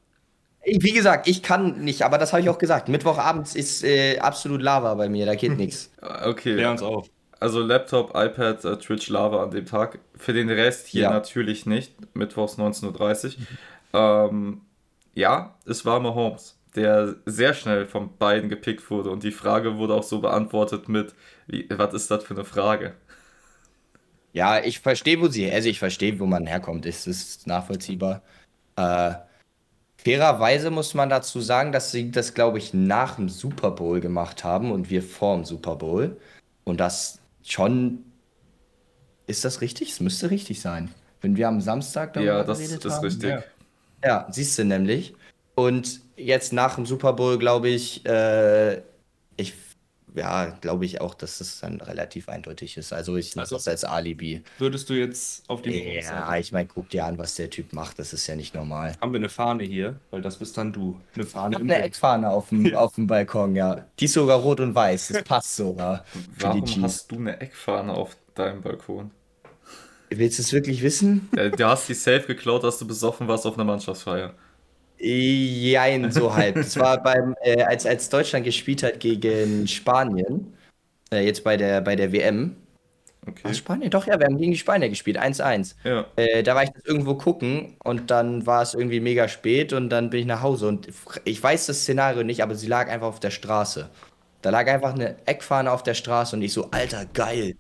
Wie 0.64 0.92
gesagt, 0.92 1.28
ich 1.28 1.42
kann 1.42 1.84
nicht, 1.84 2.04
aber 2.04 2.20
das 2.20 2.34
habe 2.34 2.44
ich 2.44 2.50
auch 2.50 2.60
gesagt. 2.60 2.88
Mittwochabends 2.88 3.56
ist 3.56 3.84
äh, 3.84 4.20
absolut 4.20 4.62
Lava 4.62 4.94
bei 4.94 5.10
mir, 5.10 5.26
da 5.26 5.36
geht 5.36 5.58
nichts. 5.58 5.92
Okay. 6.02 6.56
Klär 6.56 6.72
uns 6.72 6.82
auf 6.82 7.10
also 7.42 7.60
Laptop, 7.60 8.12
iPad, 8.16 8.64
äh, 8.64 8.78
Twitch, 8.78 9.10
Lava 9.10 9.44
an 9.44 9.52
dem 9.52 9.66
Tag. 9.66 10.00
Für 10.16 10.32
den 10.32 10.50
Rest 10.50 10.88
hier 10.88 11.04
ja. 11.04 11.10
natürlich 11.10 11.66
nicht. 11.66 11.94
Mittwochs 12.16 12.58
19.30 12.58 13.36
Uhr. 13.94 14.30
Ähm, 14.30 14.62
ja, 15.16 15.56
es 15.66 15.84
war 15.84 16.00
Mahomes, 16.00 16.60
der 16.76 17.16
sehr 17.26 17.56
schnell 17.56 17.88
von 17.88 18.16
beiden 18.18 18.48
gepickt 18.48 18.90
wurde. 18.92 19.10
Und 19.10 19.24
die 19.24 19.32
Frage 19.32 19.78
wurde 19.78 19.96
auch 19.96 20.04
so 20.04 20.22
beantwortet 20.22 20.88
mit, 20.88 21.16
wie, 21.48 21.68
was 21.72 21.96
ist 21.96 22.12
das 22.12 22.24
für 22.24 22.36
eine 22.36 22.46
Frage? 22.46 22.94
Ja, 24.34 24.64
ich 24.64 24.80
verstehe, 24.80 25.20
wo 25.20 25.28
sie, 25.28 25.52
also 25.52 25.68
ich 25.68 25.80
verstehe, 25.80 26.20
wo 26.20 26.26
man 26.26 26.48
herkommt. 26.48 26.86
Es 26.86 27.06
ist 27.08 27.48
nachvollziehbar. 27.48 28.22
Äh, 28.78 29.14
fairerweise 29.98 30.72
muss 30.72 30.94
man 30.94 31.10
dazu 31.10 31.42
sagen, 31.42 31.72
dass 31.72 31.92
sie 31.92 32.12
das, 32.12 32.34
glaube 32.34 32.58
ich, 32.58 32.74
nach 32.74 33.16
dem 33.16 33.30
Super 33.30 33.72
Bowl 33.72 34.00
gemacht 34.00 34.44
haben 34.44 34.72
und 34.72 34.90
wir 34.90 35.04
vor 35.04 35.36
dem 35.36 35.46
Super 35.46 35.76
Bowl. 35.76 36.18
Und 36.64 36.80
das 36.80 37.20
schon. 37.44 38.06
Ist 39.28 39.46
das 39.46 39.62
richtig? 39.62 39.92
Es 39.92 40.00
müsste 40.00 40.30
richtig 40.30 40.62
sein. 40.62 40.92
Wenn 41.22 41.36
wir 41.36 41.48
am 41.48 41.62
Samstag 41.62 42.14
darüber 42.14 42.38
Ja, 42.38 42.44
das 42.44 42.60
ist 42.60 42.86
haben. 42.86 43.06
richtig. 43.06 43.30
Ja. 43.30 43.44
ja, 44.04 44.28
siehst 44.32 44.58
du 44.58 44.66
nämlich. 44.66 45.14
Und 45.56 46.02
jetzt 46.16 46.54
nach 46.54 46.76
dem 46.76 46.86
Super 46.86 47.14
Bowl, 47.14 47.38
glaube 47.38 47.70
ich, 47.70 48.06
äh, 48.06 48.82
ich 49.38 49.54
ja, 50.16 50.58
glaube 50.62 50.86
ich 50.86 51.02
auch, 51.02 51.14
dass 51.14 51.38
das 51.38 51.60
dann 51.60 51.80
relativ 51.82 52.30
eindeutig 52.30 52.78
ist. 52.78 52.94
Also 52.94 53.16
ich 53.18 53.36
nehme 53.36 53.44
also, 53.44 53.56
das 53.56 53.68
als 53.68 53.84
Alibi. 53.84 54.44
Würdest 54.58 54.90
du 54.90 54.94
jetzt 54.94 55.50
auf 55.50 55.62
die 55.62 55.96
Ja, 55.96 56.36
ich 56.38 56.52
meine, 56.52 56.68
guck 56.68 56.90
dir 56.90 57.06
an, 57.06 57.18
was 57.18 57.36
der 57.36 57.50
Typ 57.50 57.74
macht. 57.74 58.00
Das 58.00 58.14
ist 58.14 58.28
ja 58.28 58.36
nicht 58.36 58.54
normal. 58.54 58.96
Haben 59.00 59.14
wir 59.14 59.20
eine 59.20 59.30
Fahne 59.30 59.64
hier? 59.64 60.00
Weil 60.10 60.22
das 60.22 60.38
bist 60.38 60.58
dann 60.58 60.74
du. 60.74 61.00
Eine 61.16 61.26
Fahne. 61.26 61.56
Ich 61.56 61.62
eine 61.62 61.82
Eckfahne 61.82 62.30
auf 62.30 62.50
dem, 62.50 62.66
ja. 62.68 62.80
auf 62.80 62.96
dem 62.96 63.08
Balkon, 63.08 63.56
ja. 63.56 63.86
Die 64.00 64.06
ist 64.06 64.14
sogar 64.14 64.40
rot 64.40 64.60
und 64.60 64.76
weiß. 64.76 65.10
Das 65.10 65.24
passt 65.24 65.56
sogar. 65.56 66.06
Warum 66.40 66.84
hast 66.84 67.12
du 67.12 67.16
eine 67.18 67.40
Eckfahne 67.40 67.94
auf 67.94 68.18
deinem 68.36 68.62
Balkon? 68.62 69.12
Willst 70.10 70.40
du 70.40 70.44
es 70.44 70.52
wirklich 70.52 70.82
wissen? 70.82 71.30
Ja, 71.36 71.50
du 71.50 71.66
hast 71.66 71.88
die 71.88 71.94
safe 71.94 72.28
geklaut, 72.28 72.66
dass 72.66 72.78
du 72.78 72.86
besoffen 72.86 73.30
warst 73.30 73.46
auf 73.46 73.54
einer 73.54 73.64
Mannschaftsfeier. 73.64 74.34
Jein, 75.04 76.12
so 76.12 76.36
halb. 76.36 76.56
Das 76.56 76.78
war 76.78 77.02
beim, 77.04 77.36
äh, 77.42 77.64
als, 77.64 77.86
als 77.86 78.10
Deutschland 78.10 78.46
gespielt 78.46 78.84
hat 78.84 79.00
gegen 79.00 79.68
Spanien, 79.68 80.54
äh, 81.12 81.26
jetzt 81.26 81.44
bei 81.44 81.58
der, 81.58 81.82
bei 81.82 81.96
der 81.96 82.12
WM. 82.12 82.56
Okay. 83.28 83.44
War 83.44 83.54
Spanien? 83.54 83.92
Doch, 83.92 84.08
ja, 84.08 84.20
wir 84.20 84.26
haben 84.26 84.38
gegen 84.38 84.52
die 84.52 84.58
Spanier 84.58 84.90
gespielt, 84.90 85.20
1-1. 85.20 85.76
Ja. 85.84 86.06
Äh, 86.16 86.42
da 86.42 86.56
war 86.56 86.64
ich 86.64 86.72
irgendwo 86.86 87.16
gucken 87.16 87.76
und 87.84 88.10
dann 88.10 88.48
war 88.48 88.64
es 88.64 88.74
irgendwie 88.74 89.00
mega 89.00 89.28
spät 89.28 89.74
und 89.74 89.90
dann 89.90 90.10
bin 90.10 90.22
ich 90.22 90.26
nach 90.26 90.42
Hause 90.42 90.68
und 90.68 90.88
ich 91.24 91.42
weiß 91.42 91.68
das 91.68 91.82
Szenario 91.82 92.24
nicht, 92.24 92.42
aber 92.42 92.56
sie 92.56 92.68
lag 92.68 92.90
einfach 92.90 93.08
auf 93.08 93.20
der 93.20 93.30
Straße. 93.30 93.90
Da 94.42 94.50
lag 94.50 94.68
einfach 94.68 94.96
eine 94.96 95.16
Eckfahne 95.28 95.72
auf 95.72 95.84
der 95.84 95.94
Straße 95.94 96.36
und 96.36 96.42
ich 96.42 96.54
so, 96.54 96.72
Alter, 96.72 97.06
geil. 97.14 97.56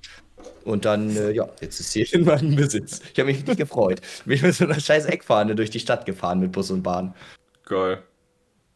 Und 0.63 0.85
dann, 0.85 1.15
äh, 1.15 1.31
ja, 1.31 1.49
jetzt 1.59 1.79
ist 1.79 1.91
sie 1.91 2.01
in 2.11 2.25
meinem 2.25 2.55
Besitz. 2.55 3.01
Ich 3.13 3.19
habe 3.19 3.27
mich 3.27 3.37
richtig 3.37 3.57
gefreut. 3.57 4.01
Bin 4.25 4.35
ich 4.35 4.43
mit 4.43 4.55
so 4.55 4.65
einer 4.65 4.79
scheiß 4.79 5.05
Eckfahne 5.05 5.55
durch 5.55 5.69
die 5.69 5.79
Stadt 5.79 6.05
gefahren 6.05 6.39
mit 6.39 6.51
Bus 6.51 6.71
und 6.71 6.83
Bahn. 6.83 7.13
Geil. 7.65 8.03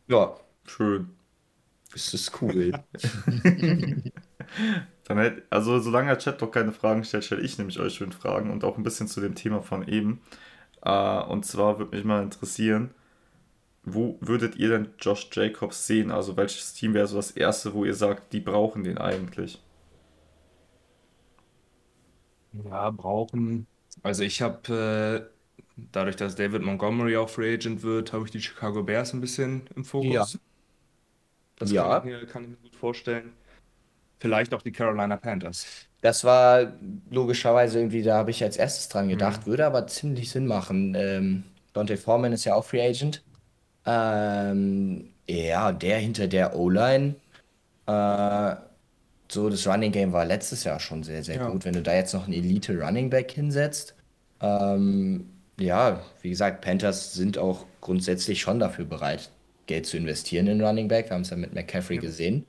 Ja. 0.07 0.35
Schön. 0.67 1.09
Das 1.93 2.13
ist 2.13 2.41
cool. 2.41 2.71
Dann 5.07 5.17
hätte, 5.17 5.43
also 5.49 5.79
solange 5.79 6.07
der 6.09 6.17
Chat 6.17 6.41
doch 6.41 6.51
keine 6.51 6.71
Fragen 6.71 7.03
stellt, 7.03 7.23
stelle 7.23 7.41
ich 7.41 7.57
nämlich 7.57 7.79
euch 7.79 7.93
schön 7.93 8.11
Fragen 8.11 8.51
und 8.51 8.63
auch 8.63 8.77
ein 8.77 8.83
bisschen 8.83 9.07
zu 9.07 9.21
dem 9.21 9.35
Thema 9.35 9.61
von 9.61 9.87
eben. 9.87 10.21
Uh, 10.85 11.23
und 11.29 11.45
zwar 11.45 11.79
würde 11.79 11.95
mich 11.95 12.05
mal 12.05 12.21
interessieren, 12.21 12.91
wo 13.83 14.17
würdet 14.19 14.55
ihr 14.57 14.69
denn 14.69 14.89
Josh 14.99 15.29
Jacobs 15.31 15.87
sehen? 15.87 16.11
Also 16.11 16.37
welches 16.37 16.73
Team 16.73 16.93
wäre 16.93 17.07
so 17.07 17.15
das 17.17 17.31
erste, 17.31 17.73
wo 17.73 17.85
ihr 17.85 17.93
sagt, 17.93 18.33
die 18.33 18.39
brauchen 18.39 18.83
den 18.83 18.97
eigentlich? 18.97 19.61
Ja, 22.63 22.89
brauchen. 22.91 23.67
Also 24.03 24.23
ich 24.23 24.41
habe, 24.41 25.29
äh, 25.77 25.81
dadurch, 25.91 26.15
dass 26.15 26.35
David 26.35 26.61
Montgomery 26.61 27.17
auch 27.17 27.29
Free 27.29 27.53
Agent 27.55 27.83
wird, 27.83 28.13
habe 28.13 28.25
ich 28.25 28.31
die 28.31 28.41
Chicago 28.41 28.83
Bears 28.83 29.13
ein 29.13 29.21
bisschen 29.21 29.67
im 29.75 29.83
Ja. 30.01 30.29
Fokus. 30.29 30.39
Das 31.57 31.75
kann 31.75 31.91
Ja, 31.91 31.97
ich 31.97 32.01
mir, 32.03 32.25
kann 32.27 32.43
ich 32.43 32.49
mir 32.51 32.55
gut 32.57 32.75
vorstellen. 32.77 33.33
Vielleicht 34.19 34.53
auch 34.53 34.61
die 34.61 34.71
Carolina 34.73 35.15
Panthers. 35.17 35.71
das 36.01 36.23
war 36.23 36.73
logischerweise 37.09 37.79
irgendwie, 37.79 38.03
da 38.03 38.17
habe 38.17 38.31
ich 38.31 38.43
als 38.43 38.57
erstes 38.57 38.89
dran 38.89 39.09
gedacht, 39.09 39.45
Mhm. 39.45 39.47
würde 39.47 39.65
aber 39.65 39.87
ziemlich 39.87 40.29
Sinn 40.29 40.45
machen. 40.47 40.93
Ähm, 40.95 41.43
Dante 41.73 41.97
Foreman 41.97 42.33
ist 42.33 42.45
ja 42.45 42.55
auch 42.55 42.65
Free 42.65 42.81
Agent. 42.87 43.23
Ähm, 43.85 45.13
ja, 45.29 45.71
der 45.73 45.99
hinter 45.99 46.27
der 46.27 46.55
O-Line. 46.57 47.15
Äh, 47.87 48.55
so, 49.31 49.49
das 49.49 49.65
Running 49.67 49.91
Game 49.91 50.13
war 50.13 50.25
letztes 50.25 50.63
Jahr 50.63 50.79
schon 50.79 51.03
sehr, 51.03 51.23
sehr 51.23 51.37
Ja. 51.37 51.49
gut. 51.49 51.65
Wenn 51.65 51.73
du 51.73 51.81
da 51.81 51.93
jetzt 51.93 52.13
noch 52.13 52.25
einen 52.25 52.33
Elite 52.33 52.79
Running 52.79 53.09
Back 53.09 53.31
hinsetzt, 53.31 53.95
ähm, 54.41 55.29
ja, 55.59 56.01
wie 56.21 56.29
gesagt, 56.29 56.61
Panthers 56.61 57.13
sind 57.13 57.37
auch 57.37 57.65
grundsätzlich 57.81 58.41
schon 58.41 58.59
dafür 58.59 58.85
bereit, 58.85 59.31
Geld 59.67 59.85
zu 59.85 59.97
investieren 59.97 60.47
in 60.47 60.61
Running 60.63 60.87
Back. 60.87 61.09
Wir 61.09 61.15
haben 61.15 61.21
es 61.21 61.29
ja 61.29 61.37
mit 61.37 61.53
McCaffrey 61.53 61.95
Ja. 61.95 62.01
gesehen. 62.01 62.45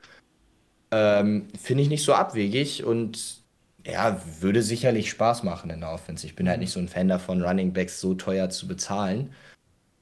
Ähm, 0.93 1.49
finde 1.59 1.83
ich 1.83 1.89
nicht 1.89 2.05
so 2.05 2.15
abwegig 2.15 2.85
und 2.85 3.43
ja, 3.87 4.21
würde 4.41 4.63
sicherlich 4.63 5.11
Spaß 5.11 5.43
machen 5.45 5.71
in 5.71 5.81
der 5.81 5.93
Offense. 5.93 6.27
Ich 6.27 6.35
bin 6.37 6.49
halt 6.49 6.59
Mhm. 6.59 6.63
nicht 6.65 6.73
so 6.73 6.81
ein 6.81 6.89
Fan 6.89 7.09
davon, 7.09 7.43
Running 7.43 7.73
Backs 7.73 8.01
so 8.01 8.15
teuer 8.15 8.51
zu 8.51 8.67
bezahlen. 8.69 9.33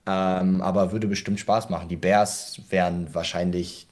Ähm, 0.07 0.61
aber 0.61 0.93
würde 0.93 1.07
bestimmt 1.09 1.41
Spaß 1.41 1.71
machen. 1.71 1.89
Die 1.89 1.97
Bears 1.97 2.61
wären 2.71 3.15
wahrscheinlich, 3.15 3.89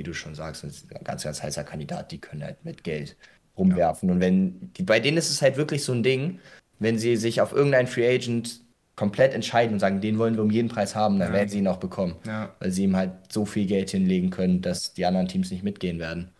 wie 0.00 0.02
du 0.02 0.14
schon 0.14 0.34
sagst, 0.34 0.64
ein 0.64 0.72
ganz, 1.04 1.24
ganz 1.24 1.42
heißer 1.42 1.62
Kandidat. 1.62 2.10
Die 2.10 2.18
können 2.18 2.42
halt 2.42 2.64
mit 2.64 2.82
Geld 2.84 3.10
Ja. 3.20 3.26
rumwerfen. 3.58 4.10
Und 4.10 4.20
wenn, 4.20 4.72
die, 4.72 4.82
bei 4.82 4.98
denen 4.98 5.18
ist 5.18 5.28
es 5.28 5.42
halt 5.42 5.58
wirklich 5.58 5.84
so 5.84 5.92
ein 5.92 6.02
Ding, 6.02 6.38
wenn 6.78 6.98
sie 6.98 7.16
sich 7.16 7.42
auf 7.42 7.52
irgendeinen 7.52 7.86
Free 7.86 8.08
Agent 8.08 8.62
komplett 8.96 9.34
entscheiden 9.34 9.74
und 9.74 9.78
sagen, 9.80 10.00
den 10.00 10.18
wollen 10.18 10.36
wir 10.36 10.42
um 10.42 10.50
jeden 10.50 10.68
Preis 10.68 10.94
haben, 10.94 11.18
dann 11.18 11.28
Ja. 11.28 11.34
werden 11.34 11.48
sie 11.50 11.58
ihn 11.58 11.68
auch 11.68 11.76
bekommen. 11.76 12.14
Ja. 12.26 12.54
Weil 12.60 12.70
sie 12.70 12.84
ihm 12.84 12.96
halt 12.96 13.12
so 13.30 13.44
viel 13.44 13.66
Geld 13.66 13.90
hinlegen 13.90 14.30
können, 14.30 14.62
dass 14.62 14.94
die 14.94 15.04
anderen 15.04 15.28
Teams 15.28 15.50
nicht 15.50 15.62
mitgehen 15.62 15.98
werden. 15.98 16.30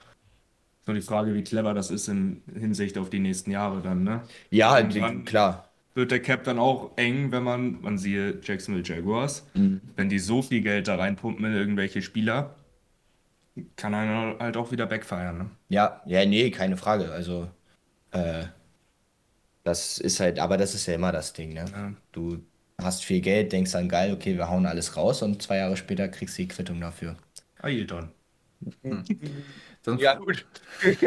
Nur 0.86 0.94
die 0.94 1.02
Frage, 1.02 1.34
wie 1.34 1.44
clever 1.44 1.74
das 1.74 1.90
ist 1.90 2.08
in 2.08 2.40
Hinsicht 2.58 2.96
auf 2.96 3.10
die 3.10 3.18
nächsten 3.18 3.50
Jahre 3.50 3.82
dann, 3.82 4.02
ne? 4.04 4.22
Ja, 4.50 4.80
die, 4.82 5.00
klar. 5.26 5.68
wird 5.94 6.10
der 6.10 6.20
Cap 6.20 6.44
dann 6.44 6.58
auch 6.58 6.92
eng, 6.96 7.30
wenn 7.30 7.42
man, 7.42 7.82
man 7.82 7.98
siehe 7.98 8.38
Jacksonville 8.42 8.84
Jaguars, 8.86 9.46
Mhm. 9.52 9.82
wenn 9.96 10.08
die 10.08 10.18
so 10.18 10.40
viel 10.40 10.62
Geld 10.62 10.88
da 10.88 10.96
reinpumpen 10.96 11.44
in 11.44 11.52
irgendwelche 11.52 12.00
Spieler, 12.00 12.54
kann 13.76 13.94
einer 13.94 14.38
halt 14.38 14.56
auch 14.56 14.72
wieder 14.72 14.86
backfeiern, 14.86 15.38
ne? 15.38 15.50
Ja, 15.68 16.02
ja, 16.06 16.24
nee, 16.24 16.50
keine 16.50 16.76
Frage. 16.76 17.10
Also, 17.12 17.48
äh, 18.12 18.44
das 19.62 19.98
ist 19.98 20.20
halt, 20.20 20.38
aber 20.38 20.56
das 20.56 20.74
ist 20.74 20.86
ja 20.86 20.94
immer 20.94 21.12
das 21.12 21.32
Ding, 21.32 21.52
ne? 21.52 21.64
Ja. 21.72 21.92
Du 22.12 22.42
hast 22.78 23.04
viel 23.04 23.20
Geld, 23.20 23.52
denkst 23.52 23.72
dann, 23.72 23.88
geil, 23.88 24.12
okay, 24.12 24.36
wir 24.36 24.48
hauen 24.48 24.66
alles 24.66 24.96
raus 24.96 25.22
und 25.22 25.42
zwei 25.42 25.58
Jahre 25.58 25.76
später 25.76 26.08
kriegst 26.08 26.38
du 26.38 26.42
die 26.42 26.48
Quittung 26.48 26.80
dafür. 26.80 27.16
Ailton. 27.62 28.10
Dann, 29.82 29.98
gut. 30.18 30.44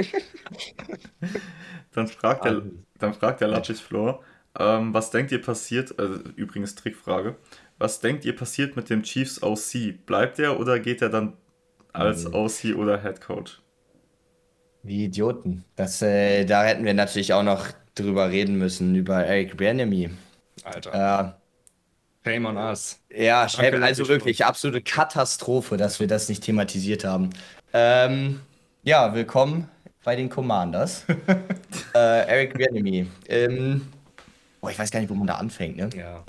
dann 1.91 2.07
fragt 2.07 2.43
der, 2.43 2.53
Also, 2.53 2.71
dann 2.97 3.13
fragt 3.13 3.41
der 3.41 3.49
Latschis 3.49 3.79
Floor, 3.79 4.23
ähm, 4.57 4.95
was 4.95 5.11
denkt 5.11 5.31
ihr 5.31 5.41
passiert, 5.41 5.99
also 5.99 6.15
übrigens 6.35 6.73
Trickfrage, 6.73 7.35
was 7.77 7.99
denkt 7.99 8.25
ihr 8.25 8.35
passiert 8.35 8.75
mit 8.75 8.89
dem 8.89 9.03
Chiefs 9.03 9.43
OC? 9.43 10.05
Bleibt 10.07 10.39
er 10.39 10.59
oder 10.59 10.79
geht 10.79 11.03
er 11.03 11.09
dann 11.09 11.33
als 11.93 12.25
Mhm. 12.25 12.33
OC 12.35 12.75
oder 12.75 13.01
Head 13.01 13.21
Coach? 13.21 13.61
Wie 14.83 15.05
Idioten. 15.05 15.63
Das, 15.75 16.01
äh, 16.01 16.45
da 16.45 16.63
hätten 16.65 16.83
wir 16.83 16.93
natürlich 16.93 17.33
auch 17.33 17.43
noch 17.43 17.67
drüber 17.95 18.29
reden 18.29 18.57
müssen, 18.57 18.95
über 18.95 19.23
Eric 19.25 19.55
Bieniemy. 19.57 20.09
Alter. 20.63 21.35
Äh, 22.25 22.29
Shame 22.29 22.45
on 22.47 22.57
us. 22.57 22.99
Ja, 23.09 23.47
Danke, 23.47 23.77
Chef, 23.77 23.83
also 23.83 24.07
wirklich 24.07 24.45
absolute 24.45 24.81
Katastrophe, 24.81 25.77
dass 25.77 25.99
wir 25.99 26.07
das 26.07 26.29
nicht 26.29 26.43
thematisiert 26.43 27.03
haben. 27.05 27.29
Ähm, 27.73 28.41
ja, 28.83 29.13
willkommen 29.13 29.69
bei 30.03 30.15
den 30.15 30.29
Commanders. 30.29 31.05
äh, 31.95 31.97
Eric 32.27 32.57
Bieniemy. 32.57 33.07
Ähm, 33.27 33.87
boah, 34.61 34.71
ich 34.71 34.79
weiß 34.79 34.91
gar 34.91 34.99
nicht, 34.99 35.09
wo 35.09 35.15
man 35.15 35.27
da 35.27 35.35
anfängt, 35.35 35.77
ne? 35.77 35.89
Ja. 35.95 36.23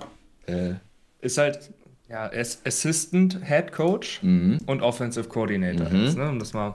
Äh, 0.46 0.74
Ist 1.20 1.38
halt, 1.38 1.70
ja, 2.08 2.26
er 2.26 2.40
ist 2.40 2.66
Assistant 2.66 3.44
Head 3.46 3.72
Coach 3.72 4.22
mhm. 4.22 4.58
und 4.66 4.82
Offensive 4.82 5.28
Coordinator 5.28 5.88
Mhm. 5.88 6.04
jetzt, 6.04 6.16
ne? 6.16 6.28
Um 6.28 6.38
das 6.38 6.52
mal. 6.52 6.74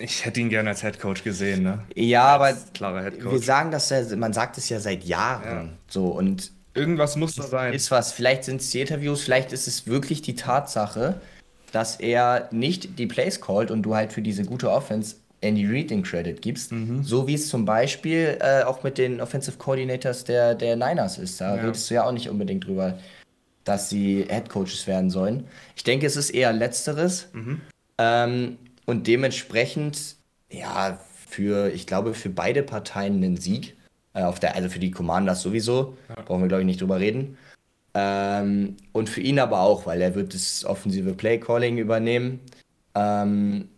Ich 0.00 0.24
hätte 0.24 0.40
ihn 0.40 0.48
gerne 0.48 0.68
als 0.70 0.82
Head 0.82 1.00
Coach 1.00 1.24
gesehen, 1.24 1.62
ne? 1.64 1.82
Ja, 1.94 2.26
aber 2.26 2.56
klarer 2.72 3.02
Head 3.02 3.16
wir 3.16 3.30
Coach. 3.30 3.44
sagen 3.44 3.70
das 3.72 3.90
ja, 3.90 4.04
man 4.16 4.32
sagt 4.32 4.56
es 4.58 4.68
ja 4.68 4.78
seit 4.78 5.04
Jahren. 5.04 5.66
Ja. 5.68 5.72
So, 5.88 6.06
und 6.06 6.52
Irgendwas 6.74 7.16
muss 7.16 7.34
da 7.34 7.42
sein. 7.42 7.72
ist 7.72 7.90
was, 7.90 8.12
vielleicht 8.12 8.44
sind 8.44 8.60
es 8.60 8.70
die 8.70 8.80
Interviews, 8.80 9.22
vielleicht 9.22 9.52
ist 9.52 9.66
es 9.66 9.88
wirklich 9.88 10.22
die 10.22 10.36
Tatsache, 10.36 11.20
dass 11.72 11.96
er 11.96 12.48
nicht 12.52 12.98
die 12.98 13.06
Plays 13.06 13.40
callt 13.40 13.70
und 13.72 13.82
du 13.82 13.96
halt 13.96 14.12
für 14.12 14.22
diese 14.22 14.44
gute 14.44 14.70
Offense 14.70 15.16
Andy 15.40 15.66
Reid 15.66 15.90
den 15.90 16.02
Credit 16.02 16.40
gibst, 16.42 16.72
Mhm. 16.72 17.02
so 17.04 17.26
wie 17.28 17.34
es 17.34 17.48
zum 17.48 17.64
Beispiel 17.64 18.38
äh, 18.40 18.62
auch 18.64 18.82
mit 18.82 18.98
den 18.98 19.20
Offensive 19.20 19.56
Coordinators 19.58 20.24
der, 20.24 20.54
der 20.54 20.76
Niners 20.76 21.18
ist. 21.18 21.40
Da 21.40 21.56
Ja. 21.56 21.62
redest 21.62 21.88
du 21.90 21.94
ja 21.94 22.04
auch 22.04 22.12
nicht 22.12 22.28
unbedingt 22.28 22.66
drüber, 22.66 22.98
dass 23.64 23.88
sie 23.90 24.26
Head 24.28 24.48
Coaches 24.48 24.86
werden 24.86 25.10
sollen. 25.10 25.44
Ich 25.76 25.84
denke, 25.84 26.06
es 26.06 26.16
ist 26.16 26.30
eher 26.30 26.52
Letzteres. 26.52 27.28
Mhm. 27.32 27.60
Ähm, 27.98 28.58
und 28.86 29.06
dementsprechend, 29.06 30.16
ja, 30.50 30.98
für, 31.28 31.68
ich 31.72 31.86
glaube, 31.86 32.14
für 32.14 32.30
beide 32.30 32.62
Parteien 32.62 33.16
einen 33.16 33.36
Sieg. 33.36 33.76
Äh, 34.14 34.22
auf 34.22 34.40
der, 34.40 34.54
also 34.56 34.68
für 34.70 34.78
die 34.78 34.90
Commanders 34.90 35.42
sowieso. 35.42 35.96
Ja. 36.08 36.22
Brauchen 36.22 36.40
wir, 36.42 36.48
glaube 36.48 36.62
ich, 36.62 36.66
nicht 36.66 36.80
drüber 36.80 36.98
reden. 36.98 37.36
Ähm, 37.94 38.76
und 38.92 39.08
für 39.08 39.20
ihn 39.20 39.38
aber 39.38 39.60
auch, 39.60 39.86
weil 39.86 40.00
er 40.00 40.14
wird 40.14 40.32
das 40.34 40.64
offensive 40.64 41.12
Play-Calling 41.14 41.78
übernehmen. 41.78 42.40
Ähm, 42.94 43.68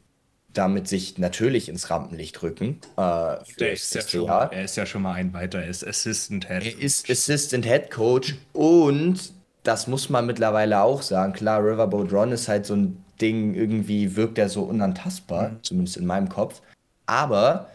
damit 0.53 0.89
sich 0.89 1.19
natürlich 1.19 1.69
ins 1.69 1.91
Rampenlicht 1.91 2.43
rücken. 2.43 2.81
Äh, 2.97 3.37
Der 3.59 3.73
ist 3.73 3.95
ja 3.95 4.03
schon, 4.03 4.25
Jahr. 4.27 4.53
er 4.53 4.65
ist 4.65 4.77
ja 4.77 4.85
schon 4.87 5.03
mal 5.03 5.15
ein 5.15 5.33
weiter, 5.33 5.61
er 5.61 5.69
ist 5.69 5.87
Assistant 5.87 6.49
Head. 6.49 6.65
Er 6.65 6.79
ist 6.79 7.09
Assistant 7.11 7.65
Head 7.65 7.91
Coach 7.91 8.35
und 8.53 9.33
das 9.63 9.87
muss 9.87 10.09
man 10.09 10.27
mittlerweile 10.27 10.81
auch 10.83 11.03
sagen. 11.03 11.33
Klar, 11.35 11.61
Riverboat 11.65 12.13
Ron 12.13 12.33
ist 12.33 12.49
halt 12.49 12.67
so 12.67 12.75
ein 12.75 13.05
Ding, 13.21 13.55
irgendwie 13.55 14.17
wirkt 14.17 14.39
er 14.39 14.49
so 14.49 14.63
unantastbar, 14.63 15.51
Mhm. 15.51 15.63
zumindest 15.63 15.97
in 15.99 16.07
meinem 16.07 16.29
Kopf. 16.29 16.63
Aber 17.07 17.69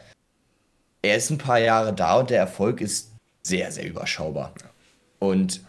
er 1.02 1.16
ist 1.18 1.30
ein 1.30 1.38
paar 1.38 1.60
Jahre 1.60 1.94
da 1.94 2.20
und 2.20 2.30
der 2.32 2.40
Erfolg 2.40 2.82
ist 2.82 3.12
sehr, 3.44 3.72
sehr 3.72 3.88
überschaubar. 3.88 4.54
Und 5.20 5.62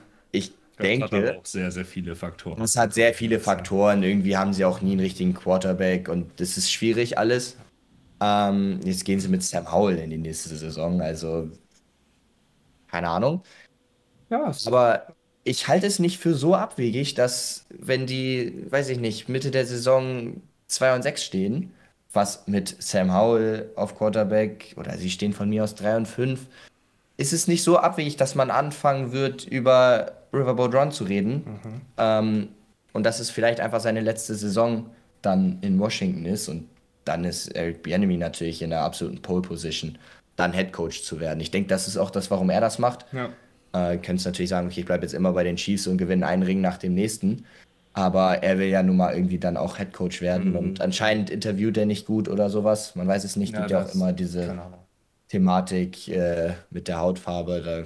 ich 0.76 0.80
Das 0.88 0.98
hat 1.00 1.12
aber 1.14 1.30
denke, 1.30 1.36
auch 1.36 1.44
sehr, 1.46 1.70
sehr 1.72 1.84
viele 1.84 2.16
Faktoren. 2.16 2.62
es 2.62 2.76
hat 2.76 2.94
sehr 2.94 3.14
viele 3.14 3.40
Faktoren. 3.40 4.02
Irgendwie 4.02 4.36
haben 4.36 4.52
sie 4.52 4.64
auch 4.64 4.80
nie 4.80 4.92
einen 4.92 5.00
richtigen 5.00 5.34
Quarterback 5.34 6.08
und 6.08 6.40
das 6.40 6.56
ist 6.56 6.70
schwierig 6.72 7.18
alles. 7.18 7.56
Ähm, 8.22 8.80
jetzt 8.84 9.04
gehen 9.04 9.20
sie 9.20 9.28
mit 9.28 9.42
Sam 9.42 9.72
Howell 9.72 9.98
in 9.98 10.10
die 10.10 10.18
nächste 10.18 10.56
Saison, 10.56 11.00
also 11.02 11.50
keine 12.86 13.08
Ahnung. 13.10 13.42
Ja, 14.30 14.48
es- 14.50 14.64
Aber 14.64 15.16
ich 15.44 15.68
halte 15.68 15.86
es 15.86 15.98
nicht 15.98 16.18
für 16.18 16.34
so 16.34 16.54
abwegig, 16.54 17.14
dass 17.14 17.66
wenn 17.70 18.06
die, 18.06 18.64
weiß 18.70 18.88
ich 18.88 18.98
nicht, 18.98 19.28
Mitte 19.28 19.50
der 19.50 19.66
Saison 19.66 20.42
2 20.66 20.94
und 20.94 21.02
6 21.02 21.22
stehen, 21.24 21.74
was 22.12 22.46
mit 22.48 22.76
Sam 22.82 23.12
Howell 23.14 23.70
auf 23.76 23.96
Quarterback 23.96 24.74
oder 24.76 24.96
sie 24.98 25.10
stehen 25.10 25.32
von 25.32 25.48
mir 25.48 25.62
aus 25.64 25.74
3 25.74 25.96
und 25.96 26.06
5, 26.08 26.46
ist 27.16 27.32
es 27.32 27.46
nicht 27.48 27.62
so 27.62 27.78
abwegig, 27.78 28.16
dass 28.16 28.34
man 28.34 28.50
anfangen 28.50 29.12
wird, 29.12 29.44
über 29.46 30.15
Riverboat 30.32 30.74
Run 30.74 30.92
zu 30.92 31.04
reden. 31.04 31.34
Mhm. 31.44 31.80
Ähm, 31.98 32.48
und 32.92 33.04
dass 33.04 33.20
es 33.20 33.30
vielleicht 33.30 33.60
einfach 33.60 33.80
seine 33.80 34.00
letzte 34.00 34.34
Saison 34.34 34.90
dann 35.22 35.58
in 35.62 35.78
Washington 35.78 36.24
ist 36.24 36.48
und 36.48 36.66
dann 37.04 37.24
ist 37.24 37.48
Eric 37.48 37.82
Bieniemy 37.82 38.16
natürlich 38.16 38.62
in 38.62 38.70
der 38.70 38.80
absoluten 38.82 39.22
Pole 39.22 39.42
Position, 39.42 39.98
dann 40.36 40.52
Head 40.52 40.72
Coach 40.72 41.02
zu 41.02 41.20
werden. 41.20 41.40
Ich 41.40 41.50
denke, 41.50 41.68
das 41.68 41.86
ist 41.88 41.96
auch 41.96 42.10
das, 42.10 42.30
warum 42.30 42.50
er 42.50 42.60
das 42.60 42.78
macht. 42.78 43.06
ja. 43.12 43.28
Äh, 43.72 43.98
könntest 43.98 44.24
natürlich 44.26 44.48
sagen, 44.48 44.68
okay, 44.68 44.80
ich 44.80 44.86
bleibe 44.86 45.02
jetzt 45.02 45.12
immer 45.12 45.32
bei 45.32 45.44
den 45.44 45.56
Chiefs 45.56 45.86
und 45.86 45.98
gewinne 45.98 46.26
einen 46.26 46.42
Ring 46.42 46.60
nach 46.62 46.78
dem 46.78 46.94
nächsten. 46.94 47.44
Aber 47.92 48.42
er 48.42 48.58
will 48.58 48.68
ja 48.68 48.82
nun 48.82 48.96
mal 48.96 49.14
irgendwie 49.14 49.38
dann 49.38 49.56
auch 49.58 49.76
Head 49.76 49.92
Coach 49.92 50.22
werden 50.22 50.50
Mhm. 50.52 50.56
und 50.56 50.80
anscheinend 50.80 51.28
interviewt 51.30 51.76
er 51.76 51.84
nicht 51.86 52.06
gut 52.06 52.28
oder 52.28 52.48
sowas. 52.48 52.94
Man 52.94 53.06
weiß 53.06 53.24
es 53.24 53.36
nicht. 53.36 53.52
Ja, 53.52 53.60
Gibt 53.60 53.70
ja 53.72 53.84
auch 53.84 53.94
immer 53.94 54.12
diese. 54.12 54.54
Thematik 55.28 56.08
äh, 56.08 56.52
mit 56.70 56.88
der 56.88 56.98
Hautfarbe. 57.00 57.62
Da 57.62 57.82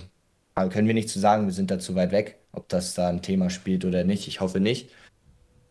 können 0.54 0.86
wir 0.86 0.94
nicht 0.94 1.08
zu 1.08 1.18
sagen, 1.18 1.46
wir 1.46 1.52
sind 1.52 1.70
da 1.70 1.78
zu 1.78 1.94
weit 1.94 2.12
weg, 2.12 2.38
ob 2.52 2.68
das 2.68 2.94
da 2.94 3.08
ein 3.08 3.22
Thema 3.22 3.50
spielt 3.50 3.84
oder 3.84 4.04
nicht. 4.04 4.28
Ich 4.28 4.40
hoffe 4.40 4.60
nicht. 4.60 4.90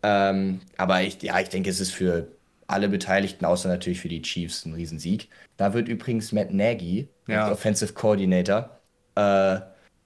Ähm, 0.03 0.61
aber 0.77 1.01
ich, 1.01 1.21
ja, 1.21 1.39
ich 1.39 1.49
denke, 1.49 1.69
es 1.69 1.79
ist 1.79 1.91
für 1.91 2.27
alle 2.67 2.87
Beteiligten, 2.87 3.45
außer 3.45 3.67
natürlich 3.67 3.99
für 3.99 4.09
die 4.09 4.21
Chiefs, 4.21 4.65
ein 4.65 4.73
Riesensieg. 4.73 5.29
Da 5.57 5.73
wird 5.73 5.87
übrigens 5.87 6.31
Matt 6.31 6.53
Nagy, 6.53 7.09
Ja. 7.27 7.51
Offensive 7.51 7.93
Coordinator, 7.93 8.79
äh, 9.15 9.59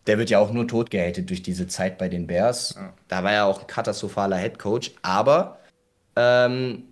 der 0.07 0.17
wird 0.17 0.29
ja 0.29 0.39
auch 0.39 0.51
nur 0.51 0.67
tot 0.67 0.89
gehatet 0.89 1.29
durch 1.29 1.43
diese 1.43 1.67
Zeit 1.67 1.97
bei 1.97 2.09
den 2.09 2.27
Bears. 2.27 2.73
Ja. 2.75 2.93
Da 3.07 3.23
war 3.23 3.31
er 3.33 3.45
auch 3.45 3.61
ein 3.61 3.67
katastrophaler 3.67 4.37
Head 4.37 4.59
Coach, 4.59 4.91
aber 5.01 5.59
ähm, 6.15 6.83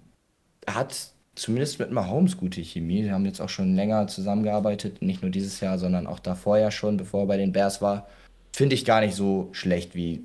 er 0.66 0.76
hat 0.76 1.12
zumindest 1.42 1.80
mit 1.80 1.92
Mahomes 1.92 2.38
gute 2.38 2.62
Chemie. 2.64 3.04
Sie 3.04 3.12
haben 3.12 3.26
jetzt 3.26 3.42
auch 3.42 3.50
schon 3.50 3.76
länger 3.76 4.08
zusammengearbeitet, 4.08 5.02
nicht 5.02 5.22
nur 5.22 5.32
dieses 5.32 5.60
Jahr, 5.60 5.78
sondern 5.80 6.06
auch 6.08 6.20
davor 6.20 6.58
ja 6.58 6.70
schon, 6.72 6.98
bevor 6.98 7.22
er 7.22 7.28
bei 7.28 7.38
den 7.38 7.52
Bears 7.52 7.82
war. 7.82 8.08
Finde 8.54 8.76
ich 8.76 8.86
gar 8.86 9.02
nicht 9.02 9.16
so 9.16 9.50
schlecht, 9.52 9.96
wie 9.96 10.24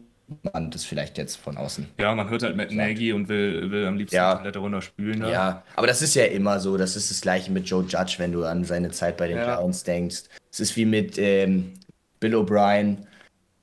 man 0.52 0.70
das 0.70 0.84
vielleicht 0.84 1.18
jetzt 1.18 1.36
von 1.36 1.56
außen. 1.56 1.86
Ja, 1.98 2.14
man 2.14 2.28
hört 2.28 2.42
halt 2.42 2.56
Matt 2.56 2.72
Nagy 2.72 3.12
und 3.12 3.28
will, 3.28 3.70
will 3.70 3.86
am 3.86 3.96
liebsten 3.96 4.16
Ja. 4.16 4.34
komplett 4.34 4.56
runter 4.56 4.82
spülen. 4.82 5.20
Ne? 5.20 5.30
Ja, 5.30 5.62
aber 5.76 5.86
das 5.86 6.02
ist 6.02 6.14
ja 6.14 6.24
immer 6.24 6.58
so. 6.60 6.76
Das 6.76 6.96
ist 6.96 7.10
das 7.10 7.20
gleiche 7.20 7.50
mit 7.52 7.66
Joe 7.66 7.84
Judge, 7.84 8.16
wenn 8.18 8.32
du 8.32 8.44
an 8.44 8.64
seine 8.64 8.90
Zeit 8.90 9.16
bei 9.16 9.28
den 9.28 9.38
Ja. 9.38 9.56
Giants 9.56 9.84
denkst. 9.84 10.24
Es 10.50 10.60
ist 10.60 10.76
wie 10.76 10.84
mit 10.84 11.16
ähm, 11.18 11.72
Bill 12.20 12.34
O'Brien, 12.34 12.98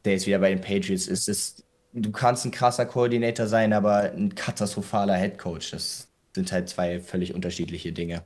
der 0.05 0.13
jetzt 0.13 0.25
wieder 0.25 0.39
bei 0.39 0.49
den 0.49 0.61
Patriots 0.61 1.07
ist. 1.07 1.27
Es, 1.27 1.63
du 1.91 2.11
kannst 2.11 2.45
ein 2.45 2.51
krasser 2.51 2.85
Koordinator 2.85 3.45
sein, 3.47 3.73
aber 3.73 4.11
ein 4.13 4.33
katastrophaler 4.33 5.15
Headcoach. 5.15 5.71
Das 5.71 6.07
sind 6.33 6.51
halt 6.51 6.69
zwei 6.69 6.99
völlig 6.99 7.33
unterschiedliche 7.33 7.91
Dinge. 7.93 8.23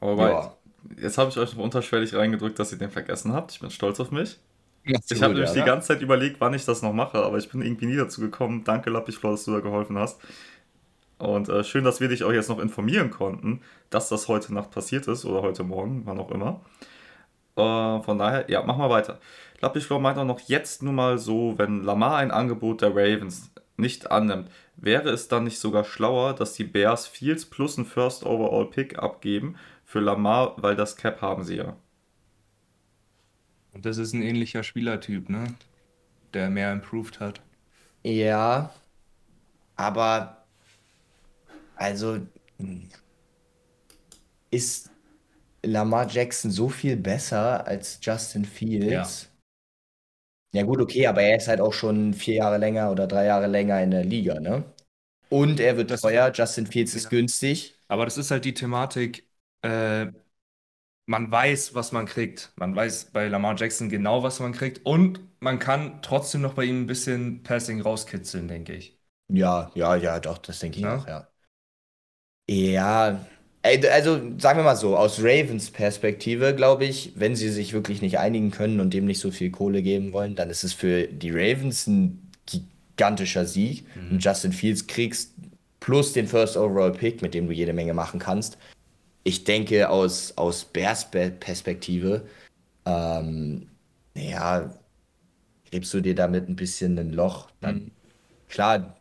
Aber 0.00 0.30
Ja. 0.30 0.56
jetzt 1.02 1.18
habe 1.18 1.30
ich 1.30 1.38
euch 1.38 1.54
noch 1.54 1.62
unterschwellig 1.62 2.14
reingedrückt, 2.14 2.58
dass 2.58 2.72
ihr 2.72 2.78
den 2.78 2.90
vergessen 2.90 3.32
habt. 3.32 3.52
Ich 3.52 3.60
bin 3.60 3.70
stolz 3.70 4.00
auf 4.00 4.10
mich. 4.10 4.38
Ich 4.84 4.96
Ich 5.10 5.22
habe 5.22 5.34
nämlich 5.34 5.52
die 5.52 5.62
ganze 5.62 5.88
Zeit 5.88 6.00
überlegt, 6.02 6.40
wann 6.40 6.54
ich 6.54 6.64
das 6.64 6.82
noch 6.82 6.92
mache, 6.92 7.18
aber 7.18 7.36
ich 7.38 7.48
bin 7.50 7.60
irgendwie 7.62 7.86
nie 7.86 7.96
dazu 7.96 8.20
gekommen. 8.20 8.64
Danke, 8.64 8.90
Lappichflor, 8.90 9.32
dass 9.32 9.44
du 9.44 9.52
da 9.52 9.60
geholfen 9.60 9.98
hast. 9.98 10.20
Und 11.18 11.48
äh, 11.50 11.64
schön, 11.64 11.84
dass 11.84 12.00
wir 12.00 12.08
dich 12.08 12.24
auch 12.24 12.32
jetzt 12.32 12.48
noch 12.48 12.58
informieren 12.58 13.10
konnten, 13.10 13.60
dass 13.90 14.08
das 14.08 14.26
heute 14.28 14.54
Nacht 14.54 14.70
passiert 14.70 15.06
ist 15.06 15.26
oder 15.26 15.42
heute 15.42 15.64
Morgen, 15.64 16.02
wann 16.06 16.18
auch 16.18 16.30
immer. 16.30 16.62
Äh, 17.56 18.02
von 18.02 18.18
daher, 18.18 18.50
ja, 18.50 18.62
machen 18.62 18.80
wir 18.80 18.90
weiter. 18.90 19.20
Lappichflor 19.60 20.00
meint 20.00 20.16
auch 20.18 20.24
noch 20.24 20.40
jetzt 20.40 20.82
nur 20.82 20.94
mal 20.94 21.18
so, 21.18 21.54
wenn 21.58 21.82
Lamar 21.84 22.16
ein 22.16 22.30
Angebot 22.30 22.80
der 22.80 22.90
Ravens 22.96 23.50
nicht 23.76 24.10
annimmt, 24.10 24.50
wäre 24.80 25.10
es 25.10 25.28
dann 25.28 25.44
nicht 25.44 25.58
sogar 25.58 25.84
schlauer, 25.84 26.34
dass 26.34 26.54
die 26.54 26.64
Bears 26.64 27.06
Fields 27.06 27.46
plus 27.46 27.76
ein 27.76 27.84
First 27.84 28.24
Overall 28.24 28.66
Pick 28.66 28.98
abgeben 28.98 29.56
für 29.84 30.00
Lamar, 30.00 30.54
weil 30.56 30.76
das 30.76 30.96
Cap 30.96 31.20
haben 31.20 31.44
sie 31.44 31.56
ja. 31.56 31.76
Und 33.72 33.86
das 33.86 33.98
ist 33.98 34.12
ein 34.12 34.22
ähnlicher 34.22 34.62
Spielertyp, 34.62 35.28
ne? 35.28 35.54
Der 36.34 36.50
mehr 36.50 36.72
improved 36.72 37.20
hat. 37.20 37.40
Ja, 38.02 38.72
aber 39.76 40.44
also 41.76 42.18
ist 44.50 44.90
Lamar 45.62 46.08
Jackson 46.08 46.50
so 46.50 46.68
viel 46.68 46.96
besser 46.96 47.66
als 47.66 47.98
Justin 48.02 48.44
Fields? 48.44 49.22
Ja. 49.22 49.29
Gut, 50.64 50.80
okay, 50.80 51.06
aber 51.06 51.22
er 51.22 51.36
ist 51.36 51.48
halt 51.48 51.60
auch 51.60 51.72
schon 51.72 52.12
vier 52.14 52.34
Jahre 52.36 52.58
länger 52.58 52.90
oder 52.90 53.06
drei 53.06 53.26
Jahre 53.26 53.46
länger 53.46 53.80
in 53.82 53.90
der 53.92 54.04
Liga, 54.04 54.40
ne? 54.40 54.64
Und 55.28 55.60
er 55.60 55.76
wird 55.76 55.90
Das- 55.90 56.00
teuer, 56.00 56.32
Justin 56.34 56.66
Fields 56.66 56.94
ist 56.94 57.04
Ja. 57.04 57.10
günstig. 57.10 57.80
Aber 57.88 58.04
das 58.04 58.18
ist 58.18 58.30
halt 58.30 58.44
die 58.44 58.54
Thematik, 58.54 59.28
äh, 59.62 60.06
man 61.06 61.30
weiß, 61.30 61.74
was 61.74 61.92
man 61.92 62.06
kriegt. 62.06 62.52
Man 62.56 62.74
weiß 62.76 63.06
bei 63.12 63.28
Lamar 63.28 63.56
Jackson 63.58 63.88
genau, 63.90 64.22
was 64.22 64.40
man 64.40 64.52
kriegt. 64.52 64.84
Und 64.86 65.20
man 65.40 65.58
kann 65.58 66.02
trotzdem 66.02 66.40
noch 66.42 66.54
bei 66.54 66.64
ihm 66.64 66.82
ein 66.82 66.86
bisschen 66.86 67.42
Passing 67.42 67.80
rauskitzeln, 67.82 68.48
denke 68.48 68.74
ich. 68.74 68.98
Ja, 69.28 69.70
ja, 69.74 69.96
ja, 69.96 70.20
doch, 70.20 70.36
das 70.38 70.58
denke 70.58 70.78
ich 70.78 70.86
Ja? 70.86 70.90
auch, 70.90 71.06
ja. 71.06 71.26
Ja, 72.48 73.24
also 73.62 74.16
sagen 74.38 74.58
wir 74.58 74.64
mal 74.64 74.76
so, 74.76 74.96
aus 74.96 75.18
Ravens 75.20 75.70
Perspektive 75.70 76.54
glaube 76.54 76.86
ich, 76.86 77.12
wenn 77.16 77.36
sie 77.36 77.50
sich 77.50 77.72
wirklich 77.72 78.00
nicht 78.00 78.18
einigen 78.18 78.50
können 78.50 78.80
und 78.80 78.94
dem 78.94 79.04
nicht 79.04 79.20
so 79.20 79.30
viel 79.30 79.50
Kohle 79.50 79.82
geben 79.82 80.12
wollen, 80.12 80.34
dann 80.34 80.48
ist 80.50 80.64
es 80.64 80.72
für 80.72 81.06
die 81.06 81.30
Ravens 81.30 81.86
ein 81.86 82.30
gigantischer 82.46 83.44
Sieg. 83.44 83.84
Mhm. 83.94 84.12
Und 84.12 84.24
Justin 84.24 84.52
Fields 84.52 84.86
kriegst 84.86 85.34
plus 85.80 86.12
den 86.12 86.26
First 86.26 86.56
Overall 86.56 86.92
Pick, 86.92 87.22
mit 87.22 87.34
dem 87.34 87.46
du 87.46 87.52
jede 87.52 87.72
Menge 87.72 87.94
machen 87.94 88.18
kannst. 88.18 88.56
Ich 89.24 89.44
denke 89.44 89.90
aus, 89.90 90.32
aus 90.36 90.64
Bears 90.64 91.10
Pe- 91.10 91.30
Perspektive, 91.30 92.26
ähm, 92.86 93.66
ja, 94.14 94.74
gräbst 95.70 95.92
du 95.92 96.00
dir 96.00 96.14
damit 96.14 96.48
ein 96.48 96.56
bisschen 96.56 96.98
ein 96.98 97.12
Loch, 97.12 97.50
dann 97.60 97.76
Mhm. 97.76 97.90
klar, 98.48 98.96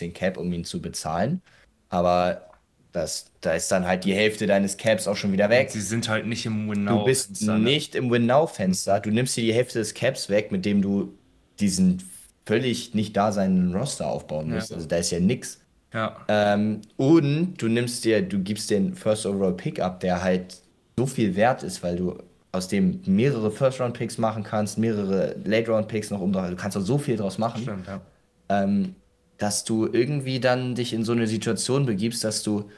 den 0.00 0.12
Cap, 0.12 0.36
um 0.36 0.52
ihn 0.52 0.64
zu 0.64 0.80
bezahlen, 0.80 1.42
aber 1.88 2.50
das, 2.92 3.30
da 3.46 3.52
ist 3.52 3.70
dann 3.70 3.86
halt 3.86 4.04
die 4.04 4.14
Hälfte 4.14 4.46
deines 4.46 4.76
Caps 4.76 5.06
auch 5.08 5.16
schon 5.16 5.32
wieder 5.32 5.50
weg. 5.50 5.70
Sie 5.70 5.80
sind 5.80 6.08
halt 6.08 6.26
nicht 6.26 6.46
im 6.46 6.66
Du 6.66 6.72
Win-Now. 6.72 7.04
bist 7.04 7.42
nicht 7.42 7.94
im 7.94 8.10
Win-Now-Fenster. 8.10 9.00
Du 9.00 9.10
nimmst 9.10 9.36
dir 9.36 9.42
die 9.44 9.54
Hälfte 9.54 9.78
des 9.78 9.94
Caps 9.94 10.28
weg, 10.28 10.52
mit 10.52 10.64
dem 10.64 10.82
du 10.82 11.14
diesen 11.60 12.02
völlig 12.46 12.94
nicht 12.94 13.16
da 13.16 13.32
seinen 13.32 13.74
Roster 13.74 14.06
aufbauen 14.06 14.50
musst. 14.50 14.70
Ja. 14.70 14.76
Also 14.76 14.88
da 14.88 14.96
ist 14.96 15.10
ja 15.10 15.20
nix. 15.20 15.60
Ja, 15.92 16.16
Ähm, 16.26 16.80
und 16.96 17.54
du 17.62 17.68
nimmst 17.68 18.04
dir, 18.04 18.20
du 18.20 18.40
gibst 18.40 18.68
den 18.70 18.94
First 18.94 19.26
Overall 19.26 19.54
Pick 19.54 19.78
ab, 19.80 20.00
der 20.00 20.22
halt 20.22 20.56
so 20.98 21.06
viel 21.06 21.36
wert 21.36 21.62
ist, 21.62 21.82
weil 21.84 21.96
du 21.96 22.18
aus 22.50 22.68
dem 22.68 23.00
mehrere 23.06 23.50
First 23.50 23.80
Round 23.80 23.96
Picks 23.96 24.18
machen 24.18 24.42
kannst, 24.42 24.76
mehrere 24.78 25.36
Late 25.44 25.70
Round 25.70 25.88
Picks 25.88 26.10
noch 26.10 26.20
um. 26.20 26.32
Du 26.32 26.56
kannst 26.56 26.76
auch 26.76 26.80
so 26.82 26.98
viel 26.98 27.16
draus 27.16 27.38
machen 27.38 27.62
stimmt, 27.62 27.86
ja. 27.86 28.00
ähm, 28.48 28.94
dass 29.38 29.64
du 29.64 29.86
irgendwie 29.86 30.38
dann 30.40 30.74
dich 30.74 30.92
in 30.92 31.04
so 31.04 31.12
eine 31.12 31.26
Situation 31.26 31.86
begibst, 31.86 32.22
dass 32.24 32.42
du 32.42 32.70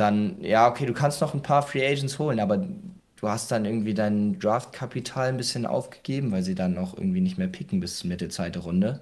dann, 0.00 0.40
ja, 0.42 0.68
okay, 0.68 0.86
du 0.86 0.92
kannst 0.94 1.20
noch 1.20 1.34
ein 1.34 1.42
paar 1.42 1.62
Free 1.62 1.86
Agents 1.86 2.18
holen, 2.18 2.40
aber 2.40 2.56
du 2.56 3.28
hast 3.28 3.50
dann 3.50 3.64
irgendwie 3.64 3.94
dein 3.94 4.38
Draftkapital 4.38 5.28
ein 5.28 5.36
bisschen 5.36 5.66
aufgegeben, 5.66 6.32
weil 6.32 6.42
sie 6.42 6.54
dann 6.54 6.78
auch 6.78 6.96
irgendwie 6.96 7.20
nicht 7.20 7.38
mehr 7.38 7.48
picken 7.48 7.80
bis 7.80 8.02
Mitte 8.04 8.28
zweite 8.28 8.60
Runde 8.60 9.00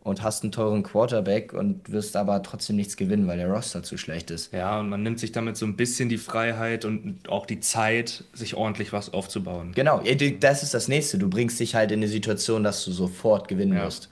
und 0.00 0.22
hast 0.22 0.44
einen 0.44 0.52
teuren 0.52 0.84
Quarterback 0.84 1.52
und 1.52 1.90
wirst 1.90 2.14
aber 2.14 2.40
trotzdem 2.44 2.76
nichts 2.76 2.96
gewinnen, 2.96 3.26
weil 3.26 3.38
der 3.38 3.48
Roster 3.48 3.82
zu 3.82 3.98
schlecht 3.98 4.30
ist. 4.30 4.52
Ja, 4.52 4.78
und 4.78 4.88
man 4.88 5.02
nimmt 5.02 5.18
sich 5.18 5.32
damit 5.32 5.56
so 5.56 5.66
ein 5.66 5.74
bisschen 5.74 6.08
die 6.08 6.16
Freiheit 6.18 6.84
und 6.84 7.28
auch 7.28 7.44
die 7.44 7.58
Zeit, 7.58 8.22
sich 8.32 8.54
ordentlich 8.54 8.92
was 8.92 9.12
aufzubauen. 9.12 9.72
Genau, 9.74 10.00
das 10.40 10.62
ist 10.62 10.74
das 10.74 10.86
nächste. 10.86 11.18
Du 11.18 11.28
bringst 11.28 11.58
dich 11.58 11.74
halt 11.74 11.90
in 11.90 11.98
eine 11.98 12.08
Situation, 12.08 12.62
dass 12.62 12.84
du 12.84 12.92
sofort 12.92 13.48
gewinnen 13.48 13.76
Ja. 13.76 13.84
musst. 13.84 14.10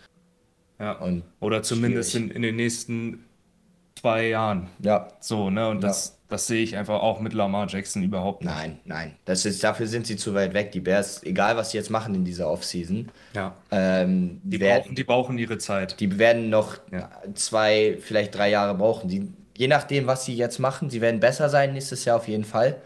Ja. 0.81 0.93
Und 0.99 1.23
Oder 1.39 1.63
zumindest 1.63 2.17
in, 2.17 2.31
in 2.31 2.43
den 2.43 2.57
nächsten 2.57 3.25
zwei 3.95 4.29
Jahren. 4.29 4.69
ja, 4.81 5.09
So, 5.21 5.51
ne? 5.51 5.69
Und 5.69 5.81
das, 5.83 6.14
das 6.29 6.47
sehe 6.47 6.63
ich 6.63 6.77
einfach 6.77 7.01
auch 7.03 7.21
mit 7.21 7.33
Lamar 7.33 7.67
Jackson 7.69 8.03
überhaupt 8.03 8.43
nicht. 8.45 8.53
Nein, 8.55 8.79
nein. 8.85 9.15
Das 9.25 9.45
ist, 9.45 9.63
dafür 9.63 9.87
sind 9.87 10.07
sie 10.07 10.17
zu 10.17 10.35
weit 10.35 10.55
weg. 10.55 10.73
Die 10.73 10.81
Bears, 10.81 11.23
egal 11.23 11.57
was 11.57 11.71
sie 11.71 11.77
jetzt 11.79 11.91
machen 11.91 12.15
in 12.15 12.25
dieser 12.25 12.51
Offseason, 12.51 13.09
Ja. 13.35 13.55
ähm, 13.71 14.41
Die 14.43 14.59
werden, 14.61 14.83
brauchen, 14.83 14.95
die 14.97 15.05
brauchen 15.05 15.39
ihre 15.39 15.59
Zeit. 15.59 16.01
die 16.01 16.19
werden 16.19 16.49
noch 16.51 16.79
Ja. 16.91 17.11
zwei, 17.35 17.99
vielleicht 18.01 18.35
drei 18.35 18.51
Jahre 18.51 18.75
brauchen. 18.75 19.09
Die, 19.09 19.29
je 19.57 19.69
nachdem, 19.69 20.07
was 20.07 20.25
sie 20.25 20.35
jetzt 20.35 20.59
machen, 20.59 20.91
sie 20.91 21.01
werden 21.01 21.21
besser 21.21 21.49
sein 21.49 21.73
nächstes 21.75 22.05
Jahr 22.05 22.17
auf 22.17 22.27
jeden 22.27 22.45
Fall. 22.45 22.77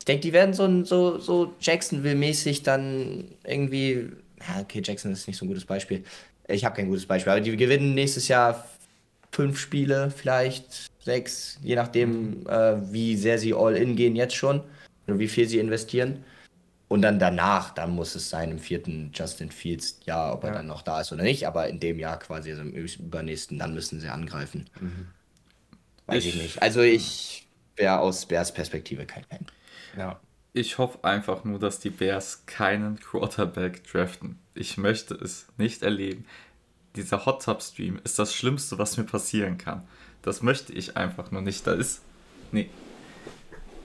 Ich 0.00 0.04
denke, 0.04 0.22
die 0.22 0.32
werden 0.32 0.52
so, 0.54 0.84
so, 0.84 1.18
so 1.18 1.52
Jacksonville-mäßig 1.60 2.62
dann 2.62 3.24
irgendwie. 3.44 4.10
Ja, 4.40 4.60
okay, 4.62 4.80
Jackson 4.84 5.12
ist 5.12 5.26
nicht 5.26 5.36
so 5.36 5.44
ein 5.44 5.48
gutes 5.48 5.64
Beispiel. 5.64 6.04
Ich 6.48 6.64
habe 6.64 6.76
kein 6.76 6.88
gutes 6.88 7.04
Beispiel, 7.06 7.32
aber 7.32 7.40
die 7.42 7.56
gewinnen 7.56 7.94
nächstes 7.94 8.28
Jahr 8.28 8.64
fünf 9.32 9.58
Spiele, 9.58 10.10
vielleicht 10.10 10.88
sechs, 11.04 11.58
je 11.62 11.76
nachdem, 11.76 12.46
äh, 12.48 12.76
wie 12.92 13.16
sehr 13.16 13.38
sie 13.38 13.54
all 13.54 13.76
in 13.76 13.96
gehen 13.96 14.16
jetzt 14.16 14.34
schon 14.34 14.62
oder 15.06 15.18
wie 15.18 15.28
viel 15.28 15.48
sie 15.48 15.58
investieren. 15.58 16.24
Und 16.88 17.02
dann 17.02 17.18
danach, 17.18 17.74
dann 17.74 17.90
muss 17.90 18.14
es 18.14 18.30
sein 18.30 18.50
im 18.50 18.58
vierten 18.58 19.10
Justin 19.14 19.50
Fields 19.50 20.00
Jahr, 20.06 20.32
ob 20.32 20.44
er 20.44 20.50
Ja. 20.50 20.56
dann 20.56 20.66
noch 20.66 20.80
da 20.80 21.00
ist 21.02 21.12
oder 21.12 21.22
nicht, 21.22 21.46
aber 21.46 21.68
in 21.68 21.80
dem 21.80 21.98
Jahr 21.98 22.18
quasi, 22.18 22.50
also 22.50 22.62
im 22.62 22.72
übernächsten, 22.72 23.58
dann 23.58 23.74
müssen 23.74 24.00
sie 24.00 24.08
angreifen. 24.08 24.64
Weiß 26.06 26.24
ich, 26.24 26.34
Ich- 26.36 26.42
nicht. 26.42 26.62
Also 26.62 26.80
ich 26.80 27.46
wäre 27.76 27.98
aus 28.00 28.26
Bears 28.26 28.52
Perspektive 28.52 29.04
kein 29.04 29.24
Fan. 29.24 29.46
Ja. 29.96 30.18
Ich 30.54 30.78
hoffe 30.78 31.04
einfach 31.04 31.44
nur, 31.44 31.58
dass 31.58 31.78
die 31.78 31.90
Bears 31.90 32.46
keinen 32.46 32.98
Quarterback 32.98 33.84
draften. 33.84 34.38
Ich 34.54 34.78
möchte 34.78 35.14
es 35.14 35.46
nicht 35.58 35.82
erleben. 35.82 36.24
Dieser 37.02 37.24
Hot 37.26 37.42
Tub 37.44 37.62
Stream 37.62 38.00
ist 38.04 38.18
das 38.18 38.34
Schlimmste, 38.34 38.76
was 38.78 38.96
mir 38.96 39.04
passieren 39.04 39.56
kann. 39.58 39.86
Das 40.22 40.42
möchte 40.42 40.72
ich 40.72 40.96
einfach 40.96 41.30
nur 41.30 41.42
nicht. 41.42 41.66
Da 41.66 41.72
ist. 41.72 42.02
Nee. 42.52 42.68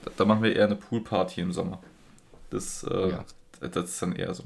Da, 0.04 0.10
da 0.16 0.24
machen 0.24 0.42
wir 0.42 0.54
eher 0.54 0.64
eine 0.66 0.76
Poolparty 0.76 1.40
im 1.40 1.52
Sommer. 1.52 1.80
Das, 2.50 2.82
äh, 2.84 3.10
Ja. 3.10 3.24
das 3.60 3.90
ist 3.90 4.02
dann 4.02 4.16
eher 4.16 4.34
so. 4.34 4.44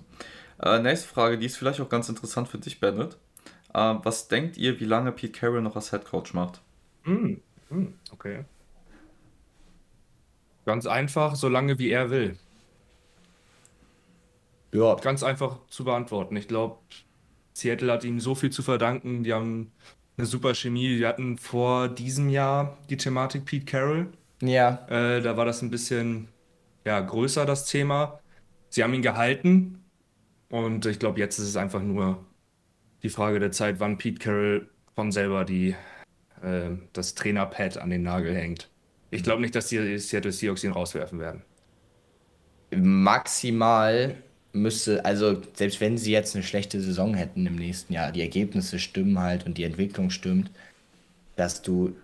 Äh, 0.62 0.80
nächste 0.80 1.08
Frage, 1.08 1.38
die 1.38 1.46
ist 1.46 1.56
vielleicht 1.56 1.80
auch 1.80 1.88
ganz 1.88 2.08
interessant 2.08 2.48
für 2.48 2.58
dich, 2.58 2.78
Bennett. 2.80 3.16
Äh, 3.72 3.94
was 4.02 4.28
denkt 4.28 4.56
ihr, 4.56 4.78
wie 4.80 4.84
lange 4.84 5.12
Pete 5.12 5.38
Carroll 5.38 5.62
noch 5.62 5.76
als 5.76 5.90
Head 5.90 6.04
Coach 6.04 6.34
macht? 6.34 6.60
Hm, 7.04 7.40
hm, 7.70 7.94
okay. 8.12 8.44
Ganz 10.66 10.86
einfach, 10.86 11.36
solange 11.36 11.78
wie 11.78 11.90
er 11.90 12.10
will. 12.10 12.38
Ja, 14.72 14.94
Ganz 14.96 15.22
einfach 15.22 15.56
zu 15.70 15.84
beantworten. 15.84 16.36
Ich 16.36 16.46
glaube, 16.48 16.76
Seattle 17.58 17.92
hat 17.92 18.04
ihm 18.04 18.20
so 18.20 18.34
viel 18.34 18.50
zu 18.50 18.62
verdanken. 18.62 19.24
Die 19.24 19.32
haben 19.32 19.72
eine 20.16 20.26
super 20.26 20.54
Chemie. 20.54 20.96
Die 20.98 21.06
hatten 21.06 21.38
vor 21.38 21.88
diesem 21.88 22.28
Jahr 22.28 22.78
die 22.90 22.96
Thematik 22.96 23.44
Pete 23.44 23.64
Carroll. 23.66 24.12
ja, 24.42 24.86
Äh, 24.88 25.20
da 25.22 25.36
war 25.36 25.44
das 25.44 25.62
ein 25.62 25.70
bisschen 25.70 26.28
ja, 26.86 27.00
größer, 27.00 27.46
das 27.46 27.66
Thema. 27.66 28.20
Sie 28.70 28.82
haben 28.84 28.94
ihn 28.94 29.02
gehalten. 29.02 29.84
Und 30.50 30.86
ich 30.86 30.98
glaube, 30.98 31.18
jetzt 31.20 31.38
ist 31.38 31.48
es 31.48 31.56
einfach 31.56 31.82
nur 31.82 32.24
die 33.02 33.10
Frage 33.10 33.40
der 33.40 33.52
Zeit, 33.52 33.80
wann 33.80 33.98
Pete 33.98 34.18
Carroll 34.20 34.70
von 34.94 35.12
selber 35.12 35.44
die, 35.44 35.76
äh, 36.42 36.70
das 36.92 37.14
Trainerpad 37.14 37.78
an 37.78 37.90
den 37.90 38.02
Nagel 38.02 38.34
hängt. 38.36 38.70
Ich 39.10 39.22
glaube 39.24 39.42
nicht, 39.42 39.54
dass 39.54 39.68
die 39.68 39.98
Seattle 39.98 40.32
Seahawks 40.32 40.64
ihn 40.64 40.72
rauswerfen 40.72 41.20
werden. 41.20 41.44
Maximal 42.74 44.22
müsste, 44.52 45.04
also 45.04 45.40
selbst 45.54 45.80
wenn 45.80 45.98
sie 45.98 46.12
jetzt 46.12 46.34
eine 46.34 46.44
schlechte 46.44 46.80
Saison 46.80 47.14
hätten 47.14 47.46
im 47.46 47.56
nächsten 47.56 47.92
Jahr, 47.92 48.12
die 48.12 48.20
Ergebnisse 48.22 48.78
stimmen 48.78 49.18
halt 49.18 49.46
und 49.46 49.58
die 49.58 49.64
Entwicklung 49.64 50.10
stimmt, 50.10 50.50
dass 51.36 51.62
du 51.62 51.94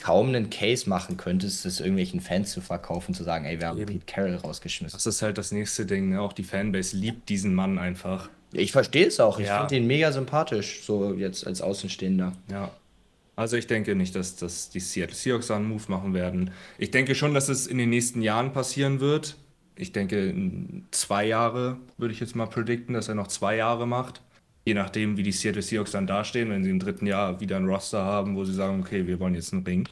kaum 0.00 0.28
einen 0.28 0.48
Case 0.50 0.88
machen 0.88 1.16
könntest, 1.16 1.64
das 1.64 1.80
irgendwelchen 1.80 2.20
Fans 2.20 2.52
zu 2.52 2.60
verkaufen, 2.60 3.14
zu 3.14 3.24
sagen, 3.24 3.44
ey, 3.44 3.58
wir 3.60 3.68
haben 3.68 3.78
Eben. 3.80 3.94
Pete 3.98 4.04
Carroll 4.06 4.36
rausgeschmissen. 4.36 4.96
Das 4.96 5.06
ist 5.06 5.22
halt 5.22 5.38
das 5.38 5.50
nächste 5.50 5.86
Ding. 5.86 6.10
Ne? 6.10 6.20
Auch 6.20 6.32
die 6.32 6.44
Fanbase 6.44 6.96
liebt 6.96 7.28
diesen 7.28 7.54
Mann 7.54 7.78
einfach. 7.78 8.28
Ich 8.52 8.70
verstehe 8.70 9.06
es 9.06 9.18
auch. 9.18 9.40
Ich 9.40 9.46
Ja. 9.46 9.60
finde 9.60 9.76
ihn 9.76 9.86
mega 9.86 10.12
sympathisch, 10.12 10.82
so 10.84 11.14
jetzt 11.14 11.46
als 11.46 11.60
Außenstehender. 11.60 12.32
Ja. 12.50 12.70
Also 13.34 13.56
ich 13.56 13.66
denke 13.66 13.94
nicht, 13.94 14.14
dass, 14.14 14.36
dass 14.36 14.70
die 14.70 14.80
Seattle 14.80 15.14
Seahawks 15.14 15.50
einen 15.50 15.68
Move 15.68 15.84
machen 15.88 16.14
werden. 16.14 16.50
Ich 16.78 16.90
denke 16.90 17.14
schon, 17.14 17.34
dass 17.34 17.48
es 17.48 17.66
in 17.66 17.78
den 17.78 17.90
nächsten 17.90 18.22
Jahren 18.22 18.52
passieren 18.52 19.00
wird. 19.00 19.36
Ich 19.78 19.92
denke, 19.92 20.28
in 20.28 20.86
zwei 20.90 21.24
Jahre 21.24 21.78
würde 21.98 22.12
ich 22.12 22.18
jetzt 22.20 22.34
mal 22.34 22.46
predikten, 22.46 22.94
dass 22.94 23.08
er 23.08 23.14
noch 23.14 23.28
zwei 23.28 23.54
Jahre 23.56 23.86
macht. 23.86 24.20
Je 24.64 24.74
nachdem, 24.74 25.16
wie 25.16 25.22
die 25.22 25.32
Seattle 25.32 25.62
Seahawks 25.62 25.92
dann 25.92 26.06
dastehen, 26.08 26.50
wenn 26.50 26.64
sie 26.64 26.70
im 26.70 26.80
dritten 26.80 27.06
Jahr 27.06 27.40
wieder 27.40 27.56
ein 27.56 27.66
Roster 27.66 28.02
haben, 28.04 28.34
wo 28.36 28.44
sie 28.44 28.52
sagen, 28.52 28.80
okay, 28.80 29.06
wir 29.06 29.20
wollen 29.20 29.34
jetzt 29.34 29.52
einen 29.52 29.62
Ring, 29.62 29.88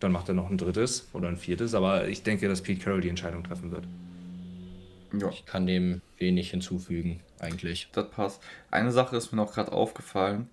dann 0.00 0.10
macht 0.10 0.28
er 0.28 0.34
noch 0.34 0.50
ein 0.50 0.56
drittes 0.56 1.06
oder 1.12 1.28
ein 1.28 1.36
viertes. 1.36 1.74
Aber 1.74 2.08
ich 2.08 2.22
denke, 2.22 2.48
dass 2.48 2.62
Pete 2.62 2.82
Carroll 2.82 3.02
die 3.02 3.10
Entscheidung 3.10 3.44
treffen 3.44 3.70
wird. 3.70 3.84
Ja, 5.12 5.28
Ich 5.28 5.44
kann 5.44 5.66
dem 5.66 6.00
wenig 6.18 6.50
hinzufügen, 6.50 7.20
eigentlich. 7.40 7.88
das 7.92 8.10
passt. 8.10 8.42
Eine 8.70 8.90
Sache 8.92 9.16
ist 9.16 9.32
mir 9.32 9.36
noch 9.36 9.52
gerade 9.52 9.72
aufgefallen. 9.72 10.48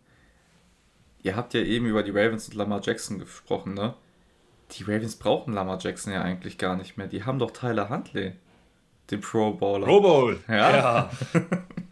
Ihr 1.24 1.36
habt 1.36 1.54
ja 1.54 1.62
eben 1.62 1.86
über 1.86 2.04
die 2.04 2.12
Ravens 2.12 2.50
und 2.50 2.56
Lamar 2.56 2.82
Jackson 2.84 3.18
gesprochen, 3.18 3.74
ne? 3.74 3.94
Die 4.72 4.84
Ravens 4.84 5.16
brauchen 5.16 5.54
Lamar 5.54 5.80
Jackson 5.82 6.12
ja 6.12 6.22
eigentlich 6.22 6.58
gar 6.58 6.76
nicht 6.76 6.98
mehr. 6.98 7.08
Die 7.08 7.24
haben 7.24 7.40
doch 7.40 7.52
Tyler 7.52 7.90
Huntley, 7.90 8.34
den 9.12 9.22
Pro 9.22 9.52
Baller. 9.54 9.86
Pro 9.86 10.02
Bowl! 10.02 10.40
Ja. 10.48 11.10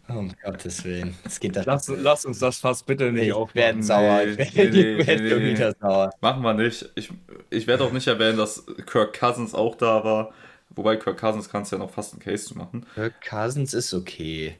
Um 0.08 0.32
Gottes 0.44 0.84
Willen. 0.84 1.16
Es 1.24 1.40
geht. 1.40 1.56
Lass, 1.66 1.88
lass 1.88 2.24
uns 2.24 2.38
das 2.38 2.58
fast 2.58 2.86
bitte 2.86 3.10
nicht 3.10 3.24
ich 3.26 3.32
aufmachen. 3.32 3.54
werde 3.56 3.82
sauer. 3.82 4.20
Nee, 4.24 4.42
Ich 4.44 4.54
werde 4.56 4.70
nee, 4.70 4.94
nee, 4.98 5.06
werd 5.06 5.20
nee, 5.20 5.34
nee. 5.34 5.50
wieder 5.52 5.74
sauer. 5.80 6.10
Machen 6.20 6.42
wir 6.44 6.54
nicht. 6.54 6.88
Ich, 6.94 7.10
ich 7.50 7.66
werde 7.66 7.82
auch 7.82 7.90
nicht 7.90 8.06
erwähnen, 8.06 8.38
dass 8.38 8.64
Kirk 8.86 9.18
Cousins 9.18 9.52
auch 9.52 9.74
da 9.74 10.04
war. 10.04 10.32
Wobei 10.70 10.94
Kirk 10.96 11.18
Cousins 11.18 11.48
kannst 11.48 11.72
du 11.72 11.76
ja 11.76 11.82
noch 11.82 11.90
fast 11.90 12.12
einen 12.12 12.22
Case 12.22 12.44
zu 12.46 12.56
machen. 12.56 12.86
Kirk 12.94 13.14
Cousins 13.28 13.74
ist 13.74 13.92
okay. 13.94 14.56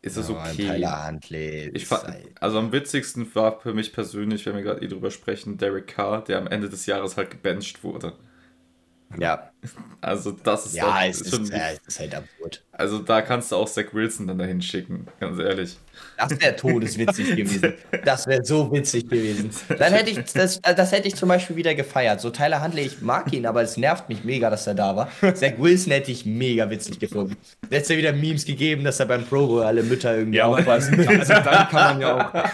Ist 0.00 0.16
es 0.16 0.30
Aber 0.30 0.38
okay? 0.42 0.68
Tyler 0.68 1.08
Huntley. 1.08 1.70
Ich 1.74 1.90
halt- 1.90 2.26
also 2.38 2.58
am 2.60 2.70
witzigsten 2.70 3.34
war 3.34 3.58
für 3.58 3.74
mich 3.74 3.92
persönlich, 3.92 4.46
wenn 4.46 4.54
wir 4.54 4.62
gerade 4.62 4.80
eh 4.80 4.86
drüber 4.86 5.10
sprechen, 5.10 5.58
Derek 5.58 5.88
Carr, 5.88 6.22
der 6.22 6.38
am 6.38 6.46
Ende 6.46 6.68
des 6.68 6.86
Jahres 6.86 7.16
halt 7.16 7.32
gebencht 7.32 7.82
wurde. 7.82 8.12
Ja, 9.18 9.50
Also 10.00 10.32
das 10.32 10.66
ist 10.66 10.74
ja, 10.74 11.06
es 11.06 11.20
ist, 11.20 11.30
schon, 11.34 11.46
ja, 11.46 11.70
es 11.70 11.80
ist 11.86 12.00
halt 12.00 12.14
absurd. 12.14 12.64
also 12.72 12.98
da 12.98 13.22
kannst 13.22 13.52
du 13.52 13.56
auch 13.56 13.68
Zach 13.68 13.86
Wilson 13.92 14.26
dann 14.26 14.38
dahin 14.38 14.60
schicken, 14.60 15.06
ganz 15.20 15.38
ehrlich. 15.38 15.78
Das 16.18 16.30
wäre 16.40 16.56
todeswitzig 16.56 17.28
gewesen. 17.36 17.74
Das 18.04 18.26
wäre 18.26 18.44
so 18.44 18.70
witzig 18.72 19.08
gewesen. 19.08 19.50
Dann 19.78 19.92
hätte 19.92 20.10
ich 20.10 20.32
das, 20.32 20.58
äh, 20.58 20.74
das 20.74 20.90
hätte 20.92 21.06
ich 21.08 21.14
zum 21.14 21.28
Beispiel 21.28 21.56
wieder 21.56 21.74
gefeiert. 21.74 22.20
So 22.20 22.30
Tyler 22.30 22.62
Huntley, 22.62 22.82
ich 22.86 23.00
mag 23.02 23.32
ihn, 23.32 23.46
aber 23.46 23.62
es 23.62 23.76
nervt 23.76 24.08
mich 24.08 24.24
mega, 24.24 24.50
dass 24.50 24.66
er 24.66 24.74
da 24.74 24.96
war. 24.96 25.08
Zach 25.34 25.52
Wilson 25.58 25.92
hätte 25.92 26.10
ich 26.10 26.26
mega 26.26 26.68
witzig 26.68 26.98
gefunden. 26.98 27.36
Es 27.70 27.88
ja 27.88 27.96
wieder 27.96 28.12
Memes 28.12 28.44
gegeben, 28.44 28.82
dass 28.84 28.98
er 29.00 29.06
beim 29.06 29.24
Pro 29.24 29.60
alle 29.60 29.82
Mütter 29.84 30.16
irgendwie 30.16 30.38
Ja, 30.38 30.46
aufpassen. 30.46 31.06
also 31.08 31.32
dann 31.34 31.68
kann 31.68 31.98
man 31.98 32.00
ja 32.00 32.30
auch. 32.30 32.44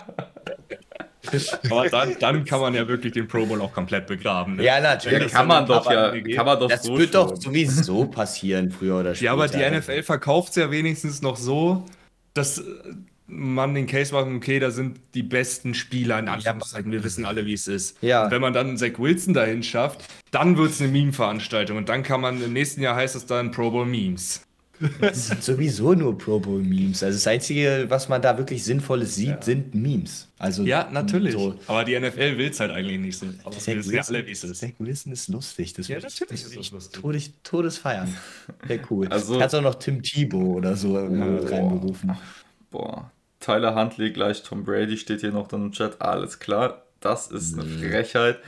aber 1.70 1.88
dann, 1.88 2.16
dann 2.18 2.44
kann 2.44 2.60
man 2.60 2.74
ja 2.74 2.88
wirklich 2.88 3.12
den 3.12 3.28
Pro 3.28 3.44
Bowl 3.46 3.60
auch 3.60 3.72
komplett 3.72 4.06
begraben. 4.06 4.56
Ne? 4.56 4.64
Ja, 4.64 4.76
Ja, 4.76 4.80
natürlich. 4.80 5.32
kann 5.32 5.46
man 5.46 5.66
doch 5.66 5.90
ja, 5.90 6.12
kann 6.34 6.46
man 6.46 6.58
doch 6.58 6.68
Das 6.68 6.84
so 6.84 6.96
wird 6.98 7.14
doch 7.14 7.36
sowieso 7.36 8.04
passieren, 8.10 8.70
früher 8.70 9.00
oder 9.00 9.14
später. 9.14 9.26
Ja, 9.26 9.32
aber 9.32 9.48
die 9.48 9.58
NFL 9.58 10.02
verkauft 10.02 10.50
es 10.50 10.56
ja 10.56 10.70
wenigstens 10.70 11.22
noch 11.22 11.36
so, 11.36 11.84
dass 12.34 12.58
äh, 12.58 12.62
man 13.26 13.74
den 13.74 13.86
Case 13.86 14.12
macht, 14.12 14.26
okay, 14.26 14.58
da 14.58 14.70
sind 14.70 15.00
die 15.14 15.22
besten 15.22 15.74
Spieler 15.74 16.18
in 16.18 16.28
Anführungszeichen. 16.28 16.90
Wir 16.90 17.04
wissen 17.04 17.24
alle, 17.24 17.46
wie 17.46 17.52
es 17.52 17.68
ist. 17.68 18.02
Ja. 18.02 18.24
Und 18.24 18.30
wenn 18.30 18.40
man 18.40 18.52
dann 18.52 18.76
Zach 18.76 18.98
Wilson 18.98 19.34
dahin 19.34 19.62
schafft, 19.62 20.04
dann 20.30 20.56
wird 20.56 20.70
es 20.70 20.80
eine 20.80 20.90
Meme-Veranstaltung. 20.90 21.76
Und 21.76 21.88
dann 21.88 22.02
kann 22.02 22.20
man, 22.20 22.42
im 22.42 22.52
nächsten 22.52 22.82
Jahr 22.82 22.96
heißt 22.96 23.14
es 23.14 23.26
dann 23.26 23.50
Pro 23.50 23.70
Bowl 23.70 23.86
Memes. 23.86 24.42
Das 25.00 25.28
sind 25.28 25.42
sowieso 25.42 25.92
nur 25.94 26.16
Pro 26.16 26.38
Bowl 26.40 26.62
Memes. 26.62 27.02
Also 27.02 27.16
das 27.16 27.26
Einzige, 27.26 27.86
was 27.88 28.08
man 28.08 28.22
da 28.22 28.36
wirklich 28.38 28.64
Sinnvolles 28.64 29.14
sieht, 29.14 29.44
sind 29.44 29.74
Memes. 29.74 30.28
Also 30.38 30.62
Ja, 30.64 30.88
natürlich. 30.90 31.32
So. 31.32 31.54
Aber 31.66 31.84
die 31.84 31.98
NFL 31.98 32.38
will 32.38 32.48
es 32.50 32.60
halt 32.60 32.70
eigentlich 32.70 32.98
nicht 32.98 33.18
so. 33.18 33.26
Aber 33.44 33.50
Zach 33.56 33.66
wir 33.68 33.76
wissen 33.76 33.90
ja 33.92 33.96
Wilson, 33.98 34.14
alle, 34.16 34.26
wie 34.26 34.30
es 34.32 34.44
ist. 34.44 34.58
Zach 34.60 34.68
Wilson 34.78 35.12
ist 35.12 35.28
lustig. 35.28 35.72
Das 35.74 35.88
Ja, 35.88 35.96
natürlich 35.96 36.28
das 36.28 36.42
ist 36.42 36.56
das 36.56 36.70
lustig. 36.70 37.00
Todes, 37.02 37.30
Todesfeiern. 37.42 38.14
Sehr 38.66 38.80
cool. 38.90 39.06
Also- 39.08 39.38
Kannst 39.38 39.54
auch 39.54 39.62
noch 39.62 39.74
Tim 39.76 40.02
Thibault 40.02 40.56
oder 40.56 40.76
so 40.76 40.96
irgendwo 40.96 41.24
mit 41.26 41.42
Boah. 41.46 41.50
reinberufen. 41.52 42.16
Boah. 42.70 43.10
Tyler 43.40 43.74
Huntley 43.74 44.12
gleich 44.12 44.42
Tom 44.42 44.64
Brady 44.64 44.96
steht 44.96 45.20
hier 45.20 45.32
noch 45.32 45.48
dann 45.48 45.66
im 45.66 45.72
Chat. 45.72 46.00
Alles 46.00 46.38
klar, 46.38 46.82
das 47.00 47.26
ist 47.28 47.58
eine 47.58 47.64
Frechheit. 47.68 48.38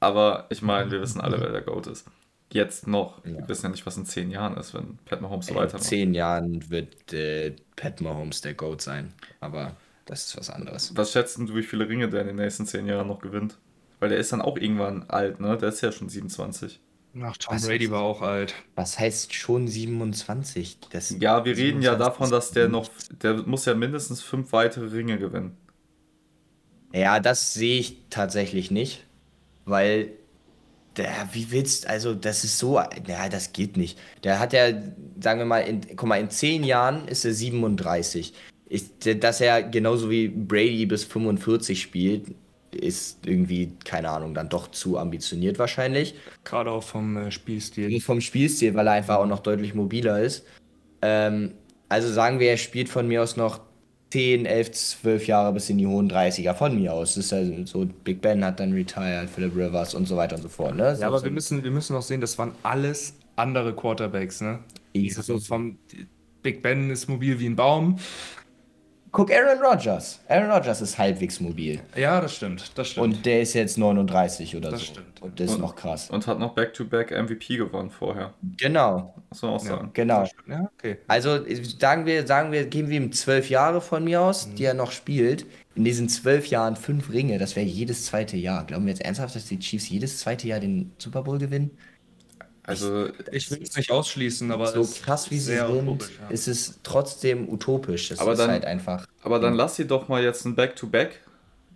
Aber 0.00 0.46
ich 0.50 0.62
meine, 0.62 0.90
wir 0.90 1.00
wissen 1.00 1.20
alle, 1.20 1.40
wer 1.40 1.50
der 1.52 1.60
GOAT 1.60 1.86
ist. 1.86 2.04
Jetzt 2.52 2.86
noch. 2.86 3.24
Wir 3.24 3.40
Ja. 3.40 3.48
wissen 3.48 3.64
ja 3.66 3.70
nicht, 3.70 3.86
was 3.86 3.96
in 3.96 4.04
zehn 4.06 4.30
Jahren 4.30 4.56
ist, 4.56 4.74
wenn 4.74 4.98
Pat 5.06 5.20
Mahomes 5.22 5.46
so 5.46 5.54
In 5.54 5.60
weitermacht. 5.60 5.84
zehn 5.84 6.14
Jahren 6.14 6.68
wird 6.70 7.12
äh, 7.12 7.56
Pat 7.76 8.00
Mahomes 8.00 8.40
der 8.42 8.54
GOAT 8.54 8.80
sein. 8.82 9.14
Aber 9.40 9.76
das 10.06 10.26
ist 10.26 10.36
was 10.36 10.50
anderes. 10.50 10.92
Was 10.96 11.12
schätzt 11.12 11.38
denn 11.38 11.46
du, 11.46 11.54
wie 11.54 11.62
viele 11.62 11.88
Ringe 11.88 12.08
der 12.08 12.20
in 12.22 12.26
den 12.28 12.36
nächsten 12.36 12.66
zehn 12.66 12.86
Jahren 12.86 13.08
noch 13.08 13.20
gewinnt? 13.20 13.58
Weil 14.00 14.10
der 14.10 14.18
ist 14.18 14.32
dann 14.32 14.42
auch 14.42 14.56
irgendwann 14.58 15.04
alt, 15.08 15.40
ne? 15.40 15.56
Der 15.56 15.68
ist 15.70 15.80
ja 15.80 15.92
schon 15.92 16.08
27. 16.08 16.80
Ach, 17.22 17.36
Tom 17.36 17.54
Was 17.56 17.66
Brady 17.66 17.90
war 17.90 18.02
auch 18.02 18.22
alt. 18.22 18.54
Was 18.74 18.98
heißt 18.98 19.34
schon 19.34 19.68
27? 19.68 20.78
Das 20.90 21.10
Ja, 21.20 21.44
wir 21.44 21.56
reden 21.56 21.82
ja 21.82 21.92
27 21.92 21.98
davon, 21.98 22.30
dass 22.30 22.50
der 22.52 22.68
noch, 22.68 22.88
der 23.22 23.34
muss 23.46 23.64
ja 23.66 23.74
mindestens 23.74 24.22
fünf 24.22 24.52
weitere 24.52 24.86
Ringe 24.86 25.18
gewinnen. 25.18 25.56
Ja, 26.94 27.20
das 27.20 27.54
sehe 27.54 27.78
ich 27.80 28.08
tatsächlich 28.10 28.70
nicht, 28.70 29.04
weil 29.64 30.12
der, 30.96 31.28
wie 31.32 31.50
willst, 31.50 31.86
also 31.86 32.14
das 32.14 32.44
ist 32.44 32.58
so, 32.58 32.78
ja, 32.78 33.28
das 33.28 33.52
geht 33.52 33.76
nicht. 33.76 33.98
Der 34.24 34.38
hat 34.38 34.52
ja, 34.52 34.72
sagen 35.20 35.40
wir 35.40 35.46
mal, 35.46 35.60
in, 35.60 35.80
guck 35.96 36.08
mal, 36.08 36.20
in 36.20 36.30
zehn 36.30 36.64
Jahren 36.64 37.08
ist 37.08 37.24
er 37.24 37.32
37. 37.32 38.32
Ist, 38.68 39.06
dass 39.22 39.40
er 39.40 39.62
genauso 39.62 40.10
wie 40.10 40.28
Brady 40.28 40.86
bis 40.86 41.04
45 41.04 41.80
spielt, 41.80 42.26
ist 42.70 43.26
irgendwie, 43.26 43.72
keine 43.84 44.08
Ahnung, 44.08 44.34
dann 44.34 44.48
doch 44.48 44.70
zu 44.70 44.98
ambitioniert 44.98 45.58
wahrscheinlich. 45.58 46.14
Gerade 46.44 46.70
auch 46.70 46.82
vom 46.82 47.16
äh, 47.16 47.30
Spielstil. 47.30 48.00
Vom 48.00 48.20
Spielstil, 48.20 48.74
weil 48.74 48.86
er 48.86 48.94
einfach 48.94 49.16
auch 49.16 49.26
noch 49.26 49.40
deutlich 49.40 49.74
mobiler 49.74 50.20
ist. 50.20 50.44
Ähm, 51.02 51.52
also 51.88 52.10
sagen 52.10 52.40
wir, 52.40 52.50
er 52.50 52.56
spielt 52.56 52.88
von 52.88 53.06
mir 53.06 53.22
aus 53.22 53.36
noch 53.36 53.60
10, 54.12 54.44
11, 54.44 54.72
12 54.72 55.26
Jahre 55.26 55.54
bis 55.54 55.70
in 55.70 55.78
die 55.78 55.86
hohen 55.86 56.10
30er 56.10 56.52
von 56.52 56.78
mir 56.78 56.92
aus. 56.92 57.14
Das 57.14 57.24
ist 57.24 57.30
ja 57.32 57.42
so, 57.64 57.86
Big 58.04 58.20
Ben 58.20 58.44
hat 58.44 58.60
dann 58.60 58.74
retired, 58.74 59.30
Philip 59.30 59.56
Rivers 59.56 59.94
und 59.94 60.06
so 60.06 60.18
weiter 60.18 60.36
und 60.36 60.42
so 60.42 60.50
fort. 60.50 60.76
Ne? 60.76 60.94
Ja, 61.00 61.06
aber 61.06 61.20
so, 61.20 61.24
wir 61.24 61.30
müssen, 61.30 61.64
wir 61.64 61.70
müssen 61.70 61.96
auch 61.96 62.02
sehen, 62.02 62.20
das 62.20 62.36
waren 62.36 62.52
alles 62.62 63.14
andere 63.36 63.74
Quarterbacks, 63.74 64.42
ne? 64.42 64.58
Ja. 64.92 65.16
Also 65.16 65.38
vom 65.40 65.78
Big 66.42 66.60
Ben 66.60 66.90
ist 66.90 67.08
mobil 67.08 67.40
wie 67.40 67.46
ein 67.46 67.56
Baum. 67.56 67.98
Guck, 69.12 69.30
Aaron 69.30 69.62
Rodgers. 69.62 70.20
Aaron 70.26 70.50
Rodgers 70.50 70.80
ist 70.80 70.96
halbwegs 70.96 71.38
mobil. 71.38 71.80
Ja, 71.94 72.18
das 72.20 72.34
stimmt, 72.34 72.72
das 72.76 72.88
stimmt. 72.88 73.04
Und 73.04 73.26
der 73.26 73.42
ist 73.42 73.52
jetzt 73.52 73.76
39 73.76 74.56
oder 74.56 74.70
Das 74.70 74.80
so. 74.80 74.86
stimmt. 74.86 75.20
Und 75.20 75.38
das 75.38 75.50
ist 75.50 75.56
Und- 75.56 75.60
noch 75.60 75.76
krass. 75.76 76.08
Und 76.08 76.26
hat 76.26 76.38
noch 76.38 76.54
Back-to-Back 76.54 77.10
MVP 77.12 77.58
gewonnen 77.58 77.90
vorher. 77.90 78.32
Genau, 78.56 79.14
Muss 79.28 79.42
man 79.42 79.50
auch 79.52 79.62
Ja. 79.64 79.68
sagen. 79.70 79.90
genau. 79.92 80.24
ja, 80.48 80.70
okay. 80.78 80.96
Also 81.08 81.40
sagen 81.78 82.06
wir, 82.06 82.26
sagen 82.26 82.52
wir, 82.52 82.64
geben 82.64 82.88
wir 82.88 82.96
ihm 82.96 83.12
zwölf 83.12 83.50
Jahre 83.50 83.82
von 83.82 84.02
mir 84.02 84.22
aus, 84.22 84.46
Mhm. 84.48 84.54
die 84.56 84.64
er 84.64 84.74
noch 84.74 84.92
spielt. 84.92 85.44
In 85.74 85.84
diesen 85.84 86.08
zwölf 86.08 86.46
Jahren 86.46 86.76
fünf 86.76 87.10
Ringe, 87.12 87.38
das 87.38 87.54
wäre 87.54 87.66
jedes 87.66 88.06
zweite 88.06 88.36
Jahr. 88.38 88.64
Glauben 88.66 88.86
wir 88.86 88.92
jetzt 88.92 89.04
ernsthaft, 89.04 89.34
dass 89.36 89.44
die 89.46 89.58
Chiefs 89.58 89.88
jedes 89.90 90.18
zweite 90.20 90.48
Jahr 90.48 90.60
den 90.60 90.92
Super 90.98 91.22
Bowl 91.22 91.38
gewinnen? 91.38 91.70
Also, 92.64 93.08
Ich 93.32 93.50
will 93.50 93.60
es 93.62 93.76
nicht 93.76 93.90
ausschließen, 93.90 94.52
aber 94.52 94.68
so 94.68 94.80
es 94.82 94.90
ist 94.92 95.04
krass 95.04 95.30
wie 95.32 95.38
sie 95.38 95.56
sind, 95.56 95.68
utopisch, 95.68 96.10
ja. 96.20 96.28
ist 96.28 96.46
es 96.46 96.78
trotzdem 96.84 97.48
utopisch. 97.48 98.10
Das 98.10 98.20
Aber 98.20 98.32
ist 98.32 98.38
dann- 98.38 98.50
halt 98.50 98.64
einfach. 98.64 99.06
aber 99.22 99.40
dann 99.40 99.54
lass 99.54 99.76
sie 99.76 99.86
doch 99.86 100.06
mal 100.08 100.22
jetzt 100.22 100.44
ein 100.44 100.54
Back-to-Back, 100.54 101.20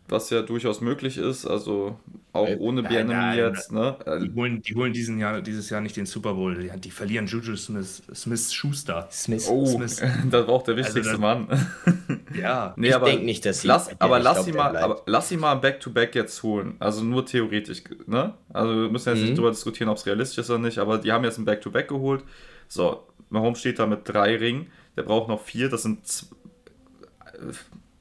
was 0.08 0.30
ja 0.30 0.42
durchaus 0.42 0.80
möglich 0.80 1.18
ist. 1.18 1.46
Also 1.46 1.98
auch 2.32 2.46
Nein, 2.48 2.58
ohne 2.58 2.82
nein, 2.82 2.90
Bienemy 2.92 3.12
nein. 3.14 3.38
jetzt, 3.38 3.72
ne? 3.72 3.96
Äh, 4.04 4.20
Die 4.20 4.34
holen, 4.34 4.60
die 4.62 4.74
holen 4.74 4.92
diesen 4.92 5.18
Jahr, 5.18 5.40
dieses 5.40 5.70
Jahr 5.70 5.80
nicht 5.80 5.96
den 5.96 6.06
Super 6.06 6.34
Bowl. 6.34 6.54
Die, 6.56 6.80
die 6.80 6.90
verlieren 6.90 7.26
Juju 7.26 7.56
Smith, 7.56 8.02
Smith 8.14 8.52
Schuster. 8.52 9.08
Smith. 9.10 9.48
Oh, 9.50 9.64
Smith. 9.66 10.02
das 10.30 10.46
war 10.46 10.54
auch 10.54 10.62
der 10.62 10.76
wichtigste 10.76 11.10
Also 11.10 11.20
Mann. 11.20 11.48
Ja. 12.38 12.74
Nee, 12.76 12.88
Ich 12.88 12.94
aber 12.94 13.06
denk 13.06 13.24
nicht, 13.24 13.44
dass 13.46 13.62
sie- 13.62 13.68
lass, 13.68 13.88
aber 14.00 14.18
lass 14.18 14.34
glaub, 14.34 14.44
sie 14.46 14.52
mal, 14.52 14.76
aber 14.76 15.02
lass 15.06 15.28
sie 15.28 15.36
mal 15.38 15.52
ein 15.52 15.60
Back-to-Back 15.60 16.14
jetzt 16.14 16.42
holen. 16.42 16.74
Also 16.78 17.02
nur 17.02 17.24
theoretisch, 17.24 17.82
ne? 18.06 18.34
Also 18.52 18.74
wir 18.82 18.90
müssen 18.90 19.08
jetzt 19.08 19.18
Mhm. 19.20 19.24
nicht 19.26 19.38
darüber 19.38 19.50
diskutieren, 19.52 19.88
ob 19.88 19.96
es 19.96 20.04
realistisch 20.06 20.38
ist 20.38 20.50
oder 20.50 20.58
nicht, 20.58 20.78
aber 20.78 20.98
die 20.98 21.10
haben 21.12 21.24
jetzt 21.24 21.38
ein 21.38 21.44
Back-to-Back 21.46 21.88
geholt. 21.88 22.22
So, 22.68 23.06
Mahomes 23.30 23.58
steht 23.60 23.78
da 23.78 23.86
mit 23.86 24.00
drei 24.04 24.36
Ringen. 24.36 24.66
Der 24.96 25.02
braucht 25.02 25.28
noch 25.28 25.40
vier. 25.40 25.68
Das 25.68 25.82
sind, 25.82 26.00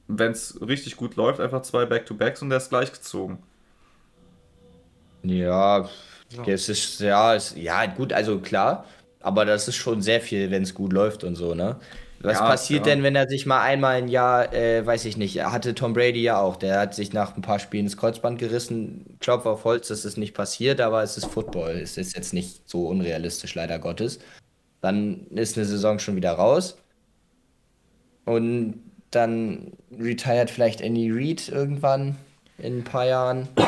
wenn 0.08 0.32
es 0.32 0.60
richtig 0.60 0.96
gut 0.96 1.16
läuft, 1.16 1.40
einfach 1.40 1.62
zwei 1.62 1.86
Back-to-Backs 1.86 2.42
und 2.42 2.50
der 2.50 2.58
ist 2.58 2.70
gleich 2.70 2.92
gezogen. 2.92 3.42
Ja, 5.22 5.88
So. 6.28 6.42
Es 6.46 6.68
ist, 6.68 7.00
ja, 7.00 7.34
es, 7.34 7.54
ja, 7.56 7.86
gut, 7.86 8.12
also 8.12 8.40
klar, 8.40 8.86
aber 9.20 9.44
das 9.44 9.68
ist 9.68 9.76
schon 9.76 10.02
sehr 10.02 10.20
viel, 10.20 10.50
wenn 10.50 10.62
es 10.64 10.74
gut 10.74 10.92
läuft 10.92 11.24
und 11.24 11.36
so, 11.36 11.54
ne? 11.54 11.80
Was 12.20 12.40
ja, 12.40 12.46
passiert 12.46 12.86
ja. 12.86 12.94
denn, 12.94 13.02
wenn 13.04 13.14
er 13.16 13.28
sich 13.28 13.46
mal 13.46 13.62
einmal 13.62 13.96
ein 13.96 14.08
Jahr, 14.08 14.52
äh, 14.52 14.84
weiß 14.86 15.04
ich 15.04 15.16
nicht, 15.16 15.44
hatte 15.44 15.74
Tom 15.74 15.92
Brady 15.94 16.22
ja 16.22 16.40
auch, 16.40 16.56
der 16.56 16.80
hat 16.80 16.94
sich 16.94 17.12
nach 17.12 17.36
ein 17.36 17.42
paar 17.42 17.58
Spielen 17.60 17.86
das 17.86 17.96
Kreuzband 17.96 18.38
gerissen. 18.38 19.18
Klopf 19.20 19.46
auf 19.46 19.64
Holz, 19.64 19.88
das 19.88 20.04
ist 20.04 20.16
nicht 20.18 20.34
passiert, 20.34 20.80
aber 20.80 21.02
es 21.02 21.16
ist 21.18 21.26
Football. 21.26 21.72
Es 21.72 21.96
ist 21.98 22.16
jetzt 22.16 22.32
nicht 22.34 22.68
so 22.68 22.88
unrealistisch, 22.88 23.54
leider 23.54 23.78
Gottes. 23.78 24.18
Dann 24.80 25.26
ist 25.28 25.56
eine 25.56 25.66
Saison 25.66 25.98
schon 25.98 26.16
wieder 26.16 26.32
raus. 26.32 26.78
Und 28.24 28.85
dann 29.10 29.72
retired 29.98 30.50
vielleicht 30.50 30.80
Andy 30.80 31.10
Reid 31.10 31.48
irgendwann 31.48 32.16
in 32.58 32.78
ein 32.78 32.84
paar 32.84 33.06
Jahren. 33.06 33.48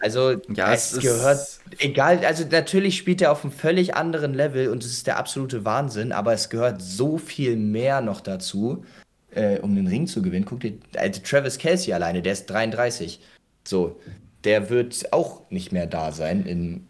Also 0.00 0.40
ja, 0.54 0.72
es, 0.72 0.92
es 0.92 1.00
gehört, 1.00 1.40
egal, 1.78 2.24
also 2.24 2.44
natürlich 2.48 2.96
spielt 2.96 3.20
er 3.20 3.32
auf 3.32 3.42
einem 3.42 3.52
völlig 3.52 3.96
anderen 3.96 4.32
Level 4.32 4.68
und 4.68 4.84
es 4.84 4.92
ist 4.92 5.08
der 5.08 5.18
absolute 5.18 5.64
Wahnsinn, 5.64 6.12
aber 6.12 6.32
es 6.32 6.50
gehört 6.50 6.80
so 6.80 7.18
viel 7.18 7.56
mehr 7.56 8.00
noch 8.00 8.20
dazu, 8.20 8.84
äh, 9.32 9.58
um 9.58 9.74
den 9.74 9.88
Ring 9.88 10.06
zu 10.06 10.22
gewinnen. 10.22 10.44
Guck 10.44 10.60
dir, 10.60 10.74
also 10.96 11.20
Travis 11.24 11.58
Kelsey 11.58 11.92
alleine, 11.92 12.22
der 12.22 12.34
ist 12.34 12.46
33. 12.46 13.20
So, 13.66 14.00
der 14.44 14.70
wird 14.70 15.12
auch 15.12 15.50
nicht 15.50 15.72
mehr 15.72 15.86
da 15.86 16.12
sein 16.12 16.46
in 16.46 16.86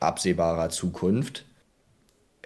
absehbarer 0.00 0.70
Zukunft. 0.70 1.44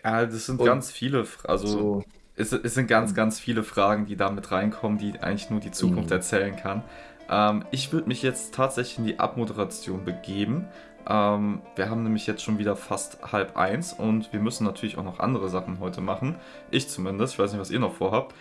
Ja, 0.05 0.27
das 0.27 0.47
sind 0.47 0.61
und 0.61 0.67
ganz 0.67 0.91
viele, 0.91 1.27
also 1.45 1.67
so, 1.67 2.05
es, 2.37 2.53
es, 2.53 2.75
sind 2.75 2.87
ganz, 2.87 3.15
ganz 3.15 3.39
viele 3.39 3.63
Fragen, 3.63 4.07
die 4.07 4.17
da 4.17 4.31
mit 4.31 4.51
reinkommen, 4.51 4.99
die 4.99 5.19
eigentlich 5.21 5.51
nur 5.51 5.61
die 5.61 5.71
Zukunft 5.71 6.11
mhm. 6.11 6.17
erzählen 6.17 6.57
kann. 6.57 6.83
Ähm, 7.29 7.65
ich 7.71 7.93
würde 7.93 8.09
mich 8.09 8.23
jetzt 8.23 8.55
tatsächlich 8.55 8.99
in 8.99 9.05
die 9.05 9.19
Abmoderation 9.19 10.05
begeben. 10.05 10.67
Ähm, 11.09 11.63
wir 11.77 11.91
haben 11.91 12.03
nämlich 12.03 12.27
jetzt 12.27 12.43
schon 12.43 12.59
wieder 12.59 12.77
fast 12.77 13.33
halb 13.33 13.57
eins 13.57 13.93
und 13.93 14.33
wir 14.33 14.41
müssen 14.41 14.65
natürlich 14.65 14.99
auch 14.99 15.05
noch 15.05 15.19
andere 15.19 15.49
Sachen 15.49 15.81
heute 15.81 16.01
machen. 16.01 16.37
Ich 16.71 16.89
zumindest. 16.89 17.35
Ich 17.35 17.39
weiß 17.39 17.53
nicht, 17.53 17.61
was 17.61 17.71
ihr 17.71 17.81
noch 17.81 17.95
vorhabt. 17.95 18.35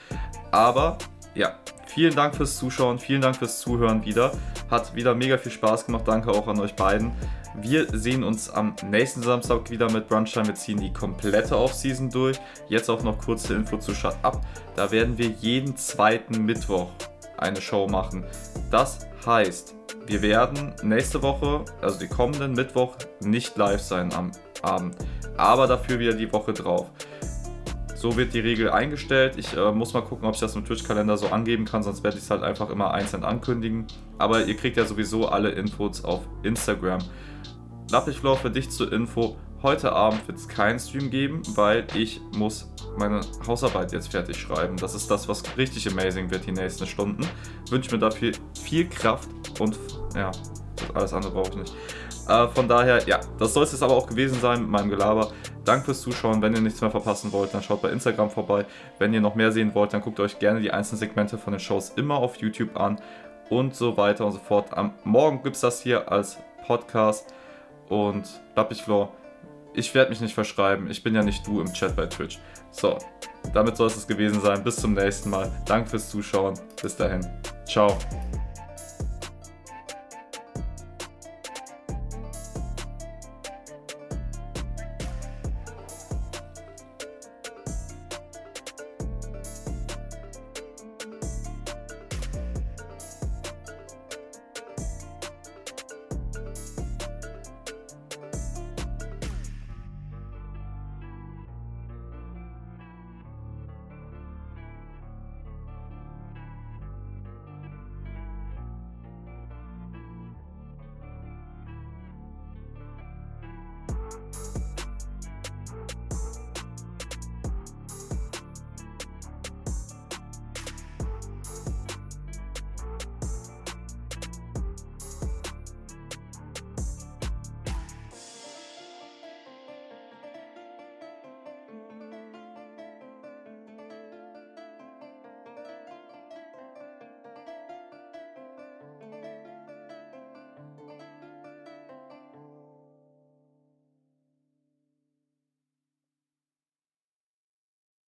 Aber 0.52 0.98
ja, 1.34 1.56
vielen 1.88 2.16
Dank 2.16 2.36
fürs 2.36 2.58
Zuschauen, 2.58 3.00
vielen 3.00 3.22
Dank 3.22 3.38
fürs 3.38 3.60
Zuhören 3.60 4.04
wieder. 4.06 4.32
Hat 4.70 4.96
wieder 4.96 5.16
mega 5.16 5.38
viel 5.38 5.52
Spaß 5.52 5.86
gemacht. 5.86 6.08
Danke 6.08 6.32
auch 6.32 6.48
an 6.48 6.60
euch 6.60 6.76
beiden. 6.76 7.12
Wir 7.56 7.86
sehen 7.92 8.24
uns 8.24 8.50
am 8.50 8.76
nächsten 8.90 9.22
Samstag 9.22 9.70
wieder 9.70 9.92
mit 9.92 10.08
Brunchtime. 10.08 10.48
Wir 10.48 10.56
ziehen 10.56 10.80
die 10.80 10.94
komplette 10.94 11.58
Offseason 11.58 12.10
durch. 12.10 12.40
Jetzt 12.70 12.90
auch 12.90 13.04
noch 13.04 13.18
kurze 13.18 13.54
Info 13.54 13.78
zu 13.78 13.94
Shut 13.94 14.16
Up. 14.22 14.42
Da 14.76 14.92
werden 14.92 15.18
wir 15.18 15.28
jeden 15.28 15.76
zweiten 15.76 16.46
Mittwoch 16.46 16.90
eine 17.38 17.60
Show 17.62 17.88
machen. 17.88 18.24
Das 18.70 19.00
heißt, 19.26 19.76
wir 20.08 20.22
werden 20.22 20.74
nächste 20.84 21.22
Woche, 21.22 21.66
also 21.82 22.00
die 22.00 22.08
kommenden 22.08 22.54
Mittwoch, 22.54 22.96
nicht 23.20 23.58
live 23.58 23.82
sein 23.82 24.14
am 24.14 24.32
Abend, 24.62 24.96
aber 25.38 25.68
dafür 25.68 26.00
wieder 26.00 26.14
die 26.14 26.32
Woche 26.32 26.54
drauf. 26.54 26.88
So 28.02 28.18
wird 28.18 28.34
die 28.34 28.40
Regel 28.40 28.72
eingestellt. 28.72 29.36
Ich 29.38 29.56
äh, 29.56 29.72
muss 29.72 29.94
mal 29.94 30.02
gucken, 30.02 30.28
ob 30.28 30.34
ich 30.34 30.40
das 30.40 30.56
im 30.56 30.66
Twitch-Kalender 30.66 31.18
so 31.18 31.28
angeben 31.28 31.66
kann, 31.66 31.84
sonst 31.84 32.04
werde 32.04 32.18
ich 32.18 32.24
es 32.24 32.32
halt 32.32 32.42
einfach 32.42 32.72
immer 32.72 32.96
einzeln 32.96 33.24
ankündigen. 33.24 33.86
Aber 34.18 34.44
ihr 34.44 34.58
kriegt 34.58 34.76
ja 34.76 34.86
sowieso 34.86 35.28
alle 35.28 35.52
Infos 35.52 36.04
auf 36.04 36.22
Instagram. 36.42 36.98
Lappichflow 37.92 38.38
für 38.38 38.50
dich 38.50 38.72
zur 38.72 38.92
Info. 38.92 39.38
Heute 39.62 39.92
Abend 39.92 40.28
wird 40.28 40.40
es 40.40 40.48
keinen 40.48 40.80
Stream 40.80 41.12
geben, 41.12 41.44
weil 41.54 41.86
ich 41.94 42.20
muss 42.36 42.74
meine 42.98 43.22
Hausarbeit 43.46 43.92
jetzt 43.92 44.08
fertig 44.08 44.38
schreiben. 44.38 44.78
Das 44.78 44.96
ist 44.96 45.12
das, 45.12 45.28
was 45.28 45.44
richtig 45.56 45.88
amazing 45.88 46.32
wird 46.32 46.48
die 46.48 46.54
nächsten 46.54 46.88
Stunden. 46.88 47.22
Wünsche 47.70 47.92
mir 47.92 48.00
dafür 48.00 48.32
viel 48.64 48.90
Kraft 48.90 49.30
und 49.60 49.78
ja, 50.16 50.32
alles 50.96 51.14
andere 51.14 51.34
brauche 51.34 51.52
ich 51.52 51.56
nicht. 51.58 51.74
Äh, 52.28 52.48
von 52.48 52.68
daher, 52.68 53.04
ja, 53.08 53.20
das 53.40 53.54
soll 53.54 53.64
es 53.64 53.72
jetzt 53.72 53.84
aber 53.84 53.96
auch 53.96 54.08
gewesen 54.08 54.40
sein 54.40 54.62
mit 54.62 54.70
meinem 54.70 54.90
Gelaber. 54.90 55.32
Danke 55.64 55.86
fürs 55.86 56.02
Zuschauen. 56.02 56.42
Wenn 56.42 56.54
ihr 56.56 56.62
nichts 56.62 56.82
mehr 56.82 56.92
verpassen 56.92 57.32
wollt, 57.32 57.54
dann 57.54 57.62
schaut 57.62 57.82
bei 57.82 57.90
Instagram 57.90 58.30
vorbei. 58.30 58.66
Wenn 59.00 59.14
ihr 59.14 59.22
noch 59.22 59.36
mehr 59.36 59.52
sehen 59.52 59.74
wollt, 59.76 59.94
dann 59.94 60.02
guckt 60.02 60.20
euch 60.20 60.40
gerne 60.40 60.60
die 60.60 60.72
einzelnen 60.72 61.00
Segmente 61.00 61.38
von 61.38 61.54
den 61.54 61.60
Shows 61.60 61.94
immer 61.96 62.16
auf 62.16 62.38
YouTube 62.38 62.80
an 62.80 63.00
und 63.50 63.76
so 63.76 63.98
weiter 63.98 64.26
und 64.26 64.32
so 64.32 64.40
fort. 64.40 64.74
Am 64.74 64.94
Morgen 65.04 65.44
gibt 65.44 65.56
es 65.56 65.62
das 65.62 65.82
hier 65.82 66.12
als 66.12 66.38
Podcast 66.66 67.34
und 67.90 68.28
Lappichfloor 68.56 69.12
ich 69.74 69.94
werde 69.94 70.10
mich 70.10 70.22
nicht 70.22 70.34
verschreiben. 70.34 70.90
Ich 70.90 71.04
bin 71.04 71.16
ja 71.16 71.24
nicht 71.24 71.46
du 71.46 71.62
im 71.62 71.72
Chat 71.74 71.96
bei 71.96 72.06
Twitch. 72.06 72.40
So, 72.72 72.98
damit 73.54 73.78
soll 73.78 73.88
es 73.88 74.08
gewesen 74.08 74.42
sein. 74.42 74.64
Bis 74.64 74.78
zum 74.78 74.94
nächsten 74.94 75.30
Mal. 75.30 75.52
Danke 75.66 75.90
fürs 75.90 76.10
Zuschauen. 76.10 76.60
Bis 76.82 76.96
dahin. 76.96 77.26
Ciao. 77.66 77.98